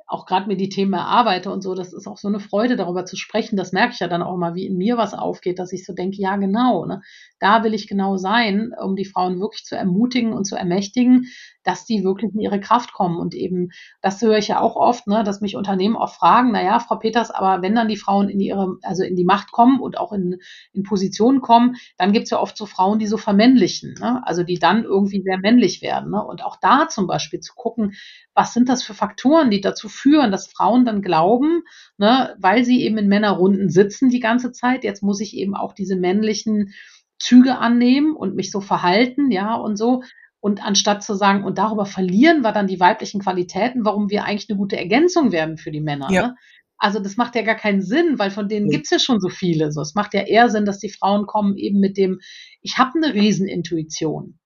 auch 0.08 0.26
gerade 0.26 0.48
mir 0.48 0.58
die 0.58 0.70
Themen 0.70 0.94
erarbeite 0.94 1.52
und 1.52 1.62
so, 1.62 1.74
das 1.74 1.94
ist 1.94 2.08
auch 2.08 2.18
so 2.18 2.28
eine 2.28 2.40
Freude, 2.40 2.76
darüber 2.76 3.06
zu 3.06 3.16
sprechen. 3.16 3.58
Das 3.58 3.72
merke 3.72 3.94
ich 3.94 4.00
ja 4.00 4.08
dann 4.08 4.22
auch 4.22 4.38
mal, 4.38 4.54
wie 4.54 4.68
in 4.68 4.78
mir 4.78 4.98
was 4.98 5.14
aufgeht, 5.14 5.58
dass 5.58 5.72
ich 5.74 5.86
so 5.86 5.94
denke, 5.94 6.18
ja 6.20 6.36
genau, 6.36 6.86
ne, 6.86 7.02
da 7.40 7.64
will 7.64 7.74
ich 7.74 7.88
genau 7.88 8.18
sein, 8.18 8.72
um 8.80 8.96
die 8.96 9.06
Frauen 9.06 9.40
wirklich 9.40 9.64
zu 9.64 9.76
ermutigen 9.76 10.34
und 10.34 10.46
zu 10.46 10.56
ermächtigen, 10.56 11.26
dass 11.66 11.84
die 11.84 12.04
wirklich 12.04 12.34
in 12.34 12.40
ihre 12.40 12.60
Kraft 12.60 12.94
kommen. 12.94 13.18
Und 13.18 13.36
eben, 13.36 13.72
das 14.02 14.22
höre 14.22 14.38
ich 14.38 14.48
ja 14.48 14.62
auch 14.62 14.76
oft, 14.76 15.08
ne, 15.08 15.24
dass 15.24 15.42
mich 15.42 15.56
Unternehmen 15.56 15.96
oft 15.96 16.16
fragen, 16.16 16.52
na 16.54 16.64
ja, 16.64 16.80
Frau 16.80 16.96
Peters, 16.96 17.32
aber 17.32 17.62
wenn 17.62 17.76
dann 17.76 17.90
die 17.90 17.98
Frauen 17.98 18.30
in 18.30 18.40
ihre, 18.40 18.78
also 18.84 19.04
in 19.04 19.16
die 19.16 19.26
Macht 19.26 19.52
kommen 19.52 19.80
und 19.80 19.98
auch 19.98 20.14
in, 20.14 20.38
in 20.74 20.84
Positionen 20.84 21.42
kommen, 21.42 21.76
dann 21.98 22.14
gibt's 22.14 22.30
ja 22.30 22.40
oft 22.40 22.56
so 22.56 22.66
Frauen, 22.66 23.00
die 23.00 23.08
so 23.08 23.18
vermännlichen, 23.18 23.96
ne? 24.00 24.22
also 24.26 24.44
die 24.44 24.60
dann 24.60 24.84
irgendwie 24.84 25.22
sehr 25.22 25.40
männlich 25.40 25.82
werden. 25.82 26.12
Ne? 26.12 26.24
Und 26.24 26.44
auch 26.44 26.58
da 26.62 26.88
zum 26.88 27.08
Beispiel 27.08 27.40
zu 27.40 27.54
gucken, 27.56 27.96
was 28.36 28.54
sind 28.54 28.70
das 28.70 28.84
für 28.84 28.94
Faktoren, 28.94 29.50
die 29.50 29.62
dazu 29.62 29.90
führen, 29.90 30.32
dass 30.32 30.48
Frauen 30.48 30.86
dann 30.86 31.02
glauben, 31.02 31.64
ne, 31.98 32.36
weil 32.38 32.64
sie 32.66 32.84
eben 32.84 32.98
in 32.98 33.08
Männerrunden 33.08 33.70
sitzen 33.70 34.10
die 34.10 34.20
ganze 34.20 34.52
Zeit, 34.52 34.84
jetzt 34.84 35.02
muss 35.02 35.22
ich 35.22 35.36
eben 35.36 35.56
auch 35.56 35.74
diese 35.74 35.96
männlichen 35.96 36.74
Züge 37.18 37.58
annehmen 37.58 38.16
und 38.16 38.36
mich 38.36 38.52
so 38.52 38.62
verhalten, 38.62 39.32
ja, 39.32 39.56
und 39.56 39.78
so. 39.78 40.04
Und 40.46 40.64
anstatt 40.64 41.02
zu 41.02 41.16
sagen, 41.16 41.44
und 41.44 41.58
darüber 41.58 41.88
verlieren 41.88 42.42
wir 42.42 42.52
dann 42.52 42.68
die 42.68 42.80
weiblichen 42.80 43.20
Qualitäten, 43.20 43.84
warum 43.84 44.12
wir 44.12 44.26
eigentlich 44.26 44.48
eine 44.48 44.60
gute 44.60 44.78
Ergänzung 44.78 45.32
werden 45.32 45.58
für 45.58 45.72
die 45.72 45.82
Männer. 45.82 46.12
Ja. 46.12 46.28
Ne? 46.28 46.36
Also 46.78 47.00
das 47.00 47.18
macht 47.18 47.34
ja 47.34 47.42
gar 47.42 47.56
keinen 47.56 47.82
Sinn, 47.82 48.20
weil 48.20 48.30
von 48.30 48.48
denen 48.48 48.70
ja. 48.70 48.78
gibt's 48.78 48.92
ja 48.92 49.00
schon 49.00 49.20
so 49.20 49.30
viele. 49.30 49.72
So, 49.72 49.82
es 49.82 49.96
macht 49.96 50.14
ja 50.14 50.22
eher 50.22 50.52
Sinn, 50.52 50.66
dass 50.66 50.78
die 50.78 50.92
Frauen 50.92 51.26
kommen 51.26 51.58
eben 51.58 51.80
mit 51.80 51.98
dem, 51.98 52.20
ich 52.62 52.78
habe 52.78 52.92
eine 52.96 53.16
Riesenintuition. 53.16 54.38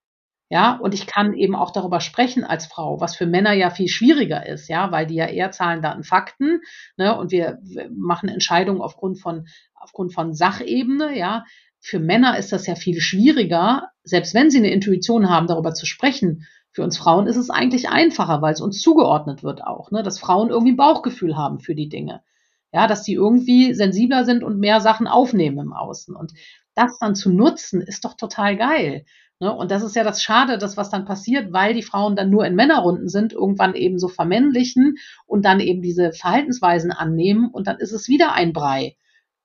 Ja, 0.50 0.78
und 0.78 0.94
ich 0.94 1.06
kann 1.06 1.34
eben 1.34 1.54
auch 1.54 1.72
darüber 1.72 2.00
sprechen 2.00 2.46
als 2.46 2.68
Frau, 2.68 3.02
was 3.02 3.18
für 3.18 3.26
Männer 3.26 3.52
ja 3.52 3.70
viel 3.70 3.90
schwieriger 3.90 4.48
ist, 4.48 4.70
ja, 4.70 4.94
weil 4.94 5.06
die 5.06 5.16
ja 5.16 5.26
eher 5.26 5.52
Zahlen, 5.52 5.82
Daten, 5.82 6.06
Fakten, 6.06 6.62
ne, 6.96 7.18
und 7.18 7.32
wir, 7.32 7.60
wir 7.62 7.90
machen 7.94 8.30
Entscheidungen 8.30 8.80
aufgrund 8.80 9.20
von, 9.20 9.48
aufgrund 9.76 10.14
von 10.14 10.34
Sachebene, 10.34 11.18
ja. 11.18 11.44
Für 11.80 12.00
Männer 12.00 12.38
ist 12.38 12.52
das 12.52 12.68
ja 12.68 12.76
viel 12.76 13.00
schwieriger, 13.00 13.90
selbst 14.04 14.34
wenn 14.34 14.50
sie 14.50 14.58
eine 14.58 14.72
Intuition 14.72 15.30
haben, 15.30 15.48
darüber 15.48 15.74
zu 15.74 15.86
sprechen. 15.86 16.46
Für 16.72 16.84
uns 16.84 16.98
Frauen 16.98 17.28
ist 17.28 17.38
es 17.38 17.50
eigentlich 17.50 17.90
einfacher, 17.90 18.42
weil 18.42 18.54
es 18.54 18.62
uns 18.62 18.82
zugeordnet 18.82 19.44
wird 19.44 19.64
auch, 19.64 19.92
ne, 19.92 20.04
dass 20.04 20.20
Frauen 20.20 20.50
irgendwie 20.50 20.74
ein 20.74 20.78
Bauchgefühl 20.78 21.36
haben 21.36 21.60
für 21.60 21.76
die 21.76 21.90
Dinge. 21.90 22.22
Ja, 22.72 22.86
dass 22.86 23.02
die 23.02 23.14
irgendwie 23.14 23.74
sensibler 23.74 24.26
sind 24.26 24.44
und 24.44 24.60
mehr 24.60 24.80
Sachen 24.80 25.08
aufnehmen 25.08 25.58
im 25.58 25.74
Außen. 25.74 26.16
Und 26.16 26.34
das 26.76 27.00
dann 27.00 27.16
zu 27.16 27.32
nutzen, 27.32 27.82
ist 27.82 28.06
doch 28.06 28.16
total 28.16 28.58
geil. 28.58 29.06
Ne? 29.40 29.54
Und 29.54 29.72
das 29.72 29.84
ist 29.84 29.96
ja 29.96 30.04
das 30.04 30.22
Schade, 30.22 30.58
das 30.58 30.78
was 30.78 30.90
dann 30.90 31.06
passiert, 31.06 31.54
weil 31.54 31.74
die 31.74 31.82
Frauen 31.82 32.16
dann 32.16 32.30
nur 32.30 32.46
in 32.46 32.56
Männerrunden 32.56 33.08
sind, 33.08 33.34
irgendwann 33.34 33.74
eben 33.74 33.98
so 33.98 34.08
vermännlichen 34.08 34.98
und 35.26 35.46
dann 35.46 35.60
eben 35.60 35.82
diese 35.82 36.12
Verhaltensweisen 36.12 36.92
annehmen 36.92 37.50
und 37.50 37.68
dann 37.68 37.78
ist 37.78 37.94
es 37.94 38.08
wieder 38.08 38.34
ein 38.34 38.54
Brei. 38.54 38.96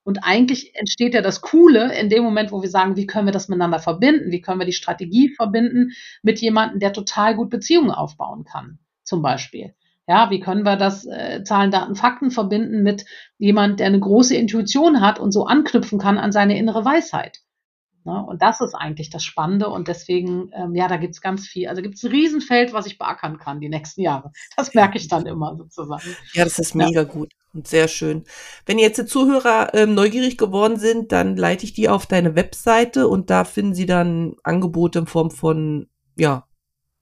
Und 0.05 0.19
eigentlich 0.23 0.75
entsteht 0.77 1.15
ja 1.15 1.23
das 1.23 1.41
Coole 1.41 1.99
in 1.99 2.11
dem 2.11 2.23
Moment, 2.23 2.53
wo 2.53 2.61
wir 2.61 2.69
sagen, 2.69 2.97
wie 2.97 3.07
können 3.07 3.27
wir 3.27 3.33
das 3.33 3.49
miteinander 3.49 3.79
verbinden? 3.79 4.31
Wie 4.31 4.43
können 4.43 4.61
wir 4.61 4.67
die 4.67 4.73
Strategie 4.73 5.31
verbinden 5.31 5.93
mit 6.23 6.41
jemandem, 6.41 6.79
der 6.79 6.93
total 6.93 7.35
gut 7.35 7.49
Beziehungen 7.49 7.91
aufbauen 7.91 8.45
kann, 8.45 8.79
zum 9.03 9.23
Beispiel. 9.23 9.75
Ja, 10.07 10.29
wie 10.29 10.41
können 10.41 10.65
wir 10.65 10.77
das 10.77 11.07
äh, 11.07 11.43
Zahlen, 11.45 11.71
Daten, 11.71 11.95
Fakten 11.95 12.31
verbinden 12.31 12.83
mit 12.83 13.07
jemand, 13.39 13.81
der 13.81 13.87
eine 13.87 14.01
große 14.01 14.37
Intuition 14.37 15.01
hat 15.01 15.19
und 15.19 15.33
so 15.33 15.47
anknüpfen 15.47 15.99
kann 15.99 16.19
an 16.19 16.31
seine 16.31 16.59
innere 16.59 16.85
Weisheit? 16.85 17.41
Ne? 18.05 18.25
Und 18.25 18.43
das 18.43 18.61
ist 18.61 18.75
eigentlich 18.75 19.11
das 19.11 19.25
Spannende 19.25 19.69
und 19.69 19.89
deswegen, 19.89 20.51
ähm, 20.55 20.75
ja, 20.75 20.89
da 20.89 20.97
gibt's 20.97 21.21
ganz 21.21 21.47
viel. 21.47 21.69
Also 21.69 21.83
gibt's 21.83 22.03
ein 22.03 22.11
Riesenfeld, 22.11 22.73
was 22.73 22.87
ich 22.87 22.99
beackern 22.99 23.39
kann 23.39 23.61
die 23.61 23.69
nächsten 23.69 24.03
Jahre. 24.03 24.33
Das 24.57 24.75
merke 24.75 24.99
ich 24.99 25.09
dann 25.09 25.27
immer 25.27 25.57
sozusagen. 25.57 26.15
Ja, 26.35 26.45
das 26.45 26.59
ist 26.59 26.75
mega 26.75 27.03
ja. 27.03 27.05
gut 27.05 27.33
und 27.55 27.67
sehr 27.67 27.89
schön. 27.89 28.25
Wenn 28.67 28.79
jetzt 28.79 28.99
die 28.99 29.07
Zuhörer 29.07 29.73
ähm, 29.75 29.95
neugierig 29.95 30.37
geworden 30.37 30.77
sind, 30.79 31.13
dann 31.13 31.37
leite 31.37 31.65
ich 31.65 31.73
die 31.73 31.89
auf 31.89 32.07
deine 32.07 32.35
Webseite 32.35 33.09
und 33.09 33.31
da 33.31 33.45
finden 33.45 33.75
sie 33.75 33.87
dann 33.87 34.35
Angebote 34.43 34.99
in 35.01 35.07
Form 35.07 35.31
von, 35.31 35.89
ja, 36.17 36.47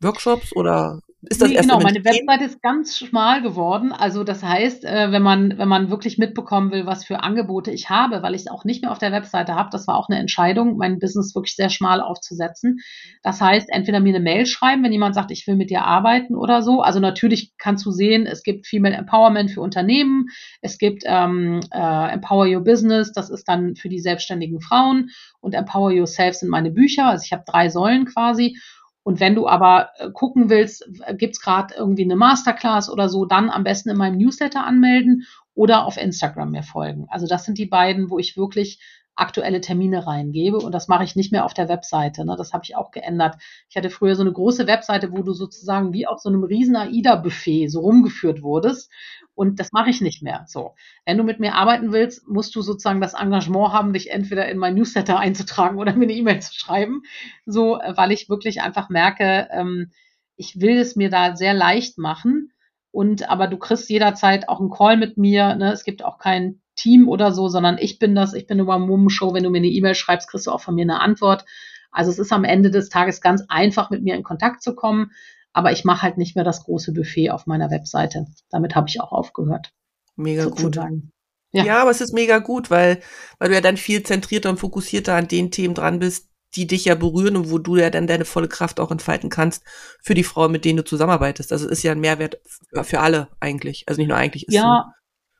Workshops 0.00 0.54
oder 0.54 1.00
ist 1.24 1.40
das 1.40 1.50
nee, 1.50 1.54
erst 1.54 1.68
genau, 1.68 1.80
meine 1.80 2.04
Webseite 2.04 2.44
ist 2.44 2.60
ganz 2.62 2.98
schmal 2.98 3.42
geworden. 3.42 3.92
Also 3.92 4.24
das 4.24 4.42
heißt, 4.42 4.84
äh, 4.84 5.12
wenn 5.12 5.22
man, 5.22 5.56
wenn 5.56 5.68
man 5.68 5.88
wirklich 5.88 6.18
mitbekommen 6.18 6.72
will, 6.72 6.84
was 6.84 7.04
für 7.04 7.22
Angebote 7.22 7.70
ich 7.70 7.90
habe, 7.90 8.22
weil 8.22 8.34
ich 8.34 8.42
es 8.42 8.46
auch 8.48 8.64
nicht 8.64 8.82
mehr 8.82 8.90
auf 8.90 8.98
der 8.98 9.12
Webseite 9.12 9.54
habe, 9.54 9.68
das 9.70 9.86
war 9.86 9.96
auch 9.96 10.08
eine 10.08 10.18
Entscheidung, 10.18 10.76
mein 10.76 10.98
Business 10.98 11.32
wirklich 11.36 11.54
sehr 11.54 11.70
schmal 11.70 12.00
aufzusetzen. 12.00 12.80
Das 13.22 13.40
heißt, 13.40 13.68
entweder 13.70 14.00
mir 14.00 14.14
eine 14.16 14.24
Mail 14.24 14.46
schreiben, 14.46 14.82
wenn 14.82 14.90
jemand 14.90 15.14
sagt, 15.14 15.30
ich 15.30 15.46
will 15.46 15.54
mit 15.54 15.70
dir 15.70 15.84
arbeiten 15.84 16.34
oder 16.34 16.60
so. 16.60 16.82
Also 16.82 16.98
natürlich 16.98 17.52
kannst 17.56 17.86
du 17.86 17.92
sehen, 17.92 18.26
es 18.26 18.42
gibt 18.42 18.66
Female 18.66 18.96
Empowerment 18.96 19.52
für 19.52 19.60
Unternehmen, 19.60 20.26
es 20.60 20.76
gibt 20.76 21.04
ähm, 21.06 21.60
äh, 21.72 22.12
Empower 22.12 22.48
Your 22.48 22.64
Business, 22.64 23.12
das 23.12 23.30
ist 23.30 23.46
dann 23.46 23.76
für 23.76 23.88
die 23.88 24.00
selbstständigen 24.00 24.60
Frauen 24.60 25.10
und 25.40 25.54
Empower 25.54 25.92
Yourself 25.92 26.34
sind 26.34 26.48
meine 26.48 26.72
Bücher. 26.72 27.06
Also 27.06 27.22
ich 27.24 27.32
habe 27.32 27.44
drei 27.46 27.68
Säulen 27.68 28.06
quasi. 28.06 28.56
Und 29.04 29.20
wenn 29.20 29.34
du 29.34 29.48
aber 29.48 29.90
äh, 29.98 30.10
gucken 30.10 30.48
willst, 30.48 30.88
gibt's 31.16 31.40
gerade 31.40 31.74
irgendwie 31.76 32.04
eine 32.04 32.16
Masterclass 32.16 32.90
oder 32.90 33.08
so, 33.08 33.24
dann 33.24 33.50
am 33.50 33.64
besten 33.64 33.90
in 33.90 33.96
meinem 33.96 34.18
Newsletter 34.18 34.64
anmelden 34.64 35.26
oder 35.54 35.84
auf 35.84 35.96
Instagram 35.96 36.50
mir 36.50 36.62
folgen. 36.62 37.06
Also 37.10 37.26
das 37.26 37.44
sind 37.44 37.58
die 37.58 37.66
beiden, 37.66 38.10
wo 38.10 38.18
ich 38.18 38.36
wirklich 38.36 38.80
aktuelle 39.14 39.60
Termine 39.60 40.06
reingebe 40.06 40.56
und 40.58 40.72
das 40.72 40.88
mache 40.88 41.04
ich 41.04 41.16
nicht 41.16 41.32
mehr 41.32 41.44
auf 41.44 41.54
der 41.54 41.68
Webseite. 41.68 42.24
Ne? 42.24 42.34
Das 42.36 42.52
habe 42.52 42.64
ich 42.64 42.76
auch 42.76 42.90
geändert. 42.90 43.36
Ich 43.68 43.76
hatte 43.76 43.90
früher 43.90 44.14
so 44.14 44.22
eine 44.22 44.32
große 44.32 44.66
Webseite, 44.66 45.12
wo 45.12 45.22
du 45.22 45.32
sozusagen 45.32 45.92
wie 45.92 46.06
auf 46.06 46.20
so 46.20 46.28
einem 46.28 46.44
riesen 46.44 46.76
AIDA-Buffet 46.76 47.68
so 47.68 47.80
rumgeführt 47.80 48.42
wurdest 48.42 48.90
und 49.34 49.60
das 49.60 49.72
mache 49.72 49.90
ich 49.90 50.00
nicht 50.00 50.22
mehr. 50.22 50.44
So, 50.46 50.74
wenn 51.06 51.16
du 51.16 51.24
mit 51.24 51.40
mir 51.40 51.54
arbeiten 51.54 51.92
willst, 51.92 52.28
musst 52.28 52.54
du 52.54 52.62
sozusagen 52.62 53.00
das 53.00 53.14
Engagement 53.14 53.72
haben, 53.72 53.92
dich 53.92 54.10
entweder 54.10 54.48
in 54.48 54.58
mein 54.58 54.74
Newsletter 54.74 55.18
einzutragen 55.18 55.78
oder 55.78 55.94
mir 55.94 56.04
eine 56.04 56.12
E-Mail 56.12 56.40
zu 56.40 56.54
schreiben. 56.54 57.02
So, 57.46 57.80
äh, 57.80 57.96
weil 57.96 58.12
ich 58.12 58.28
wirklich 58.28 58.62
einfach 58.62 58.88
merke, 58.88 59.48
ähm, 59.50 59.90
ich 60.36 60.60
will 60.60 60.76
es 60.78 60.96
mir 60.96 61.10
da 61.10 61.36
sehr 61.36 61.54
leicht 61.54 61.98
machen. 61.98 62.52
Und 62.90 63.30
aber 63.30 63.46
du 63.46 63.56
kriegst 63.56 63.88
jederzeit 63.88 64.48
auch 64.48 64.60
einen 64.60 64.70
Call 64.70 64.98
mit 64.98 65.16
mir. 65.16 65.54
Ne? 65.54 65.72
Es 65.72 65.84
gibt 65.84 66.04
auch 66.04 66.18
kein 66.18 66.60
Team 66.82 67.08
oder 67.08 67.32
so, 67.32 67.48
sondern 67.48 67.78
ich 67.78 67.98
bin 67.98 68.14
das. 68.14 68.34
Ich 68.34 68.46
bin 68.46 68.58
über 68.58 68.78
Mum 68.78 69.08
Show. 69.08 69.34
Wenn 69.34 69.44
du 69.44 69.50
mir 69.50 69.58
eine 69.58 69.68
E-Mail 69.68 69.94
schreibst, 69.94 70.28
kriegst 70.28 70.46
du 70.46 70.50
auch 70.50 70.60
von 70.60 70.74
mir 70.74 70.82
eine 70.82 71.00
Antwort. 71.00 71.44
Also 71.90 72.10
es 72.10 72.18
ist 72.18 72.32
am 72.32 72.44
Ende 72.44 72.70
des 72.70 72.88
Tages 72.88 73.20
ganz 73.20 73.44
einfach, 73.48 73.90
mit 73.90 74.02
mir 74.02 74.14
in 74.14 74.22
Kontakt 74.22 74.62
zu 74.62 74.74
kommen 74.74 75.10
aber 75.52 75.72
ich 75.72 75.84
mache 75.84 76.02
halt 76.02 76.18
nicht 76.18 76.34
mehr 76.34 76.44
das 76.44 76.64
große 76.64 76.92
Buffet 76.92 77.30
auf 77.30 77.46
meiner 77.46 77.70
Webseite. 77.70 78.26
Damit 78.50 78.74
habe 78.74 78.88
ich 78.88 79.00
auch 79.00 79.12
aufgehört. 79.12 79.72
Mega 80.16 80.44
sozusagen. 80.44 81.00
gut. 81.00 81.10
Ja. 81.54 81.64
ja, 81.64 81.82
aber 81.82 81.90
es 81.90 82.00
ist 82.00 82.14
mega 82.14 82.38
gut, 82.38 82.70
weil, 82.70 83.02
weil 83.38 83.50
du 83.50 83.54
ja 83.54 83.60
dann 83.60 83.76
viel 83.76 84.02
zentrierter 84.02 84.48
und 84.48 84.58
fokussierter 84.58 85.14
an 85.14 85.28
den 85.28 85.50
Themen 85.50 85.74
dran 85.74 85.98
bist, 85.98 86.30
die 86.54 86.66
dich 86.66 86.86
ja 86.86 86.94
berühren 86.94 87.36
und 87.36 87.50
wo 87.50 87.58
du 87.58 87.76
ja 87.76 87.90
dann 87.90 88.06
deine 88.06 88.24
volle 88.24 88.48
Kraft 88.48 88.80
auch 88.80 88.90
entfalten 88.90 89.28
kannst 89.28 89.62
für 90.02 90.14
die 90.14 90.24
Frauen, 90.24 90.52
mit 90.52 90.64
denen 90.64 90.78
du 90.78 90.84
zusammenarbeitest. 90.84 91.52
Also 91.52 91.68
ist 91.68 91.82
ja 91.82 91.92
ein 91.92 92.00
Mehrwert 92.00 92.40
für 92.82 93.00
alle 93.00 93.28
eigentlich. 93.40 93.84
Also 93.86 94.00
nicht 94.00 94.08
nur 94.08 94.16
eigentlich. 94.16 94.48
Ist 94.48 94.54
ja, 94.54 94.92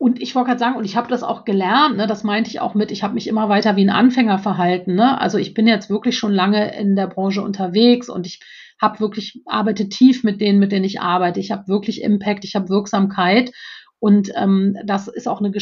und 0.02 0.20
ich 0.20 0.34
wollte 0.34 0.48
gerade 0.48 0.58
sagen, 0.58 0.74
und 0.74 0.84
ich 0.84 0.96
habe 0.96 1.06
das 1.06 1.22
auch 1.22 1.44
gelernt, 1.44 1.96
ne, 1.96 2.08
das 2.08 2.24
meinte 2.24 2.50
ich 2.50 2.58
auch 2.58 2.74
mit, 2.74 2.90
ich 2.90 3.04
habe 3.04 3.14
mich 3.14 3.28
immer 3.28 3.48
weiter 3.48 3.76
wie 3.76 3.84
ein 3.84 3.88
Anfänger 3.88 4.40
verhalten. 4.40 4.96
Ne? 4.96 5.20
Also 5.20 5.38
ich 5.38 5.54
bin 5.54 5.68
jetzt 5.68 5.90
wirklich 5.90 6.18
schon 6.18 6.32
lange 6.32 6.76
in 6.76 6.96
der 6.96 7.06
Branche 7.06 7.40
unterwegs 7.40 8.08
und 8.08 8.26
ich 8.26 8.40
habe 8.80 8.98
wirklich, 8.98 9.40
arbeite 9.46 9.88
tief 9.88 10.24
mit 10.24 10.40
denen, 10.40 10.58
mit 10.58 10.72
denen 10.72 10.84
ich 10.84 11.00
arbeite. 11.00 11.38
Ich 11.38 11.52
habe 11.52 11.68
wirklich 11.68 12.02
Impact, 12.02 12.44
ich 12.44 12.56
habe 12.56 12.68
Wirksamkeit. 12.68 13.52
Und 14.00 14.32
ähm, 14.34 14.76
das 14.84 15.06
ist 15.06 15.28
auch 15.28 15.40
eine, 15.40 15.52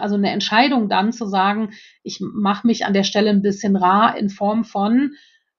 also 0.00 0.14
eine 0.14 0.30
Entscheidung 0.30 0.88
dann 0.88 1.10
zu 1.10 1.26
sagen, 1.26 1.70
ich 2.04 2.20
mache 2.20 2.68
mich 2.68 2.86
an 2.86 2.92
der 2.92 3.02
Stelle 3.02 3.30
ein 3.30 3.42
bisschen 3.42 3.74
rar 3.74 4.16
in 4.16 4.28
Form 4.28 4.62
von, 4.62 5.14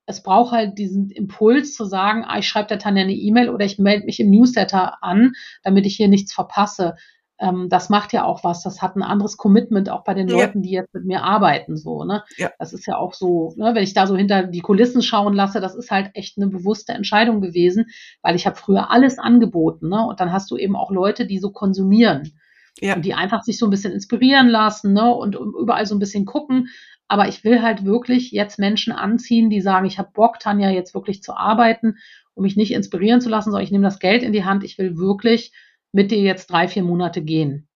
es 0.06 0.24
braucht 0.24 0.54
halt 0.54 0.78
diesen 0.78 1.10
Impuls 1.10 1.74
zu 1.74 1.84
sagen, 1.84 2.24
ah, 2.26 2.40
ich 2.40 2.48
schreibe 2.48 2.70
der 2.70 2.80
Tanja 2.80 3.04
eine 3.04 3.12
E-Mail 3.12 3.50
oder 3.50 3.66
ich 3.66 3.80
melde 3.80 4.06
mich 4.06 4.22
im 4.22 4.32
Newsletter 4.32 5.04
an, 5.04 5.34
damit 5.62 5.86
ich 5.86 5.98
hier 5.98 6.08
nichts 6.08 6.32
verpasse 6.32 6.96
ähm, 7.40 7.70
das 7.70 7.90
macht 7.90 8.14
ja 8.14 8.26
auch 8.26 8.44
was. 8.44 8.64
Das 8.64 8.82
hat 8.82 8.96
ein 8.96 9.04
anderes 9.04 9.38
Commitment 9.38 9.90
auch 9.90 10.04
bei 10.04 10.14
den 10.14 10.28
ja. 10.28 10.36
Leuten, 10.36 10.62
die 10.62 10.72
jetzt 10.72 10.94
mit 10.94 11.06
mir 11.06 11.24
arbeiten. 11.24 11.78
So, 11.78 12.04
ne? 12.04 12.24
Ja. 12.38 12.52
Das 12.60 12.74
ist 12.74 12.86
ja 12.86 12.98
auch 12.98 13.14
so, 13.14 13.54
ne, 13.56 13.74
wenn 13.74 13.84
ich 13.84 13.94
da 13.94 14.08
so 14.08 14.16
hinter 14.16 14.44
die 14.44 14.62
Kulissen 14.62 15.02
schauen 15.02 15.34
lasse, 15.34 15.62
das 15.62 15.76
ist 15.76 15.90
halt 15.90 16.12
echt 16.14 16.38
eine 16.38 16.48
bewusste 16.48 16.94
Entscheidung 16.94 17.42
gewesen, 17.42 17.88
weil 18.22 18.36
ich 18.36 18.46
habe 18.46 18.58
früher 18.58 18.92
alles 18.92 19.20
angeboten, 19.20 19.90
ne? 19.90 20.06
Und 20.06 20.20
dann 20.20 20.32
hast 20.32 20.52
du 20.52 20.58
eben 20.58 20.76
auch 20.76 20.92
Leute, 20.92 21.26
die 21.26 21.40
so 21.40 21.52
konsumieren. 21.52 22.34
Ja. 22.82 22.96
Und 22.96 23.04
die 23.04 23.14
einfach 23.14 23.44
sich 23.44 23.58
so 23.58 23.68
ein 23.68 23.72
bisschen 23.72 23.94
inspirieren 23.94 24.48
lassen, 24.48 24.94
ne? 24.94 25.14
Und 25.14 25.36
überall 25.36 25.86
so 25.86 25.96
ein 25.96 26.00
bisschen 26.00 26.26
gucken. 26.26 26.68
Aber 27.08 27.28
ich 27.28 27.44
will 27.44 27.62
halt 27.62 27.86
wirklich 27.86 28.32
jetzt 28.32 28.60
Menschen 28.60 28.94
anziehen, 28.94 29.50
die 29.50 29.62
sagen, 29.62 29.88
ich 29.88 29.98
habe 29.98 30.12
Bock, 30.14 30.40
Tanja, 30.40 30.70
jetzt 30.70 30.94
wirklich 30.94 31.24
zu 31.24 31.36
arbeiten, 31.36 31.98
um 32.36 32.44
mich 32.44 32.56
nicht 32.56 32.72
inspirieren 32.72 33.20
zu 33.20 33.30
lassen, 33.30 33.50
sondern 33.50 33.64
ich 33.64 33.72
nehme 33.72 33.84
das 33.84 34.00
Geld 34.00 34.22
in 34.24 34.32
die 34.32 34.46
Hand. 34.46 34.64
Ich 34.64 34.78
will 34.78 34.98
wirklich 34.98 35.52
mit 35.92 36.12
dir 36.12 36.20
jetzt 36.20 36.52
drei, 36.52 36.68
vier 36.68 36.84
Monate 36.84 37.22
gehen. 37.22 37.68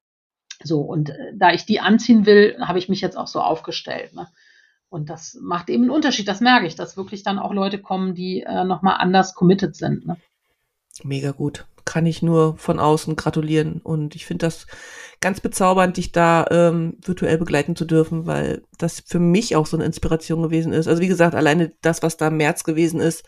So, 0.64 0.82
und 0.82 1.10
äh, 1.10 1.34
da 1.36 1.52
ich 1.52 1.66
die 1.66 1.80
anziehen 1.80 2.26
will, 2.26 2.56
habe 2.60 2.80
ich 2.80 2.90
mich 2.90 3.02
jetzt 3.02 3.18
auch 3.18 3.28
so 3.28 3.42
aufgestellt. 3.42 4.14
Ne? 4.14 4.28
Und 4.90 5.10
das 5.10 5.38
macht 5.42 5.70
eben 5.70 5.84
einen 5.84 5.92
Unterschied, 5.92 6.28
das 6.28 6.40
merke 6.40 6.68
ich, 6.68 6.76
dass 6.76 6.98
wirklich 6.98 7.24
dann 7.24 7.40
auch 7.40 7.54
Leute 7.54 7.80
kommen, 7.80 8.14
die 8.14 8.42
äh, 8.42 8.64
nochmal 8.64 8.98
anders 9.00 9.34
committed 9.34 9.76
sind. 9.76 10.06
Ne? 10.06 10.18
Mega 11.04 11.32
gut. 11.32 11.66
kann 11.86 12.06
ich 12.06 12.22
nur 12.22 12.56
von 12.58 12.80
außen 12.80 13.16
gratulieren. 13.16 13.82
Und 13.82 14.16
ich 14.16 14.26
finde 14.26 14.46
das 14.46 14.68
ganz 15.20 15.42
bezaubernd, 15.42 15.98
dich 15.98 16.12
da 16.12 16.46
ähm, 16.52 16.98
virtuell 17.04 17.38
begleiten 17.38 17.76
zu 17.76 17.86
dürfen, 17.86 18.26
weil 18.26 18.64
das 18.78 19.02
für 19.06 19.20
mich 19.20 19.56
auch 19.56 19.66
so 19.66 19.78
eine 19.78 19.86
Inspiration 19.86 20.42
gewesen 20.42 20.74
ist. 20.74 20.88
Also 20.88 21.02
wie 21.02 21.08
gesagt, 21.08 21.36
alleine 21.36 21.74
das, 21.82 22.04
was 22.04 22.18
da 22.18 22.28
im 22.28 22.38
März 22.38 22.64
gewesen 22.64 23.00
ist, 23.00 23.24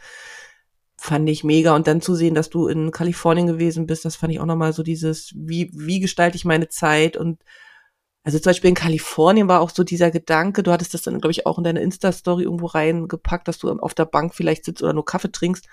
fand 0.98 1.30
ich 1.30 1.44
mega. 1.44 1.76
Und 1.76 1.88
dann 1.88 2.02
zu 2.02 2.16
sehen, 2.16 2.36
dass 2.36 2.50
du 2.50 2.68
in 2.68 2.92
Kalifornien 2.92 3.48
gewesen 3.48 3.86
bist, 3.86 4.06
das 4.06 4.16
fand 4.16 4.34
ich 4.34 4.40
auch 4.40 4.46
nochmal 4.46 4.74
so 4.74 4.84
dieses, 4.84 5.34
wie, 5.36 5.70
wie 5.74 6.00
gestalte 6.00 6.38
ich 6.38 6.46
meine 6.46 6.70
Zeit 6.70 7.18
und 7.18 7.40
also 8.26 8.40
zum 8.40 8.50
Beispiel 8.50 8.70
in 8.70 8.76
Kalifornien 8.76 9.48
war 9.48 9.62
auch 9.62 9.70
so 9.70 9.84
dieser 9.84 10.10
Gedanke, 10.10 10.64
du 10.64 10.72
hattest 10.72 10.96
das 10.96 11.04
dann, 11.04 11.22
glaube 11.22 11.32
ich, 11.32 11.46
auch 11.46 11.60
in 11.60 11.64
deine 11.64 11.82
Insta-Story 11.82 12.44
irgendwo 12.44 12.66
reingepackt, 12.66 13.48
dass 13.48 13.60
du 13.60 13.70
auf 13.70 13.94
der 13.94 14.06
Bank 14.06 14.34
vielleicht 14.34 14.66
sitzt 14.66 14.82
oder 14.82 14.94
nur 14.94 15.06
Kaffee 15.06 15.32
trinkst. 15.32 15.68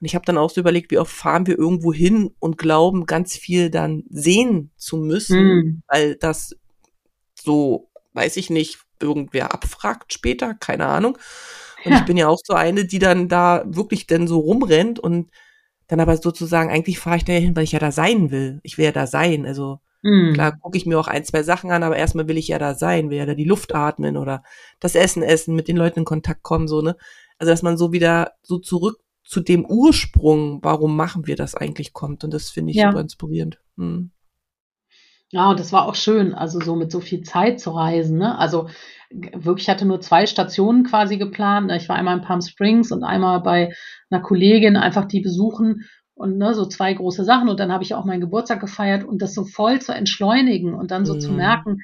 Und 0.00 0.06
ich 0.06 0.16
habe 0.16 0.24
dann 0.24 0.36
auch 0.36 0.50
so 0.50 0.60
überlegt, 0.60 0.90
wie 0.90 0.98
oft 0.98 1.12
fahren 1.12 1.46
wir 1.46 1.56
irgendwo 1.56 1.92
hin 1.92 2.34
und 2.40 2.58
glauben, 2.58 3.06
ganz 3.06 3.36
viel 3.36 3.70
dann 3.70 4.02
sehen 4.10 4.72
zu 4.76 4.96
müssen, 4.96 5.44
mm. 5.44 5.82
weil 5.86 6.16
das 6.16 6.56
so, 7.40 7.88
weiß 8.14 8.36
ich 8.36 8.50
nicht, 8.50 8.80
irgendwer 9.00 9.54
abfragt 9.54 10.12
später, 10.12 10.54
keine 10.54 10.86
Ahnung. 10.86 11.18
Und 11.84 11.92
ja. 11.92 11.98
ich 11.98 12.04
bin 12.04 12.16
ja 12.16 12.28
auch 12.28 12.40
so 12.44 12.54
eine, 12.54 12.84
die 12.84 12.98
dann 12.98 13.28
da 13.28 13.64
wirklich 13.66 14.06
dann 14.06 14.26
so 14.26 14.38
rumrennt 14.38 14.98
und 14.98 15.30
dann 15.88 16.00
aber 16.00 16.16
sozusagen, 16.16 16.70
eigentlich 16.70 16.98
fahre 16.98 17.16
ich 17.16 17.24
da 17.24 17.32
hin, 17.32 17.54
weil 17.56 17.64
ich 17.64 17.72
ja 17.72 17.78
da 17.78 17.92
sein 17.92 18.30
will. 18.30 18.60
Ich 18.62 18.78
will 18.78 18.84
ja 18.84 18.92
da 18.92 19.06
sein. 19.06 19.46
Also 19.46 19.80
Mhm. 20.02 20.32
Klar 20.34 20.58
gucke 20.58 20.76
ich 20.76 20.84
mir 20.84 20.98
auch 20.98 21.06
ein, 21.06 21.24
zwei 21.24 21.42
Sachen 21.42 21.70
an, 21.70 21.82
aber 21.82 21.96
erstmal 21.96 22.26
will 22.26 22.36
ich 22.36 22.48
ja 22.48 22.58
da 22.58 22.74
sein, 22.74 23.08
will 23.08 23.18
ja 23.18 23.26
da 23.26 23.34
die 23.34 23.44
Luft 23.44 23.74
atmen 23.74 24.16
oder 24.16 24.42
das 24.80 24.94
Essen 24.94 25.22
essen, 25.22 25.54
mit 25.54 25.68
den 25.68 25.76
Leuten 25.76 26.00
in 26.00 26.04
Kontakt 26.04 26.42
kommen, 26.42 26.66
so, 26.68 26.82
ne? 26.82 26.96
Also, 27.38 27.52
dass 27.52 27.62
man 27.62 27.76
so 27.76 27.92
wieder 27.92 28.32
so 28.42 28.58
zurück 28.58 28.98
zu 29.24 29.40
dem 29.40 29.64
Ursprung, 29.64 30.58
warum 30.62 30.96
machen 30.96 31.26
wir 31.26 31.36
das 31.36 31.54
eigentlich, 31.54 31.92
kommt. 31.92 32.24
Und 32.24 32.34
das 32.34 32.50
finde 32.50 32.72
ich 32.72 32.76
ja. 32.76 32.90
super 32.90 33.00
inspirierend. 33.00 33.58
Mhm. 33.76 34.10
Ja, 35.30 35.50
und 35.50 35.58
das 35.58 35.72
war 35.72 35.86
auch 35.86 35.94
schön, 35.94 36.34
also 36.34 36.60
so 36.60 36.76
mit 36.76 36.92
so 36.92 37.00
viel 37.00 37.22
Zeit 37.22 37.58
zu 37.58 37.70
reisen. 37.70 38.18
Ne? 38.18 38.36
Also 38.38 38.68
wirklich, 39.34 39.66
ich 39.66 39.70
hatte 39.70 39.84
nur 39.84 40.00
zwei 40.00 40.26
Stationen 40.26 40.84
quasi 40.84 41.16
geplant. 41.16 41.68
Ne? 41.68 41.76
Ich 41.76 41.88
war 41.88 41.96
einmal 41.96 42.16
in 42.16 42.24
Palm 42.24 42.40
Springs 42.40 42.92
und 42.92 43.04
einmal 43.04 43.40
bei 43.40 43.72
einer 44.10 44.22
Kollegin, 44.22 44.76
einfach 44.76 45.06
die 45.06 45.20
besuchen 45.20 45.84
und 46.14 46.38
ne, 46.38 46.54
so 46.54 46.66
zwei 46.66 46.92
große 46.92 47.24
Sachen 47.24 47.48
und 47.48 47.58
dann 47.58 47.72
habe 47.72 47.84
ich 47.84 47.94
auch 47.94 48.04
meinen 48.04 48.20
Geburtstag 48.20 48.60
gefeiert 48.60 49.04
und 49.04 49.22
das 49.22 49.34
so 49.34 49.44
voll 49.44 49.80
zu 49.80 49.92
entschleunigen 49.92 50.74
und 50.74 50.90
dann 50.90 51.06
so 51.06 51.14
mhm. 51.14 51.20
zu 51.20 51.32
merken, 51.32 51.78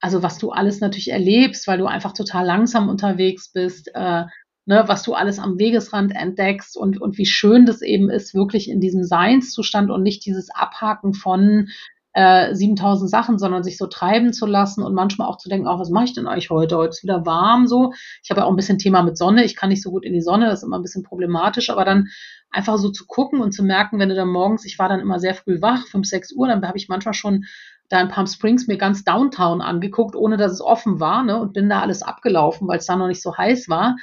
also 0.00 0.22
was 0.22 0.38
du 0.38 0.50
alles 0.50 0.80
natürlich 0.80 1.10
erlebst, 1.10 1.66
weil 1.66 1.78
du 1.78 1.86
einfach 1.86 2.12
total 2.12 2.44
langsam 2.44 2.88
unterwegs 2.88 3.52
bist, 3.52 3.90
äh, 3.94 4.24
ne, 4.66 4.84
was 4.86 5.02
du 5.02 5.14
alles 5.14 5.38
am 5.38 5.58
Wegesrand 5.58 6.14
entdeckst 6.14 6.76
und, 6.76 7.00
und 7.00 7.18
wie 7.18 7.26
schön 7.26 7.66
das 7.66 7.82
eben 7.82 8.10
ist, 8.10 8.34
wirklich 8.34 8.70
in 8.70 8.80
diesem 8.80 9.04
Seinszustand 9.04 9.90
und 9.90 10.02
nicht 10.02 10.24
dieses 10.26 10.50
Abhaken 10.50 11.14
von 11.14 11.68
äh, 12.14 12.54
7000 12.54 13.10
Sachen, 13.10 13.38
sondern 13.38 13.64
sich 13.64 13.76
so 13.76 13.86
treiben 13.86 14.32
zu 14.32 14.46
lassen 14.46 14.82
und 14.82 14.94
manchmal 14.94 15.28
auch 15.28 15.36
zu 15.36 15.48
denken, 15.48 15.66
auch 15.66 15.80
was 15.80 15.90
mache 15.90 16.04
ich 16.04 16.14
denn 16.14 16.26
eigentlich 16.26 16.50
heute? 16.50 16.76
Heute 16.76 16.90
ist 16.90 17.02
wieder 17.02 17.26
warm 17.26 17.66
so. 17.66 17.92
Ich 18.22 18.30
habe 18.30 18.40
ja 18.40 18.46
auch 18.46 18.50
ein 18.50 18.56
bisschen 18.56 18.78
Thema 18.78 19.02
mit 19.02 19.18
Sonne. 19.18 19.44
Ich 19.44 19.56
kann 19.56 19.68
nicht 19.68 19.82
so 19.82 19.90
gut 19.90 20.04
in 20.04 20.12
die 20.12 20.22
Sonne, 20.22 20.46
das 20.46 20.60
ist 20.60 20.64
immer 20.64 20.78
ein 20.78 20.82
bisschen 20.82 21.02
problematisch, 21.02 21.70
aber 21.70 21.84
dann 21.84 22.08
einfach 22.50 22.78
so 22.78 22.90
zu 22.90 23.04
gucken 23.06 23.40
und 23.40 23.52
zu 23.52 23.64
merken, 23.64 23.98
wenn 23.98 24.08
du 24.08 24.14
dann 24.14 24.28
morgens, 24.28 24.64
ich 24.64 24.78
war 24.78 24.88
dann 24.88 25.00
immer 25.00 25.18
sehr 25.18 25.34
früh 25.34 25.60
wach, 25.60 25.86
5, 25.88 26.06
6 26.06 26.32
Uhr, 26.34 26.46
dann 26.46 26.66
habe 26.66 26.78
ich 26.78 26.88
manchmal 26.88 27.14
schon 27.14 27.44
da 27.88 28.00
in 28.00 28.08
Palm 28.08 28.28
Springs 28.28 28.68
mir 28.68 28.78
ganz 28.78 29.02
Downtown 29.02 29.60
angeguckt, 29.60 30.14
ohne 30.14 30.36
dass 30.36 30.52
es 30.52 30.60
offen 30.60 31.00
war, 31.00 31.24
ne, 31.24 31.38
und 31.38 31.52
bin 31.52 31.68
da 31.68 31.80
alles 31.80 32.02
abgelaufen, 32.02 32.68
weil 32.68 32.78
es 32.78 32.86
da 32.86 32.96
noch 32.96 33.08
nicht 33.08 33.22
so 33.22 33.36
heiß 33.36 33.68
war 33.68 33.96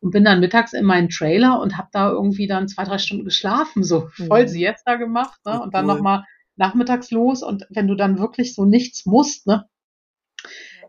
und 0.00 0.10
bin 0.10 0.24
dann 0.24 0.40
mittags 0.40 0.72
in 0.72 0.84
meinen 0.84 1.10
Trailer 1.10 1.60
und 1.60 1.76
habe 1.76 1.88
da 1.92 2.10
irgendwie 2.10 2.46
dann 2.46 2.66
zwei, 2.66 2.84
drei 2.84 2.98
Stunden 2.98 3.24
geschlafen, 3.24 3.84
so 3.84 4.08
voll 4.26 4.44
mhm. 4.44 4.48
Siesta 4.48 4.96
gemacht, 4.96 5.38
ne, 5.44 5.60
und 5.60 5.74
dann 5.74 5.86
cool. 5.86 5.94
nochmal 5.94 6.24
nachmittags 6.58 7.10
los 7.10 7.42
und 7.42 7.66
wenn 7.70 7.88
du 7.88 7.94
dann 7.94 8.18
wirklich 8.18 8.54
so 8.54 8.64
nichts 8.64 9.06
musst, 9.06 9.46
ne, 9.46 9.66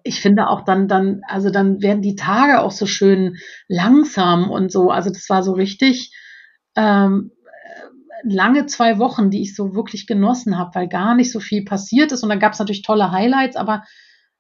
ich 0.04 0.22
finde 0.22 0.48
auch 0.48 0.64
dann, 0.64 0.88
dann, 0.88 1.22
also 1.28 1.50
dann 1.50 1.82
werden 1.82 2.02
die 2.02 2.16
Tage 2.16 2.62
auch 2.62 2.72
so 2.72 2.86
schön 2.86 3.38
langsam 3.68 4.50
und 4.50 4.72
so. 4.72 4.90
Also 4.90 5.10
das 5.10 5.30
war 5.30 5.44
so 5.44 5.54
richtig 5.54 6.14
ähm, 6.76 7.32
lange 8.24 8.66
zwei 8.66 9.00
Wochen, 9.00 9.30
die 9.30 9.42
ich 9.42 9.56
so 9.56 9.76
wirklich 9.76 10.08
genossen 10.08 10.58
habe, 10.58 10.72
weil 10.74 10.88
gar 10.88 11.16
nicht 11.16 11.32
so 11.32 11.40
viel 11.40 11.64
passiert 11.64 12.12
ist. 12.12 12.24
Und 12.24 12.30
dann 12.30 12.40
gab 12.40 12.54
es 12.54 12.60
natürlich 12.60 12.82
tolle 12.82 13.12
Highlights, 13.12 13.56
aber 13.56 13.84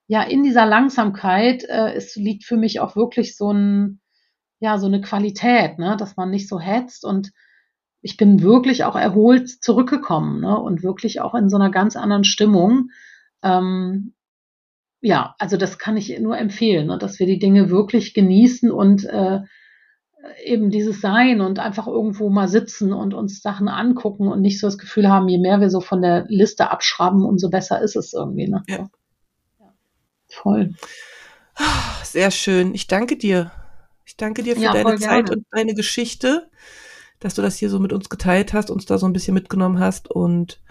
ja, 0.08 0.24
in 0.24 0.44
dieser 0.44 0.66
Langsamkeit 0.66 1.64
äh, 1.64 1.94
es 1.94 2.16
liegt 2.16 2.44
für 2.44 2.58
mich 2.58 2.80
auch 2.80 2.96
wirklich 2.96 3.38
so 3.38 3.52
ein, 3.52 4.02
ja, 4.60 4.78
so 4.78 4.88
eine 4.88 5.02
Qualität, 5.02 5.78
ne, 5.78 5.96
dass 5.98 6.18
man 6.18 6.32
nicht 6.32 6.50
so 6.50 6.60
hetzt 6.60 7.06
und 7.06 7.32
ich 8.02 8.18
bin 8.18 8.42
wirklich 8.42 8.84
auch 8.84 8.96
erholt 8.96 9.50
zurückgekommen 9.50 10.42
ne? 10.42 10.58
und 10.58 10.84
wirklich 10.84 11.22
auch 11.22 11.36
in 11.36 11.50
so 11.50 11.58
einer 11.58 11.70
ganz 11.70 11.96
anderen 11.96 12.24
Stimmung. 12.24 12.90
Ähm, 13.44 14.14
ja, 15.02 15.36
also 15.40 15.58
das 15.58 15.78
kann 15.80 15.98
ich 15.98 16.18
nur 16.20 16.38
empfehlen, 16.38 16.88
ne? 16.88 16.98
dass 16.98 17.20
wir 17.20 17.26
die 17.26 17.40
Dinge 17.40 17.70
wirklich 17.70 18.14
genießen 18.14 18.72
und 18.72 19.06
äh, 19.06 19.40
eben 20.44 20.70
dieses 20.70 21.02
Sein 21.02 21.42
und 21.42 21.60
einfach 21.60 21.88
irgendwo 21.88 22.30
mal 22.30 22.48
sitzen 22.48 22.94
und 22.94 23.14
uns 23.14 23.42
Sachen 23.42 23.68
angucken 23.68 24.28
und 24.28 24.42
nicht 24.42 24.60
so 24.60 24.68
das 24.68 24.78
Gefühl 24.78 25.10
haben, 25.10 25.28
je 25.28 25.38
mehr 25.38 25.62
wir 25.62 25.70
so 25.70 25.80
von 25.80 26.02
der 26.02 26.26
Liste 26.28 26.72
abschrauben, 26.72 27.26
umso 27.26 27.50
besser 27.50 27.82
ist 27.82 27.96
es 27.96 28.14
irgendwie. 28.14 28.48
Ne? 28.48 28.64
Ja. 28.68 28.90
ja. 29.60 29.74
Voll. 30.28 30.76
Sehr 32.04 32.32
schön. 32.32 32.74
Ich 32.74 32.88
danke 32.88 33.18
dir. 33.18 33.52
Ich 34.06 34.18
danke 34.18 34.44
dir 34.44 34.56
für 34.56 34.64
ja, 34.64 34.74
deine 34.74 34.98
Zeit 34.98 35.30
und 35.30 35.46
deine 35.52 35.74
Geschichte 35.74 36.50
dass 37.20 37.36
du 37.36 37.42
das 37.42 37.58
hier 37.58 37.70
so 37.70 37.80
mit 37.80 37.94
uns 37.94 38.10
geteilt 38.10 38.54
hast, 38.54 38.70
uns 38.70 38.86
da 38.86 38.98
so 38.98 39.06
ein 39.06 39.14
bisschen 39.14 39.34
mitgenommen 39.34 39.80
hast 39.80 40.10
und 40.10 40.62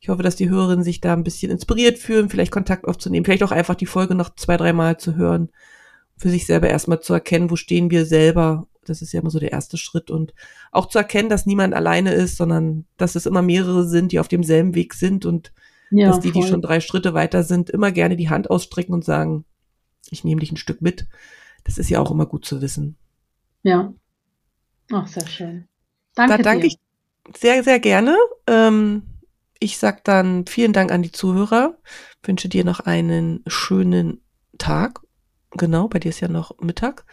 ich 0.00 0.08
hoffe, 0.08 0.22
dass 0.22 0.36
die 0.36 0.48
Hörerinnen 0.48 0.84
sich 0.84 1.00
da 1.00 1.12
ein 1.12 1.24
bisschen 1.24 1.50
inspiriert 1.50 1.98
fühlen, 1.98 2.28
vielleicht 2.28 2.52
Kontakt 2.52 2.86
aufzunehmen, 2.86 3.24
vielleicht 3.24 3.42
auch 3.42 3.50
einfach 3.50 3.74
die 3.74 3.86
Folge 3.86 4.14
noch 4.14 4.34
zwei, 4.36 4.56
dreimal 4.56 4.96
zu 4.96 5.16
hören, 5.16 5.50
für 6.16 6.30
sich 6.30 6.46
selber 6.46 6.68
erstmal 6.68 7.00
zu 7.00 7.12
erkennen, 7.14 7.50
wo 7.50 7.56
stehen 7.56 7.90
wir 7.90 8.06
selber. 8.06 8.68
Das 8.84 9.02
ist 9.02 9.12
ja 9.12 9.20
immer 9.20 9.30
so 9.30 9.40
der 9.40 9.52
erste 9.52 9.76
Schritt 9.76 10.10
und 10.10 10.34
auch 10.70 10.86
zu 10.86 10.98
erkennen, 10.98 11.28
dass 11.28 11.46
niemand 11.46 11.74
alleine 11.74 12.12
ist, 12.12 12.36
sondern 12.36 12.86
dass 12.96 13.16
es 13.16 13.26
immer 13.26 13.42
mehrere 13.42 13.86
sind, 13.86 14.12
die 14.12 14.20
auf 14.20 14.28
demselben 14.28 14.74
Weg 14.74 14.94
sind 14.94 15.26
und 15.26 15.52
ja, 15.90 16.08
dass 16.08 16.20
die, 16.20 16.30
voll. 16.30 16.42
die 16.42 16.48
schon 16.48 16.62
drei 16.62 16.80
Schritte 16.80 17.14
weiter 17.14 17.42
sind, 17.42 17.70
immer 17.70 17.92
gerne 17.92 18.16
die 18.16 18.30
Hand 18.30 18.50
ausstrecken 18.50 18.94
und 18.94 19.04
sagen, 19.04 19.44
ich 20.10 20.24
nehme 20.24 20.40
dich 20.40 20.52
ein 20.52 20.56
Stück 20.56 20.80
mit. 20.80 21.06
Das 21.64 21.76
ist 21.76 21.90
ja 21.90 22.00
auch 22.00 22.10
immer 22.10 22.26
gut 22.26 22.44
zu 22.44 22.62
wissen. 22.62 22.96
Ja. 23.62 23.92
Ach, 24.90 25.06
sehr 25.06 25.26
schön. 25.26 25.67
Danke 26.18 26.38
da 26.38 26.42
danke 26.42 26.62
dir. 26.62 26.66
ich 26.66 26.78
sehr, 27.36 27.62
sehr 27.62 27.78
gerne. 27.78 28.16
Ähm, 28.46 29.02
ich 29.60 29.78
sag 29.78 30.04
dann 30.04 30.46
vielen 30.46 30.72
Dank 30.72 30.90
an 30.90 31.02
die 31.02 31.12
Zuhörer. 31.12 31.78
Wünsche 32.22 32.48
dir 32.48 32.64
noch 32.64 32.80
einen 32.80 33.44
schönen 33.46 34.20
Tag. 34.58 35.00
Genau, 35.52 35.88
bei 35.88 36.00
dir 36.00 36.08
ist 36.08 36.20
ja 36.20 36.28
noch 36.28 36.58
Mittag. 36.60 37.04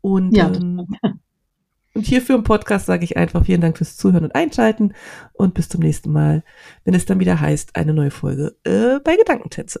Und, 0.00 0.36
ja, 0.36 0.46
ähm, 0.52 0.86
und 1.94 2.06
hierfür 2.06 2.36
im 2.36 2.44
Podcast 2.44 2.86
sage 2.86 3.04
ich 3.04 3.16
einfach 3.16 3.44
vielen 3.44 3.60
Dank 3.60 3.76
fürs 3.78 3.96
Zuhören 3.96 4.24
und 4.24 4.34
Einschalten 4.34 4.94
und 5.32 5.54
bis 5.54 5.68
zum 5.68 5.80
nächsten 5.80 6.12
Mal, 6.12 6.44
wenn 6.84 6.94
es 6.94 7.04
dann 7.04 7.20
wieder 7.20 7.40
heißt, 7.40 7.76
eine 7.76 7.94
neue 7.94 8.10
Folge 8.10 8.56
äh, 8.64 9.00
bei 9.00 9.16
Gedankentänze. 9.16 9.80